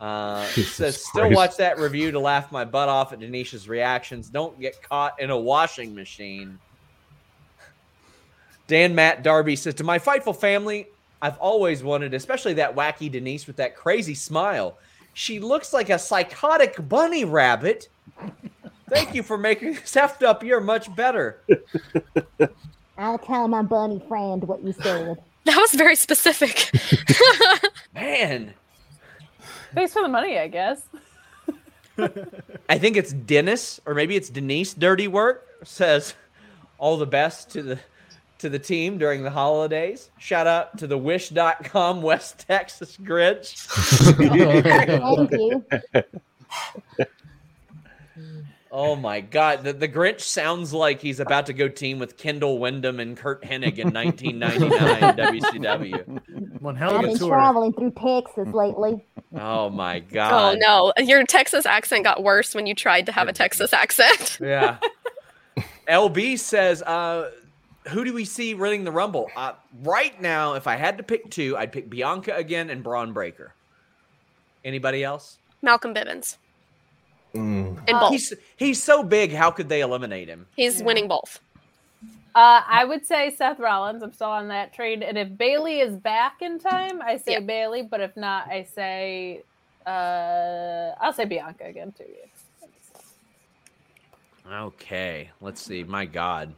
Uh, 0.00 0.44
says, 0.46 1.04
still 1.04 1.22
Christ. 1.22 1.36
watch 1.36 1.56
that 1.58 1.78
review 1.78 2.10
to 2.10 2.18
laugh 2.18 2.50
my 2.50 2.64
butt 2.64 2.88
off 2.88 3.12
at 3.12 3.20
Denisha's 3.20 3.68
reactions. 3.68 4.28
Don't 4.28 4.58
get 4.60 4.82
caught 4.82 5.20
in 5.20 5.30
a 5.30 5.38
washing 5.38 5.94
machine. 5.94 6.58
Dan 8.72 8.94
Matt 8.94 9.22
Darby 9.22 9.54
says, 9.54 9.74
to 9.74 9.84
my 9.84 9.98
Fightful 9.98 10.34
family, 10.34 10.86
I've 11.20 11.36
always 11.36 11.84
wanted, 11.84 12.14
especially 12.14 12.54
that 12.54 12.74
wacky 12.74 13.12
Denise 13.12 13.46
with 13.46 13.56
that 13.56 13.76
crazy 13.76 14.14
smile. 14.14 14.78
She 15.12 15.40
looks 15.40 15.74
like 15.74 15.90
a 15.90 15.98
psychotic 15.98 16.88
bunny 16.88 17.26
rabbit. 17.26 17.90
Thank 18.88 19.14
you 19.14 19.22
for 19.22 19.36
making 19.36 19.74
this 19.74 19.92
effed 19.94 20.22
up 20.22 20.42
year 20.42 20.58
much 20.58 20.96
better. 20.96 21.42
I'll 22.96 23.18
tell 23.18 23.46
my 23.46 23.60
bunny 23.60 24.02
friend 24.08 24.42
what 24.44 24.64
you 24.64 24.72
said. 24.72 25.18
that 25.44 25.56
was 25.58 25.74
very 25.74 25.94
specific. 25.94 26.70
Man, 27.94 28.54
Thanks 29.74 29.92
for 29.92 30.00
the 30.00 30.08
money, 30.08 30.38
I 30.38 30.48
guess. 30.48 30.82
I 32.70 32.78
think 32.78 32.96
it's 32.96 33.12
Dennis 33.12 33.82
or 33.84 33.94
maybe 33.94 34.16
it's 34.16 34.30
Denise 34.30 34.72
Dirty 34.72 35.08
Work 35.08 35.46
says 35.62 36.14
all 36.78 36.96
the 36.96 37.06
best 37.06 37.50
to 37.50 37.62
the 37.62 37.78
to 38.42 38.48
the 38.48 38.58
team 38.58 38.98
during 38.98 39.22
the 39.22 39.30
holidays. 39.30 40.10
Shout 40.18 40.46
out 40.46 40.76
to 40.78 40.86
the 40.86 40.98
wish.com 40.98 42.02
West 42.02 42.44
Texas 42.46 42.96
Grinch. 42.96 43.56
Thank 44.16 45.32
you. 46.98 47.06
Oh 48.74 48.96
my 48.96 49.20
god, 49.20 49.64
the, 49.64 49.74
the 49.74 49.86
Grinch 49.86 50.20
sounds 50.22 50.72
like 50.72 51.00
he's 51.00 51.20
about 51.20 51.44
to 51.46 51.52
go 51.52 51.68
team 51.68 51.98
with 51.98 52.16
Kendall 52.16 52.58
Windham 52.58 53.00
and 53.00 53.16
Curt 53.16 53.42
Hennig 53.42 53.78
in 53.78 53.92
1999 53.92 55.16
WCW. 55.16 56.60
One 56.62 56.74
hell 56.74 56.96
I've 56.96 57.02
been 57.02 57.18
tour. 57.18 57.28
traveling 57.28 57.74
through 57.74 57.90
Texas 57.92 58.48
lately. 58.54 59.04
Oh 59.38 59.68
my 59.68 60.00
God. 60.00 60.56
oh 60.56 60.58
no, 60.58 60.92
your 61.04 61.24
Texas 61.26 61.66
accent 61.66 62.04
got 62.04 62.22
worse 62.22 62.54
when 62.54 62.66
you 62.66 62.74
tried 62.74 63.04
to 63.06 63.12
have 63.12 63.28
a 63.28 63.32
Texas 63.32 63.72
accent. 63.74 64.38
Yeah. 64.40 64.78
LB 65.88 66.38
says, 66.38 66.80
uh, 66.82 67.30
who 67.88 68.04
do 68.04 68.12
we 68.12 68.24
see 68.24 68.54
winning 68.54 68.84
the 68.84 68.92
Rumble? 68.92 69.28
Uh, 69.36 69.52
right 69.82 70.20
now, 70.20 70.54
if 70.54 70.66
I 70.66 70.76
had 70.76 70.98
to 70.98 71.02
pick 71.02 71.30
two, 71.30 71.56
I'd 71.56 71.72
pick 71.72 71.88
Bianca 71.90 72.34
again 72.36 72.70
and 72.70 72.82
Bron 72.82 73.12
Breakker. 73.12 73.54
Anybody 74.64 75.02
else? 75.02 75.38
Malcolm 75.62 75.94
Bivens 75.94 76.36
Mm. 77.34 77.88
in 77.88 77.98
both. 77.98 78.10
He's 78.12 78.32
he's 78.56 78.82
so 78.82 79.02
big. 79.02 79.32
How 79.32 79.50
could 79.50 79.68
they 79.68 79.80
eliminate 79.80 80.28
him? 80.28 80.46
He's 80.54 80.82
winning 80.82 81.08
both. 81.08 81.40
Uh, 82.34 82.62
I 82.66 82.84
would 82.84 83.04
say 83.06 83.30
Seth 83.30 83.58
Rollins. 83.58 84.02
I'm 84.02 84.12
still 84.12 84.28
on 84.28 84.48
that 84.48 84.72
train. 84.74 85.02
And 85.02 85.16
if 85.18 85.36
Bayley 85.36 85.80
is 85.80 85.96
back 85.96 86.42
in 86.42 86.58
time, 86.58 87.00
I 87.02 87.16
say 87.16 87.32
Yeah. 87.32 87.40
Bayley. 87.40 87.82
But 87.82 88.00
if 88.00 88.16
not, 88.16 88.48
I 88.48 88.64
say 88.64 89.42
uh, 89.86 90.92
I'll 91.00 91.12
say 91.12 91.24
Bianca 91.24 91.64
again 91.64 91.92
too. 91.92 92.04
yeah. 92.08 92.26
Okay, 94.50 95.30
let's 95.40 95.62
see. 95.62 95.84
My 95.84 96.04
God. 96.04 96.54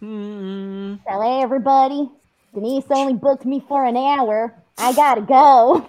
Hmm. 0.00 0.94
Tell 1.06 1.42
everybody, 1.42 2.10
Denise 2.54 2.84
only 2.90 3.14
booked 3.14 3.44
me 3.44 3.62
for 3.68 3.84
an 3.84 3.96
hour. 3.96 4.54
I 4.78 4.92
gotta 4.94 5.20
go. 5.20 5.88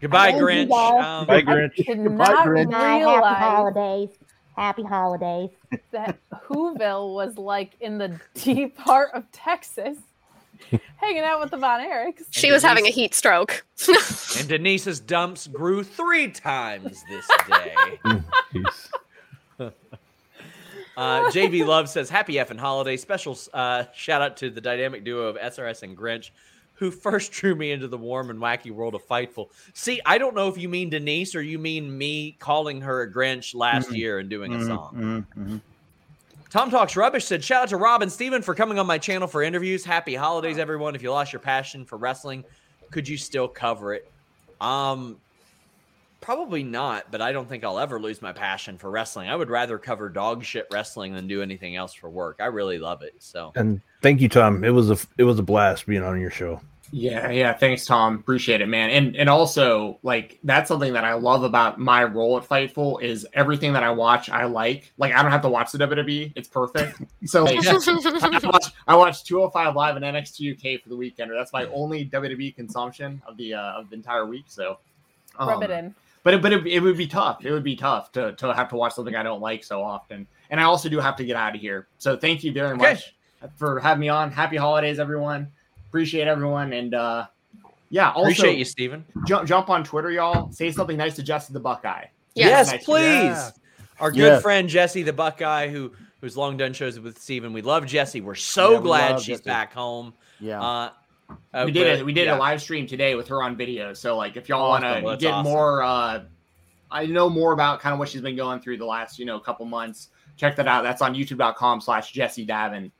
Goodbye, 0.00 0.30
Thank 0.32 0.40
you, 0.40 0.46
Grinch. 0.46 1.02
Um, 1.02 1.26
Bye, 1.26 1.42
Grinch. 1.42 1.76
Did 1.76 2.02
Goodbye, 2.02 2.24
not 2.24 2.46
Grinch. 2.46 2.70
My 2.70 2.98
happy 2.98 3.44
holidays. 3.44 4.08
Happy 4.56 4.82
holidays. 4.82 5.50
that 5.92 6.18
Whoville 6.48 7.14
was 7.14 7.38
like 7.38 7.76
in 7.80 7.98
the 7.98 8.18
deep 8.34 8.76
heart 8.78 9.10
of 9.14 9.30
Texas, 9.32 9.98
hanging 10.96 11.22
out 11.22 11.40
with 11.40 11.50
the 11.50 11.56
Von 11.56 11.80
Erichs. 11.80 12.24
She 12.30 12.50
was 12.50 12.62
having 12.62 12.86
a 12.86 12.90
heat 12.90 13.14
stroke. 13.14 13.64
And 14.38 14.48
Denise's 14.48 15.00
dumps 15.00 15.46
grew 15.46 15.84
three 15.84 16.28
times 16.28 17.04
this 17.08 17.28
day. 17.48 17.98
Uh, 20.96 21.30
JV 21.30 21.66
Love 21.66 21.88
says, 21.88 22.10
Happy 22.10 22.34
effing 22.34 22.58
holiday. 22.58 22.96
Special 22.96 23.36
uh, 23.54 23.84
shout 23.94 24.20
out 24.22 24.36
to 24.38 24.50
the 24.50 24.60
dynamic 24.60 25.04
duo 25.04 25.26
of 25.28 25.36
SRS 25.36 25.82
and 25.82 25.96
Grinch, 25.96 26.30
who 26.74 26.90
first 26.90 27.32
drew 27.32 27.54
me 27.54 27.72
into 27.72 27.88
the 27.88 27.96
warm 27.98 28.30
and 28.30 28.38
wacky 28.38 28.70
world 28.70 28.94
of 28.94 29.06
Fightful. 29.06 29.48
See, 29.74 30.00
I 30.04 30.18
don't 30.18 30.34
know 30.34 30.48
if 30.48 30.58
you 30.58 30.68
mean 30.68 30.90
Denise 30.90 31.34
or 31.34 31.42
you 31.42 31.58
mean 31.58 31.96
me 31.96 32.36
calling 32.38 32.80
her 32.82 33.02
a 33.02 33.10
Grinch 33.12 33.54
last 33.54 33.90
Mhm. 33.90 33.96
year 33.96 34.18
and 34.18 34.28
doing 34.28 34.52
a 34.52 34.58
Mhm, 34.58 34.66
song. 34.66 35.26
mhm, 35.36 35.44
mhm. 35.46 35.60
Tom 36.50 36.70
Talks 36.70 36.94
Rubbish 36.96 37.24
said, 37.24 37.42
Shout 37.42 37.62
out 37.62 37.68
to 37.70 37.78
Rob 37.78 38.02
and 38.02 38.12
Steven 38.12 38.42
for 38.42 38.54
coming 38.54 38.78
on 38.78 38.86
my 38.86 38.98
channel 38.98 39.26
for 39.26 39.42
interviews. 39.42 39.86
Happy 39.86 40.14
holidays, 40.14 40.58
everyone. 40.58 40.94
If 40.94 41.02
you 41.02 41.10
lost 41.10 41.32
your 41.32 41.40
passion 41.40 41.86
for 41.86 41.96
wrestling, 41.96 42.44
could 42.90 43.08
you 43.08 43.16
still 43.16 43.48
cover 43.48 43.94
it? 43.94 44.10
Um, 44.60 45.16
probably 46.22 46.62
not, 46.62 47.10
but 47.10 47.20
I 47.20 47.32
don't 47.32 47.48
think 47.48 47.64
I'll 47.64 47.78
ever 47.78 48.00
lose 48.00 48.22
my 48.22 48.32
passion 48.32 48.78
for 48.78 48.90
wrestling. 48.90 49.28
I 49.28 49.36
would 49.36 49.50
rather 49.50 49.76
cover 49.76 50.08
dog 50.08 50.44
shit 50.44 50.66
wrestling 50.72 51.12
than 51.12 51.26
do 51.26 51.42
anything 51.42 51.76
else 51.76 51.92
for 51.92 52.08
work. 52.08 52.38
I 52.40 52.46
really 52.46 52.78
love 52.78 53.02
it. 53.02 53.14
So 53.18 53.52
And 53.54 53.82
thank 54.00 54.20
you, 54.20 54.28
Tom. 54.28 54.64
It 54.64 54.70
was 54.70 54.90
a 54.90 54.96
it 55.18 55.24
was 55.24 55.38
a 55.38 55.42
blast 55.42 55.86
being 55.86 56.02
on 56.02 56.18
your 56.20 56.30
show. 56.30 56.60
Yeah, 56.94 57.30
yeah. 57.30 57.54
Thanks, 57.54 57.86
Tom. 57.86 58.16
Appreciate 58.16 58.60
it, 58.60 58.66
man. 58.66 58.90
And 58.90 59.16
and 59.16 59.30
also, 59.30 59.98
like, 60.02 60.38
that's 60.44 60.68
something 60.68 60.92
that 60.92 61.04
I 61.04 61.14
love 61.14 61.42
about 61.42 61.78
my 61.78 62.04
role 62.04 62.36
at 62.36 62.46
Fightful 62.46 63.02
is 63.02 63.26
everything 63.32 63.72
that 63.72 63.82
I 63.82 63.90
watch, 63.90 64.28
I 64.28 64.44
like. 64.44 64.92
Like, 64.98 65.14
I 65.14 65.22
don't 65.22 65.32
have 65.32 65.40
to 65.42 65.48
watch 65.48 65.72
the 65.72 65.78
WWE; 65.78 66.34
it's 66.36 66.48
perfect. 66.48 67.00
So, 67.24 67.44
like, 67.44 67.66
I 67.66 68.40
watch 68.44 68.66
I 68.86 68.94
watch 68.94 69.24
205 69.24 69.74
Live 69.74 69.96
and 69.96 70.04
NXT 70.04 70.52
UK 70.52 70.82
for 70.82 70.90
the 70.90 70.96
weekend. 70.96 71.30
Or 71.30 71.34
that's 71.34 71.54
my 71.54 71.64
only 71.68 72.04
WWE 72.04 72.54
consumption 72.54 73.22
of 73.26 73.38
the 73.38 73.54
uh, 73.54 73.72
of 73.72 73.88
the 73.88 73.96
entire 73.96 74.26
week. 74.26 74.44
So, 74.48 74.76
Rub 75.40 75.62
it 75.62 75.70
um, 75.70 75.78
in. 75.78 75.94
But 76.24 76.34
it, 76.34 76.42
but 76.42 76.52
it, 76.52 76.66
it 76.66 76.80
would 76.80 76.96
be 76.96 77.06
tough. 77.06 77.44
It 77.44 77.50
would 77.50 77.64
be 77.64 77.74
tough 77.74 78.12
to, 78.12 78.32
to 78.36 78.54
have 78.54 78.68
to 78.68 78.76
watch 78.76 78.94
something 78.94 79.16
I 79.16 79.22
don't 79.24 79.40
like 79.40 79.64
so 79.64 79.82
often. 79.82 80.26
And 80.50 80.60
I 80.60 80.64
also 80.64 80.88
do 80.88 81.00
have 81.00 81.16
to 81.16 81.24
get 81.24 81.34
out 81.36 81.54
of 81.54 81.60
here. 81.60 81.88
So 81.98 82.16
thank 82.16 82.44
you 82.44 82.52
very 82.52 82.74
Okay. 82.74 82.92
much 82.92 83.14
for 83.56 83.80
having 83.80 84.00
me 84.00 84.08
on. 84.08 84.30
Happy 84.30 84.56
holidays, 84.56 85.00
everyone. 85.00 85.50
Appreciate 85.88 86.28
everyone. 86.28 86.72
And 86.72 86.94
uh 86.94 87.26
yeah, 87.90 88.10
also 88.12 88.22
appreciate 88.22 88.56
you, 88.56 88.64
Steven. 88.64 89.04
jump 89.26 89.46
jump 89.48 89.68
on 89.68 89.82
Twitter, 89.84 90.10
y'all. 90.10 90.50
Say 90.52 90.70
something 90.70 90.96
nice 90.96 91.16
to 91.16 91.22
Justin 91.22 91.54
the 91.54 91.60
Buckeye. 91.60 92.04
Yes, 92.34 92.70
Nice 92.70 92.84
please. 92.84 93.02
Yeah. 93.02 93.50
Our 94.00 94.10
good 94.12 94.18
Yeah. 94.18 94.38
friend 94.40 94.68
Jesse 94.68 95.02
the 95.02 95.12
Buckeye, 95.12 95.68
who 95.68 95.92
who's 96.20 96.36
long 96.36 96.56
done 96.56 96.72
shows 96.72 96.98
with 97.00 97.18
Steven. 97.20 97.52
We 97.52 97.62
love 97.62 97.84
Jesse. 97.84 98.20
We're 98.20 98.36
so 98.36 98.74
Yeah, 98.74 98.80
glad 98.80 99.10
love 99.12 99.20
she's 99.22 99.38
Jesse. 99.38 99.42
back 99.50 99.72
home. 99.74 100.14
Yeah. 100.40 100.62
Uh, 100.62 100.90
uh, 101.54 101.62
we 101.66 101.72
did 101.72 101.84
but- 101.84 101.98
it. 102.00 102.06
We 102.06 102.12
did 102.12 102.26
yeah. 102.26 102.36
a 102.36 102.38
live 102.38 102.60
stream 102.62 102.86
today 102.86 103.14
with 103.14 103.28
her 103.28 103.42
on 103.42 103.56
video. 103.56 103.92
So 103.94 104.16
like, 104.16 104.36
if 104.36 104.48
y'all 104.48 104.62
Awesome. 104.72 105.02
want 105.04 105.20
to 105.20 105.24
get 105.26 105.32
awesome. 105.34 105.52
more, 105.52 105.82
uh, 105.82 106.22
I 106.90 107.06
know 107.06 107.28
more 107.30 107.52
about 107.52 107.80
kind 107.80 107.92
of 107.92 107.98
what 107.98 108.08
she's 108.08 108.20
been 108.20 108.36
going 108.36 108.60
through 108.60 108.76
the 108.78 108.86
last 108.86 109.18
you 109.18 109.24
know 109.24 109.38
couple 109.40 109.64
months. 109.66 110.08
Check 110.36 110.56
that 110.56 110.66
out. 110.68 110.82
That's 110.82 111.02
on 111.02 111.14
YouTube.com/slash 111.14 112.12
Jesse 112.12 112.46
Davin, 112.46 112.90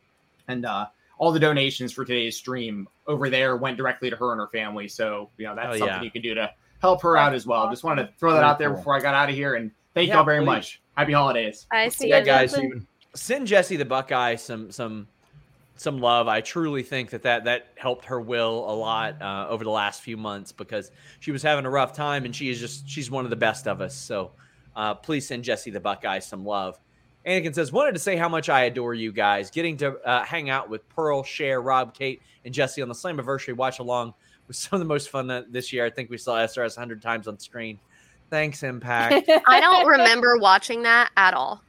and 0.48 0.64
uh, 0.66 0.86
all 1.18 1.32
the 1.32 1.40
donations 1.40 1.92
for 1.92 2.04
today's 2.04 2.36
stream 2.36 2.88
over 3.06 3.28
there 3.30 3.56
went 3.56 3.76
directly 3.76 4.10
to 4.10 4.16
her 4.16 4.32
and 4.32 4.40
her 4.40 4.48
family. 4.48 4.88
So 4.88 5.30
you 5.38 5.46
know 5.46 5.54
that's 5.54 5.68
Oh, 5.76 5.78
something 5.78 5.96
yeah. 5.96 6.02
you 6.02 6.10
can 6.10 6.22
do 6.22 6.34
to 6.34 6.50
help 6.80 7.02
her 7.02 7.16
out 7.16 7.34
as 7.34 7.46
well. 7.46 7.68
Just 7.70 7.84
wanted 7.84 8.06
to 8.06 8.12
throw 8.18 8.32
that 8.34 8.44
out 8.44 8.58
there 8.58 8.70
before 8.70 8.96
I 8.96 9.00
got 9.00 9.14
out 9.14 9.28
of 9.28 9.34
here, 9.34 9.54
and 9.54 9.70
thank 9.94 10.08
Yeah, 10.08 10.16
y'all 10.16 10.24
very 10.24 10.40
please. 10.40 10.46
much. 10.46 10.80
Happy 10.96 11.12
holidays. 11.12 11.66
I 11.70 11.88
see 11.88 12.08
Yeah, 12.08 12.18
you 12.20 12.24
guys. 12.24 12.50
Justin. 12.52 12.86
Send 13.14 13.46
Jesse 13.46 13.76
the 13.76 13.84
Buckeye 13.84 14.36
some 14.36 14.70
some 14.70 15.06
some 15.82 15.98
love. 15.98 16.28
I 16.28 16.40
truly 16.40 16.82
think 16.82 17.10
that 17.10 17.22
that, 17.22 17.44
that 17.44 17.68
helped 17.76 18.04
her 18.06 18.20
will 18.20 18.70
a 18.70 18.74
lot 18.74 19.20
uh, 19.20 19.46
over 19.48 19.64
the 19.64 19.70
last 19.70 20.02
few 20.02 20.16
months 20.16 20.52
because 20.52 20.90
she 21.20 21.32
was 21.32 21.42
having 21.42 21.66
a 21.66 21.70
rough 21.70 21.92
time, 21.92 22.24
and 22.24 22.34
she 22.34 22.48
is 22.48 22.58
just 22.58 22.88
she's 22.88 23.10
one 23.10 23.24
of 23.24 23.30
the 23.30 23.36
best 23.36 23.68
of 23.68 23.80
us. 23.80 23.94
So 23.94 24.32
uh, 24.74 24.94
please 24.94 25.26
send 25.26 25.44
Jesse 25.44 25.70
the 25.70 25.80
Buckeye 25.80 26.20
some 26.20 26.44
love. 26.44 26.78
Anakin 27.26 27.54
says, 27.54 27.70
wanted 27.70 27.92
to 27.92 28.00
say 28.00 28.16
how 28.16 28.28
much 28.28 28.48
I 28.48 28.64
adore 28.64 28.94
you 28.94 29.12
guys. 29.12 29.50
Getting 29.50 29.76
to 29.78 29.96
uh, 30.00 30.24
hang 30.24 30.50
out 30.50 30.68
with 30.68 30.88
Pearl, 30.88 31.22
Cher, 31.22 31.60
Rob, 31.60 31.94
Kate, 31.94 32.20
and 32.44 32.52
Jesse 32.52 32.82
on 32.82 32.88
the 32.88 32.94
Slammiversary 32.94 33.54
watch 33.54 33.78
along 33.78 34.14
was 34.48 34.58
some 34.58 34.76
of 34.76 34.80
the 34.80 34.92
most 34.92 35.10
fun 35.10 35.26
that, 35.28 35.52
this 35.52 35.72
year. 35.72 35.84
I 35.84 35.90
think 35.90 36.10
we 36.10 36.18
saw 36.18 36.36
SRS 36.38 36.76
100 36.76 37.00
times 37.00 37.28
on 37.28 37.38
screen. 37.38 37.78
Thanks, 38.30 38.62
Impact. 38.62 39.28
I 39.46 39.60
don't 39.60 39.86
remember 39.86 40.38
watching 40.38 40.82
that 40.82 41.10
at 41.16 41.34
all. 41.34 41.62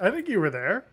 I 0.00 0.10
think 0.10 0.28
you 0.28 0.40
were 0.40 0.50
there. 0.50 0.86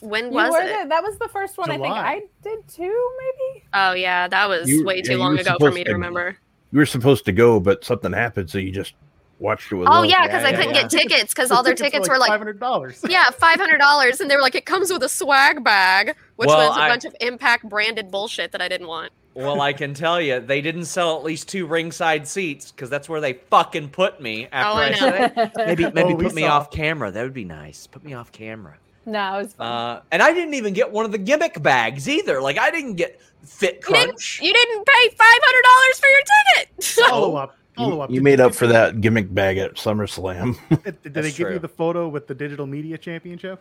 When 0.00 0.26
You 0.26 0.30
was 0.32 0.50
were 0.52 0.60
it? 0.60 0.66
there. 0.66 0.86
That 0.88 1.02
was 1.02 1.18
the 1.18 1.28
first 1.28 1.58
one 1.58 1.70
I 1.70 1.76
think 1.78 1.94
I 1.94 2.22
did 2.42 2.66
too, 2.68 3.10
maybe. 3.18 3.64
Oh 3.74 3.92
yeah, 3.92 4.28
that 4.28 4.48
was 4.48 4.68
You- 4.68 4.84
way 4.84 5.02
too 5.02 5.12
you 5.12 5.18
long 5.18 5.38
ago 5.38 5.56
for 5.58 5.70
me 5.70 5.84
to 5.84 5.90
to- 5.90 5.92
remember. 5.94 6.36
You 6.72 6.78
were 6.78 6.86
supposed 6.86 7.24
to 7.26 7.32
go, 7.32 7.58
but 7.60 7.84
something 7.84 8.12
happened, 8.12 8.48
so 8.48 8.58
you 8.58 8.70
just 8.70 8.94
watched 9.40 9.72
it 9.72 9.74
with. 9.76 9.88
Oh 9.88 9.92
love. 9.92 10.04
yeah, 10.06 10.26
because 10.26 10.44
I 10.44 10.52
couldn't 10.52 10.74
yeah. 10.74 10.82
get 10.82 10.90
tickets 10.90 11.34
because 11.34 11.50
all 11.52 11.62
their 11.62 11.74
tickets 11.74 12.08
were 12.08 12.16
like 12.18 12.28
five 12.28 12.38
hundred 12.40 12.60
dollars. 12.60 13.04
yeah, 13.08 13.30
five 13.30 13.58
hundred 13.58 13.78
dollars, 13.78 14.20
and 14.20 14.30
they 14.30 14.36
were 14.36 14.42
like, 14.42 14.54
it 14.54 14.66
comes 14.66 14.92
with 14.92 15.02
a 15.02 15.08
swag 15.08 15.62
bag, 15.64 16.14
which 16.36 16.46
Well, 16.48 16.68
was 16.68 16.76
a 16.78 16.80
I- 16.80 16.88
bunch 16.88 17.04
of 17.04 17.14
Impact 17.20 17.68
branded 17.68 18.10
bullshit 18.10 18.52
that 18.52 18.62
I 18.62 18.68
didn't 18.68 18.86
want. 18.86 19.12
Well, 19.34 19.60
I 19.60 19.72
can 19.72 19.94
tell 19.94 20.20
you, 20.20 20.40
they 20.40 20.60
didn't 20.60 20.86
sell 20.86 21.16
at 21.16 21.22
least 21.22 21.48
two 21.48 21.64
ringside 21.66 22.26
seats 22.26 22.72
because 22.72 22.90
that's 22.90 23.08
where 23.08 23.20
they 23.20 23.34
fucking 23.48 23.90
put 23.90 24.20
me. 24.20 24.46
Oh, 24.46 24.56
after 24.56 24.68
Oh, 24.68 24.80
I 24.80 24.84
I, 24.86 24.90
know. 24.90 24.96
said, 24.96 25.52
maybe 25.56 25.84
maybe 25.92 26.14
Oh, 26.14 26.16
put 26.16 26.34
me 26.34 26.42
saw. 26.42 26.56
off 26.58 26.70
camera. 26.72 27.10
That 27.12 27.22
would 27.22 27.32
be 27.32 27.44
nice. 27.44 27.86
Put 27.86 28.02
me 28.04 28.12
off 28.14 28.32
camera. 28.32 28.76
No, 29.06 29.38
it 29.38 29.42
was 29.44 29.52
fun. 29.54 29.66
Uh, 29.66 30.02
and 30.10 30.22
I 30.22 30.32
didn't 30.32 30.54
even 30.54 30.72
get 30.74 30.90
one 30.92 31.04
of 31.04 31.12
the 31.12 31.18
gimmick 31.18 31.62
bags 31.62 32.08
either. 32.08 32.40
Like 32.40 32.58
I 32.58 32.70
didn't 32.70 32.94
get 32.96 33.20
Fit 33.42 33.82
You 33.88 33.94
didn't, 33.94 34.08
Crunch. 34.10 34.40
you 34.42 34.52
didn't 34.52 34.84
pay 34.86 35.08
five 35.16 35.40
hundred 35.42 35.62
dollars 35.62 36.00
for 36.00 36.08
your 36.08 36.22
ticket. 36.66 36.84
Follow 37.10 37.36
up. 37.36 37.56
Follow 37.76 37.94
You, 37.96 38.00
up. 38.02 38.10
you 38.10 38.16
Did 38.16 38.24
made 38.24 38.40
up 38.40 38.54
for 38.54 38.66
that 38.66 39.00
gimmick 39.00 39.32
bag 39.32 39.56
at 39.58 39.74
SummerSlam. 39.76 40.58
Did, 40.84 41.02
did 41.02 41.14
they 41.14 41.22
give 41.22 41.34
true. 41.34 41.52
you 41.54 41.58
the 41.58 41.68
photo 41.68 42.08
with 42.08 42.26
the 42.26 42.34
digital 42.34 42.66
media 42.66 42.98
championship? 42.98 43.60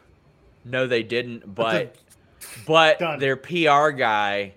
No, 0.66 0.86
they 0.88 1.04
didn't. 1.04 1.56
But 1.56 1.96
but 2.66 3.00
Done. 3.00 3.20
their 3.20 3.38
PR 3.38 3.90
guy 3.92 4.54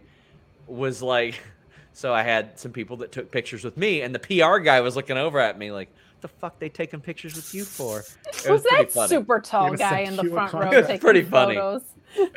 was 0.66 1.00
like, 1.02 1.40
so 1.92 2.12
I 2.12 2.22
had 2.24 2.58
some 2.58 2.72
people 2.72 2.96
that 2.98 3.12
took 3.12 3.30
pictures 3.30 3.62
with 3.64 3.76
me, 3.76 4.02
and 4.02 4.14
the 4.14 4.18
PR 4.18 4.58
guy 4.58 4.80
was 4.80 4.96
looking 4.96 5.16
over 5.16 5.38
at 5.38 5.56
me 5.58 5.70
like, 5.70 5.88
"The 6.22 6.28
fuck 6.28 6.58
they 6.58 6.68
taking 6.70 7.00
pictures 7.00 7.34
with 7.36 7.54
you 7.54 7.64
for?" 7.64 7.98
It 8.00 8.06
was 8.50 8.62
pretty 8.62 8.84
that 8.84 8.92
funny. 8.92 9.08
super 9.08 9.38
tall 9.40 9.66
gonna 9.66 9.76
guy 9.76 9.98
in 10.00 10.16
the 10.16 10.22
you 10.22 10.30
a 10.30 10.32
front 10.32 10.52
row 10.54 10.60
contract? 10.60 10.86
taking 10.86 11.00
Pretty 11.00 11.22
funny. 11.22 11.54
photos? 11.56 11.82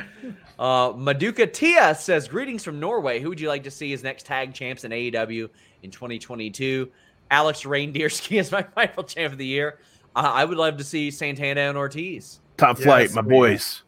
Uh, 0.58 0.94
Maduka 0.94 1.52
Tia 1.52 1.94
says, 1.96 2.30
Greetings 2.30 2.64
from 2.64 2.80
Norway. 2.80 3.20
Who 3.20 3.28
would 3.28 3.42
you 3.42 3.50
like 3.50 3.64
to 3.64 3.72
see 3.72 3.92
as 3.92 4.04
next 4.04 4.26
tag 4.26 4.54
champs 4.54 4.86
in 4.86 4.92
AEW 4.92 5.50
in 5.84 5.92
2022? 5.92 6.90
Alex 7.30 7.64
Reindeerski 7.64 8.38
is 8.40 8.54
my 8.54 8.66
rival 8.78 9.04
champ 9.04 9.34
of 9.34 9.38
the 9.38 9.46
year. 9.46 9.80
Uh, 10.16 10.32
I 10.34 10.46
would 10.46 10.58
love 10.58 10.78
to 10.78 10.84
see 10.86 11.12
Santana 11.12 11.60
and 11.60 11.78
Ortiz. 11.78 12.40
top 12.56 12.78
Yes, 12.78 12.86
flight, 12.86 13.14
my 13.14 13.22
man. 13.22 13.30
boys. 13.30 13.82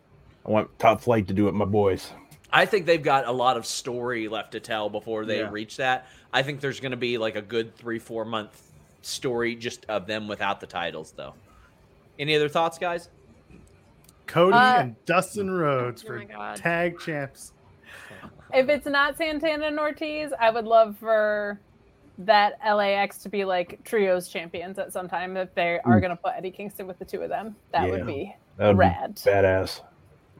I 0.45 0.51
want 0.51 0.77
top 0.77 0.99
flight 0.99 1.27
to 1.29 1.33
do 1.33 1.47
it, 1.47 1.53
my 1.53 1.63
boys. 1.63 2.11
I 2.51 2.65
think 2.65 2.85
they've 2.85 3.01
got 3.01 3.25
a 3.27 3.31
lot 3.31 3.55
of 3.55 3.65
story 3.65 4.27
left 4.27 4.51
to 4.51 4.59
tell 4.59 4.89
before 4.89 5.23
they 5.25 5.39
Yeah. 5.39 5.49
reach 5.49 5.77
that. 5.77 6.07
I 6.33 6.43
think 6.43 6.59
there's 6.59 6.81
going 6.81 6.91
to 6.91 6.97
be 6.97 7.17
like 7.17 7.37
a 7.37 7.41
good 7.41 7.77
three, 7.77 7.99
four 7.99 8.25
month 8.25 8.61
story 9.07 9.55
just 9.55 9.85
of 9.85 10.05
them 10.07 10.27
without 10.27 10.59
the 10.59 10.67
titles, 10.67 11.13
though. 11.15 11.33
Any 12.19 12.35
other 12.35 12.49
thoughts, 12.49 12.77
guys? 12.77 13.09
Cody 14.25 14.57
Uh, 14.57 14.79
and 14.81 15.05
Dustin 15.05 15.49
Rhodes 15.49 16.03
Oh 16.03 16.07
for 16.07 16.25
tag 16.55 16.99
champs. 16.99 17.53
If 18.53 18.69
it's 18.69 18.85
not 18.85 19.17
Santana 19.17 19.67
and 19.67 19.79
Ortiz, 19.79 20.31
I 20.39 20.49
would 20.49 20.65
love 20.65 20.97
for 20.97 21.59
that 22.19 22.57
LAX 22.65 23.19
to 23.19 23.29
be 23.29 23.45
like 23.45 23.83
trios 23.83 24.27
champions 24.27 24.79
at 24.79 24.91
some 24.91 25.07
time. 25.07 25.37
If 25.37 25.53
they 25.53 25.79
are 25.85 25.99
going 25.99 26.09
to 26.09 26.15
put 26.15 26.33
Eddie 26.35 26.51
Kingston 26.51 26.87
with 26.87 26.97
the 26.99 27.05
two 27.05 27.21
of 27.21 27.29
them, 27.29 27.55
that 27.71 27.85
Yeah. 27.85 27.91
would 27.91 28.05
be 28.07 28.35
That 28.57 28.67
would 28.69 28.77
rad. 28.77 29.15
be 29.15 29.29
badass. 29.31 29.81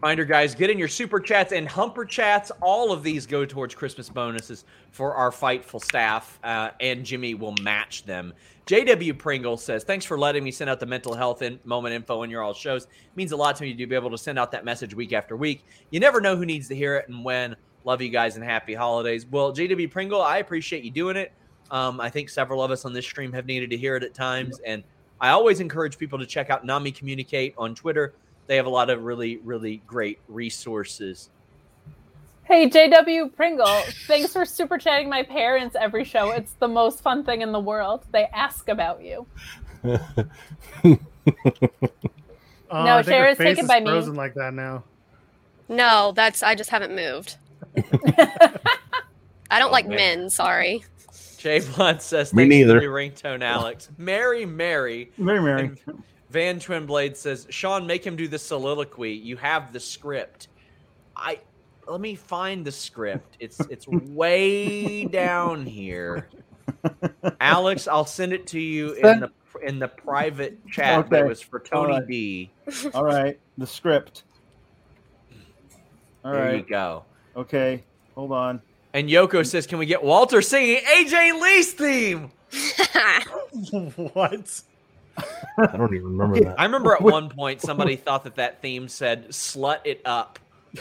Reminder, 0.02 0.26
guys, 0.26 0.54
get 0.54 0.70
in 0.70 0.78
your 0.78 0.88
super 0.88 1.20
chats 1.20 1.52
and 1.52 1.68
humper 1.68 2.06
chats. 2.06 2.52
All 2.62 2.92
of 2.92 3.02
these 3.02 3.26
go 3.26 3.46
towards 3.46 3.74
Christmas 3.74 4.10
bonuses 4.10 4.64
for 4.92 5.16
our 5.16 5.32
Fightful 5.32 5.84
staff, 5.84 6.38
uh, 6.44 6.70
and 6.80 7.04
Jimmy 7.04 7.34
will 7.34 7.56
match 7.64 8.04
them. 8.06 8.32
JW 8.68 9.18
Pringle 9.18 9.58
says, 9.58 9.84
Thanks 9.84 10.06
for 10.06 10.20
letting 10.20 10.44
me 10.44 10.52
send 10.52 10.70
out 10.70 10.80
the 10.80 10.86
mental 10.86 11.16
health 11.16 11.42
in- 11.42 11.60
moment 11.64 11.96
info 11.96 12.22
in 12.22 12.30
your 12.30 12.44
all 12.44 12.54
shows. 12.54 12.84
It 12.84 12.90
means 13.16 13.32
a 13.32 13.36
lot 13.36 13.56
to 13.56 13.64
me 13.64 13.74
to 13.74 13.88
be 13.88 13.96
able 13.96 14.12
to 14.12 14.20
send 14.20 14.38
out 14.38 14.52
that 14.52 14.64
message 14.64 14.94
week 14.94 15.14
after 15.14 15.36
week. 15.36 15.66
You 15.90 16.00
never 16.00 16.22
know 16.22 16.36
who 16.36 16.46
needs 16.46 16.68
to 16.68 16.76
hear 16.76 16.98
it 16.98 17.10
and 17.10 17.26
when. 17.26 17.56
Love 17.84 18.00
you 18.00 18.10
guys 18.10 18.36
and 18.36 18.44
happy 18.44 18.76
holidays. 18.76 19.26
Well, 19.26 19.52
JW 19.52 19.90
Pringle, 19.90 20.22
I 20.22 20.38
appreciate 20.38 20.84
you 20.84 20.92
doing 20.92 21.18
it. 21.18 21.32
Um, 21.72 22.00
I 22.00 22.12
think 22.12 22.30
several 22.30 22.62
of 22.62 22.70
us 22.70 22.86
on 22.86 22.94
this 22.94 23.06
stream 23.06 23.34
have 23.34 23.48
needed 23.48 23.72
to 23.72 23.78
hear 23.78 23.96
it 23.96 24.04
at 24.04 24.14
times. 24.14 24.60
And 24.64 24.84
I 25.20 25.30
always 25.30 25.60
encourage 25.60 25.98
people 25.98 26.20
to 26.20 26.26
check 26.26 26.52
out 26.52 26.66
Nami 26.66 26.92
Communicate 26.92 27.56
on 27.58 27.74
Twitter. 27.74 28.14
They 28.48 28.56
have 28.56 28.66
a 28.66 28.70
lot 28.70 28.90
of 28.90 29.04
really, 29.04 29.38
really 29.38 29.82
great 29.86 30.20
resources. 30.28 31.30
Hey, 32.46 32.70
JW 32.70 33.36
Pringle, 33.36 33.82
thanks 34.08 34.32
for 34.32 34.46
super 34.46 34.78
chatting 34.78 35.10
my 35.10 35.22
parents 35.24 35.76
every 35.78 36.06
show. 36.06 36.32
It's 36.32 36.54
the 36.54 36.68
most 36.70 37.02
fun 37.02 37.26
thing 37.26 37.42
in 37.42 37.52
the 37.52 37.60
world. 37.60 38.06
They 38.14 38.24
ask 38.34 38.70
about 38.70 39.04
you. 39.04 39.28
Uh, 42.70 42.84
No, 42.84 42.98
I 42.98 43.04
think 43.04 43.18
her 43.18 43.24
Cher 43.24 43.28
is 43.30 43.38
face 43.38 43.56
taken 43.56 43.68
by 43.68 43.80
me. 43.80 43.86
frozen 43.88 44.16
like 44.16 44.34
that 44.36 44.54
now. 44.54 44.84
No, 45.70 46.12
that's 46.16 46.44
I 46.44 46.56
just 46.56 46.70
haven't 46.70 46.96
moved. 46.96 47.38
I 47.78 49.60
don't 49.60 49.70
Oh, 49.70 49.72
like 49.72 49.88
man. 49.88 49.96
men. 50.20 50.30
Sorry. 50.30 50.84
Jay 51.38 51.60
Blunt 51.60 52.02
says, 52.02 52.34
Me 52.34 52.46
neither." 52.46 52.78
for 52.80 52.84
your 52.84 52.94
ringtone, 52.94 53.42
Alex." 53.42 53.90
Mary, 53.98 54.46
Mary, 54.46 55.12
Mary, 55.18 55.40
Mary. 55.42 55.62
And 55.88 56.04
Van 56.30 56.60
Twinblade 56.60 57.16
says, 57.16 57.48
"Sean, 57.50 57.88
make 57.88 58.06
him 58.06 58.16
do 58.16 58.28
the 58.28 58.40
soliloquy. 58.40 59.14
You 59.14 59.38
have 59.38 59.72
the 59.72 59.80
script. 59.80 60.50
I 61.16 61.40
let 61.88 62.02
me 62.02 62.16
find 62.16 62.66
the 62.66 62.72
script. 62.72 63.38
It's 63.40 63.60
it's 63.70 63.88
way 63.88 65.06
down 65.06 65.66
here. 65.66 66.30
Alex, 67.40 67.88
I'll 67.88 68.06
send 68.06 68.34
it 68.34 68.46
to 68.48 68.60
you 68.60 68.94
in 68.94 69.22
the 69.22 69.32
in 69.64 69.80
the 69.80 69.88
private 69.88 70.66
chat. 70.68 71.10
That 71.10 71.26
was 71.26 71.42
for 71.42 71.60
Tony 71.60 71.94
right. 71.94 72.08
D. 72.08 72.52
All 72.94 73.06
right, 73.06 73.40
the 73.58 73.68
script. 73.68 74.24
All 76.26 76.34
there 76.34 76.46
right. 76.46 76.56
you 76.58 76.64
go." 76.64 77.06
Okay, 77.36 77.84
hold 78.16 78.32
on. 78.32 78.62
And 78.94 79.10
Yoko 79.10 79.46
says, 79.46 79.66
"Can 79.66 79.78
we 79.78 79.86
get 79.86 80.04
Walter 80.04 80.42
singing 80.42 80.82
AJ 80.84 81.42
Lee's 81.42 81.74
theme?" 81.74 82.32
what? 84.14 84.62
I 85.58 85.76
don't 85.78 85.94
even 85.94 86.18
remember 86.18 86.40
that. 86.42 86.60
I 86.60 86.64
remember 86.66 86.94
at 86.94 87.02
one 87.18 87.30
point 87.30 87.62
somebody 87.62 87.96
thought 87.96 88.24
that 88.26 88.36
that 88.36 88.62
theme 88.62 88.88
said 88.88 89.30
"slut 89.30 89.80
it 89.86 90.02
up" 90.06 90.40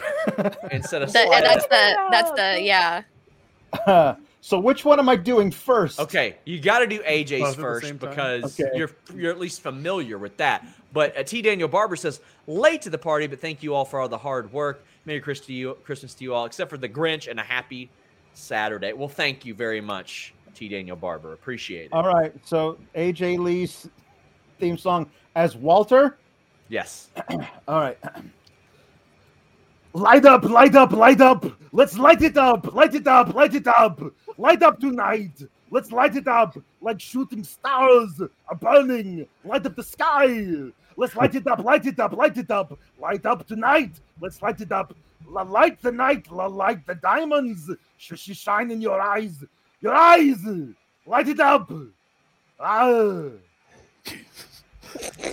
instead 0.71 1.01
of 1.01 1.11
The- 1.11 1.23
"slide 1.25 1.39
it 1.39 1.43
that's 1.43 1.63
up." 1.63 1.69
the 1.69 1.97
that's 2.11 2.31
the 2.31 2.61
yeah. 3.87 4.15
so 4.41 4.59
which 4.59 4.85
one 4.85 4.99
am 4.99 5.09
I 5.09 5.15
doing 5.15 5.51
first? 5.51 5.99
Okay, 5.99 6.35
you 6.45 6.59
got 6.59 6.79
to 6.79 6.87
do 6.87 6.99
AJ's 6.99 7.41
Both 7.41 7.55
first 7.57 7.99
because 7.99 8.59
Okay. 8.59 8.77
you're 8.77 8.91
you're 9.15 9.31
at 9.31 9.39
least 9.39 9.61
familiar 9.61 10.17
with 10.17 10.37
that. 10.37 10.65
But 10.93 11.17
uh, 11.17 11.23
T. 11.23 11.41
Daniel 11.41 11.67
Barber 11.67 11.95
says 11.95 12.21
late 12.47 12.81
to 12.83 12.89
the 12.89 12.97
party, 12.97 13.27
but 13.27 13.39
thank 13.41 13.61
you 13.61 13.73
all 13.73 13.85
for 13.85 13.99
all 13.99 14.07
the 14.09 14.17
hard 14.17 14.51
work. 14.53 14.83
Merry 15.05 15.19
Christmas 15.19 15.47
to 15.47 15.53
you, 15.53 15.73
Christmas 15.83 16.13
to 16.15 16.23
you 16.23 16.33
all, 16.33 16.45
except 16.45 16.69
for 16.69 16.77
the 16.77 16.89
Grinch, 16.89 17.27
and 17.29 17.39
a 17.39 17.43
happy 17.43 17.89
Saturday. 18.33 18.93
Well, 18.93 19.07
thank 19.09 19.45
you 19.45 19.53
very 19.53 19.81
much, 19.81 20.33
T. 20.53 20.67
Daniel 20.67 20.95
Barber. 20.95 21.33
Appreciate 21.33 21.85
it. 21.87 21.93
All 21.93 22.07
right. 22.07 22.33
So 22.45 22.77
AJ 22.95 23.39
Lee's 23.39 23.89
theme 24.59 24.77
song 24.77 25.09
as 25.35 25.55
Walter. 25.55 26.17
Yes. 26.69 27.09
All 27.67 27.79
right. 27.81 27.97
Light 29.93 30.25
up, 30.25 30.43
light 30.43 30.75
up, 30.75 30.91
light 30.91 31.21
up. 31.21 31.45
Let's 31.71 31.97
light 31.97 32.21
it 32.21 32.37
up, 32.37 32.73
light 32.73 32.93
it 32.93 33.07
up, 33.07 33.33
light 33.33 33.55
it 33.55 33.67
up. 33.67 34.01
Light 34.37 34.61
up 34.61 34.79
tonight. 34.79 35.31
Let's 35.71 35.91
light 35.91 36.15
it 36.15 36.27
up 36.27 36.57
like 36.81 36.99
shooting 36.99 37.43
stars 37.43 38.21
are 38.21 38.55
burning. 38.55 39.27
Light 39.43 39.65
up 39.65 39.75
the 39.75 39.83
sky. 39.83 40.27
Let's 40.95 41.15
light 41.15 41.35
it 41.35 41.47
up, 41.47 41.63
light 41.63 41.85
it 41.85 41.99
up, 41.99 42.13
light 42.13 42.37
it 42.37 42.51
up. 42.51 42.77
Light 42.99 43.25
up 43.25 43.47
tonight. 43.47 43.91
Let's 44.21 44.41
light 44.41 44.61
it 44.61 44.71
up. 44.71 44.95
La 45.27 45.41
light 45.41 45.81
the 45.81 45.91
night, 45.91 46.31
la 46.31 46.45
light 46.45 46.85
the 46.87 46.95
diamonds. 46.95 47.69
Sh- 47.97 48.13
sh- 48.15 48.37
shine 48.37 48.71
in 48.71 48.81
your 48.81 49.01
eyes. 49.01 49.43
Your 49.81 49.93
eyes. 49.93 50.39
Light 51.05 51.27
it 51.27 51.39
up. 51.39 51.71
Ah. 52.59 53.29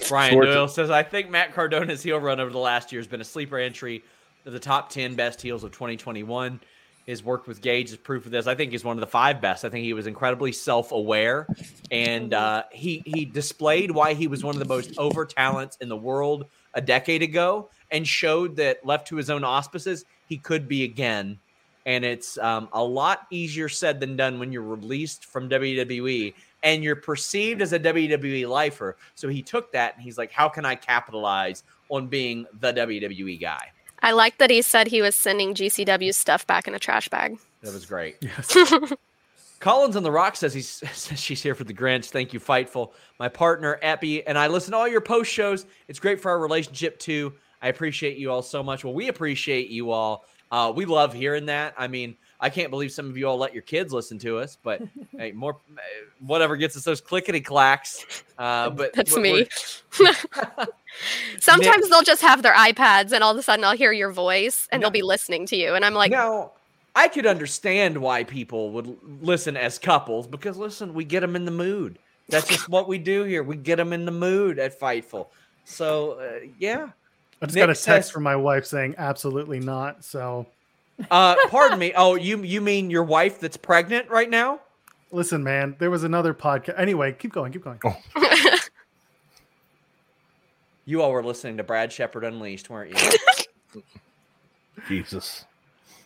Brian 0.09 0.39
Doyle 0.39 0.69
says, 0.69 0.91
I 0.91 1.03
think 1.03 1.31
Matt 1.31 1.55
Cardona's 1.55 2.03
heel 2.03 2.19
run 2.19 2.41
over 2.41 2.51
the 2.51 2.59
last 2.59 2.93
year 2.93 3.01
has 3.01 3.07
been 3.07 3.21
a 3.21 3.25
sleeper 3.25 3.59
entry 3.59 4.03
of 4.47 4.53
the 4.53 4.61
top 4.61 4.91
10 4.91 5.15
best 5.15 5.41
heels 5.41 5.65
of 5.65 5.73
2021. 5.73 6.61
His 7.07 7.23
work 7.23 7.47
with 7.47 7.61
Gage 7.61 7.91
is 7.91 7.97
proof 7.97 8.25
of 8.25 8.33
this. 8.33 8.47
I 8.47 8.55
think 8.55 8.73
he's 8.73 8.85
one 8.85 8.97
of 8.97 9.01
the 9.01 9.07
five 9.07 9.41
best. 9.41 9.65
I 9.65 9.69
think 9.69 9.85
he 9.85 9.93
was 9.93 10.07
incredibly 10.07 10.53
self-aware, 10.53 11.47
and 11.91 12.33
uh, 12.33 12.63
he 12.73 13.03
he 13.05 13.27
displayed 13.27 13.91
why 13.91 14.15
he 14.15 14.27
was 14.27 14.43
one 14.43 14.55
of 14.55 14.59
the 14.59 14.65
most 14.75 14.97
over 14.97 15.27
talents 15.27 15.77
in 15.83 15.91
the 15.91 15.97
world 15.97 16.47
a 16.73 16.81
decade 16.81 17.23
ago, 17.23 17.69
and 17.91 18.09
showed 18.09 18.57
that 18.57 18.87
left 18.87 19.09
to 19.09 19.17
his 19.17 19.29
own 19.29 19.45
auspices, 19.45 20.07
he 20.29 20.39
could 20.39 20.67
be 20.67 20.85
again. 20.85 21.39
And 21.85 22.07
it's 22.07 22.39
um, 22.39 22.71
a 22.73 22.83
lot 22.83 23.27
easier 23.31 23.69
said 23.69 24.01
than 24.01 24.17
done 24.17 24.39
when 24.39 24.51
you're 24.51 24.63
released 24.63 25.27
from 25.27 25.51
WWE 25.51 26.33
and 26.65 26.83
you're 26.83 26.97
perceived 26.97 27.63
as 27.63 27.73
a 27.73 27.79
WWE 27.79 28.49
lifer. 28.49 28.97
So 29.15 29.29
he 29.29 29.43
took 29.43 29.71
that 29.73 29.95
and 29.95 30.03
he's 30.03 30.19
like, 30.19 30.33
how 30.33 30.49
can 30.49 30.65
I 30.65 30.75
capitalize 30.75 31.63
on 31.91 32.09
being 32.09 32.47
the 32.59 32.73
WWE 32.73 33.41
guy? 33.41 33.71
I 34.03 34.13
like 34.13 34.39
that 34.39 34.51
he 34.51 34.63
said 34.63 34.89
he 34.89 35.01
was 35.01 35.15
sending 35.15 35.55
GCW 35.55 36.13
stuff 36.15 36.47
back 36.47 36.67
in 36.67 36.75
a 36.75 36.79
trash 36.79 37.09
bag. 37.09 37.39
That 37.63 37.73
was 37.73 37.87
great. 37.87 38.17
Yes. 38.21 38.57
Collins 39.61 39.97
on 39.97 40.03
the 40.03 40.11
Rock 40.11 40.37
says 40.37 40.53
he's 40.53 40.69
says 40.93 41.21
she's 41.21 41.43
here 41.43 41.55
for 41.55 41.65
the 41.65 41.73
Grinch. 41.73 42.07
Thank 42.07 42.33
you, 42.33 42.41
Fightful. 42.41 42.93
My 43.19 43.29
partner 43.29 43.79
Epi 43.81 44.27
and 44.27 44.37
I 44.37 44.49
listen 44.49 44.73
to 44.73 44.79
all 44.79 44.89
your 44.89 45.01
post 45.01 45.31
shows. 45.31 45.67
It's 45.89 45.99
great 45.99 46.21
for 46.21 46.31
our 46.31 46.39
relationship 46.39 46.99
too. 46.99 47.35
I 47.63 47.69
appreciate 47.69 48.19
you 48.19 48.31
all 48.31 48.43
so 48.43 48.63
much. 48.63 48.85
Well, 48.85 48.93
we 48.93 49.09
appreciate 49.09 49.69
you 49.69 49.91
all. 49.91 50.27
Uh, 50.51 50.73
we 50.75 50.85
love 50.85 51.15
hearing 51.15 51.47
that. 51.47 51.75
I 51.79 51.89
mean, 51.89 52.17
I 52.45 52.51
can't 52.51 52.69
believe 52.69 52.93
some 52.93 53.09
of 53.09 53.17
you 53.17 53.27
all 53.27 53.39
let 53.39 53.55
your 53.55 53.63
kids 53.63 53.91
listen 53.91 54.19
to 54.19 54.37
us, 54.37 54.59
but 54.63 54.83
hey, 55.17 55.33
more 55.33 55.57
whatever 56.21 56.59
gets 56.59 56.77
us 56.77 56.85
those 56.85 57.01
clickety 57.01 57.41
clacks. 57.41 58.23
Uh, 58.37 58.69
but 58.69 58.93
That's 58.93 59.17
we're- 59.17 59.45
me. 59.45 59.49
Sometimes 61.41 61.89
they'll 61.89 62.03
just 62.03 62.21
have 62.21 62.43
their 62.43 62.53
iPads 62.53 63.13
and 63.13 63.25
all 63.25 63.33
of 63.33 63.39
a 63.39 63.43
sudden 63.43 63.65
I'll 63.65 63.75
hear 63.77 63.93
your 63.93 64.13
voice 64.13 64.69
and 64.71 64.83
they'll 64.83 64.91
be 64.91 65.01
listening 65.01 65.47
to 65.47 65.57
you. 65.57 65.75
And 65.75 65.87
I'm 65.87 65.95
like, 65.95 66.11
no. 66.11 66.53
I 66.95 67.09
could 67.09 67.25
understand 67.25 67.97
why 67.97 68.25
people 68.25 68.71
would 68.73 68.99
listen 69.23 69.57
as 69.57 69.79
couples 69.79 70.27
because 70.27 70.59
listen, 70.59 70.93
we 70.93 71.05
get 71.05 71.21
them 71.21 71.37
in 71.37 71.47
the 71.47 71.51
mood. 71.51 71.99
That's 72.29 72.47
just 72.47 72.69
what 72.69 72.89
we 72.89 72.99
do 72.99 73.25
here. 73.25 73.43
We 73.43 73.57
get 73.57 73.77
them 73.77 73.95
in 73.95 74.05
the 74.05 74.13
mood 74.13 74.59
at 74.59 74.79
Fightful. 74.79 75.29
So 75.65 76.13
uh, 76.21 76.47
yeah. 76.59 76.91
I 77.41 77.47
just 77.47 77.55
Nick 77.57 77.63
got 77.63 77.71
a 77.71 77.73
text 77.73 77.85
says- 77.85 78.11
from 78.11 78.23
my 78.23 78.37
wife 78.37 78.67
saying 78.67 78.97
absolutely 78.99 79.61
not. 79.61 80.05
So 80.05 80.47
Uh, 81.11 81.37
pardon 81.49 81.79
me. 81.79 81.93
Oh, 81.97 82.15
you 82.15 82.43
you 82.43 82.61
mean 82.61 82.91
your 82.91 83.05
wife 83.05 83.41
that's 83.41 83.57
pregnant 83.57 84.09
right 84.11 84.31
now? 84.31 84.61
listen, 85.11 85.45
man, 85.45 85.77
there 85.79 85.93
was 85.93 86.03
another 86.03 86.35
podcast. 86.35 86.75
Anyway, 86.77 87.13
keep 87.13 87.33
going, 87.33 87.53
keep 87.53 87.63
going. 87.63 87.79
You 90.87 91.01
all 91.01 91.13
were 91.13 91.25
listening 91.25 91.57
to 91.57 91.65
Brad 91.65 91.93
Shepard 91.93 92.25
Unleashed, 92.25 92.69
weren't 92.69 92.91
you? 93.75 93.83
Jesus. 94.89 95.47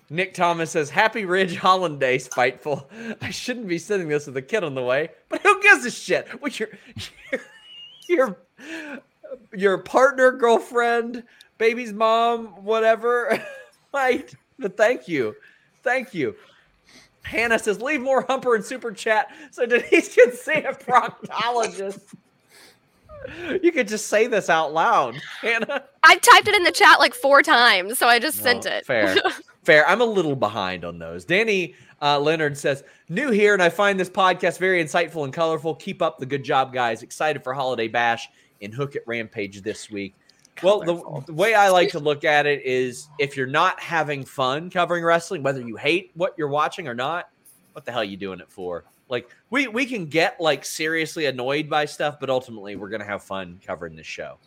Nick 0.08 0.34
Thomas 0.34 0.70
says, 0.70 0.88
"Happy 0.88 1.24
Ridge 1.24 1.56
Hollandaise, 1.56 2.26
spiteful. 2.26 2.88
I 3.20 3.30
shouldn't 3.30 3.66
be 3.66 3.78
sending 3.78 4.08
this 4.08 4.26
with 4.26 4.36
a 4.36 4.42
kid 4.42 4.62
on 4.62 4.74
the 4.74 4.82
way, 4.82 5.10
but 5.28 5.42
who 5.42 5.60
gives 5.62 5.84
a 5.84 5.90
shit? 5.90 6.40
With 6.40 6.60
your 6.60 6.68
your 8.08 8.38
your 9.52 9.78
partner, 9.78 10.30
girlfriend, 10.30 11.24
baby's 11.58 11.92
mom, 11.92 12.46
whatever. 12.64 13.42
right? 13.92 14.32
But 14.58 14.76
thank 14.76 15.08
you, 15.08 15.34
thank 15.82 16.14
you." 16.14 16.34
Hannah 17.22 17.58
says, 17.58 17.80
"Leave 17.80 18.00
more 18.00 18.22
Humper 18.22 18.54
and 18.54 18.64
Super 18.64 18.92
Chat 18.92 19.30
so 19.50 19.66
Denise 19.66 20.14
can 20.14 20.32
see 20.32 20.52
a 20.52 20.72
proctologist." 20.72 22.00
You 23.62 23.72
could 23.72 23.88
just 23.88 24.06
say 24.06 24.26
this 24.26 24.48
out 24.48 24.72
loud, 24.72 25.20
Hannah. 25.40 25.84
I've 26.04 26.20
typed 26.20 26.48
it 26.48 26.54
in 26.54 26.62
the 26.62 26.70
chat 26.70 26.98
like 26.98 27.14
four 27.14 27.42
times, 27.42 27.98
so 27.98 28.06
I 28.06 28.18
just 28.18 28.38
sent 28.38 28.64
it. 28.64 28.86
Fair, 28.86 29.16
fair. 29.64 29.86
I'm 29.88 30.00
a 30.00 30.06
little 30.06 30.36
behind 30.36 30.84
on 30.84 30.98
those. 30.98 31.24
Danny 31.24 31.74
uh, 32.00 32.18
Leonard 32.18 32.56
says, 32.56 32.84
"New 33.08 33.30
here, 33.30 33.54
and 33.54 33.62
I 33.62 33.70
find 33.70 33.98
this 33.98 34.08
podcast 34.08 34.58
very 34.58 34.82
insightful 34.82 35.24
and 35.24 35.32
colorful. 35.32 35.74
Keep 35.74 36.00
up 36.00 36.18
the 36.18 36.26
good 36.26 36.44
job, 36.44 36.72
guys. 36.72 37.02
Excited 37.02 37.42
for 37.42 37.52
Holiday 37.52 37.88
Bash 37.88 38.28
and 38.62 38.72
Hook 38.72 38.96
at 38.96 39.02
Rampage 39.06 39.62
this 39.62 39.90
week." 39.90 40.14
Well, 40.62 40.80
the, 40.80 41.22
the 41.26 41.32
way 41.32 41.54
I 41.54 41.70
like 41.70 41.90
to 41.90 41.98
look 42.00 42.24
at 42.24 42.46
it 42.46 42.62
is, 42.64 43.08
if 43.18 43.36
you're 43.36 43.46
not 43.46 43.80
having 43.80 44.24
fun 44.24 44.70
covering 44.70 45.04
wrestling, 45.04 45.42
whether 45.42 45.60
you 45.60 45.76
hate 45.76 46.10
what 46.14 46.34
you're 46.36 46.48
watching 46.48 46.88
or 46.88 46.94
not, 46.94 47.30
what 47.72 47.84
the 47.84 47.92
hell 47.92 48.00
are 48.00 48.04
you 48.04 48.16
doing 48.16 48.40
it 48.40 48.50
for? 48.50 48.84
Like 49.08 49.30
we 49.50 49.68
we 49.68 49.86
can 49.86 50.06
get 50.06 50.40
like 50.40 50.64
seriously 50.64 51.26
annoyed 51.26 51.70
by 51.70 51.86
stuff, 51.86 52.20
but 52.20 52.28
ultimately 52.28 52.76
we're 52.76 52.90
gonna 52.90 53.04
have 53.04 53.22
fun 53.22 53.60
covering 53.64 53.96
this 53.96 54.06
show. 54.06 54.38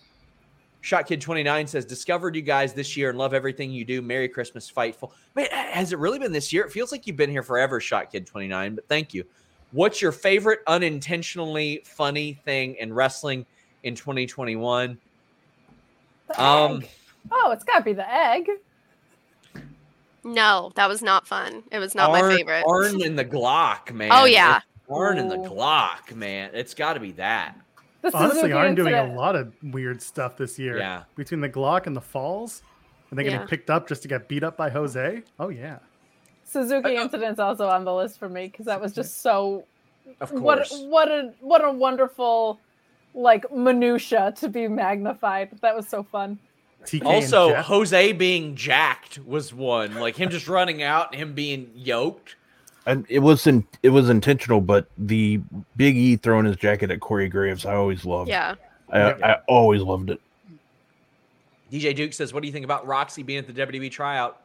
Shot 0.81 1.05
Kid 1.05 1.21
29 1.21 1.67
says, 1.67 1.85
discovered 1.85 2.35
you 2.35 2.41
guys 2.41 2.73
this 2.73 2.97
year 2.97 3.09
and 3.09 3.17
love 3.17 3.35
everything 3.35 3.71
you 3.71 3.85
do. 3.85 4.01
Merry 4.01 4.27
Christmas, 4.27 4.71
Fightful. 4.71 5.11
Man, 5.35 5.47
has 5.51 5.93
it 5.93 5.99
really 5.99 6.17
been 6.17 6.31
this 6.31 6.51
year? 6.51 6.65
It 6.65 6.71
feels 6.71 6.91
like 6.91 7.05
you've 7.05 7.15
been 7.15 7.29
here 7.29 7.43
forever, 7.43 7.79
Shot 7.79 8.11
Kid 8.11 8.25
29, 8.25 8.75
but 8.75 8.87
thank 8.87 9.13
you. 9.13 9.23
What's 9.71 10.01
your 10.01 10.11
favorite 10.11 10.59
unintentionally 10.65 11.83
funny 11.85 12.33
thing 12.33 12.75
in 12.75 12.91
wrestling 12.91 13.45
in 13.83 13.93
2021? 13.93 14.97
The 16.35 16.43
Um, 16.43 16.77
egg. 16.81 16.89
oh, 17.31 17.51
it's 17.51 17.63
got 17.63 17.79
to 17.79 17.83
be 17.83 17.93
the 17.93 18.09
egg. 18.11 18.47
No, 20.23 20.71
that 20.75 20.87
was 20.87 21.01
not 21.01 21.25
fun. 21.27 21.63
It 21.71 21.79
was 21.79 21.95
not 21.95 22.11
my 22.11 22.21
favorite. 22.21 22.63
Arn 22.67 23.01
and 23.01 23.17
the 23.17 23.25
Glock, 23.25 23.91
man. 23.91 24.09
Oh, 24.13 24.25
yeah. 24.25 24.61
Arn 24.89 25.17
and 25.17 25.31
the 25.31 25.37
Glock, 25.37 26.13
man. 26.13 26.51
It's 26.53 26.73
got 26.75 26.93
to 26.93 26.99
be 26.99 27.11
that. 27.13 27.55
The 28.01 28.15
Honestly, 28.15 28.41
Suzuki 28.41 28.53
I'm 28.53 28.75
doing 28.75 28.93
a 28.93 29.13
lot 29.15 29.35
of 29.35 29.53
weird 29.63 30.01
stuff 30.01 30.37
this 30.37 30.59
year. 30.59 30.77
Yeah. 30.77 31.03
Between 31.15 31.41
the 31.41 31.49
Glock 31.49 31.87
and 31.87 31.95
the 31.95 32.01
Falls, 32.01 32.61
and 33.09 33.17
they 33.17 33.23
Yeah. 33.23 33.31
getting 33.31 33.47
picked 33.47 33.69
up 33.69 33.87
just 33.87 34.01
to 34.03 34.07
get 34.07 34.27
beat 34.27 34.43
up 34.43 34.57
by 34.57 34.69
Jose. 34.69 35.21
Oh 35.39 35.49
yeah. 35.49 35.77
Suzuki 36.43 36.95
incident's 36.95 37.39
also 37.39 37.67
on 37.69 37.85
the 37.85 37.93
list 37.93 38.17
for 38.19 38.27
me 38.27 38.47
because 38.47 38.65
that 38.65 38.81
was 38.81 38.93
just 38.93 39.21
so 39.21 39.65
Of 40.19 40.31
course. 40.31 40.71
what 40.71 40.89
what 40.89 41.07
a 41.09 41.33
what 41.41 41.63
a 41.63 41.71
wonderful 41.71 42.59
like 43.13 43.51
minutia 43.51 44.33
to 44.37 44.49
be 44.49 44.67
magnified. 44.67 45.57
That 45.61 45.75
was 45.75 45.87
so 45.87 46.03
fun. 46.03 46.39
TK 46.85 47.05
Also, 47.05 47.53
Jose 47.55 48.11
being 48.13 48.55
jacked 48.55 49.19
was 49.25 49.53
one. 49.53 49.95
Like 49.95 50.15
him 50.15 50.29
just 50.29 50.47
running 50.47 50.81
out 50.81 51.11
and 51.11 51.21
him 51.21 51.33
being 51.33 51.69
yoked. 51.75 52.35
And 52.87 53.05
it 53.09 53.19
wasn't 53.19 53.67
it 53.83 53.89
was 53.89 54.09
intentional, 54.09 54.61
but 54.61 54.87
the 54.97 55.41
Big 55.75 55.95
E 55.95 56.15
throwing 56.15 56.45
his 56.45 56.55
jacket 56.55 56.89
at 56.89 56.99
Corey 56.99 57.29
Graves, 57.29 57.65
I 57.65 57.75
always 57.75 58.05
loved. 58.05 58.29
Yeah. 58.29 58.55
I, 58.91 59.11
I 59.11 59.37
always 59.47 59.81
loved 59.81 60.09
it. 60.09 60.19
DJ 61.71 61.95
Duke 61.95 62.13
says, 62.13 62.33
"What 62.33 62.41
do 62.41 62.47
you 62.47 62.51
think 62.51 62.65
about 62.65 62.85
Rok-C 62.85 63.23
being 63.23 63.39
at 63.39 63.47
the 63.47 63.53
WWE 63.53 63.91
tryout?" 63.91 64.41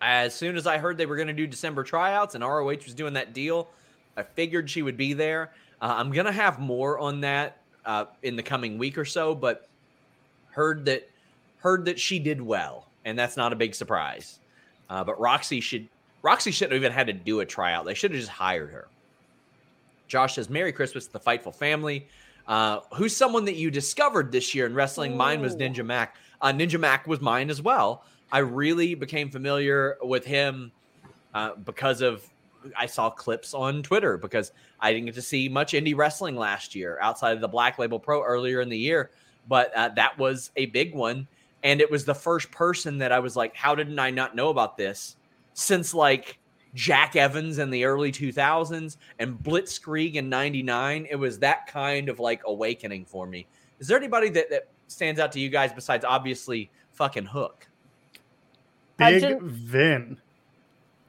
As 0.00 0.34
soon 0.34 0.56
as 0.56 0.66
I 0.66 0.78
heard 0.78 0.96
they 0.96 1.06
were 1.06 1.16
going 1.16 1.28
to 1.28 1.34
do 1.34 1.46
December 1.46 1.84
tryouts 1.84 2.34
and 2.34 2.42
ROH 2.42 2.64
was 2.64 2.94
doing 2.94 3.12
that 3.14 3.34
deal, 3.34 3.68
I 4.16 4.22
figured 4.22 4.70
she 4.70 4.82
would 4.82 4.96
be 4.96 5.12
there. 5.12 5.52
Uh, 5.80 5.94
I'm 5.96 6.10
going 6.10 6.26
to 6.26 6.32
have 6.32 6.58
more 6.58 6.98
on 6.98 7.20
that 7.20 7.58
uh, 7.84 8.06
in 8.22 8.36
the 8.36 8.42
coming 8.42 8.78
week 8.78 8.98
or 8.98 9.04
so, 9.04 9.34
but 9.34 9.68
heard 10.50 10.84
that 10.86 11.08
heard 11.58 11.84
that 11.84 11.98
she 11.98 12.18
did 12.18 12.40
well, 12.40 12.86
and 13.04 13.18
that's 13.18 13.36
not 13.36 13.52
a 13.52 13.56
big 13.56 13.74
surprise. 13.74 14.38
Uh, 14.90 15.02
but 15.04 15.18
Rok-C 15.20 15.60
should 15.60 15.88
Rok-C 16.22 16.50
shouldn't 16.50 16.72
have 16.72 16.82
even 16.82 16.92
had 16.92 17.06
to 17.08 17.12
do 17.12 17.40
a 17.40 17.46
tryout. 17.46 17.84
They 17.84 17.94
should 17.94 18.12
have 18.12 18.20
just 18.20 18.32
hired 18.32 18.70
her. 18.70 18.88
Josh 20.08 20.34
says, 20.34 20.50
"Merry 20.50 20.72
Christmas 20.72 21.06
to 21.06 21.12
the 21.12 21.20
Fightful 21.20 21.54
family." 21.54 22.06
Uh, 22.46 22.80
who's 22.94 23.16
someone 23.16 23.44
that 23.44 23.54
you 23.54 23.70
discovered 23.70 24.32
this 24.32 24.54
year 24.54 24.66
in 24.66 24.74
wrestling? 24.74 25.16
Mine 25.16 25.40
was 25.40 25.56
Ninja 25.56 25.84
Mac. 25.84 26.16
Uh, 26.40 26.52
Ninja 26.52 26.78
Mac 26.78 27.06
was 27.06 27.20
mine 27.20 27.50
as 27.50 27.62
well. 27.62 28.04
I 28.32 28.38
really 28.38 28.94
became 28.94 29.30
familiar 29.30 29.96
with 30.02 30.24
him 30.24 30.72
uh, 31.34 31.54
because 31.54 32.00
of 32.00 32.26
I 32.76 32.86
saw 32.86 33.10
clips 33.10 33.54
on 33.54 33.82
Twitter 33.82 34.16
because 34.16 34.52
I 34.80 34.92
didn't 34.92 35.06
get 35.06 35.14
to 35.16 35.22
see 35.22 35.48
much 35.48 35.72
indie 35.72 35.96
wrestling 35.96 36.36
last 36.36 36.74
year 36.74 36.98
outside 37.00 37.32
of 37.32 37.40
the 37.40 37.48
Black 37.48 37.78
Label 37.78 37.98
Pro 37.98 38.22
earlier 38.22 38.60
in 38.60 38.68
the 38.68 38.78
year, 38.78 39.10
but 39.48 39.74
uh, 39.76 39.88
that 39.90 40.18
was 40.18 40.50
a 40.56 40.66
big 40.66 40.94
one, 40.94 41.26
and 41.62 41.80
it 41.80 41.90
was 41.90 42.04
the 42.04 42.14
first 42.14 42.50
person 42.50 42.98
that 42.98 43.12
I 43.12 43.18
was 43.18 43.36
like, 43.36 43.54
how 43.54 43.74
didn't 43.74 43.98
I 43.98 44.10
not 44.10 44.34
know 44.34 44.50
about 44.50 44.76
this? 44.76 45.16
Since 45.54 45.94
like 45.94 46.38
Jack 46.74 47.16
Evans 47.16 47.58
in 47.58 47.70
the 47.70 47.84
early 47.84 48.10
2000s 48.10 48.96
and 49.18 49.38
Blitzkrieg 49.38 50.14
in 50.14 50.28
99. 50.28 51.06
It 51.10 51.16
was 51.16 51.38
that 51.40 51.66
kind 51.66 52.08
of 52.08 52.18
like 52.18 52.42
awakening 52.46 53.04
for 53.04 53.26
me. 53.26 53.46
Is 53.78 53.88
there 53.88 53.98
anybody 53.98 54.30
that, 54.30 54.48
that 54.50 54.68
stands 54.88 55.20
out 55.20 55.32
to 55.32 55.40
you 55.40 55.48
guys 55.48 55.72
besides 55.72 56.04
obviously 56.04 56.70
fucking 56.92 57.26
Hook? 57.26 57.66
Big 58.96 59.22
Imagine- 59.22 59.48
Vin. 59.48 60.18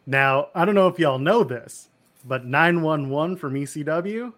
Now, 0.05 0.49
I 0.53 0.65
don't 0.65 0.75
know 0.75 0.87
if 0.87 0.99
y'all 0.99 1.19
know 1.19 1.43
this, 1.43 1.89
but 2.25 2.45
911 2.45 3.37
from 3.37 3.53
ECW 3.53 4.33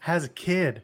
has 0.00 0.24
a 0.24 0.28
kid. 0.28 0.82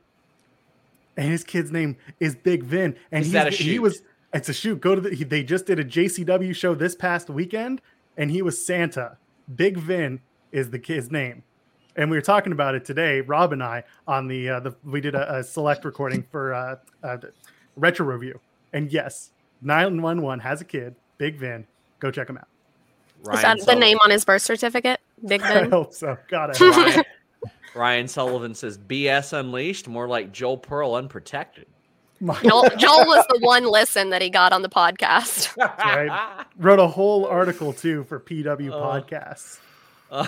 And 1.17 1.31
his 1.31 1.45
kid's 1.45 1.73
name 1.73 1.97
is 2.21 2.37
Big 2.37 2.63
Vin. 2.63 2.97
And 3.11 3.23
Is 3.23 3.33
he's- 3.33 3.45
that 3.45 3.53
a 3.53 3.57
he 3.57 3.79
was 3.79 4.03
it's 4.35 4.49
a 4.51 4.53
shoot. 4.53 4.81
Go 4.81 4.95
to 4.95 5.01
the 5.01 5.25
they 5.25 5.43
just 5.43 5.67
did 5.67 5.79
a 5.79 5.85
JCW 5.85 6.55
show 6.55 6.75
this 6.75 6.95
past 6.95 7.31
weekend, 7.31 7.81
and 8.17 8.31
he 8.31 8.43
was 8.43 8.65
Santa. 8.65 9.17
Big 9.55 9.79
Vin 9.79 10.21
is 10.53 10.71
the 10.71 10.79
kid's 10.79 11.11
name. 11.11 11.43
And 11.95 12.11
we 12.11 12.19
were 12.19 12.23
talking 12.23 12.53
about 12.53 12.75
it 12.75 12.85
today, 12.85 13.23
Rob 13.23 13.55
and 13.55 13.63
I, 13.63 13.85
on 14.07 14.29
the 14.29 14.51
uh, 14.51 14.61
the 14.61 14.77
we 14.85 15.01
did 15.01 15.15
a, 15.15 15.37
a 15.37 15.45
select 15.45 15.87
recording 15.87 16.23
for 16.31 16.53
uh, 16.53 16.77
uh 17.03 17.17
retro 17.77 18.05
review. 18.05 18.39
And 18.75 18.93
yes, 18.93 19.31
911 19.63 20.41
has 20.41 20.61
a 20.61 20.65
kid, 20.65 20.97
Big 21.17 21.37
Vin. 21.37 21.67
Go 21.99 22.11
check 22.11 22.29
him 22.29 22.37
out. 22.37 22.49
Is 23.22 23.43
that 23.43 23.59
the 23.66 23.74
name 23.74 23.98
on 24.05 24.10
his 24.10 24.24
birth 24.24 24.43
certificate? 24.43 25.01
Big 25.26 25.43
I 25.44 25.55
Ben. 25.62 25.70
hope 25.70 25.93
so. 25.93 26.16
God, 26.28 26.51
I 26.51 26.56
hope 26.56 26.76
Ryan, 26.76 27.05
Ryan 27.74 28.09
Sullivan 28.09 28.55
says 28.55 28.78
BS 28.78 29.32
Unleashed, 29.32 29.88
more 29.88 30.06
like 30.09 30.32
Joel 30.32 30.59
Pearl 30.59 30.94
Unprotected. 30.94 31.66
Joel, 32.43 32.68
Joel 32.78 33.05
was 33.06 33.26
the 33.28 33.38
one 33.40 33.70
listen 33.70 34.10
that 34.10 34.22
he 34.22 34.30
got 34.30 34.52
on 34.52 34.62
the 34.62 34.68
podcast. 34.68 35.55
right. 35.56 36.47
Wrote 36.56 36.78
a 36.78 36.86
whole 36.86 37.26
article 37.26 37.72
too 37.72 38.05
for 38.05 38.18
PW 38.20 38.72
Oh. 38.72 38.80
podcasts. 38.80 39.59
Uh, 40.10 40.26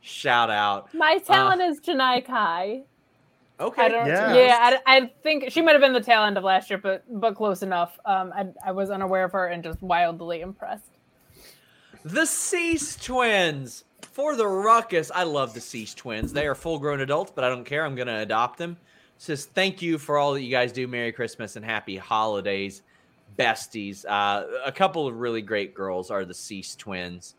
shout 0.00 0.50
out. 0.50 0.92
My 0.94 1.18
talent 1.18 1.60
is 1.62 1.80
Janai 1.80 2.24
Kai. 2.24 2.82
Okay. 3.60 3.82
I 3.82 3.88
don't. 3.88 4.06
Yeah. 4.06 4.34
Yeah, 4.34 4.80
I, 4.86 4.96
I 4.96 5.12
think 5.22 5.50
she 5.50 5.60
might 5.60 5.72
have 5.72 5.82
been 5.82 5.92
the 5.92 6.00
tail 6.00 6.24
end 6.24 6.38
of 6.38 6.44
last 6.44 6.70
year, 6.70 6.78
but 6.78 7.04
but 7.20 7.34
close 7.34 7.62
enough. 7.62 7.98
Um, 8.06 8.32
I 8.34 8.46
I 8.66 8.72
was 8.72 8.90
unaware 8.90 9.24
of 9.24 9.32
her 9.32 9.48
and 9.48 9.62
just 9.62 9.80
wildly 9.82 10.40
impressed. 10.40 10.84
The 12.04 12.24
Cease 12.26 12.96
twins 12.96 13.84
for 14.02 14.34
the 14.36 14.46
ruckus. 14.46 15.10
I 15.14 15.24
love 15.24 15.54
the 15.54 15.60
Cease 15.60 15.94
twins. 15.94 16.32
They 16.32 16.46
are 16.46 16.54
full 16.54 16.78
grown 16.78 17.00
adults, 17.00 17.32
but 17.34 17.44
I 17.44 17.48
don't 17.48 17.64
care. 17.64 17.84
I'm 17.84 17.94
going 17.94 18.08
to 18.08 18.18
adopt 18.18 18.58
them. 18.58 18.76
Says 19.18 19.44
thank 19.44 19.82
you 19.82 19.98
for 19.98 20.16
all 20.16 20.32
that 20.32 20.42
you 20.42 20.50
guys 20.50 20.72
do. 20.72 20.88
Merry 20.88 21.12
Christmas 21.12 21.56
and 21.56 21.64
happy 21.64 21.96
holidays, 21.98 22.82
besties. 23.38 24.06
Uh, 24.08 24.46
a 24.64 24.72
couple 24.72 25.06
of 25.06 25.16
really 25.16 25.42
great 25.42 25.74
girls 25.74 26.10
are 26.10 26.24
the 26.24 26.32
Cease 26.32 26.74
twins. 26.74 27.34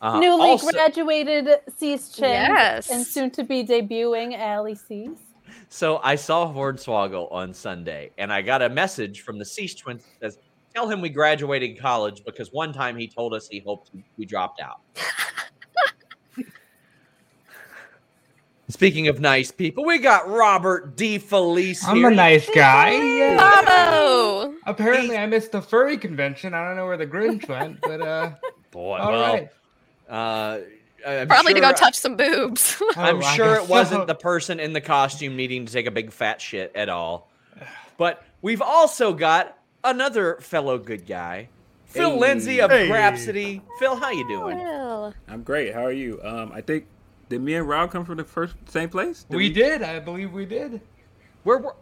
Uh, 0.00 0.18
Newly 0.18 0.50
also- 0.50 0.70
graduated 0.72 1.48
Cease 1.76 2.10
Chin 2.10 2.24
Yes. 2.32 2.90
and 2.90 3.06
soon 3.06 3.30
to 3.30 3.44
be 3.44 3.64
debuting 3.64 4.36
Allie 4.36 4.74
Cease. 4.74 5.10
So 5.68 6.00
I 6.02 6.16
saw 6.16 6.52
Hornswoggle 6.52 7.30
on 7.32 7.54
Sunday, 7.54 8.10
and 8.18 8.32
I 8.32 8.42
got 8.42 8.60
a 8.60 8.68
message 8.68 9.20
from 9.20 9.38
the 9.38 9.44
Cease 9.44 9.74
twins 9.76 10.02
that 10.20 10.32
says, 10.32 10.38
"Tell 10.74 10.88
him 10.88 11.00
we 11.00 11.08
graduated 11.08 11.78
college 11.80 12.24
because 12.24 12.52
one 12.52 12.72
time 12.72 12.96
he 12.96 13.06
told 13.08 13.34
us 13.34 13.48
he 13.48 13.60
hoped 13.60 13.90
we 14.16 14.24
dropped 14.26 14.60
out." 14.60 14.80
Speaking 18.68 19.08
of 19.08 19.20
nice 19.20 19.50
people, 19.50 19.84
we 19.84 19.98
got 19.98 20.28
Robert 20.30 20.96
D. 20.96 21.18
Felice 21.18 21.86
I'm 21.86 21.96
here. 21.96 22.08
a 22.08 22.14
nice 22.14 22.48
guy. 22.54 22.92
Yeah. 22.92 23.36
Bravo! 23.36 24.54
Apparently, 24.66 25.16
I 25.18 25.26
missed 25.26 25.52
the 25.52 25.60
furry 25.60 25.98
convention. 25.98 26.54
I 26.54 26.66
don't 26.66 26.76
know 26.76 26.86
where 26.86 26.96
the 26.96 27.06
Grinch 27.06 27.46
went, 27.48 27.80
but 27.82 28.00
uh, 28.00 28.30
Boy, 28.70 28.96
all 28.98 29.12
well, 29.12 29.32
right. 29.34 29.48
uh, 30.08 30.60
I'm 31.06 31.28
Probably 31.28 31.52
to 31.54 31.60
go 31.60 31.66
sure- 31.68 31.76
touch 31.76 31.96
some 31.98 32.16
boobs. 32.16 32.80
I'm 32.96 33.16
Oh, 33.18 33.20
sure 33.20 33.56
guess 33.56 33.64
it 33.64 33.68
wasn't 33.68 34.02
so. 34.02 34.06
the 34.06 34.14
person 34.14 34.58
in 34.60 34.72
the 34.72 34.80
costume 34.80 35.36
needing 35.36 35.66
to 35.66 35.72
take 35.72 35.86
a 35.86 35.90
big 35.90 36.10
fat 36.12 36.40
shit 36.40 36.72
at 36.74 36.88
all. 36.88 37.28
But 37.98 38.24
we've 38.40 38.62
also 38.62 39.12
got 39.12 39.58
another 39.84 40.36
fellow 40.40 40.78
good 40.78 41.06
guy, 41.06 41.48
Phil 41.86 42.10
Hey. 42.12 42.18
Lindsay 42.18 42.60
of 42.60 42.70
Hey. 42.70 42.88
Grapsody. 42.88 43.60
Phil, 43.78 43.96
how 43.96 44.10
you 44.10 44.26
doing? 44.28 44.58
Well, 44.58 45.14
I'm 45.28 45.42
great. 45.42 45.74
How 45.74 45.84
are 45.84 45.92
you? 45.92 46.20
Um, 46.22 46.52
I 46.52 46.60
think 46.60 46.86
did 47.28 47.40
me 47.40 47.54
and 47.54 47.68
Rob 47.68 47.90
come 47.90 48.04
from 48.04 48.16
the 48.18 48.24
first 48.24 48.54
same 48.68 48.88
place? 48.88 49.24
Did 49.24 49.36
we 49.36 49.50
did. 49.50 49.82
I 49.82 49.98
believe 49.98 50.32
we 50.32 50.44
did. 50.46 50.80
Where 51.44 51.58
were? 51.58 51.74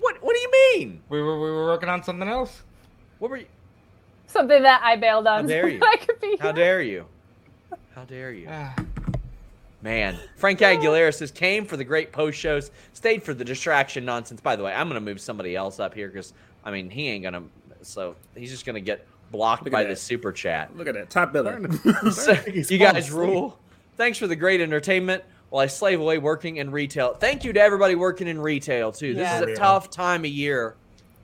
What? 0.00 0.22
What 0.22 0.34
do 0.34 0.40
you 0.40 0.50
mean? 0.76 1.00
We 1.08 1.20
were 1.22 1.38
we 1.40 1.50
were 1.50 1.66
working 1.66 1.88
on 1.88 2.02
something 2.02 2.28
else. 2.28 2.62
What 3.18 3.30
were 3.30 3.36
you? 3.38 3.46
Something 4.26 4.62
that 4.62 4.80
I 4.82 4.96
bailed 4.96 5.26
on. 5.26 5.42
How 5.42 5.48
dare 5.48 5.68
you? 5.70 5.80
I 5.82 5.96
could 5.96 6.20
be 6.20 6.36
How 6.40 6.52
dare 6.52 6.82
you? 6.82 7.06
How 7.94 8.04
dare 8.04 8.32
you? 8.32 8.48
Ah, 8.50 8.74
Man, 9.82 10.18
Frank 10.36 10.60
Aguilera 10.60 11.12
says 11.12 11.30
came 11.30 11.64
for 11.66 11.76
the 11.76 11.84
great 11.84 12.12
post 12.12 12.38
shows, 12.38 12.70
stayed 12.92 13.22
for 13.22 13.34
the 13.34 13.44
distraction 13.44 14.04
nonsense. 14.04 14.40
By 14.40 14.56
the 14.56 14.62
way, 14.62 14.72
I'm 14.72 14.88
gonna 14.88 15.00
move 15.00 15.20
somebody 15.20 15.54
else 15.56 15.78
up 15.80 15.92
here 15.94 16.08
because 16.08 16.32
I 16.64 16.70
mean 16.70 16.90
he 16.90 17.08
ain't 17.08 17.22
gonna. 17.22 17.42
So 17.82 18.14
he's 18.36 18.50
just 18.50 18.64
gonna 18.66 18.80
get 18.80 19.06
blocked 19.30 19.64
Look 19.64 19.72
by 19.72 19.82
that. 19.84 19.88
the 19.90 19.96
super 19.96 20.30
chat. 20.32 20.76
Look 20.76 20.86
at 20.88 20.94
that 20.94 21.10
top 21.10 21.32
billing. 21.32 21.78
So, 22.12 22.32
you 22.46 22.78
guys 22.78 23.08
asleep. 23.08 23.12
rule. 23.18 23.58
Thanks 23.96 24.18
for 24.18 24.26
the 24.26 24.36
great 24.36 24.60
entertainment 24.60 25.24
while 25.50 25.62
I 25.62 25.66
slave 25.66 26.00
away 26.00 26.18
working 26.18 26.56
in 26.56 26.70
retail. 26.70 27.14
Thank 27.14 27.44
you 27.44 27.52
to 27.52 27.60
everybody 27.60 27.94
working 27.94 28.26
in 28.28 28.40
retail 28.40 28.92
too. 28.92 29.14
This 29.14 29.22
Yeah. 29.22 29.42
is 29.42 29.48
a 29.48 29.54
tough 29.54 29.90
time 29.90 30.24
of 30.24 30.30
year, 30.30 30.74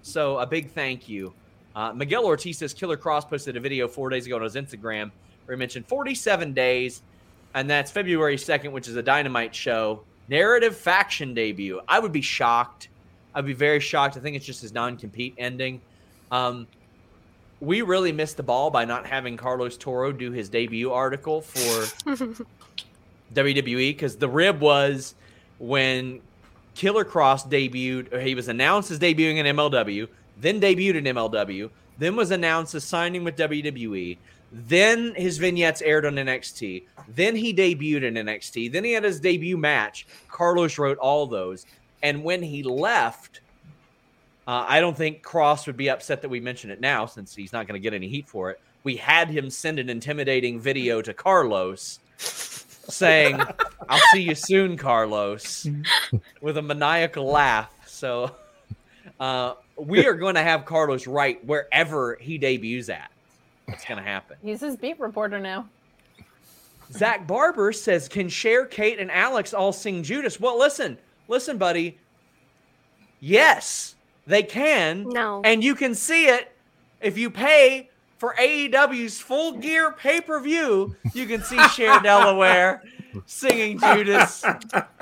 so 0.03 0.39
a 0.39 0.47
big 0.47 0.71
thank 0.73 1.09
you. 1.09 1.33
Uh, 1.77 1.93
Miguel 1.93 2.25
Ortiz 2.25 2.59
says 2.59 2.75
Killer 2.75 2.97
Kross 2.97 3.29
posted 3.29 3.57
a 3.57 3.61
video 3.61 3.87
four 3.89 4.09
days 4.11 4.27
ago 4.27 4.37
on 4.37 4.43
his 4.43 4.55
Instagram 4.57 5.11
where 5.45 5.55
he 5.57 5.59
mentioned 5.59 5.87
47 5.87 6.53
days, 6.53 7.03
and 7.55 7.71
that's 7.71 7.91
February 7.91 8.37
2nd, 8.37 8.73
which 8.73 8.89
is 8.89 8.97
a 8.97 9.03
Dynamite 9.03 9.55
show 9.55 10.03
narrative 10.29 10.77
faction 10.77 11.35
debut. 11.35 11.81
I 11.89 11.99
would 12.01 12.13
be 12.13 12.21
shocked. 12.21 12.89
I'd 13.39 13.47
be 13.47 13.53
very 13.53 13.79
shocked. 13.79 14.17
I 14.17 14.21
think 14.21 14.35
it's 14.35 14.45
just 14.45 14.61
his 14.61 14.73
non-compete 14.73 15.35
ending. 15.39 15.81
Um, 16.33 16.67
we 17.61 17.83
really 17.83 18.11
missed 18.11 18.37
the 18.37 18.43
ball 18.43 18.69
by 18.69 18.85
not 18.85 19.07
having 19.07 19.37
Carlos 19.37 19.77
Toro 19.77 20.11
do 20.11 20.33
his 20.33 20.49
debut 20.49 20.93
article 20.93 21.41
for 21.43 21.87
WWE 23.35 23.91
because 23.91 24.17
the 24.17 24.29
rib 24.29 24.61
was 24.61 25.15
when 25.61 26.21
Killer 26.75 27.05
Kross 27.05 27.49
debuted, 27.49 28.13
or 28.13 28.21
he 28.21 28.35
was 28.35 28.49
announced 28.49 28.91
as 28.91 28.99
debuting 28.99 29.37
in 29.37 29.57
MLW, 29.57 30.09
then 30.41 30.61
debuted 30.61 30.97
in 30.97 31.05
MLW, 31.05 31.71
then 31.97 32.17
was 32.17 32.33
announced 32.33 32.75
as 32.75 32.83
signing 32.83 33.23
with 33.23 33.37
WWE, 33.37 34.19
then 34.51 35.15
his 35.15 35.39
vignettes 35.39 35.83
aired 35.83 36.07
on 36.07 36.15
NXT, 36.15 36.85
then 37.09 37.37
he 37.37 37.55
debuted 37.55 38.03
in 38.03 38.15
NXT, 38.15 38.73
then 38.73 38.83
he 38.83 38.93
had 38.93 39.05
his 39.05 39.21
debut 39.21 39.57
match. 39.57 40.07
Carlos 40.29 40.77
wrote 40.77 40.99
all 40.99 41.27
those, 41.27 41.67
and 42.03 42.23
when 42.25 42.43
he 42.43 42.63
left, 42.63 43.41
uh, 44.47 44.65
I 44.67 44.81
don't 44.81 44.97
think 44.97 45.23
Kross 45.23 45.67
would 45.67 45.77
be 45.77 45.91
upset 45.91 46.23
that 46.23 46.29
we 46.29 46.41
mention 46.41 46.71
it 46.71 46.81
now 46.81 47.07
since 47.07 47.35
he's 47.35 47.53
not 47.53 47.67
going 47.67 47.81
to 47.81 47.83
get 47.83 47.95
any 47.95 48.09
heat 48.09 48.29
for 48.29 48.51
it. 48.51 48.61
We 48.85 48.97
had 48.97 49.29
him 49.29 49.51
send 49.51 49.79
an 49.79 49.91
intimidating 49.91 50.61
video 50.61 51.03
to 51.03 51.13
Carlos 51.13 51.99
saying, 52.17 53.41
I'll 53.89 54.01
see 54.13 54.23
you 54.23 54.35
soon, 54.35 54.77
Carlos, 54.77 55.67
with 56.41 56.57
a 56.57 56.63
maniacal 56.63 57.27
laugh. 57.27 57.71
So, 57.87 58.35
uh, 59.21 59.55
we 59.77 60.07
are 60.07 60.15
going 60.15 60.35
to 60.37 60.43
have 60.43 60.65
Carlos 60.65 61.07
right 61.07 61.45
wherever 61.45 62.17
he 62.21 62.39
debuts 62.39 62.89
at. 62.89 63.11
It's 63.67 63.85
going 63.85 63.99
to 63.99 64.05
happen. 64.05 64.37
He's 64.43 64.61
his 64.61 64.77
beat 64.77 64.99
reporter 64.99 65.39
now. 65.39 65.69
Zach 66.93 67.27
Barber 67.27 67.73
says, 67.73 68.09
"Can 68.09 68.31
Cher, 68.31 68.65
Kate, 68.65 68.99
and 68.99 69.11
Alex 69.11 69.53
all 69.53 69.73
sing 69.73 70.03
Judas?" 70.03 70.41
Well, 70.41 70.59
listen, 70.59 70.97
listen, 71.29 71.59
buddy. 71.59 71.99
Yes, 73.21 73.95
they 74.27 74.43
can. 74.43 75.09
No. 75.09 75.41
and 75.45 75.63
you 75.63 75.75
can 75.75 75.95
see 75.95 76.27
it 76.27 76.53
if 77.01 77.17
you 77.19 77.31
pay 77.31 77.91
for 78.19 78.35
AEW's 78.39 79.21
Full 79.21 79.53
Gear 79.59 79.93
pay 79.93 80.21
per 80.21 80.41
view. 80.41 80.97
You 81.15 81.27
can 81.27 81.43
see 81.43 81.59
Cher 81.75 82.01
Delaware 82.01 82.83
singing 83.27 83.79
Judas. 83.79 84.45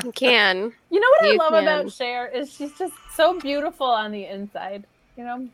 You 0.04 0.12
can. 0.12 0.72
You 0.90 1.00
know 1.00 1.08
what 1.20 1.24
I 1.24 1.34
love 1.36 1.52
can. 1.52 1.62
about 1.62 1.92
Cher 1.92 2.26
is 2.28 2.52
she's 2.52 2.72
just 2.78 2.94
so 3.14 3.38
beautiful 3.40 3.86
on 3.86 4.12
the 4.12 4.24
inside. 4.26 4.84
You 5.16 5.24
know, 5.24 5.48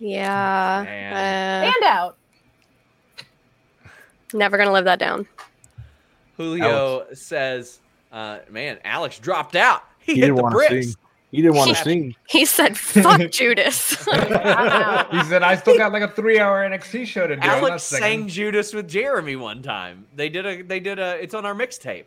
Yeah. 0.00 0.84
Uh, 0.86 1.72
and 1.74 1.84
out. 1.84 2.16
never 4.32 4.56
gonna 4.56 4.72
live 4.72 4.84
that 4.84 4.98
down. 4.98 5.26
Julio 6.36 7.06
says, 7.14 7.80
uh, 8.12 8.40
"Man, 8.50 8.78
Alex 8.84 9.18
dropped 9.18 9.56
out. 9.56 9.84
He, 10.06 10.14
He 10.14 10.20
didn't 10.20 10.36
want 10.36 10.54
to 10.54 10.82
sing. 10.82 10.94
He 11.32 11.42
didn't 11.42 11.56
want 11.56 11.70
to 11.70 11.76
sing. 11.76 12.14
He 12.28 12.44
said, 12.44 12.78
"Fuck 12.78 13.30
Judas." 13.30 13.96
He 14.06 15.22
said, 15.24 15.42
"I 15.42 15.56
still 15.56 15.76
got 15.76 15.92
like 15.92 16.02
a 16.02 16.08
three-hour 16.08 16.68
NXT 16.68 17.06
show 17.06 17.26
to 17.26 17.36
do." 17.36 17.42
I'm 17.42 17.64
Alex 17.64 17.82
sang 17.82 18.28
Judas 18.28 18.72
with 18.72 18.88
Jeremy 18.88 19.36
one 19.36 19.62
time. 19.62 20.06
They 20.14 20.28
did 20.28 20.46
a. 20.46 20.62
They 20.62 20.80
did 20.80 20.98
a. 20.98 21.20
It's 21.22 21.34
on 21.34 21.44
our 21.44 21.54
mixtape. 21.54 22.04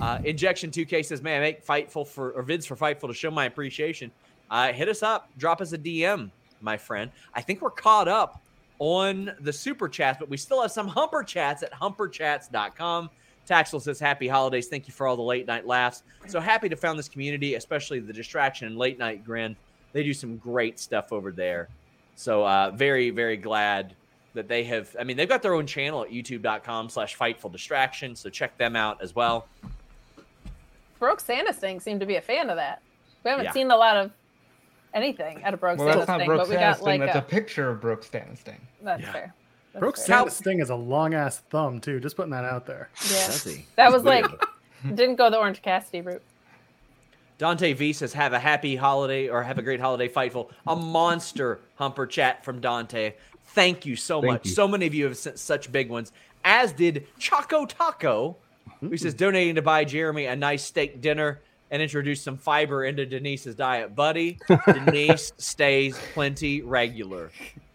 Uh, 0.00 0.18
Injection 0.24 0.70
2K 0.70 1.04
says, 1.04 1.22
"Man, 1.22 1.38
I 1.38 1.40
make 1.40 1.64
Fightful 1.64 2.06
for 2.06 2.32
or 2.32 2.42
vids 2.42 2.66
for 2.66 2.76
Fightful 2.76 3.08
to 3.08 3.14
show 3.14 3.30
my 3.30 3.46
appreciation. 3.46 4.10
Uh, 4.50 4.72
hit 4.72 4.88
us 4.88 5.02
up. 5.02 5.30
Drop 5.38 5.60
us 5.60 5.72
a 5.72 5.78
DM, 5.78 6.30
my 6.60 6.76
friend. 6.76 7.10
I 7.32 7.40
think 7.40 7.62
we're 7.62 7.70
caught 7.70 8.08
up 8.08 8.42
on 8.80 9.32
the 9.40 9.52
super 9.52 9.88
chats, 9.88 10.18
but 10.18 10.28
we 10.28 10.36
still 10.36 10.60
have 10.60 10.72
some 10.72 10.88
humper 10.88 11.22
chats 11.22 11.62
at 11.62 11.72
humperchats.com. 11.72 13.10
Taxel 13.50 13.82
says, 13.82 13.98
Happy 13.98 14.28
holidays. 14.28 14.68
Thank 14.68 14.86
you 14.86 14.94
for 14.94 15.06
all 15.06 15.16
the 15.16 15.22
late 15.22 15.46
night 15.46 15.66
laughs. 15.66 16.04
So 16.28 16.38
happy 16.40 16.68
to 16.68 16.76
found 16.76 16.98
this 16.98 17.08
community, 17.08 17.56
especially 17.56 17.98
the 17.98 18.12
distraction 18.12 18.68
and 18.68 18.78
late 18.78 18.98
night 18.98 19.24
grin. 19.24 19.56
They 19.92 20.04
do 20.04 20.14
some 20.14 20.36
great 20.36 20.78
stuff 20.78 21.12
over 21.12 21.32
there. 21.32 21.68
So 22.14 22.46
uh, 22.46 22.70
very, 22.70 23.10
very 23.10 23.36
glad 23.36 23.94
that 24.34 24.46
they 24.46 24.62
have. 24.64 24.94
I 25.00 25.02
mean, 25.04 25.16
they've 25.16 25.28
got 25.28 25.42
their 25.42 25.54
own 25.54 25.66
channel 25.66 26.02
at 26.04 26.10
youtube.com 26.10 26.88
slash 26.90 27.18
fightful 27.18 27.50
distraction. 27.50 28.14
So 28.14 28.30
check 28.30 28.56
them 28.56 28.76
out 28.76 29.02
as 29.02 29.14
well. 29.16 29.48
Brooke 31.00 31.20
Sandisting 31.20 31.80
seemed 31.80 32.00
to 32.00 32.06
be 32.06 32.16
a 32.16 32.20
fan 32.20 32.50
of 32.50 32.56
that. 32.56 32.82
We 33.24 33.30
haven't 33.30 33.46
Yeah. 33.46 33.52
seen 33.52 33.70
a 33.70 33.76
lot 33.76 33.96
of 33.96 34.10
anything 34.94 35.42
out 35.42 35.54
of 35.54 35.60
Brooke 35.60 35.78
Well, 35.78 35.88
that's 35.88 36.06
Sandisting, 36.06 36.36
but 36.36 36.48
we 36.48 36.54
got 36.54 36.78
Stannisting. 36.78 36.82
like 36.82 37.00
That's 37.00 37.16
a 37.16 37.18
a, 37.18 37.22
picture 37.22 37.68
of 37.70 37.80
Brooke 37.80 38.04
Stannisting. 38.04 38.58
that's 38.82 39.02
Yeah. 39.02 39.12
fair. 39.12 39.34
That's 39.72 39.80
Brooke 39.80 39.96
fair. 39.96 40.06
Cal- 40.06 40.30
Sting 40.30 40.60
is 40.60 40.70
a 40.70 40.74
long 40.74 41.14
ass 41.14 41.38
thumb 41.50 41.80
too. 41.80 42.00
Just 42.00 42.16
putting 42.16 42.32
that 42.32 42.44
out 42.44 42.66
there. 42.66 42.88
Yeah. 43.10 43.26
That 43.76 43.86
It's 43.86 43.92
was 43.92 44.04
like 44.04 44.26
didn't 44.94 45.16
go 45.16 45.30
the 45.30 45.38
Orange 45.38 45.62
Cassidy 45.62 46.00
route. 46.00 46.22
Dante 47.38 47.72
V 47.72 47.92
says, 47.92 48.12
"Have 48.12 48.32
a 48.32 48.38
happy 48.38 48.76
holiday 48.76 49.28
or 49.28 49.42
have 49.42 49.58
a 49.58 49.62
great 49.62 49.80
holiday, 49.80 50.08
fightful." 50.08 50.50
A 50.66 50.76
monster 50.76 51.60
humper 51.76 52.06
chat 52.06 52.44
from 52.44 52.60
Dante. 52.60 53.14
Thank 53.46 53.86
you 53.86 53.96
so 53.96 54.20
Thank 54.20 54.32
much. 54.32 54.46
you. 54.46 54.52
So 54.52 54.68
many 54.68 54.86
of 54.86 54.94
you 54.94 55.04
have 55.06 55.16
sent 55.16 55.38
such 55.38 55.72
big 55.72 55.88
ones, 55.88 56.12
as 56.44 56.72
did 56.72 57.06
Choco 57.18 57.64
Taco, 57.64 58.36
who 58.80 58.96
says 58.96 59.14
mm-hmm. 59.14 59.24
donating 59.24 59.54
to 59.54 59.62
buy 59.62 59.84
Jeremy 59.84 60.26
a 60.26 60.36
nice 60.36 60.64
steak 60.64 61.00
dinner 61.00 61.40
and 61.70 61.80
introduce 61.80 62.20
some 62.20 62.36
fiber 62.36 62.84
into 62.84 63.06
Denise's 63.06 63.54
diet. 63.54 63.94
Buddy, 63.94 64.38
Denise 64.66 65.32
stays 65.38 65.98
plenty 66.12 66.62
regular. 66.62 67.30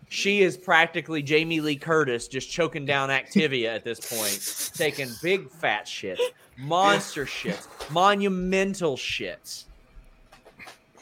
She 0.10 0.42
is 0.42 0.58
practically 0.58 1.22
Jamie 1.22 1.60
Lee 1.62 1.76
Curtis, 1.76 2.28
just 2.28 2.50
choking 2.50 2.86
down 2.86 3.10
Activia 3.10 3.76
at 3.76 3.84
this 3.84 4.00
point, 4.00 4.72
taking 4.78 5.10
big 5.22 5.50
fat 5.50 5.86
shits, 5.86 6.20
monster 6.58 7.26
shits, 7.26 7.68
monumental 7.92 8.98
shits. 8.98 9.66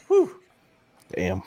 Whew. 0.08 0.40
Damn. 1.14 1.42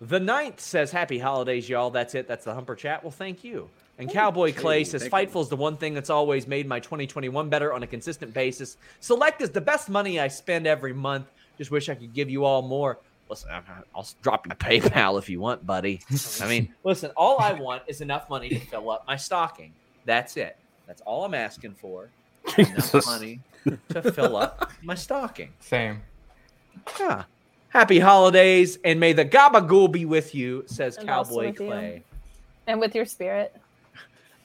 The 0.00 0.20
ninth 0.20 0.60
says, 0.60 0.90
Happy 0.90 1.18
holidays, 1.18 1.68
y'all. 1.68 1.90
That's 1.90 2.14
it. 2.14 2.28
That's 2.28 2.44
the 2.44 2.54
humper 2.54 2.74
chat. 2.74 3.02
Well, 3.02 3.10
thank 3.10 3.42
you. 3.42 3.70
And 3.98 4.10
Cowboy 4.10 4.52
Clay 4.52 4.84
says, 4.84 5.08
Fightful 5.08 5.40
is 5.40 5.48
the 5.48 5.56
one 5.56 5.76
thing 5.76 5.94
that's 5.94 6.10
always 6.10 6.46
made 6.46 6.68
my 6.68 6.80
2021 6.80 7.48
better 7.48 7.72
on 7.72 7.82
a 7.82 7.86
consistent 7.86 8.34
basis. 8.34 8.76
Select 9.00 9.40
is 9.40 9.50
the 9.50 9.60
best 9.60 9.88
money 9.88 10.20
I 10.20 10.28
spend 10.28 10.66
every 10.66 10.92
month. 10.92 11.26
Just 11.56 11.70
wish 11.70 11.88
I 11.88 11.94
could 11.94 12.12
give 12.12 12.28
you 12.28 12.44
all 12.44 12.60
more. 12.60 12.98
Listen, 13.28 13.50
I- 13.50 13.62
I'll 13.94 14.06
drop 14.22 14.46
my 14.46 14.54
PayPal 14.54 15.18
if 15.18 15.28
you 15.28 15.40
want, 15.40 15.66
buddy. 15.66 16.00
I 16.40 16.46
mean, 16.48 16.74
listen, 16.84 17.10
all 17.16 17.38
I 17.40 17.52
want 17.52 17.82
is 17.86 18.00
enough 18.00 18.30
money 18.30 18.48
to 18.50 18.58
fill 18.60 18.90
up 18.90 19.04
my 19.06 19.16
stocking. 19.16 19.72
That's 20.04 20.36
it. 20.36 20.56
That's 20.86 21.02
all 21.02 21.24
I'm 21.24 21.34
asking 21.34 21.74
for. 21.74 22.08
Enough 22.56 23.06
money 23.06 23.40
to 23.88 24.12
fill 24.12 24.36
up 24.36 24.70
my 24.82 24.94
stocking. 24.94 25.52
Same. 25.60 26.02
Yeah. 27.00 27.24
Happy 27.70 27.98
holidays 27.98 28.78
and 28.84 29.00
may 29.00 29.12
the 29.12 29.24
gabagool 29.24 29.90
be 29.90 30.04
with 30.04 30.34
you, 30.34 30.62
says 30.66 30.96
And 30.96 31.08
Cowboy 31.08 31.46
with 31.46 31.60
you. 31.60 31.66
Clay. 31.66 32.02
And 32.68 32.78
with 32.80 32.94
your 32.94 33.04
spirit. 33.04 33.54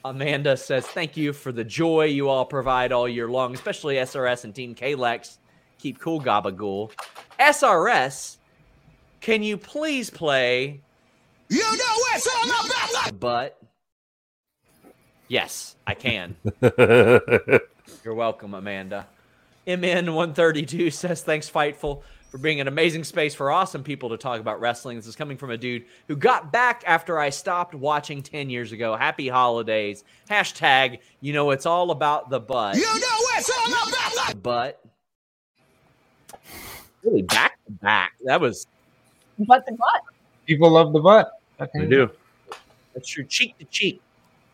Amanda 0.04 0.56
says, 0.56 0.84
Thank 0.86 1.16
you 1.16 1.32
for 1.32 1.52
the 1.52 1.62
joy 1.62 2.06
you 2.06 2.28
all 2.28 2.44
provide 2.44 2.90
all 2.90 3.08
year 3.08 3.28
long, 3.28 3.54
especially 3.54 3.94
SRS 3.96 4.42
and 4.44 4.52
Team 4.54 4.74
Kalex. 4.74 5.38
Keep 5.78 6.00
cool, 6.00 6.20
Gabagool. 6.20 6.90
SRS, 7.38 8.36
can 9.22 9.42
you 9.42 9.56
please 9.56 10.10
play? 10.10 10.80
You 11.48 11.62
know 11.62 11.94
it's 12.14 12.28
all 12.28 12.66
about 12.66 13.20
But 13.20 13.58
yes, 15.28 15.76
I 15.86 15.94
can. 15.94 16.36
You're 18.04 18.14
welcome, 18.14 18.54
Amanda. 18.54 19.06
MN132 19.66 20.92
says, 20.92 21.22
Thanks, 21.22 21.48
Fightful, 21.48 22.02
for 22.30 22.38
being 22.38 22.60
an 22.60 22.66
amazing 22.66 23.04
space 23.04 23.34
for 23.34 23.52
awesome 23.52 23.84
people 23.84 24.08
to 24.08 24.16
talk 24.16 24.40
about 24.40 24.60
wrestling. 24.60 24.96
This 24.96 25.06
is 25.06 25.14
coming 25.14 25.36
from 25.36 25.50
a 25.50 25.56
dude 25.56 25.84
who 26.08 26.16
got 26.16 26.50
back 26.50 26.82
after 26.84 27.18
I 27.18 27.30
stopped 27.30 27.74
watching 27.74 28.22
10 28.22 28.50
years 28.50 28.72
ago. 28.72 28.96
Happy 28.96 29.28
holidays. 29.28 30.02
Hashtag, 30.28 30.98
you 31.20 31.32
know, 31.32 31.50
it's 31.52 31.66
all 31.66 31.92
about 31.92 32.28
the 32.28 32.40
butt. 32.40 32.76
You 32.76 32.82
know, 32.82 33.18
it's 33.36 33.50
all 33.50 33.88
about 33.88 34.28
the 34.30 34.36
butt. 34.36 34.84
Really 37.04 37.22
back 37.22 37.52
to 37.66 37.72
back. 37.72 38.12
That 38.24 38.40
was, 38.40 38.66
But 39.46 39.66
the 39.66 39.72
butt. 39.72 40.02
People 40.46 40.70
love 40.70 40.92
the 40.92 41.00
butt. 41.00 41.40
They 41.74 41.86
do. 41.86 42.10
that's 42.94 43.08
true. 43.08 43.24
Cheek 43.24 43.56
to 43.58 43.64
cheek 43.66 44.00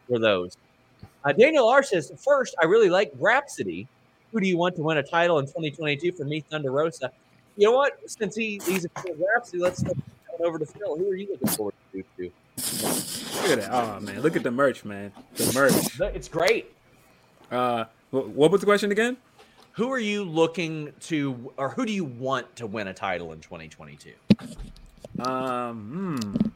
for 0.09 0.19
those. 0.19 0.57
Uh, 1.25 1.33
Daniel 1.33 1.69
R 1.69 1.83
says, 1.83 2.13
First, 2.19 2.55
I 2.61 2.67
really 2.67 2.91
like 2.91 3.13
Grapsody. 3.19 3.87
Who 4.33 4.41
do 4.41 4.47
you 4.47 4.59
want 4.59 4.77
to 4.77 4.83
win 4.83 4.99
a 4.99 5.03
title 5.03 5.39
in 5.39 5.47
2022 5.47 6.13
for 6.13 6.25
me, 6.25 6.41
Thunder 6.41 6.71
Rosa? 6.71 7.11
You 7.57 7.67
know 7.67 7.77
what? 7.77 7.99
Since 8.07 8.37
he, 8.37 8.61
he's 8.65 8.85
a 8.85 8.89
fan 8.91 9.15
Grapsody, 9.17 9.61
let's 9.61 9.83
go 9.83 9.95
over 10.41 10.59
to 10.59 10.67
Phil. 10.67 10.97
Who 10.97 11.11
are 11.11 11.17
you 11.17 11.29
looking 11.31 11.49
forward 11.49 11.75
to? 11.93 12.05
to? 12.19 12.31
Look 13.43 13.51
at 13.51 13.61
that. 13.61 13.71
Oh 13.73 14.01
man, 14.01 14.21
look 14.21 14.37
at 14.37 14.43
the 14.43 14.51
merch, 14.51 14.85
man. 14.85 15.13
The 15.37 15.53
merch. 15.53 16.15
It's 16.15 16.29
great. 16.29 16.73
Uh, 17.51 17.85
what 18.11 18.51
was 18.51 18.61
the 18.61 18.67
question 18.67 18.93
again? 18.93 19.17
Who 19.73 19.93
are 19.93 19.99
you 19.99 20.25
looking 20.25 20.93
to, 21.03 21.53
or 21.57 21.69
who 21.69 21.87
do 21.87 21.93
you 21.93 22.05
want 22.05 22.57
to 22.57 22.67
win 22.67 22.89
a 22.89 22.95
title 22.95 23.33
in 23.33 23.41
2022? 23.41 24.13
Um, 25.21 26.21
hmm. 26.33 26.47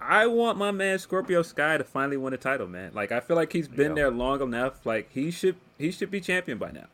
I 0.00 0.26
want 0.26 0.58
my 0.58 0.70
man 0.70 0.98
Scorpio 0.98 1.42
Sky 1.42 1.78
to 1.78 1.84
finally 1.84 2.16
win 2.16 2.34
a 2.34 2.36
title, 2.36 2.66
man. 2.66 2.92
Like 2.94 3.10
I 3.12 3.20
feel 3.20 3.36
like 3.36 3.52
he's 3.52 3.68
been 3.68 3.90
Yeah. 3.92 3.94
there 4.04 4.10
long 4.10 4.40
enough. 4.42 4.84
Like 4.84 5.10
he 5.12 5.30
should 5.30 5.56
he 5.78 5.90
should 5.90 6.10
be 6.10 6.20
champion 6.20 6.58
by 6.58 6.70
now. 6.72 6.86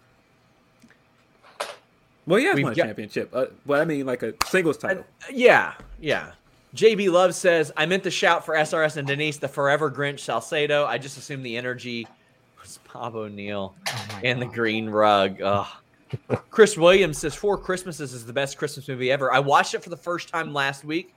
Well, 2.26 2.38
he 2.38 2.46
has 2.46 2.54
We've 2.54 2.64
won 2.64 2.72
a 2.72 2.76
got- 2.76 2.86
championship, 2.86 3.30
uh, 3.32 3.46
but 3.66 3.80
I 3.80 3.84
mean 3.84 4.06
like 4.06 4.22
a 4.22 4.34
singles 4.46 4.76
title. 4.78 5.04
Yeah, 5.32 5.74
yeah. 6.00 6.32
JB 6.74 7.10
Love 7.10 7.34
says, 7.34 7.72
I 7.76 7.86
meant 7.86 8.04
to 8.04 8.12
shout 8.12 8.46
for 8.46 8.54
SRS 8.54 8.96
and 8.96 9.08
Denise, 9.08 9.38
the 9.38 9.48
forever 9.48 9.90
Grinch 9.90 10.20
Salcedo. 10.20 10.86
I 10.86 10.98
just 10.98 11.18
assumed 11.18 11.44
the 11.44 11.56
energy 11.56 12.06
was 12.60 12.78
Bob 12.92 13.16
O'Neill 13.16 13.74
and 14.22 14.40
the 14.40 14.46
green 14.46 14.88
rug. 14.88 15.40
Ugh. 15.42 15.66
Chris 16.50 16.76
Williams 16.76 17.18
says, 17.18 17.34
Four 17.34 17.58
Christmases 17.58 18.12
is 18.12 18.26
the 18.26 18.32
best 18.32 18.58
Christmas 18.58 18.88
movie 18.88 19.10
ever. 19.10 19.32
I 19.32 19.38
watched 19.38 19.74
it 19.74 19.82
for 19.82 19.90
the 19.90 19.96
first 19.96 20.28
time 20.28 20.52
last 20.52 20.84
week. 20.84 21.14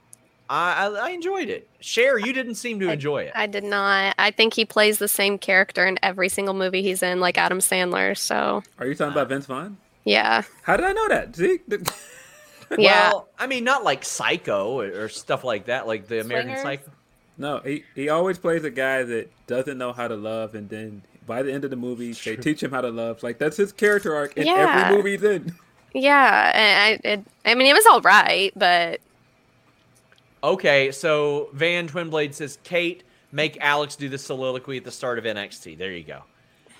I, 0.49 0.87
I, 0.87 1.07
I 1.07 1.09
enjoyed 1.11 1.49
it. 1.49 1.67
Cher, 1.79 2.17
you 2.19 2.33
didn't 2.33 2.55
seem 2.55 2.79
to 2.81 2.89
enjoy 2.91 3.23
it. 3.23 3.31
I 3.33 3.47
did 3.47 3.63
not. 3.63 4.13
I 4.19 4.29
think 4.31 4.53
he 4.53 4.65
plays 4.65 4.99
the 4.99 5.07
same 5.07 5.37
character 5.37 5.85
in 5.85 5.97
every 6.03 6.29
single 6.29 6.53
movie 6.53 6.81
he's 6.83 7.01
in, 7.01 7.19
like 7.19 7.37
Adam 7.37 7.59
Sandler. 7.59 8.17
So 8.17 8.61
Are 8.77 8.85
you 8.85 8.93
talking 8.93 9.13
about 9.13 9.29
Vince 9.29 9.45
Vaughn? 9.45 9.77
yeah, 10.03 10.43
How 10.63 10.75
did 10.75 10.85
I 10.85 10.91
know 10.91 11.07
that? 11.07 11.35
See, 11.35 11.59
yeah. 12.77 13.09
Well, 13.11 13.29
I 13.39 13.47
mean, 13.47 13.63
not 13.63 13.83
like 13.83 14.03
Psycho 14.03 14.79
or, 14.81 15.03
or 15.03 15.09
stuff 15.09 15.43
like 15.43 15.65
that, 15.65 15.87
like 15.87 16.07
the 16.07 16.19
American 16.19 16.57
Psycho. 16.57 16.91
no, 17.37 17.59
he 17.59 17.83
he 17.95 18.09
always 18.09 18.37
plays 18.37 18.63
a 18.65 18.69
guy 18.69 19.03
that 19.03 19.31
doesn't 19.47 19.77
know 19.77 19.93
how 19.93 20.07
to 20.09 20.15
love, 20.15 20.55
and 20.55 20.69
then 20.69 21.03
by 21.25 21.41
the 21.43 21.51
end 21.53 21.63
of 21.63 21.69
the 21.69 21.75
movie, 21.75 22.13
they 22.13 22.35
teach 22.35 22.61
him 22.61 22.71
how 22.71 22.81
to 22.81 22.89
love. 22.89 23.23
Like 23.23 23.37
that's 23.37 23.57
his 23.57 23.71
character 23.71 24.15
arc 24.15 24.35
in 24.37 24.45
Yeah. 24.47 24.85
every 24.85 24.97
movie. 24.97 25.11
he's 25.11 25.23
in. 25.23 25.53
Yeah, 25.93 26.51
and 26.55 26.99
I, 27.05 27.07
it, 27.07 27.23
I 27.45 27.55
mean, 27.55 27.67
it 27.67 27.73
was 27.73 27.85
all 27.85 28.01
right, 28.01 28.51
but 28.55 28.99
Okay, 30.43 30.91
so 30.91 31.49
Van 31.53 31.87
Twinblade 31.87 32.33
says, 32.33 32.57
Kate, 32.63 33.03
make 33.31 33.57
Alex 33.61 33.95
do 33.95 34.09
the 34.09 34.17
soliloquy 34.17 34.77
at 34.77 34.83
the 34.83 34.91
start 34.91 35.17
of 35.17 35.23
NXT. 35.23 35.77
There 35.77 35.91
you 35.93 36.03
go. 36.03 36.23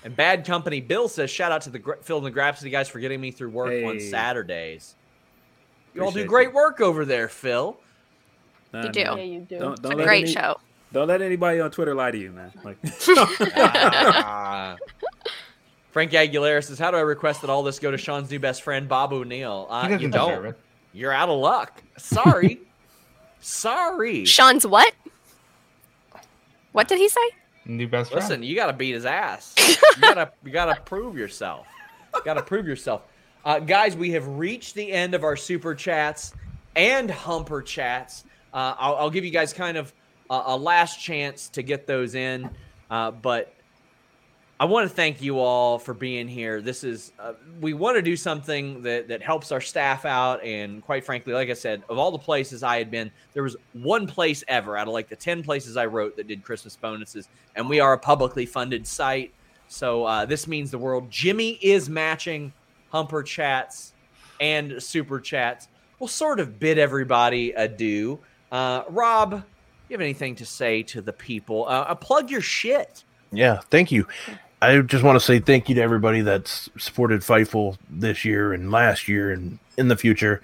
And 0.04 0.14
Bad 0.14 0.44
Company 0.44 0.82
Bill 0.82 1.08
says, 1.08 1.30
shout 1.30 1.50
out 1.50 1.62
to 1.62 1.70
the 1.70 1.78
Gra- 1.78 1.96
Phil 2.02 2.18
and 2.18 2.26
the 2.26 2.30
Grapsody 2.30 2.70
guys 2.70 2.90
for 2.90 2.98
getting 3.00 3.20
me 3.22 3.30
through 3.30 3.48
work 3.50 3.72
on 3.86 4.00
Saturdays. 4.00 4.96
You 5.94 6.02
all 6.02 6.08
do 6.10 6.20
Appreciate 6.20 6.28
great 6.28 6.52
work 6.52 6.80
over 6.82 7.06
there, 7.06 7.28
Phil. 7.28 7.78
Nah, 8.74 8.82
You 8.84 8.88
do. 8.90 9.04
nah. 9.04 9.14
Yeah, 9.14 9.22
you 9.22 9.40
do. 9.40 9.58
Don't, 9.58 9.72
it's 9.72 9.80
don't 9.80 9.98
a 10.00 10.04
great 10.04 10.24
any- 10.24 10.32
show. 10.32 10.60
Don't 10.94 11.08
let 11.08 11.20
anybody 11.22 11.58
on 11.58 11.72
Twitter 11.72 11.92
lie 11.92 12.12
to 12.12 12.18
you, 12.18 12.30
man. 12.30 12.52
Like, 12.62 12.78
Ah. 13.56 14.76
Frank 15.90 16.12
Aguilera 16.12 16.62
says, 16.64 16.78
how 16.78 16.90
do 16.92 16.96
I 16.96 17.00
request 17.00 17.40
that 17.42 17.50
all 17.50 17.64
this 17.64 17.80
go 17.80 17.90
to 17.90 17.98
Sean's 17.98 18.30
new 18.30 18.38
best 18.38 18.62
friend, 18.62 18.88
Bob 18.88 19.12
O'Neill? 19.12 19.66
Uh, 19.68 19.96
you 20.00 20.08
don't. 20.08 20.56
You're 20.92 21.12
out 21.12 21.28
of 21.28 21.38
luck. 21.38 21.82
Sorry. 21.98 22.60
Sorry. 23.40 24.24
Sean's 24.24 24.64
what? 24.66 24.94
What 26.70 26.86
did 26.86 26.98
he 26.98 27.08
say? 27.08 27.20
New 27.66 27.88
best 27.88 28.10
friend. 28.12 28.22
Listen, 28.22 28.42
you 28.44 28.54
got 28.54 28.66
to 28.68 28.72
beat 28.72 28.94
his 28.94 29.04
ass. 29.04 29.54
you 29.58 30.00
gotta, 30.00 30.32
you 30.44 30.52
gotta 30.52 30.80
prove 30.82 31.16
yourself. 31.16 31.66
You 32.14 32.20
gotta 32.24 32.42
prove 32.42 32.66
yourself, 32.68 33.02
uh, 33.44 33.58
guys. 33.58 33.96
We 33.96 34.12
have 34.12 34.26
reached 34.26 34.74
the 34.74 34.92
end 34.92 35.14
of 35.14 35.24
our 35.24 35.36
super 35.36 35.74
chats 35.74 36.32
and 36.76 37.10
humper 37.10 37.62
chats. 37.62 38.24
Uh, 38.52 38.74
I'll, 38.78 38.94
I'll 38.96 39.10
give 39.10 39.24
you 39.24 39.30
guys 39.32 39.52
kind 39.52 39.76
of 39.76 39.92
a, 40.30 40.42
a 40.46 40.56
last 40.56 41.00
chance 41.00 41.48
to 41.50 41.62
get 41.62 41.86
those 41.86 42.14
in, 42.14 42.50
uh, 42.90 43.10
but 43.10 43.54
I 44.60 44.66
want 44.66 44.88
to 44.88 44.94
thank 44.94 45.20
you 45.20 45.40
all 45.40 45.78
for 45.78 45.94
being 45.94 46.28
here. 46.28 46.60
This 46.60 46.84
is 46.84 47.12
uh, 47.18 47.32
we 47.60 47.74
want 47.74 47.96
to 47.96 48.02
do 48.02 48.16
something 48.16 48.82
that 48.82 49.08
that 49.08 49.20
helps 49.20 49.50
our 49.50 49.60
staff 49.60 50.04
out, 50.04 50.42
and 50.44 50.82
quite 50.82 51.04
frankly, 51.04 51.32
like 51.32 51.50
I 51.50 51.54
said, 51.54 51.82
of 51.88 51.98
all 51.98 52.12
the 52.12 52.18
places 52.18 52.62
I 52.62 52.78
had 52.78 52.90
been, 52.90 53.10
there 53.32 53.42
was 53.42 53.56
one 53.72 54.06
place 54.06 54.44
ever 54.46 54.76
out 54.76 54.86
of 54.86 54.94
like 54.94 55.08
the 55.08 55.16
ten 55.16 55.42
places 55.42 55.76
I 55.76 55.86
wrote 55.86 56.16
that 56.16 56.28
did 56.28 56.44
Christmas 56.44 56.76
bonuses, 56.76 57.28
and 57.56 57.68
we 57.68 57.80
are 57.80 57.94
a 57.94 57.98
publicly 57.98 58.46
funded 58.46 58.86
site, 58.86 59.32
so 59.66 60.04
uh, 60.04 60.24
this 60.24 60.46
means 60.46 60.70
the 60.70 60.78
world. 60.78 61.10
Jimmy 61.10 61.58
is 61.60 61.88
matching 61.88 62.52
Humper 62.90 63.24
chats 63.24 63.92
and 64.40 64.80
super 64.80 65.18
chats. 65.18 65.66
We'll 65.98 66.06
sort 66.06 66.38
of 66.38 66.60
bid 66.60 66.78
everybody 66.78 67.50
adieu. 67.52 68.20
Uh, 68.52 68.84
Rob, 68.88 69.42
you 69.88 69.94
have 69.94 70.00
anything 70.00 70.34
to 70.36 70.46
say 70.46 70.82
to 70.84 71.00
the 71.00 71.12
people? 71.12 71.66
Uh, 71.66 71.82
uh, 71.88 71.94
plug 71.94 72.30
your 72.30 72.40
shit. 72.40 73.04
Yeah, 73.32 73.60
thank 73.70 73.92
you. 73.92 74.06
I 74.62 74.78
just 74.78 75.04
want 75.04 75.16
to 75.16 75.24
say 75.24 75.40
thank 75.40 75.68
you 75.68 75.74
to 75.74 75.82
everybody 75.82 76.22
that's 76.22 76.70
supported 76.78 77.20
Fightful 77.20 77.76
this 77.90 78.24
year 78.24 78.52
and 78.52 78.70
last 78.70 79.08
year 79.08 79.30
and 79.30 79.58
in 79.76 79.88
the 79.88 79.96
future. 79.96 80.40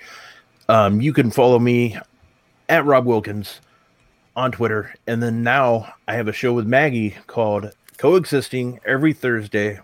Um, 0.68 1.00
you 1.00 1.12
can 1.12 1.30
follow 1.30 1.58
me 1.58 1.96
at 2.68 2.84
Rob 2.84 3.06
Wilkins 3.06 3.60
on 4.36 4.52
Twitter. 4.52 4.94
And 5.06 5.22
then 5.22 5.42
now 5.42 5.94
I 6.06 6.14
have 6.14 6.28
a 6.28 6.32
show 6.32 6.52
with 6.52 6.66
Maggie 6.66 7.16
called 7.26 7.72
Coexisting 7.96 8.80
every 8.84 9.12
Thursday. 9.12 9.80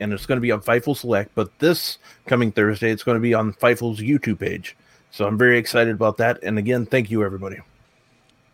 And 0.00 0.12
it's 0.12 0.26
going 0.26 0.36
to 0.36 0.42
be 0.42 0.50
on 0.50 0.60
Fightful 0.60 0.96
Select. 0.96 1.30
But 1.34 1.56
this 1.58 1.98
coming 2.26 2.52
Thursday, 2.52 2.90
it's 2.90 3.02
going 3.02 3.16
to 3.16 3.22
be 3.22 3.34
on 3.34 3.52
Fightful's 3.54 4.00
YouTube 4.00 4.40
page. 4.40 4.76
So 5.10 5.26
I'm 5.26 5.38
very 5.38 5.58
excited 5.58 5.94
about 5.94 6.16
that. 6.18 6.42
And 6.42 6.58
again, 6.58 6.86
thank 6.86 7.10
you, 7.10 7.24
everybody. 7.24 7.58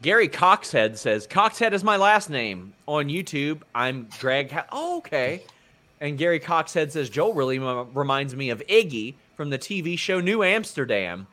Gary 0.03 0.29
Coxhead 0.29 0.99
says, 0.99 1.29
Coxhead 1.29 1.73
is 1.73 1.85
my 1.85 1.97
last 1.97 2.29
name. 2.29 2.73
On 2.89 3.07
YouTube, 3.07 3.63
I'm 3.73 4.09
Greg. 4.19 4.51
Ha- 4.51 4.67
oh, 4.73 4.99
okay. 4.99 5.45
And 6.01 6.19
Gary 6.19 6.41
Coxhead 6.41 6.91
says, 6.91 7.09
Joel 7.09 7.35
really 7.35 7.59
m- 7.59 7.95
reminds 7.95 8.35
me 8.35 8.51
of 8.51 8.61
Iggy 8.69 9.15
from 9.37 9.51
the 9.51 9.59
TV 9.59 9.97
show 9.97 10.21
New 10.21 10.43
Amsterdam. 10.43 11.29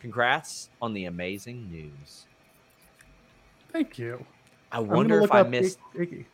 Congrats 0.00 0.68
on 0.82 0.92
the 0.92 1.06
amazing 1.06 1.70
news. 1.70 2.26
Thank 3.72 3.98
you. 3.98 4.22
I 4.70 4.80
wonder 4.80 5.22
if 5.22 5.32
I 5.32 5.42
missed. 5.42 5.78
Iggy. 5.96 6.26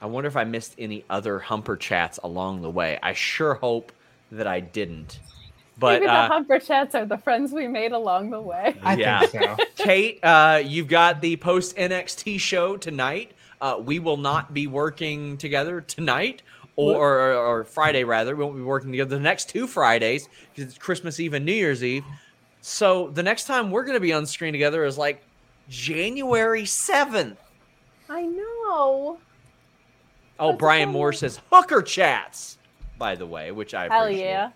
I 0.00 0.06
wonder 0.06 0.28
if 0.28 0.36
I 0.36 0.44
missed 0.44 0.74
any 0.78 1.04
other 1.10 1.38
Humper 1.38 1.76
chats 1.76 2.18
along 2.22 2.62
the 2.62 2.70
way. 2.70 2.98
I 3.02 3.12
sure 3.12 3.54
hope 3.54 3.92
that 4.32 4.46
I 4.46 4.60
didn't. 4.60 5.20
But 5.78 5.94
Maybe 6.00 6.06
the 6.06 6.12
uh, 6.12 6.28
Humper 6.28 6.58
chats 6.58 6.94
are 6.94 7.04
the 7.04 7.18
friends 7.18 7.52
we 7.52 7.68
made 7.68 7.92
along 7.92 8.30
the 8.30 8.40
way. 8.40 8.76
yeah. 8.96 9.56
Kate, 9.76 10.18
uh, 10.22 10.62
you've 10.64 10.88
got 10.88 11.20
the 11.20 11.36
post 11.36 11.76
NXT 11.76 12.40
show 12.40 12.76
tonight. 12.76 13.32
Uh, 13.60 13.80
we 13.82 13.98
will 13.98 14.16
not 14.16 14.54
be 14.54 14.66
working 14.66 15.36
together 15.36 15.80
tonight 15.82 16.42
or, 16.76 17.20
or, 17.20 17.32
or 17.34 17.64
Friday, 17.64 18.04
rather. 18.04 18.34
We 18.36 18.44
won't 18.44 18.56
be 18.56 18.62
working 18.62 18.90
together 18.90 19.16
the 19.16 19.22
next 19.22 19.48
two 19.50 19.66
Fridays 19.66 20.28
because 20.54 20.70
it's 20.70 20.78
Christmas 20.78 21.20
Eve 21.20 21.34
and 21.34 21.44
New 21.44 21.52
Year's 21.52 21.84
Eve. 21.84 22.04
So 22.60 23.08
the 23.08 23.22
next 23.22 23.44
time 23.44 23.70
we're 23.70 23.84
going 23.84 23.94
to 23.96 24.00
be 24.00 24.12
on 24.12 24.26
screen 24.26 24.52
together 24.52 24.84
is 24.84 24.96
like 24.98 25.22
January 25.68 26.62
7th. 26.64 27.36
I 28.08 28.22
know. 28.22 29.18
Oh, 30.38 30.52
Brian 30.52 30.90
Moore 30.90 31.12
says 31.12 31.40
hooker 31.50 31.82
chats, 31.82 32.58
by 32.98 33.14
the 33.14 33.26
way, 33.26 33.52
which 33.52 33.72
I 33.74 33.88
Hell 33.88 34.04
appreciate. 34.04 34.24
yeah. 34.24 34.50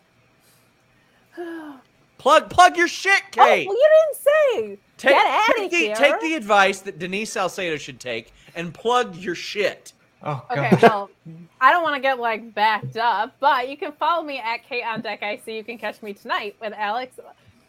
Plug 2.19 2.51
plug 2.51 2.77
your 2.77 2.89
shit, 2.89 3.23
oh, 3.25 3.31
Kate. 3.31 3.67
Oh, 3.67 3.71
well, 3.71 3.79
you 3.79 3.89
didn't 3.97 4.23
say. 4.23 4.79
Take, 4.99 5.13
Get 5.13 5.27
out 5.27 5.45
take 5.57 5.65
of 5.65 5.71
the, 5.71 5.77
here. 5.79 5.95
take 5.95 6.21
the 6.21 6.35
advice 6.35 6.81
that 6.81 6.99
Denise 6.99 7.33
Salcedo 7.33 7.79
should 7.79 7.99
take 7.99 8.33
and 8.55 8.75
plug 8.75 9.17
your 9.17 9.35
shit. 9.35 9.95
Oh, 10.23 10.45
Okay, 10.51 10.77
well, 10.83 11.09
I 11.63 11.73
don't 11.73 11.83
want 11.83 11.95
to 11.97 12.01
get 12.03 12.19
like 12.19 12.53
backed 12.55 12.99
up, 12.99 13.35
but 13.41 13.71
you 13.71 13.77
can 13.79 13.93
follow 13.93 14.23
me 14.23 14.39
at 14.39 14.63
Kate 14.69 14.85
on 14.85 15.01
Deck 15.01 15.23
IC. 15.23 15.47
You 15.47 15.65
can 15.65 15.79
catch 15.79 16.03
me 16.03 16.13
tonight 16.13 16.57
with 16.61 16.75
Alex 16.77 17.19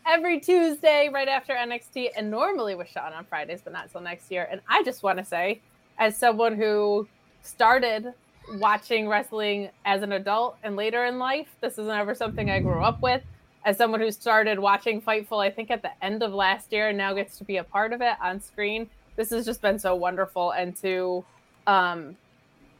every 0.06 0.39
Tuesday 0.41 1.10
right 1.14 1.30
after 1.30 1.53
NXT, 1.53 2.10
and 2.18 2.30
normally 2.30 2.76
with 2.76 2.89
Sean 2.89 3.14
on 3.14 3.23
Fridays, 3.23 3.61
but 3.64 3.72
not 3.72 3.89
till 3.89 4.02
next 4.02 4.30
year. 4.31 4.48
And 4.52 4.60
I 4.68 4.84
just 4.84 5.02
want 5.02 5.18
to 5.19 5.23
say, 5.23 5.61
as 5.98 6.18
someone 6.18 6.56
who 6.57 7.07
started 7.41 8.14
watching 8.56 9.07
wrestling 9.07 9.69
as 9.85 10.02
an 10.02 10.11
adult 10.11 10.57
and 10.64 10.76
later 10.76 11.06
in 11.06 11.19
life, 11.19 11.48
this 11.61 11.77
is 11.77 11.88
never 11.88 12.14
something 12.15 12.49
I 12.49 12.60
grew 12.60 12.84
up 12.84 13.02
with. 13.02 13.22
As 13.63 13.77
someone 13.77 13.99
who 13.99 14.11
started 14.11 14.59
watching 14.59 15.01
Fightful, 15.01 15.43
I 15.43 15.49
think 15.49 15.69
at 15.69 15.81
the 15.81 15.91
end 16.03 16.23
of 16.23 16.33
last 16.33 16.71
year, 16.71 16.89
and 16.89 16.97
now 16.97 17.13
gets 17.13 17.38
to 17.38 17.43
be 17.43 17.57
a 17.57 17.63
part 17.63 17.93
of 17.93 18.01
it 18.01 18.15
on 18.21 18.39
screen. 18.41 18.89
This 19.15 19.29
has 19.29 19.45
just 19.45 19.61
been 19.61 19.77
so 19.77 19.95
wonderful, 19.95 20.51
and 20.51 20.75
to 20.77 21.23
um, 21.67 22.15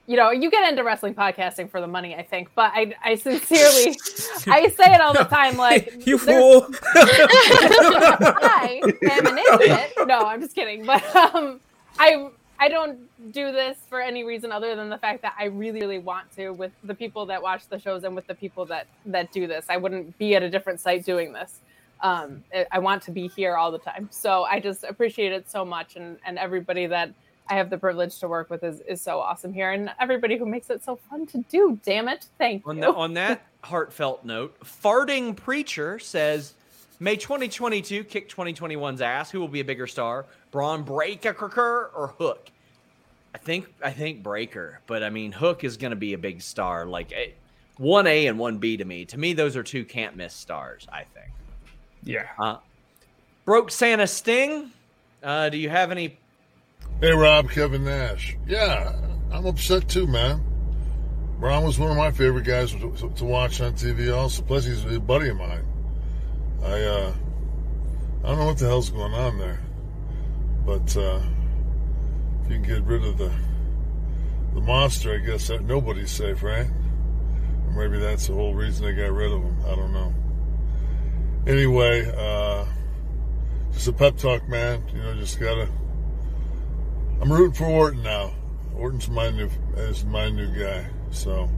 you 0.08 0.18
know, 0.18 0.32
you 0.32 0.50
get 0.52 0.70
into 0.70 0.84
wrestling 0.84 1.14
podcasting 1.14 1.70
for 1.70 1.80
the 1.80 1.88
money, 1.88 2.16
I 2.16 2.24
think. 2.24 2.50
But 2.56 2.72
I, 2.74 2.94
I 3.04 3.16
sincerely, 3.16 3.96
I 4.48 4.68
say 4.70 4.94
it 4.94 5.00
all 5.00 5.14
the 5.14 5.24
time. 5.24 5.58
Like 5.58 6.06
you 6.06 6.18
fool. 6.18 6.68
I 6.96 8.82
am 9.10 9.28
an 9.28 9.38
idiot. 9.38 9.94
No, 10.06 10.26
I'm 10.26 10.42
just 10.42 10.56
kidding. 10.56 10.86
But 10.86 11.04
um, 11.16 11.62
I, 12.00 12.30
I 12.62 12.70
don't 12.70 13.00
do 13.34 13.52
this 13.52 13.80
for 13.90 14.00
any 14.00 14.24
reason 14.24 14.52
other 14.52 14.76
than 14.76 14.90
the 14.90 14.98
fact 15.00 15.24
that 15.24 15.34
I 15.38 15.46
really, 15.46 15.80
really 15.82 15.98
want 15.98 16.32
to 16.36 16.52
with 16.52 16.72
the 16.84 16.94
people 16.94 17.26
that 17.26 17.42
watch 17.42 17.68
the 17.68 17.80
shows 17.80 18.04
and 18.04 18.16
with 18.16 18.28
the 18.28 18.36
people 18.36 18.66
that 18.68 18.86
that 19.08 19.32
do 19.32 19.48
this. 19.48 19.66
I 19.68 19.78
wouldn't 19.78 20.16
be 20.20 20.36
at 20.36 20.44
a 20.44 20.50
different 20.50 20.80
site 20.80 21.04
doing 21.04 21.34
this. 21.34 21.60
Um, 22.02 22.44
I- 22.54 22.68
want 22.80 23.02
to 23.04 23.12
be 23.12 23.28
here 23.30 23.56
all 23.58 23.72
the 23.72 23.80
time. 23.80 24.08
So 24.12 24.44
I 24.44 24.60
just 24.60 24.84
appreciate 24.84 25.32
it 25.32 25.50
so 25.50 25.66
much, 25.66 25.96
and 25.96 26.18
and 26.24 26.38
everybody 26.38 26.86
that 26.86 27.12
I 27.50 27.56
have 27.56 27.72
the 27.72 27.80
privilege 27.80 28.18
to 28.20 28.28
work 28.28 28.52
with 28.52 28.64
is, 28.64 28.82
is 28.82 29.02
so 29.02 29.20
awesome 29.20 29.54
here, 29.54 29.72
and 29.72 29.90
everybody 30.00 30.38
who 30.38 30.46
makes 30.46 30.70
it 30.70 30.84
so 30.84 30.96
fun 31.10 31.26
to 31.28 31.40
do. 31.50 31.80
Damn 31.84 32.08
it, 32.08 32.28
thank 32.38 32.66
On 32.68 32.76
you. 32.78 32.82
that, 32.84 32.96
on 32.96 33.14
that 33.16 33.42
heartfelt 33.64 34.24
note, 34.24 34.58
farting 34.62 35.36
preacher 35.36 35.98
says, 36.00 36.54
"May 37.02 37.18
2022 37.18 38.04
kick 38.06 38.30
2021's 38.30 39.02
ass. 39.02 39.32
Who 39.32 39.40
will 39.42 39.48
be 39.50 39.60
a 39.60 39.66
bigger 39.66 39.88
star, 39.88 40.26
Bron 40.52 40.84
Breakker 40.84 41.92
or 41.94 42.14
Hook?" 42.18 42.50
I 43.34 43.38
think 43.38 43.68
I 43.84 43.92
think 43.92 44.24
Breakker, 44.24 44.80
but 44.88 45.04
I 45.04 45.10
mean 45.10 45.32
Hook 45.32 45.64
is 45.64 45.78
going 45.78 45.92
to 45.92 45.96
be 45.98 46.14
a 46.14 46.18
big 46.18 46.42
star. 46.42 46.86
Like 46.86 47.12
eh, 47.12 47.32
one 47.78 48.06
A 48.08 48.28
and 48.28 48.38
one 48.38 48.58
B 48.60 48.78
to 48.78 48.86
me. 48.86 49.06
To 49.06 49.18
me, 49.18 49.34
those 49.34 49.56
are 49.58 49.64
two 49.64 49.84
can't 49.86 50.16
miss 50.16 50.34
stars. 50.34 50.88
I 50.92 51.04
think. 51.04 51.32
Yeah. 52.04 52.28
Uh, 52.38 52.58
broke 53.46 53.72
Santa 53.72 54.08
Sting. 54.08 54.72
Uh, 55.24 55.50
do 55.50 55.58
you 55.58 55.70
have 55.70 55.92
any? 55.92 56.18
Hey, 57.00 57.12
Rob, 57.14 57.50
Kevin 57.50 57.84
Nash. 57.84 58.36
Yeah, 58.48 58.94
I'm 59.32 59.46
upset 59.46 59.88
too, 59.88 60.06
man. 60.08 60.44
Braun 61.40 61.64
was 61.64 61.80
one 61.80 61.90
of 61.90 61.98
my 61.98 62.12
favorite 62.12 62.46
guys 62.46 62.72
to, 62.72 62.92
to- 62.98 63.10
to 63.16 63.26
watch 63.26 63.62
on 63.62 63.74
TV. 63.74 64.16
Also, 64.16 64.44
plus 64.44 64.66
he's 64.66 64.84
a 64.86 65.00
buddy 65.00 65.30
of 65.30 65.38
mine. 65.38 65.66
I 66.64 66.82
uh, 66.82 67.14
I 68.24 68.28
don't 68.28 68.40
know 68.40 68.46
what 68.46 68.58
the 68.58 68.68
hell's 68.68 68.90
going 68.90 69.14
on 69.14 69.38
there, 69.40 69.60
but 70.66 70.96
uh, 70.96 71.22
if 72.44 72.52
you 72.52 72.60
can 72.60 72.64
get 72.64 72.84
rid 72.84 73.04
of 73.04 73.18
the 73.18 73.32
the 74.54 74.62
monster, 74.62 75.14
I 75.14 75.18
guess 75.18 75.48
that 75.48 75.64
nobody's 75.64 76.12
safe, 76.12 76.44
right? 76.44 76.68
Or 77.68 77.72
maybe 77.74 77.98
that's 78.00 78.28
the 78.28 78.34
whole 78.34 78.54
reason 78.54 78.86
they 78.86 78.94
got 78.94 79.12
rid 79.12 79.32
of 79.32 79.42
him. 79.42 79.58
I 79.66 79.76
don't 79.76 79.94
know. 79.94 80.14
Anyway, 81.48 82.12
uh, 82.16 82.66
just 83.74 83.88
a 83.88 83.94
pep 83.94 84.18
talk, 84.18 84.48
man. 84.48 84.84
You 84.94 85.02
know, 85.02 85.16
just 85.16 85.40
gotta. 85.40 85.68
I'm 87.22 87.32
rooting 87.32 87.54
for 87.54 87.66
Orton 87.66 88.04
now. 88.04 88.34
Orton's 88.76 89.10
my 89.10 89.30
new 89.32 89.50
is 89.78 90.06
my 90.06 90.30
new 90.30 90.48
guy. 90.48 90.86
So 91.12 91.50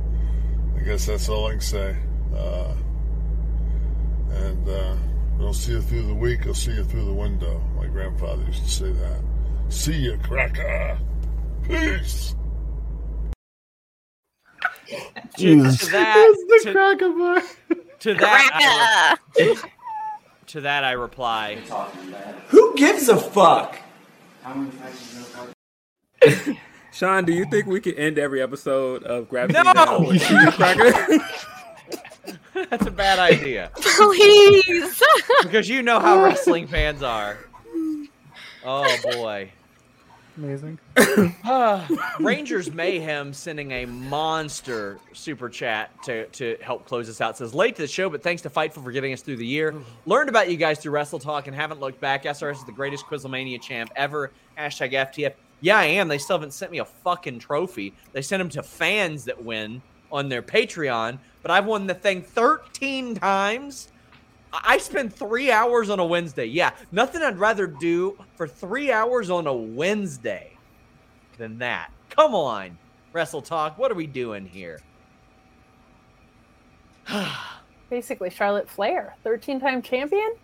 I 0.77 0.79
guess 0.81 1.05
that's 1.05 1.27
all 1.27 1.47
I 1.47 1.51
can 1.51 1.61
say. 1.61 1.97
Uh, 2.35 2.73
and 4.35 4.69
uh, 4.69 4.95
I'll 5.39 5.53
see 5.53 5.73
you 5.73 5.81
through 5.81 6.07
the 6.07 6.13
week. 6.13 6.45
I'll 6.47 6.53
see 6.53 6.71
you 6.73 6.83
through 6.83 7.05
the 7.05 7.13
window. 7.13 7.61
My 7.75 7.87
grandfather 7.87 8.43
used 8.43 8.63
to 8.63 8.69
say 8.69 8.91
that. 8.91 9.21
See 9.69 9.95
you, 9.95 10.17
cracker. 10.23 10.97
Peace. 11.63 12.35
To, 15.37 15.55
to 15.55 15.91
that, 15.91 16.35
It's 16.35 16.65
the 16.65 16.69
to, 16.69 16.71
cracker 16.73 17.09
bar. 17.09 17.41
to 17.99 18.13
that, 18.15 19.17
I, 19.35 19.55
to 20.47 20.61
that 20.61 20.83
I 20.83 20.91
reply. 20.91 21.55
Who 22.49 22.75
gives 22.75 23.09
a 23.09 23.17
fuck? 23.17 23.79
Sean, 26.91 27.25
do 27.25 27.33
you 27.33 27.45
think 27.45 27.65
we 27.65 27.81
could 27.81 27.97
end 27.97 28.19
every 28.19 28.41
episode 28.41 29.03
of 29.03 29.27
Gravity 29.27 29.59
No! 29.63 29.73
Now 29.73 29.99
with 29.99 30.29
You, 30.29 30.51
Cracker? 30.51 31.19
That's 32.69 32.85
a 32.85 32.91
bad 32.91 33.19
idea 33.19 33.71
Please. 33.75 35.01
because 35.43 35.67
you 35.67 35.81
know 35.81 35.99
how 35.99 36.23
wrestling 36.23 36.67
fans 36.67 37.01
are. 37.01 37.37
Oh 38.65 38.97
boy. 39.03 39.51
Amazing. 40.37 40.79
Ah, 41.43 41.87
Rangers 42.19 42.71
Mayhem 42.71 43.33
sending 43.33 43.71
a 43.71 43.85
monster 43.85 44.99
super 45.13 45.47
chat 45.47 45.91
to, 46.03 46.25
to 46.27 46.57
help 46.61 46.85
close 46.85 47.07
us 47.07 47.21
out. 47.21 47.37
Says 47.37 47.53
late 47.53 47.75
to 47.75 47.83
the 47.83 47.87
show, 47.87 48.09
but 48.09 48.23
thanks 48.23 48.41
to 48.43 48.49
Fightful 48.49 48.83
for 48.83 48.91
getting 48.91 49.13
us 49.13 49.21
through 49.21 49.37
the 49.37 49.45
year. 49.45 49.75
Learned 50.05 50.29
about 50.29 50.49
you 50.49 50.57
guys 50.57 50.79
through 50.79 50.91
Wrestle 50.91 51.19
Talk 51.19 51.47
and 51.47 51.55
haven't 51.55 51.79
looked 51.79 51.99
back. 51.99 52.23
SRS 52.23 52.55
is 52.55 52.63
the 52.65 52.71
greatest 52.71 53.05
Quizlemania 53.05 53.61
champ 53.61 53.91
ever. 53.95 54.31
Hashtag 54.57 54.93
FTF. 54.93 55.33
Yeah, 55.61 55.77
I 55.77 55.85
am. 55.85 56.07
They 56.07 56.17
still 56.17 56.37
haven't 56.37 56.53
sent 56.53 56.71
me 56.71 56.79
a 56.79 56.85
fucking 56.85 57.39
trophy. 57.39 57.93
They 58.11 58.21
sent 58.21 58.39
them 58.39 58.49
to 58.49 58.63
fans 58.63 59.25
that 59.25 59.43
win 59.43 59.81
on 60.13 60.29
their 60.29 60.43
Patreon, 60.43 61.17
but 61.41 61.51
I've 61.51 61.65
won 61.65 61.87
the 61.87 61.95
thing 61.95 62.21
13 62.21 63.15
times. 63.15 63.89
I 64.53 64.77
spend 64.77 65.13
three 65.13 65.51
hours 65.51 65.89
on 65.89 65.99
a 65.99 66.05
Wednesday. 66.05 66.45
Yeah, 66.45 66.71
nothing 66.91 67.23
I'd 67.23 67.39
rather 67.39 67.65
do 67.65 68.23
for 68.35 68.47
three 68.47 68.91
hours 68.91 69.31
on 69.31 69.47
a 69.47 69.53
Wednesday 69.53 70.51
than 71.39 71.57
that. 71.57 71.91
Come 72.11 72.35
on, 72.35 72.77
Wrestle 73.11 73.41
Talk. 73.41 73.79
What 73.79 73.91
are 73.91 73.95
we 73.95 74.05
doing 74.05 74.45
here? 74.45 74.79
Basically, 77.89 78.29
Charlotte 78.29 78.69
Flair, 78.69 79.15
13 79.23 79.59
time 79.59 79.81
champion. 79.81 80.35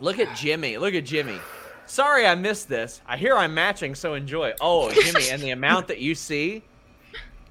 Look 0.00 0.18
at 0.18 0.34
Jimmy. 0.34 0.78
Look 0.78 0.94
at 0.94 1.04
Jimmy. 1.04 1.38
Sorry 1.86 2.26
I 2.26 2.34
missed 2.34 2.68
this. 2.68 3.00
I 3.06 3.16
hear 3.18 3.36
I'm 3.36 3.54
matching, 3.54 3.94
so 3.94 4.14
enjoy. 4.14 4.54
Oh, 4.60 4.90
Jimmy, 4.90 5.30
and 5.30 5.42
the 5.42 5.50
amount 5.50 5.88
that 5.88 6.00
you 6.00 6.14
see. 6.14 6.62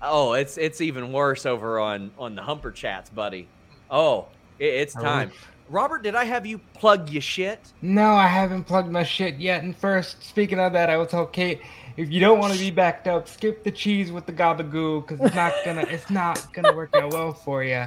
Oh, 0.05 0.33
it's 0.33 0.57
it's 0.57 0.81
even 0.81 1.11
worse 1.11 1.45
over 1.45 1.79
on 1.79 2.11
on 2.17 2.35
the 2.35 2.41
Humper 2.41 2.71
chats, 2.71 3.09
buddy. 3.09 3.47
Oh, 3.89 4.27
it, 4.59 4.65
it's 4.65 4.93
time. 4.93 5.31
Robert, 5.67 6.03
did 6.03 6.13
I 6.15 6.25
have 6.25 6.45
you 6.45 6.59
plug 6.75 7.09
your 7.09 7.23
shit? 7.23 7.59
No, 7.81 8.13
I 8.13 8.27
haven't 8.27 8.65
plugged 8.65 8.91
my 8.91 9.03
shit 9.03 9.35
yet. 9.35 9.63
And 9.63 9.75
first, 9.75 10.23
speaking 10.23 10.59
of 10.59 10.73
that, 10.73 10.91
I 10.91 10.97
will 10.97 11.07
tell 11.07 11.25
Kate 11.25 11.61
if 11.97 12.11
you 12.11 12.19
don't 12.19 12.39
want 12.39 12.53
to 12.53 12.59
be 12.59 12.71
backed 12.71 13.07
up, 13.07 13.27
skip 13.27 13.63
the 13.63 13.71
cheese 13.71 14.11
with 14.11 14.25
the 14.25 14.33
gabagoo 14.33 15.07
because 15.07 15.25
it's 15.25 15.35
not 15.35 15.53
gonna 15.63 15.81
it's 15.89 16.09
not 16.09 16.53
gonna 16.53 16.73
work 16.73 16.95
out 16.95 17.13
well 17.13 17.33
for 17.33 17.63
you. 17.63 17.85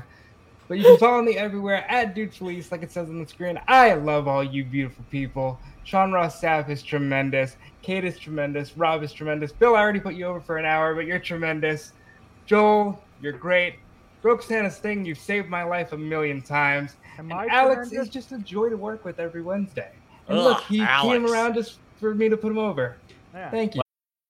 But 0.67 0.79
you 0.79 0.85
can 0.85 0.99
follow 0.99 1.23
me 1.23 1.37
everywhere 1.37 1.91
at 1.91 2.15
Dude 2.15 2.35
Felice, 2.35 2.71
like 2.71 2.83
it 2.83 2.93
says 2.93 3.09
on 3.09 3.21
the 3.21 3.29
screen. 3.29 3.59
I 3.69 3.95
love 3.95 4.29
all 4.29 4.45
you 4.45 4.65
beautiful 4.65 5.05
people. 5.11 5.59
Sean 5.85 6.13
Ross 6.13 6.41
Sapp 6.41 6.69
is 6.69 6.83
tremendous. 6.83 7.57
Kate 7.81 8.05
is 8.05 8.19
tremendous. 8.19 8.77
Rob 8.77 9.03
is 9.03 9.13
tremendous. 9.13 9.51
Bill, 9.51 9.75
I 9.75 9.81
already 9.81 10.01
put 10.01 10.15
you 10.15 10.27
over 10.27 10.41
for 10.41 10.59
an 10.59 10.67
hour, 10.67 10.95
but 10.95 11.07
you're 11.07 11.19
tremendous. 11.19 11.93
Joel, 12.49 12.99
you're 13.21 13.35
great. 13.35 13.75
Brooke 14.23 14.43
Santa 14.43 14.71
Sting, 14.71 15.05
you've 15.05 15.19
saved 15.19 15.51
my 15.51 15.63
life 15.65 15.93
a 15.93 15.99
million 15.99 16.41
times. 16.41 16.97
And 17.19 17.31
I 17.31 17.47
Alex 17.51 17.91
tremendous? 17.91 18.09
is 18.09 18.09
just 18.09 18.33
a 18.33 18.39
joy 18.39 18.71
to 18.71 18.77
work 18.77 19.05
with 19.05 19.21
every 19.21 19.43
Wednesday. 19.43 19.91
And 20.29 20.39
Ugh, 20.39 20.45
look, 20.45 20.63
he 20.63 20.79
came 21.03 21.27
around 21.27 21.55
just 21.55 21.79
for 22.01 22.15
me 22.15 22.31
to 22.31 22.39
put 22.39 22.51
him 22.51 22.59
over. 22.59 22.97
Thank 23.51 23.75
you. 23.75 23.83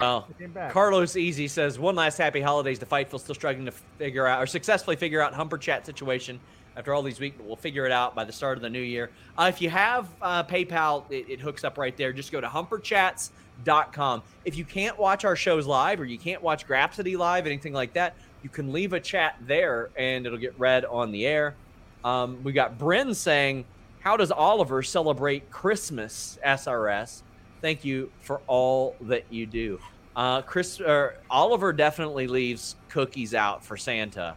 Oh, 0.00 0.26
Carlos 0.70 1.14
Easy 1.16 1.46
says 1.46 1.78
one 1.78 1.94
last 1.94 2.18
happy 2.18 2.40
holidays 2.40 2.80
to 2.80 2.86
Fightful. 2.86 3.20
Still 3.20 3.36
struggling 3.36 3.66
to 3.66 3.70
figure 3.70 4.26
out 4.26 4.42
or 4.42 4.46
successfully 4.46 4.96
figure 4.96 5.22
out 5.22 5.32
Humper 5.34 5.56
Chat 5.56 5.86
situation 5.86 6.40
after 6.76 6.92
all 6.92 7.00
these 7.00 7.20
weeks, 7.20 7.36
but 7.38 7.46
we'll 7.46 7.54
figure 7.54 7.86
it 7.86 7.92
out 7.92 8.12
by 8.12 8.24
the 8.24 8.32
start 8.32 8.58
of 8.58 8.62
the 8.62 8.68
new 8.68 8.80
year. 8.80 9.10
Uh, 9.38 9.46
if 9.54 9.62
you 9.62 9.70
have 9.70 10.08
uh, 10.20 10.42
PayPal, 10.42 11.04
it, 11.10 11.30
it 11.30 11.40
hooks 11.40 11.62
up 11.62 11.78
right 11.78 11.96
there. 11.96 12.12
Just 12.12 12.32
go 12.32 12.40
to 12.40 12.48
humperchats.com. 12.48 14.22
If 14.44 14.56
you 14.56 14.64
can't 14.64 14.98
watch 14.98 15.24
our 15.24 15.36
shows 15.36 15.64
live 15.64 16.00
or 16.00 16.04
you 16.04 16.18
can't 16.18 16.42
watch 16.42 16.66
Grapsody 16.66 17.16
live, 17.16 17.46
anything 17.46 17.72
like 17.72 17.92
that, 17.92 18.16
you 18.42 18.48
can 18.50 18.72
leave 18.72 18.94
a 18.94 19.00
chat 19.00 19.36
there 19.42 19.90
and 19.96 20.26
it'll 20.26 20.38
get 20.38 20.58
read 20.58 20.84
on 20.84 21.12
the 21.12 21.24
air. 21.24 21.54
Um, 22.02 22.42
we 22.42 22.52
got 22.52 22.78
Bryn 22.78 23.14
saying, 23.14 23.64
How 24.00 24.16
does 24.16 24.32
Oliver 24.32 24.82
celebrate 24.82 25.52
Christmas, 25.52 26.36
SRS? 26.44 27.22
Thank 27.64 27.82
you 27.82 28.10
for 28.20 28.42
all 28.46 28.94
that 29.00 29.24
you 29.30 29.46
do. 29.46 29.80
Uh, 30.14 30.42
Chris 30.42 30.82
or 30.82 31.14
Oliver 31.30 31.72
definitely 31.72 32.26
leaves 32.26 32.76
cookies 32.90 33.34
out 33.34 33.64
for 33.64 33.78
Santa 33.78 34.34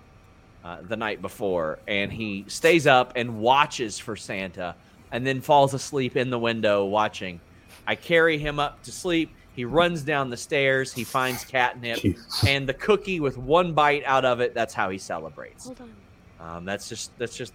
uh, 0.63 0.77
the 0.83 0.95
night 0.95 1.21
before, 1.21 1.79
and 1.89 2.09
he 2.09 2.45
stays 2.47 2.87
up 2.87 3.11
and 3.17 3.41
watches 3.41 3.99
for 3.99 4.15
Santa, 4.15 4.75
and 5.11 5.27
then 5.27 5.41
falls 5.41 5.73
asleep 5.73 6.15
in 6.15 6.29
the 6.29 6.39
window 6.39 6.85
watching. 6.85 7.41
I 7.85 7.95
carry 7.95 8.37
him 8.37 8.61
up 8.61 8.81
to 8.83 8.93
sleep. 8.93 9.35
He 9.57 9.65
runs 9.65 10.03
down 10.03 10.29
the 10.29 10.37
stairs. 10.37 10.93
He 10.93 11.03
finds 11.03 11.43
catnip 11.43 11.99
and 12.47 12.65
the 12.65 12.73
cookie 12.73 13.19
with 13.19 13.37
one 13.37 13.73
bite 13.73 14.05
out 14.05 14.23
of 14.23 14.39
it. 14.39 14.53
That's 14.53 14.73
how 14.73 14.89
he 14.89 14.99
celebrates. 14.99 15.65
Hold 15.65 15.81
on. 15.81 15.91
Um, 16.39 16.63
that's 16.63 16.87
just 16.87 17.11
that's 17.17 17.35
just 17.35 17.51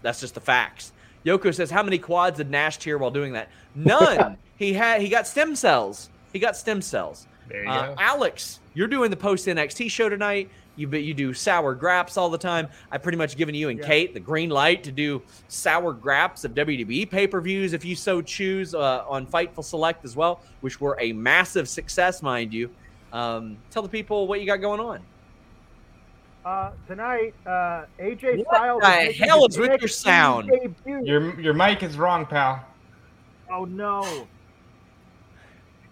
that's 0.00 0.20
just 0.20 0.32
the 0.32 0.40
facts. 0.40 0.94
Yoko 1.24 1.54
says, 1.54 1.70
"How 1.70 1.82
many 1.82 1.98
quads 1.98 2.38
did 2.38 2.50
Nash 2.50 2.78
cheer 2.78 2.98
while 2.98 3.10
doing 3.10 3.32
that? 3.34 3.48
None. 3.74 4.36
he 4.56 4.72
had 4.72 5.00
he 5.00 5.08
got 5.08 5.26
stem 5.26 5.54
cells. 5.56 6.10
He 6.32 6.38
got 6.38 6.56
stem 6.56 6.80
cells. 6.82 7.26
There 7.48 7.64
you 7.64 7.70
Uh, 7.70 7.88
go. 7.88 7.94
Alex, 7.98 8.60
you're 8.74 8.88
doing 8.88 9.10
the 9.10 9.16
post 9.16 9.46
NXT 9.46 9.90
show 9.90 10.08
tonight. 10.08 10.50
You 10.74 10.88
but 10.88 11.02
you 11.02 11.12
do 11.12 11.34
sour 11.34 11.74
graps 11.74 12.16
all 12.16 12.30
the 12.30 12.38
time. 12.38 12.68
I 12.90 12.96
pretty 12.96 13.18
much 13.18 13.36
given 13.36 13.54
you 13.54 13.68
and 13.68 13.80
Kate 13.82 14.14
the 14.14 14.20
green 14.20 14.48
light 14.48 14.82
to 14.84 14.90
do 14.92 15.20
sour 15.48 15.92
graps 15.92 16.44
of 16.44 16.54
WWE 16.54 17.10
pay 17.10 17.26
per 17.26 17.40
views 17.42 17.74
if 17.74 17.84
you 17.84 17.94
so 17.94 18.22
choose 18.22 18.74
uh, 18.74 19.04
on 19.06 19.26
Fightful 19.26 19.62
Select 19.64 20.02
as 20.06 20.16
well, 20.16 20.40
which 20.62 20.80
were 20.80 20.96
a 20.98 21.12
massive 21.12 21.68
success, 21.68 22.22
mind 22.22 22.54
you. 22.54 22.70
Um, 23.12 23.58
tell 23.70 23.82
the 23.82 23.88
people 23.90 24.26
what 24.26 24.40
you 24.40 24.46
got 24.46 24.62
going 24.62 24.80
on. 24.80 25.00
Uh, 26.44 26.72
tonight, 26.88 27.34
uh, 27.46 27.84
AJ 28.00 28.38
What 28.44 28.56
Styles. 28.56 28.82
the 28.82 28.88
is 28.88 29.06
making 29.06 29.28
hell 29.28 29.46
his 29.46 29.54
is 29.54 29.60
with 29.60 29.80
your 29.80 29.88
sound? 29.88 30.48
debut. 30.50 31.04
Your 31.04 31.40
your 31.40 31.54
mic 31.54 31.82
is 31.84 31.96
wrong, 31.96 32.26
pal. 32.26 32.64
Oh 33.50 33.64
no! 33.64 34.26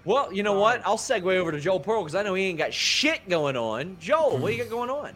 Well, 0.04 0.32
you 0.32 0.42
know 0.42 0.58
what? 0.58 0.82
I'll 0.84 0.96
segue 0.96 1.36
over 1.36 1.52
to 1.52 1.60
Joel 1.60 1.78
Pearl 1.78 2.02
because 2.02 2.16
I 2.16 2.22
know 2.22 2.34
he 2.34 2.44
ain't 2.46 2.58
got 2.58 2.74
shit 2.74 3.28
going 3.28 3.56
on. 3.56 3.96
Joel, 4.00 4.38
what 4.38 4.52
you 4.52 4.58
got 4.64 4.70
going 4.70 4.90
on? 4.90 5.12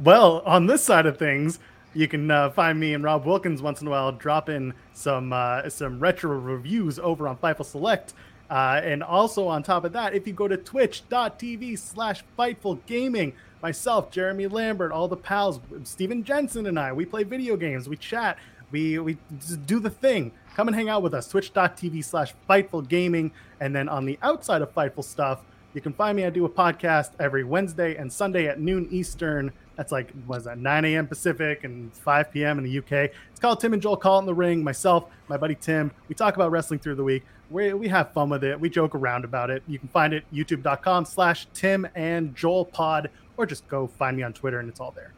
Well, 0.00 0.42
on 0.44 0.66
this 0.66 0.82
side 0.82 1.06
of 1.06 1.16
things, 1.16 1.60
you 1.94 2.06
can 2.06 2.30
uh, 2.30 2.50
find 2.50 2.78
me 2.78 2.92
and 2.92 3.02
Rob 3.02 3.24
Wilkins 3.24 3.62
once 3.62 3.80
in 3.80 3.86
a 3.86 3.90
while 3.90 4.12
dropping 4.12 4.74
some 4.92 5.32
uh, 5.32 5.66
some 5.70 5.98
retro 5.98 6.36
reviews 6.36 6.98
over 6.98 7.26
on 7.26 7.38
Fightful 7.38 7.64
Select. 7.64 8.12
Uh, 8.50 8.80
and 8.84 9.02
also 9.02 9.48
on 9.48 9.62
top 9.62 9.84
of 9.84 9.92
that, 9.94 10.12
if 10.12 10.26
you 10.26 10.34
go 10.34 10.46
to 10.46 10.58
twitch.tv 10.58 11.78
slash 11.78 12.22
Fightful 12.38 12.78
Gaming, 12.84 13.32
myself, 13.64 14.10
Jeremy 14.10 14.46
Lambert, 14.46 14.92
all 14.92 15.08
the 15.08 15.16
pals, 15.16 15.58
Steven 15.84 16.22
Jensen 16.22 16.66
and 16.66 16.78
I, 16.78 16.92
we 16.92 17.06
play 17.06 17.22
video 17.22 17.56
games, 17.56 17.88
we 17.88 17.96
chat, 17.96 18.36
we 18.70 18.98
we 18.98 19.16
do 19.64 19.80
the 19.80 19.88
thing. 19.88 20.32
Come 20.54 20.68
and 20.68 20.74
hang 20.76 20.90
out 20.90 21.02
with 21.02 21.14
us, 21.14 21.28
twitch.tv 21.28 22.04
slash 22.04 22.34
Fightful 22.48 22.86
Gaming. 22.86 23.32
And 23.60 23.74
then 23.74 23.88
on 23.88 24.04
the 24.04 24.18
outside 24.20 24.60
of 24.60 24.74
Fightful 24.74 25.02
stuff, 25.02 25.40
you 25.72 25.80
can 25.80 25.94
find 25.94 26.14
me. 26.14 26.26
I 26.26 26.30
do 26.30 26.44
a 26.44 26.48
podcast 26.48 27.12
every 27.18 27.42
Wednesday 27.42 27.96
and 27.96 28.12
Sunday 28.12 28.48
at 28.48 28.60
noon 28.60 28.86
Eastern 28.90 29.50
That's 29.76 29.90
like 29.90 30.12
was 30.26 30.44
that 30.44 30.58
9 30.58 30.84
a.m. 30.84 31.06
Pacific 31.06 31.64
and 31.64 31.90
5 31.94 32.32
p.m. 32.32 32.58
in 32.58 32.64
the 32.64 32.78
UK. 32.78 33.10
It's 33.30 33.40
called 33.40 33.60
Tim 33.60 33.72
and 33.72 33.80
Joel 33.80 33.96
Call 33.96 34.18
in 34.18 34.26
the 34.26 34.34
Ring. 34.34 34.62
Myself, 34.62 35.06
my 35.28 35.38
buddy 35.38 35.54
Tim. 35.54 35.90
We 36.08 36.14
talk 36.14 36.36
about 36.36 36.50
wrestling 36.50 36.80
through 36.80 36.96
the 36.96 37.02
week. 37.02 37.24
We, 37.50 37.72
we 37.72 37.88
have 37.88 38.12
fun 38.12 38.28
with 38.28 38.44
it. 38.44 38.60
We 38.60 38.68
joke 38.68 38.94
around 38.94 39.24
about 39.24 39.50
it. 39.50 39.62
You 39.66 39.78
can 39.78 39.88
find 39.88 40.12
it 40.12 40.24
youtube.com 40.32 41.06
slash 41.06 41.46
Tim 41.54 41.86
and 41.94 42.34
Joel 42.34 42.64
Pod, 42.64 43.10
or 43.36 43.46
just 43.46 43.66
go 43.68 43.86
find 43.86 44.16
me 44.16 44.22
on 44.22 44.32
Twitter 44.32 44.60
and 44.60 44.68
it's 44.68 44.80
all 44.80 44.90
there. 44.90 45.12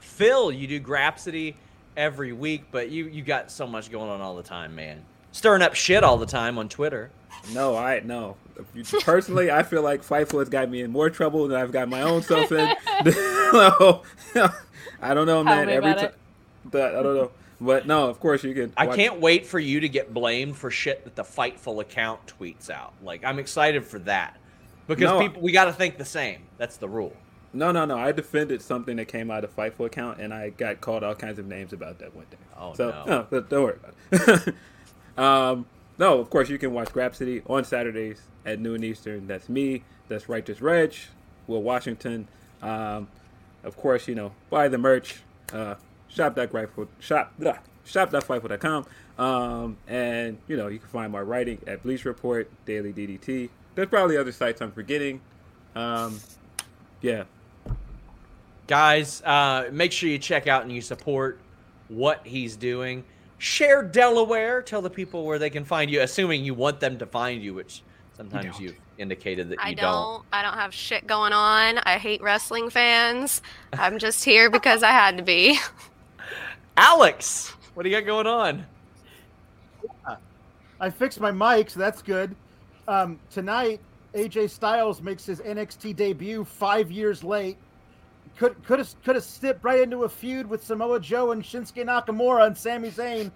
Phil, 0.00 0.50
you 0.52 0.66
do 0.66 0.80
Grapsody 0.80 1.54
every 1.96 2.32
week, 2.32 2.64
but 2.70 2.90
you 2.90 3.06
you 3.06 3.22
got 3.22 3.50
so 3.50 3.66
much 3.66 3.90
going 3.90 4.10
on 4.10 4.20
all 4.20 4.36
the 4.36 4.42
time, 4.42 4.74
man. 4.74 5.04
Stirring 5.32 5.62
up 5.62 5.74
shit 5.74 6.02
all 6.02 6.16
the 6.16 6.26
time 6.26 6.58
on 6.58 6.68
Twitter. 6.68 7.10
No, 7.52 7.76
I 7.76 8.00
no. 8.00 8.36
Personally, 9.02 9.50
I 9.50 9.62
feel 9.62 9.82
like 9.82 10.02
Fightful 10.02 10.40
has 10.40 10.48
got 10.48 10.68
me 10.68 10.82
in 10.82 10.90
more 10.90 11.10
trouble 11.10 11.46
than 11.46 11.56
I've 11.56 11.70
got 11.70 11.88
my 11.88 12.02
own 12.02 12.22
self 12.22 12.50
in. 12.50 12.74
no, 13.52 14.02
I 15.00 15.14
don't 15.14 15.26
know, 15.26 15.44
man. 15.44 15.68
Every 15.68 15.94
time, 15.94 16.04
it. 16.06 16.14
but 16.64 16.94
I 16.96 17.02
don't 17.02 17.14
know. 17.14 17.30
But 17.60 17.86
no, 17.86 18.08
of 18.08 18.20
course 18.20 18.44
you 18.44 18.54
can. 18.54 18.72
I 18.76 18.86
can't 18.86 19.20
wait 19.20 19.46
for 19.46 19.58
you 19.58 19.80
to 19.80 19.88
get 19.88 20.14
blamed 20.14 20.56
for 20.56 20.70
shit 20.70 21.04
that 21.04 21.16
the 21.16 21.24
Fightful 21.24 21.80
account 21.80 22.20
tweets 22.26 22.70
out. 22.70 22.94
Like 23.02 23.24
I'm 23.24 23.38
excited 23.38 23.84
for 23.84 23.98
that 24.00 24.36
because 24.88 25.04
No. 25.04 25.20
people 25.20 25.40
we 25.42 25.52
got 25.52 25.66
to 25.66 25.72
think 25.72 25.98
the 25.98 26.04
same. 26.04 26.42
That's 26.56 26.76
the 26.76 26.88
rule. 26.88 27.14
No, 27.52 27.70
no, 27.72 27.84
no. 27.84 27.96
I 27.96 28.12
defended 28.12 28.60
something 28.60 28.96
that 28.96 29.06
came 29.06 29.30
out 29.30 29.44
of 29.44 29.54
Fightful 29.54 29.86
account, 29.86 30.20
and 30.20 30.34
I 30.34 30.50
got 30.50 30.80
called 30.80 31.02
all 31.02 31.14
kinds 31.14 31.38
of 31.38 31.46
names 31.46 31.72
about 31.72 31.98
that 32.00 32.14
one 32.14 32.26
day. 32.30 32.36
Oh 32.58 32.74
so, 32.74 33.04
no. 33.06 33.26
but 33.30 33.48
don't 33.48 33.62
worry 33.62 33.76
about 34.10 34.48
it. 34.48 34.54
um, 35.18 35.66
no, 35.98 36.18
of 36.18 36.30
course 36.30 36.48
you 36.48 36.58
can 36.58 36.72
watch 36.72 36.88
Grapsody 36.88 37.42
on 37.48 37.64
Saturdays 37.64 38.20
at 38.44 38.58
noon 38.58 38.82
Eastern. 38.84 39.26
That's 39.26 39.48
me. 39.48 39.84
That's 40.08 40.28
Righteous 40.28 40.60
Reg, 40.60 40.94
Will 41.46 41.62
Washington. 41.62 42.28
Um, 42.62 43.08
of 43.64 43.76
course, 43.76 44.08
you 44.08 44.14
know, 44.14 44.32
buy 44.50 44.68
the 44.68 44.78
merch. 44.78 45.20
Uh, 45.52 45.74
shop.fightful 46.08 46.88
shop 47.00 47.32
blah, 47.38 47.58
shop.fightful.com. 47.84 48.86
Um, 49.18 49.76
and 49.86 50.38
you 50.46 50.56
know, 50.56 50.68
you 50.68 50.78
can 50.78 50.88
find 50.88 51.12
my 51.12 51.20
writing 51.20 51.60
at 51.66 51.82
Bleacher 51.82 52.08
Report, 52.10 52.50
Daily 52.66 52.92
DDT. 52.92 53.48
There's 53.78 53.88
probably 53.88 54.16
other 54.16 54.32
sites 54.32 54.60
I'm 54.60 54.72
forgetting. 54.72 55.20
Um, 55.76 56.18
yeah, 57.00 57.22
Guys, 58.66 59.22
uh, 59.22 59.68
make 59.70 59.92
sure 59.92 60.08
you 60.08 60.18
check 60.18 60.48
out 60.48 60.62
and 60.64 60.72
you 60.72 60.80
support 60.80 61.38
what 61.86 62.26
he's 62.26 62.56
doing. 62.56 63.04
Share 63.38 63.84
Delaware. 63.84 64.62
Tell 64.62 64.82
the 64.82 64.90
people 64.90 65.24
where 65.24 65.38
they 65.38 65.48
can 65.48 65.64
find 65.64 65.92
you, 65.92 66.00
assuming 66.00 66.44
you 66.44 66.54
want 66.54 66.80
them 66.80 66.98
to 66.98 67.06
find 67.06 67.40
you, 67.40 67.54
which 67.54 67.84
sometimes 68.16 68.58
you've 68.58 68.74
indicated 68.98 69.48
that 69.50 69.60
you 69.60 69.64
I 69.64 69.74
don't. 69.74 69.92
don't. 69.92 70.24
I 70.32 70.42
don't 70.42 70.54
have 70.54 70.74
shit 70.74 71.06
going 71.06 71.32
on. 71.32 71.78
I 71.78 71.98
hate 71.98 72.20
wrestling 72.20 72.70
fans. 72.70 73.42
I'm 73.74 74.00
just 74.00 74.24
here 74.24 74.50
because 74.50 74.82
I 74.82 74.90
had 74.90 75.18
to 75.18 75.22
be. 75.22 75.56
Alex, 76.76 77.54
what 77.74 77.84
do 77.84 77.90
you 77.90 77.96
got 77.96 78.06
going 78.06 78.26
on? 78.26 78.66
I 80.80 80.90
fixed 80.90 81.20
my 81.20 81.30
mic, 81.30 81.70
so 81.70 81.78
that's 81.78 82.02
good. 82.02 82.34
Um, 82.88 83.20
tonight, 83.30 83.80
AJ 84.14 84.48
Styles 84.48 85.02
makes 85.02 85.26
his 85.26 85.40
NXT 85.40 85.94
debut 85.94 86.42
five 86.42 86.90
years 86.90 87.22
late. 87.22 87.58
Could 88.38 88.64
could 88.64 88.78
have 88.78 89.02
could 89.04 89.14
have 89.14 89.24
slipped 89.24 89.62
right 89.62 89.80
into 89.80 90.04
a 90.04 90.08
feud 90.08 90.48
with 90.48 90.64
Samoa 90.64 90.98
Joe 90.98 91.32
and 91.32 91.42
Shinsuke 91.42 91.84
Nakamura 91.84 92.46
and 92.46 92.56
Sami 92.56 92.90
Zayn, 92.90 93.30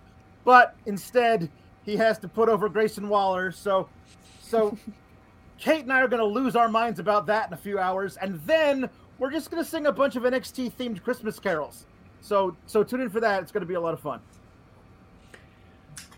but 0.45 0.74
instead 0.87 1.51
he 1.85 1.97
has 1.97 2.19
to 2.20 2.29
put 2.29 2.49
over 2.49 2.70
Grayson 2.70 3.11
Waller. 3.11 3.53
So, 3.53 3.91
so 4.41 4.79
Kate 5.59 5.83
and 5.83 5.93
I 5.93 6.01
are 6.01 6.09
going 6.09 6.20
to 6.20 6.27
lose 6.27 6.57
our 6.57 6.69
minds 6.69 6.99
about 6.99 7.27
that 7.27 7.49
in 7.49 7.53
a 7.53 7.59
few 7.59 7.79
hours, 7.79 8.16
and 8.16 8.41
then 8.47 8.89
we're 9.19 9.31
just 9.31 9.51
going 9.51 9.62
to 9.62 9.69
sing 9.69 9.85
a 9.85 9.93
bunch 9.93 10.16
of 10.16 10.23
NXT 10.23 10.73
themed 10.73 11.03
Christmas 11.03 11.39
carols. 11.39 11.85
So, 12.23 12.57
so 12.65 12.83
tune 12.83 13.03
in 13.03 13.11
for 13.11 13.20
that. 13.20 13.43
It's 13.43 13.53
going 13.53 13.61
to 13.61 13.66
be 13.66 13.74
a 13.74 13.81
lot 13.81 13.93
of 13.93 14.01
fun. 14.01 14.20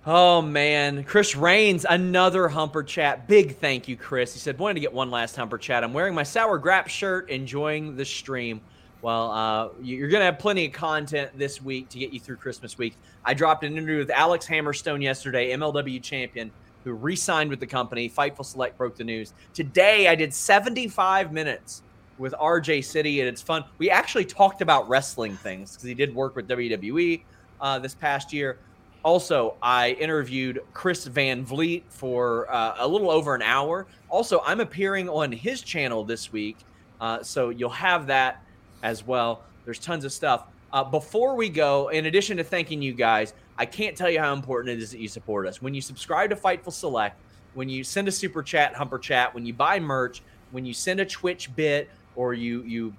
Oh 0.06 0.43
man, 0.43 1.02
Chris 1.05 1.35
Rains, 1.35 1.86
another 1.89 2.48
Humper 2.48 2.82
Chat. 2.82 3.26
Big 3.26 3.56
thank 3.56 3.89
you, 3.89 3.97
Chris. 3.97 4.35
He 4.35 4.39
said, 4.39 4.59
wanted 4.59 4.74
to 4.74 4.81
get 4.81 4.93
one 4.93 5.10
last 5.10 5.35
Humper 5.35 5.56
Chat. 5.56 5.82
I'm 5.82 5.94
wearing 5.94 6.14
my 6.14 6.22
Sour 6.22 6.60
Grap 6.60 6.89
shirt, 6.89 7.31
enjoying 7.31 7.97
the 7.97 8.05
stream. 8.05 8.60
Well, 9.01 9.31
uh, 9.31 9.68
you- 9.81 9.97
you're 9.97 10.10
going 10.10 10.20
to 10.20 10.26
have 10.26 10.39
plenty 10.39 10.66
of 10.66 10.72
content 10.72 11.31
this 11.39 11.62
week 11.62 11.89
to 11.90 11.98
get 11.98 12.12
you 12.12 12.20
through 12.20 12.36
Christmas 12.36 12.76
week. 12.76 12.97
I 13.24 13.32
dropped 13.32 13.64
an 13.64 13.72
interview 13.72 13.97
with 13.97 14.10
Alex 14.10 14.47
Hammerstone 14.47 15.02
yesterday, 15.02 15.52
MLW 15.52 16.02
champion, 16.02 16.51
who 16.85 16.93
re 16.93 17.16
signed 17.16 17.48
with 17.48 17.60
the 17.60 17.66
company. 17.66 18.10
Fightful 18.10 18.44
Select 18.44 18.76
broke 18.76 18.97
the 18.97 19.05
news. 19.05 19.32
Today, 19.55 20.09
I 20.09 20.14
did 20.14 20.35
75 20.35 21.32
minutes 21.32 21.82
with 22.18 22.35
RJ 22.39 22.85
City, 22.85 23.20
and 23.20 23.28
it's 23.28 23.40
fun. 23.40 23.64
We 23.78 23.89
actually 23.89 24.26
talked 24.26 24.60
about 24.60 24.86
wrestling 24.86 25.35
things 25.39 25.72
because 25.72 25.85
he 25.89 25.94
did 25.94 26.14
work 26.14 26.36
with 26.36 26.47
WWE 26.47 27.22
uh, 27.62 27.78
this 27.78 27.94
past 27.94 28.35
year. 28.35 28.59
Also, 29.05 29.55
I 29.62 29.90
interviewed 30.01 30.60
Chris 30.72 31.05
Van 31.05 31.44
Vliet 31.44 31.85
for 31.90 32.51
uh, 32.51 32.76
a 32.78 32.89
little 32.89 33.10
over 33.10 33.35
an 33.35 33.43
hour. 33.43 33.86
Also, 34.09 34.40
I'm 34.47 34.60
appearing 34.60 35.10
on 35.10 35.31
his 35.31 35.60
channel 35.60 36.05
this 36.05 36.32
week, 36.32 36.56
uh, 37.01 37.22
so 37.22 37.51
you'll 37.51 37.68
have 37.68 38.06
that 38.06 38.43
as 38.82 39.06
well. 39.06 39.43
There's 39.66 39.78
tons 39.78 40.06
of 40.06 40.12
stuff. 40.12 40.47
Uh, 40.72 40.82
before 40.82 41.36
we 41.36 41.51
go, 41.51 41.89
in 41.89 42.06
addition 42.06 42.39
to 42.39 42.44
thanking 42.44 42.81
you 42.81 42.94
guys, 42.94 43.35
I 43.59 43.66
can't 43.66 43.97
tell 43.97 44.10
you 44.10 44.20
how 44.20 44.32
important 44.32 44.76
it 44.76 44.82
is 44.82 44.90
that 44.90 44.98
you 44.98 45.09
support 45.09 45.47
us. 45.47 45.60
When 45.60 45.74
you 45.74 45.81
subscribe 45.81 46.31
to 46.31 46.36
Fightful 46.36 46.72
Select, 46.72 47.16
when 47.52 47.68
you 47.68 47.85
send 47.85 48.09
a 48.09 48.12
super 48.12 48.43
chat, 48.43 48.74
Humper 48.74 48.98
Chat, 48.98 49.35
when 49.35 49.47
you 49.47 49.52
buy 49.52 49.78
merch, 49.78 50.22
when 50.51 50.64
you 50.64 50.74
send 50.74 50.98
a 51.01 51.05
Twitch 51.05 51.55
bit, 51.55 51.90
or 52.16 52.32
you 52.32 52.62
you 52.62 52.94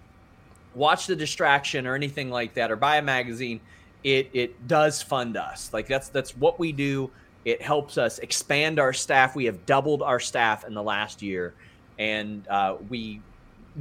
watch 0.76 1.08
the 1.08 1.16
distraction 1.16 1.88
or 1.88 1.96
anything 1.96 2.30
like 2.30 2.54
that, 2.54 2.72
or 2.72 2.76
buy 2.76 2.98
a 2.98 3.02
magazine, 3.02 3.60
it 4.06 4.30
it 4.34 4.68
does 4.68 5.02
fund 5.02 5.36
us. 5.36 5.74
Like 5.74 5.88
that's 5.88 6.08
that's 6.10 6.38
what 6.38 6.60
we 6.60 6.72
do. 6.72 7.12
It 7.44 7.62
helps 7.62 7.98
us 7.98 8.20
expand 8.20 8.80
our 8.80 8.94
staff. 8.94 9.36
We 9.36 9.46
have 9.46 9.66
doubled 9.66 10.02
our 10.02 10.20
staff 10.20 10.64
in 10.64 10.74
the 10.74 10.84
last 10.84 11.22
year, 11.22 11.54
and 11.98 12.48
uh, 12.48 12.78
we 12.88 13.22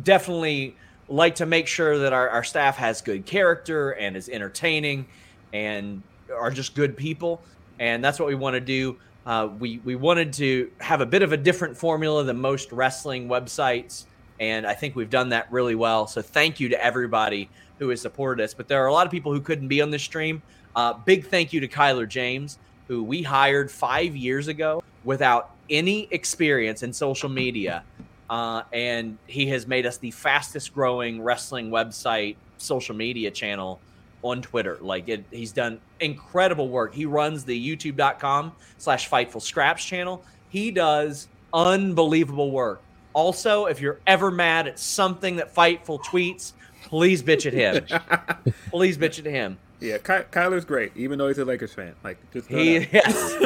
definitely 0.03 0.77
like 1.09 1.35
to 1.37 1.47
make 1.47 1.67
sure 1.67 1.99
that 1.99 2.15
our, 2.15 2.29
our 2.31 2.43
staff 2.43 2.77
has 2.79 3.03
good 3.03 3.27
character 3.27 3.91
and 3.93 4.17
is 4.17 4.31
entertaining 4.31 5.07
and 5.53 6.03
are 6.35 6.51
just 6.51 6.75
good 6.75 6.97
people. 6.97 7.43
And 7.79 8.03
that's 8.03 8.19
what 8.19 8.27
we 8.27 8.35
want 8.35 8.55
to 8.55 8.61
do. 8.61 8.97
Uh, 9.27 9.51
we 9.59 9.79
we 9.85 9.95
wanted 9.95 10.33
to 10.35 10.71
have 10.81 11.03
a 11.03 11.07
bit 11.07 11.23
of 11.23 11.33
a 11.33 11.37
different 11.37 11.77
formula 11.77 12.25
than 12.25 12.41
most 12.41 12.73
wrestling 12.73 13.29
websites, 13.29 14.07
and 14.41 14.67
I 14.67 14.73
think 14.73 14.97
we've 14.97 15.11
done 15.11 15.29
that 15.31 15.53
really 15.53 15.75
well. 15.75 16.07
So 16.07 16.23
thank 16.23 16.61
you 16.61 16.71
to 16.71 16.83
everybody 16.83 17.51
who 17.79 17.89
has 17.89 18.01
supported 18.01 18.43
us. 18.43 18.55
But 18.55 18.69
there 18.69 18.83
are 18.83 18.87
a 18.87 18.93
lot 18.93 19.07
of 19.07 19.13
people 19.13 19.33
who 19.33 19.41
couldn't 19.41 19.69
be 19.69 19.81
on 19.81 19.91
this 19.91 20.03
stream. 20.03 20.43
Uh, 20.77 20.95
big 20.95 21.27
thank 21.27 21.53
you 21.53 21.61
to 21.61 21.69
Kyler 21.69 22.09
James, 22.09 22.59
who 22.89 23.03
we 23.03 23.23
hired 23.23 23.71
five 23.71 24.17
years 24.17 24.49
ago 24.49 24.83
without 25.05 25.51
any 25.71 26.09
experience 26.11 26.83
in 26.83 26.93
social 26.93 27.29
media. 27.29 27.85
Uh, 28.29 28.63
and 28.73 29.19
he 29.27 29.47
has 29.47 29.67
made 29.67 29.87
us 29.87 29.99
the 29.99 30.11
fastest 30.11 30.75
growing 30.75 31.23
wrestling 31.23 31.71
website 31.71 32.37
social 32.59 32.95
media 32.95 33.31
channel 33.31 33.81
on 34.23 34.41
Twitter. 34.41 34.79
Like 34.81 35.09
it, 35.09 35.25
he's 35.31 35.53
done 35.53 35.79
incredible 36.01 36.69
work. 36.69 36.95
He 36.95 37.05
runs 37.05 37.45
the 37.45 37.77
youtube.com 37.77 38.53
slash 38.79 39.09
fightful 39.09 39.43
scraps 39.43 39.85
channel. 39.85 40.25
He 40.49 40.71
does 40.71 41.29
unbelievable 41.53 42.51
work. 42.51 42.83
Also, 43.13 43.67
if 43.67 43.81
you're 43.81 44.01
ever 44.07 44.31
mad 44.31 44.67
at 44.67 44.79
something 44.79 45.37
that 45.37 45.55
Fightful 45.55 46.03
tweets, 46.03 46.53
please 46.95 47.25
bitch 47.25 47.45
at 47.45 47.53
him. 47.53 48.55
please 48.71 48.97
bitch 48.97 49.19
at 49.19 49.25
him. 49.25 49.59
Yeah, 49.81 49.99
Ky- 49.99 50.29
Kyler's 50.31 50.65
great, 50.65 50.93
even 50.97 51.19
though 51.19 51.27
he's 51.27 51.39
a 51.39 51.45
Lakers 51.45 51.75
fan. 51.75 51.93
Like, 52.05 52.19
just 52.33 52.49
He, 52.49 52.77
out. 52.79 52.87
yes, 52.93 53.37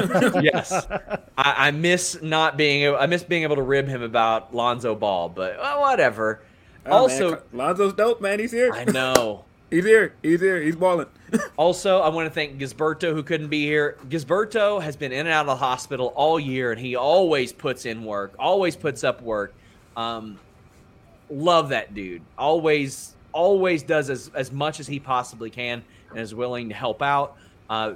yes. 0.42 0.86
I, 1.38 1.68
I 1.68 1.70
miss 1.70 2.20
not 2.20 2.58
being. 2.58 2.82
able- 2.82 2.98
I 2.98 3.06
miss 3.06 3.22
being 3.22 3.44
able 3.44 3.56
to 3.56 3.62
rib 3.62 3.88
him 3.88 4.02
about 4.02 4.54
Lonzo 4.54 4.94
Ball, 4.94 5.30
but 5.30 5.56
well, 5.56 5.80
whatever. 5.80 6.42
Oh, 6.84 6.90
also, 6.92 7.30
man, 7.30 7.40
Lonzo's 7.54 7.94
dope, 7.94 8.20
man. 8.20 8.38
He's 8.38 8.52
here. 8.52 8.70
I 8.70 8.84
know. 8.84 9.46
he's 9.70 9.86
here. 9.86 10.12
He's 10.22 10.40
here. 10.42 10.60
He's 10.60 10.76
balling. 10.76 11.06
also, 11.56 12.00
I 12.00 12.10
want 12.10 12.26
to 12.26 12.30
thank 12.30 12.58
Gisberto 12.58 13.14
who 13.14 13.22
couldn't 13.22 13.48
be 13.48 13.64
here. 13.64 13.96
Gisberto 14.10 14.82
has 14.82 14.94
been 14.94 15.10
in 15.12 15.20
and 15.20 15.30
out 15.30 15.40
of 15.40 15.46
the 15.46 15.56
hospital 15.56 16.12
all 16.14 16.38
year, 16.38 16.70
and 16.70 16.78
he 16.80 16.96
always 16.96 17.50
puts 17.54 17.86
in 17.86 18.04
work. 18.04 18.34
Always 18.38 18.76
puts 18.76 19.04
up 19.04 19.22
work. 19.22 19.54
Um, 19.96 20.38
love 21.30 21.70
that 21.70 21.94
dude. 21.94 22.22
Always, 22.36 23.14
always 23.38 23.84
does 23.84 24.10
as 24.10 24.32
as 24.34 24.50
much 24.50 24.80
as 24.80 24.88
he 24.88 24.98
possibly 24.98 25.48
can, 25.48 25.84
and 26.10 26.18
is 26.18 26.34
willing 26.34 26.68
to 26.68 26.74
help 26.74 27.00
out. 27.00 27.36
Uh, 27.70 27.94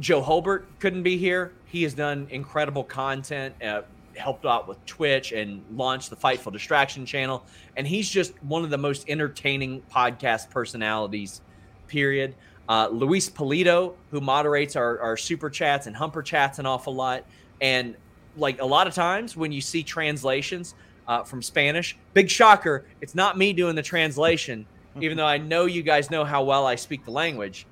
Joe 0.00 0.20
Holbert 0.20 0.64
couldn't 0.80 1.04
be 1.04 1.16
here. 1.16 1.52
He 1.66 1.84
has 1.84 1.94
done 1.94 2.26
incredible 2.30 2.82
content, 2.82 3.54
uh, 3.62 3.82
helped 4.16 4.44
out 4.44 4.66
with 4.66 4.84
Twitch, 4.86 5.30
and 5.30 5.62
launched 5.76 6.10
the 6.10 6.16
Fightful 6.16 6.52
Distraction 6.52 7.06
channel. 7.06 7.44
And 7.76 7.86
he's 7.86 8.10
just 8.10 8.32
one 8.42 8.64
of 8.64 8.70
the 8.70 8.78
most 8.78 9.08
entertaining 9.08 9.82
podcast 9.82 10.50
personalities, 10.50 11.40
period. 11.86 12.34
Uh, 12.68 12.88
Luis 12.90 13.30
Polito, 13.30 13.94
who 14.10 14.20
moderates 14.20 14.74
our, 14.74 14.98
our 14.98 15.16
super 15.16 15.48
chats 15.48 15.86
and 15.86 15.94
humper 15.94 16.22
chats 16.22 16.58
an 16.58 16.66
awful 16.66 16.94
lot. 16.94 17.24
And 17.60 17.94
like 18.36 18.60
a 18.60 18.64
lot 18.64 18.88
of 18.88 18.94
times 18.94 19.36
when 19.36 19.52
you 19.52 19.60
see 19.60 19.84
translations 19.84 20.74
uh, 21.06 21.22
from 21.22 21.42
Spanish, 21.42 21.96
big 22.12 22.30
shocker, 22.30 22.84
it's 23.00 23.14
not 23.14 23.36
me 23.38 23.52
doing 23.52 23.74
the 23.74 23.82
translation. 23.82 24.66
even 25.00 25.16
though 25.16 25.26
I 25.26 25.38
know 25.38 25.66
you 25.66 25.82
guys 25.82 26.10
know 26.10 26.24
how 26.24 26.44
well 26.44 26.66
I 26.66 26.76
speak 26.76 27.04
the 27.04 27.10
language. 27.10 27.66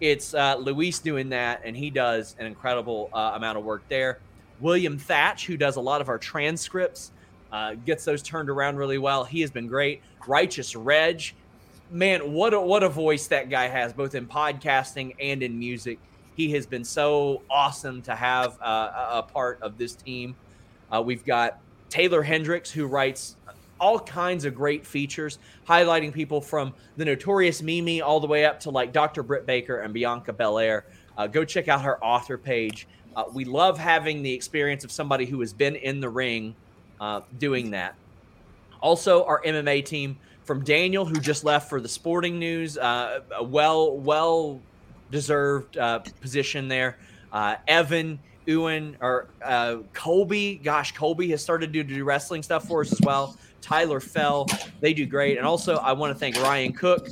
It's 0.00 0.34
uh, 0.34 0.56
Luis 0.56 0.98
doing 0.98 1.28
that, 1.30 1.62
and 1.64 1.76
he 1.76 1.90
does 1.90 2.34
an 2.38 2.46
incredible 2.46 3.10
uh, 3.12 3.32
amount 3.34 3.58
of 3.58 3.64
work 3.64 3.82
there. 3.88 4.18
William 4.60 4.98
Thatch, 4.98 5.46
who 5.46 5.56
does 5.56 5.76
a 5.76 5.80
lot 5.80 6.00
of 6.00 6.08
our 6.08 6.18
transcripts, 6.18 7.12
uh, 7.52 7.74
gets 7.74 8.04
those 8.04 8.22
turned 8.22 8.50
around 8.50 8.76
really 8.76 8.98
well. 8.98 9.24
He 9.24 9.40
has 9.42 9.50
been 9.50 9.68
great. 9.68 10.02
Righteous 10.26 10.74
Reg, 10.74 11.32
man, 11.90 12.32
what 12.32 12.54
a, 12.54 12.60
what 12.60 12.82
a 12.82 12.88
voice 12.88 13.28
that 13.28 13.50
guy 13.50 13.68
has, 13.68 13.92
both 13.92 14.14
in 14.14 14.26
podcasting 14.26 15.14
and 15.20 15.42
in 15.42 15.58
music. 15.58 15.98
He 16.36 16.50
has 16.52 16.66
been 16.66 16.84
so 16.84 17.42
awesome 17.48 18.02
to 18.02 18.14
have 18.16 18.58
uh, 18.60 19.10
a 19.12 19.22
part 19.22 19.62
of 19.62 19.78
this 19.78 19.94
team. 19.94 20.34
Uh, 20.92 21.00
we've 21.02 21.24
got 21.24 21.60
Taylor 21.94 22.24
Hendricks, 22.24 22.72
who 22.72 22.88
writes 22.88 23.36
all 23.78 24.00
kinds 24.00 24.44
of 24.44 24.52
great 24.52 24.84
features, 24.84 25.38
highlighting 25.68 26.12
people 26.12 26.40
from 26.40 26.74
the 26.96 27.04
notorious 27.04 27.62
Mimi 27.62 28.02
all 28.02 28.18
the 28.18 28.26
way 28.26 28.44
up 28.44 28.58
to 28.60 28.70
like 28.70 28.92
Dr. 28.92 29.22
Britt 29.22 29.46
Baker 29.46 29.78
and 29.78 29.94
Bianca 29.94 30.32
Belair. 30.32 30.86
Uh, 31.16 31.28
go 31.28 31.44
check 31.44 31.68
out 31.68 31.82
her 31.82 32.02
author 32.02 32.36
page. 32.36 32.88
Uh, 33.14 33.22
we 33.32 33.44
love 33.44 33.78
having 33.78 34.24
the 34.24 34.32
experience 34.32 34.82
of 34.82 34.90
somebody 34.90 35.24
who 35.24 35.38
has 35.38 35.52
been 35.52 35.76
in 35.76 36.00
the 36.00 36.08
ring 36.08 36.56
uh, 37.00 37.20
doing 37.38 37.70
that. 37.70 37.94
Also, 38.80 39.24
our 39.26 39.40
MMA 39.42 39.84
team 39.84 40.18
from 40.42 40.64
Daniel, 40.64 41.04
who 41.04 41.20
just 41.20 41.44
left 41.44 41.68
for 41.68 41.80
the 41.80 41.88
Sporting 41.88 42.40
News, 42.40 42.76
uh, 42.76 43.20
a 43.36 43.44
well, 43.44 43.96
well 43.96 44.60
deserved 45.12 45.78
uh, 45.78 46.00
position 46.20 46.66
there. 46.66 46.98
Uh, 47.32 47.54
Evan, 47.68 48.18
Ewan, 48.46 48.96
or 49.00 49.28
uh, 49.42 49.78
Colby. 49.92 50.60
Gosh, 50.62 50.92
Colby 50.92 51.30
has 51.30 51.42
started 51.42 51.72
to 51.72 51.82
do 51.82 52.04
wrestling 52.04 52.42
stuff 52.42 52.66
for 52.66 52.82
us 52.82 52.92
as 52.92 53.00
well. 53.00 53.36
Tyler 53.60 54.00
Fell, 54.00 54.46
they 54.80 54.92
do 54.92 55.06
great. 55.06 55.38
And 55.38 55.46
also, 55.46 55.76
I 55.76 55.92
want 55.92 56.12
to 56.12 56.18
thank 56.18 56.36
Ryan 56.36 56.72
Cook. 56.72 57.08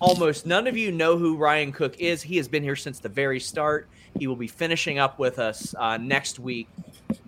Almost 0.00 0.46
none 0.46 0.66
of 0.66 0.76
you 0.76 0.92
know 0.92 1.16
who 1.16 1.36
Ryan 1.36 1.72
Cook 1.72 2.00
is. 2.00 2.22
He 2.22 2.36
has 2.36 2.48
been 2.48 2.62
here 2.62 2.76
since 2.76 2.98
the 2.98 3.08
very 3.08 3.40
start. 3.40 3.88
He 4.18 4.26
will 4.26 4.36
be 4.36 4.48
finishing 4.48 4.98
up 4.98 5.18
with 5.18 5.38
us 5.38 5.74
uh, 5.78 5.96
next 5.96 6.38
week. 6.38 6.68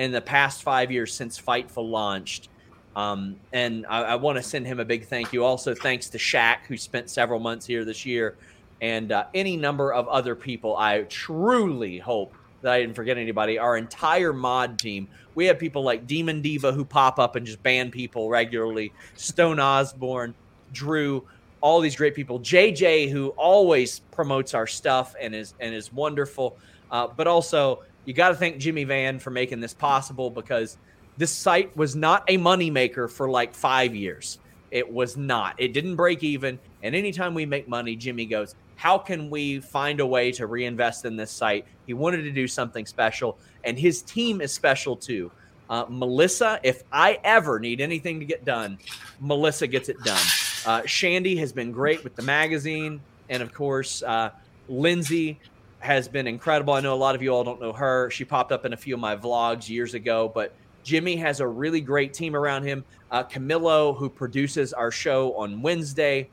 in 0.00 0.10
the 0.10 0.20
past 0.20 0.62
five 0.62 0.90
years 0.90 1.12
since 1.12 1.38
Fightful 1.38 1.88
launched. 1.88 2.48
Um, 2.96 3.36
and 3.52 3.84
I, 3.86 4.02
I 4.02 4.14
want 4.14 4.38
to 4.38 4.42
send 4.42 4.66
him 4.66 4.80
a 4.80 4.84
big 4.84 5.04
thank 5.04 5.30
you. 5.30 5.44
Also, 5.44 5.74
thanks 5.74 6.08
to 6.08 6.18
Shaq, 6.18 6.64
who 6.66 6.78
spent 6.78 7.10
several 7.10 7.38
months 7.38 7.66
here 7.66 7.84
this 7.84 8.06
year, 8.06 8.34
and 8.80 9.12
uh, 9.12 9.26
any 9.34 9.58
number 9.58 9.92
of 9.92 10.08
other 10.08 10.34
people. 10.34 10.74
I 10.74 11.02
truly 11.02 11.98
hope 11.98 12.32
that 12.62 12.72
I 12.72 12.80
didn't 12.80 12.94
forget 12.94 13.18
anybody. 13.18 13.58
Our 13.58 13.76
entire 13.76 14.32
mod 14.32 14.78
team. 14.78 15.06
We 15.34 15.44
have 15.46 15.58
people 15.58 15.82
like 15.82 16.06
Demon 16.06 16.40
Diva 16.40 16.72
who 16.72 16.84
pop 16.84 17.18
up 17.18 17.36
and 17.36 17.44
just 17.44 17.62
ban 17.62 17.90
people 17.90 18.30
regularly. 18.30 18.94
Stone 19.16 19.60
Osborne, 19.60 20.34
Drew, 20.72 21.26
all 21.60 21.78
these 21.80 21.94
great 21.94 22.14
people. 22.14 22.40
JJ 22.40 23.10
who 23.10 23.28
always 23.36 24.00
promotes 24.12 24.54
our 24.54 24.66
stuff 24.66 25.14
and 25.20 25.34
is 25.34 25.52
and 25.60 25.74
is 25.74 25.92
wonderful. 25.92 26.56
Uh, 26.90 27.06
but 27.06 27.26
also, 27.26 27.82
you 28.10 28.14
got 28.14 28.30
to 28.30 28.34
thank 28.34 28.58
Jimmy 28.58 28.82
Van 28.82 29.20
for 29.20 29.30
making 29.30 29.60
this 29.60 29.72
possible 29.72 30.30
because 30.30 30.78
this 31.16 31.30
site 31.30 31.76
was 31.76 31.94
not 31.94 32.24
a 32.26 32.38
moneymaker 32.38 33.08
for 33.08 33.30
like 33.30 33.54
five 33.54 33.94
years. 33.94 34.40
It 34.72 34.92
was 34.92 35.16
not. 35.16 35.54
It 35.58 35.72
didn't 35.72 35.94
break 35.94 36.24
even. 36.24 36.58
And 36.82 36.96
anytime 36.96 37.34
we 37.34 37.46
make 37.46 37.68
money, 37.68 37.94
Jimmy 37.94 38.26
goes, 38.26 38.56
How 38.74 38.98
can 38.98 39.30
we 39.30 39.60
find 39.60 40.00
a 40.00 40.06
way 40.06 40.32
to 40.32 40.48
reinvest 40.48 41.04
in 41.04 41.14
this 41.14 41.30
site? 41.30 41.66
He 41.86 41.94
wanted 41.94 42.22
to 42.22 42.32
do 42.32 42.48
something 42.48 42.84
special, 42.84 43.38
and 43.62 43.78
his 43.78 44.02
team 44.02 44.40
is 44.40 44.52
special 44.52 44.96
too. 44.96 45.30
Uh, 45.68 45.84
Melissa, 45.88 46.58
if 46.64 46.82
I 46.90 47.20
ever 47.22 47.60
need 47.60 47.80
anything 47.80 48.18
to 48.18 48.26
get 48.26 48.44
done, 48.44 48.76
Melissa 49.20 49.68
gets 49.68 49.88
it 49.88 50.02
done. 50.02 50.26
Uh, 50.66 50.84
Shandy 50.84 51.36
has 51.36 51.52
been 51.52 51.70
great 51.70 52.02
with 52.02 52.16
the 52.16 52.22
magazine. 52.22 53.02
And 53.28 53.40
of 53.40 53.54
course, 53.54 54.02
uh, 54.02 54.30
Lindsay 54.68 55.38
has 55.80 56.08
been 56.08 56.26
incredible. 56.26 56.74
I 56.74 56.80
know 56.80 56.94
a 56.94 56.96
lot 56.96 57.14
of 57.14 57.22
you 57.22 57.30
all 57.30 57.42
don't 57.42 57.60
know 57.60 57.72
her. 57.72 58.10
She 58.10 58.24
popped 58.24 58.52
up 58.52 58.64
in 58.64 58.72
a 58.72 58.76
few 58.76 58.94
of 58.94 59.00
my 59.00 59.16
vlogs 59.16 59.68
years 59.68 59.94
ago, 59.94 60.30
but 60.32 60.54
Jimmy 60.84 61.16
has 61.16 61.40
a 61.40 61.46
really 61.46 61.80
great 61.80 62.14
team 62.14 62.36
around 62.36 62.62
him. 62.62 62.84
Uh, 63.10 63.22
Camillo, 63.22 63.92
who 63.92 64.08
produces 64.08 64.72
our 64.72 64.90
show 64.90 65.34
on 65.34 65.62
Wednesday. 65.62 66.28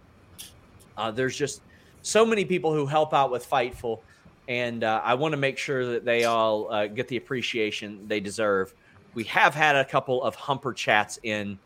Uh, 0.98 1.12
there's 1.12 1.36
just 1.36 1.62
so 2.02 2.26
many 2.26 2.46
people 2.46 2.74
who 2.74 2.86
help 2.86 3.14
out 3.14 3.32
with 3.32 3.50
Fightful, 3.50 4.00
and 4.48 4.84
uh, 4.84 5.02
I 5.04 5.14
want 5.16 5.34
to 5.34 5.38
make 5.38 5.58
sure 5.58 5.86
that 5.86 6.06
they 6.06 6.26
all 6.26 6.72
uh, 6.72 6.88
get 6.88 7.08
the 7.08 7.18
appreciation 7.18 8.08
they 8.08 8.20
deserve. 8.20 8.74
We 9.14 9.24
have 9.26 9.56
had 9.56 9.76
a 9.76 9.86
couple 9.86 10.24
of 10.24 10.36
humper 10.36 10.74
chats 10.74 11.20
in 11.24 11.58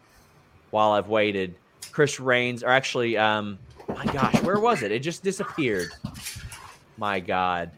while 0.69 0.91
I've 0.91 1.09
waited. 1.09 1.55
Chris 1.91 2.19
Rains, 2.19 2.63
or 2.63 2.69
actually, 2.69 3.17
um, 3.17 3.59
my 3.89 4.05
gosh, 4.05 4.41
where 4.43 4.59
was 4.59 4.83
it? 4.83 4.91
It 4.91 4.99
just 4.99 5.23
disappeared. 5.23 5.91
My 6.97 7.19
God. 7.19 7.71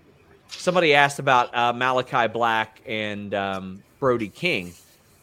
Somebody 0.49 0.93
asked 0.93 1.19
about 1.19 1.49
uh, 1.53 1.73
Malakai 1.73 2.31
Black 2.31 2.81
and 2.85 3.33
um, 3.33 3.83
Brody 3.99 4.29
King, 4.29 4.73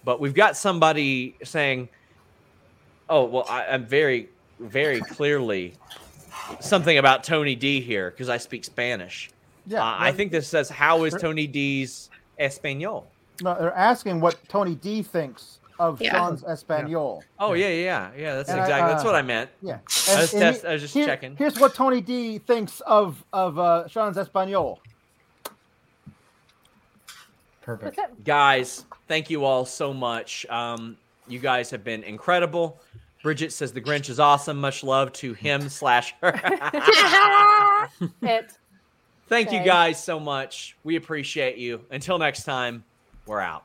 but 0.05 0.19
we've 0.21 0.35
got 0.35 0.57
somebody 0.57 1.37
saying, 1.45 1.89
"Oh, 3.09 3.25
well, 3.27 3.47
I, 3.49 3.67
I'm 3.67 3.87
very, 3.87 4.29
very 4.59 5.01
clearly 5.01 5.75
something 6.59 6.99
about 6.99 7.23
Tony 7.23 7.55
D 7.55 7.81
here 7.81 8.11
because 8.11 8.29
I 8.29 8.39
speak 8.39 8.65
Spanish." 8.65 9.31
Yeah, 9.67 9.85
Uh, 9.85 9.97
I 9.99 10.11
think 10.11 10.33
this 10.33 10.49
says, 10.49 10.69
"How 10.69 11.05
is 11.05 11.15
Tony 11.15 11.47
D's 11.47 12.11
Espanol?" 12.39 13.07
No, 13.43 13.57
they're 13.59 13.73
asking 13.73 14.21
what 14.21 14.37
Tony 14.49 14.75
D 14.75 15.03
thinks 15.03 15.60
of 15.81 16.01
Yeah. 16.01 16.13
Sean's 16.13 16.45
Espanol. 16.45 17.25
Oh 17.41 17.55
yeah, 17.55 17.67
yeah, 17.69 17.75
yeah. 17.75 18.11
yeah 18.17 18.35
that's 18.37 18.49
And 18.51 18.61
I, 18.61 18.63
exactly 18.65 18.93
that's 18.93 19.05
what 19.05 19.15
uh, 19.15 19.19
I 19.19 19.23
meant. 19.23 19.51
Yeah, 19.63 19.73
I 19.73 19.77
was, 19.81 20.09
And- 20.09 20.21
and 20.21 20.53
test, 20.53 20.63
he- 20.63 20.69
I 20.69 20.73
was 20.75 20.83
just 20.83 20.95
here- 20.95 21.07
checking. 21.07 21.35
Here's 21.37 21.59
what 21.59 21.75
Tony 21.75 22.01
D 22.01 22.39
thinks 22.39 22.81
of 22.83 23.25
of 23.33 23.59
uh, 23.59 23.89
Sean's 23.89 24.17
Espanol. 24.19 24.81
Perfect. 27.63 27.99
guys 28.25 28.85
thank 29.07 29.31
you 29.31 29.45
all 29.45 29.65
so 29.65 29.93
much 29.93 30.45
um 30.49 30.97
you 31.29 31.39
guys 31.39 31.71
have 31.71 31.85
been 31.85 32.03
incredible 32.03 32.81
bridget 33.23 33.53
says 33.53 33.73
the 33.73 33.81
grinch 33.81 34.09
is 34.09 34.19
awesome 34.19 34.57
much 34.61 34.83
love 34.83 35.13
to 35.13 35.35
him 35.35 35.69
slash 35.69 36.15
her 36.21 36.33
it. 38.23 38.53
thank 39.29 39.53
you 39.53 39.63
guys 39.63 40.03
so 40.03 40.19
much 40.19 40.75
we 40.85 40.97
appreciate 40.97 41.59
you 41.59 41.85
until 41.91 42.19
next 42.19 42.43
time 42.45 42.83
we're 43.27 43.41
out 43.41 43.65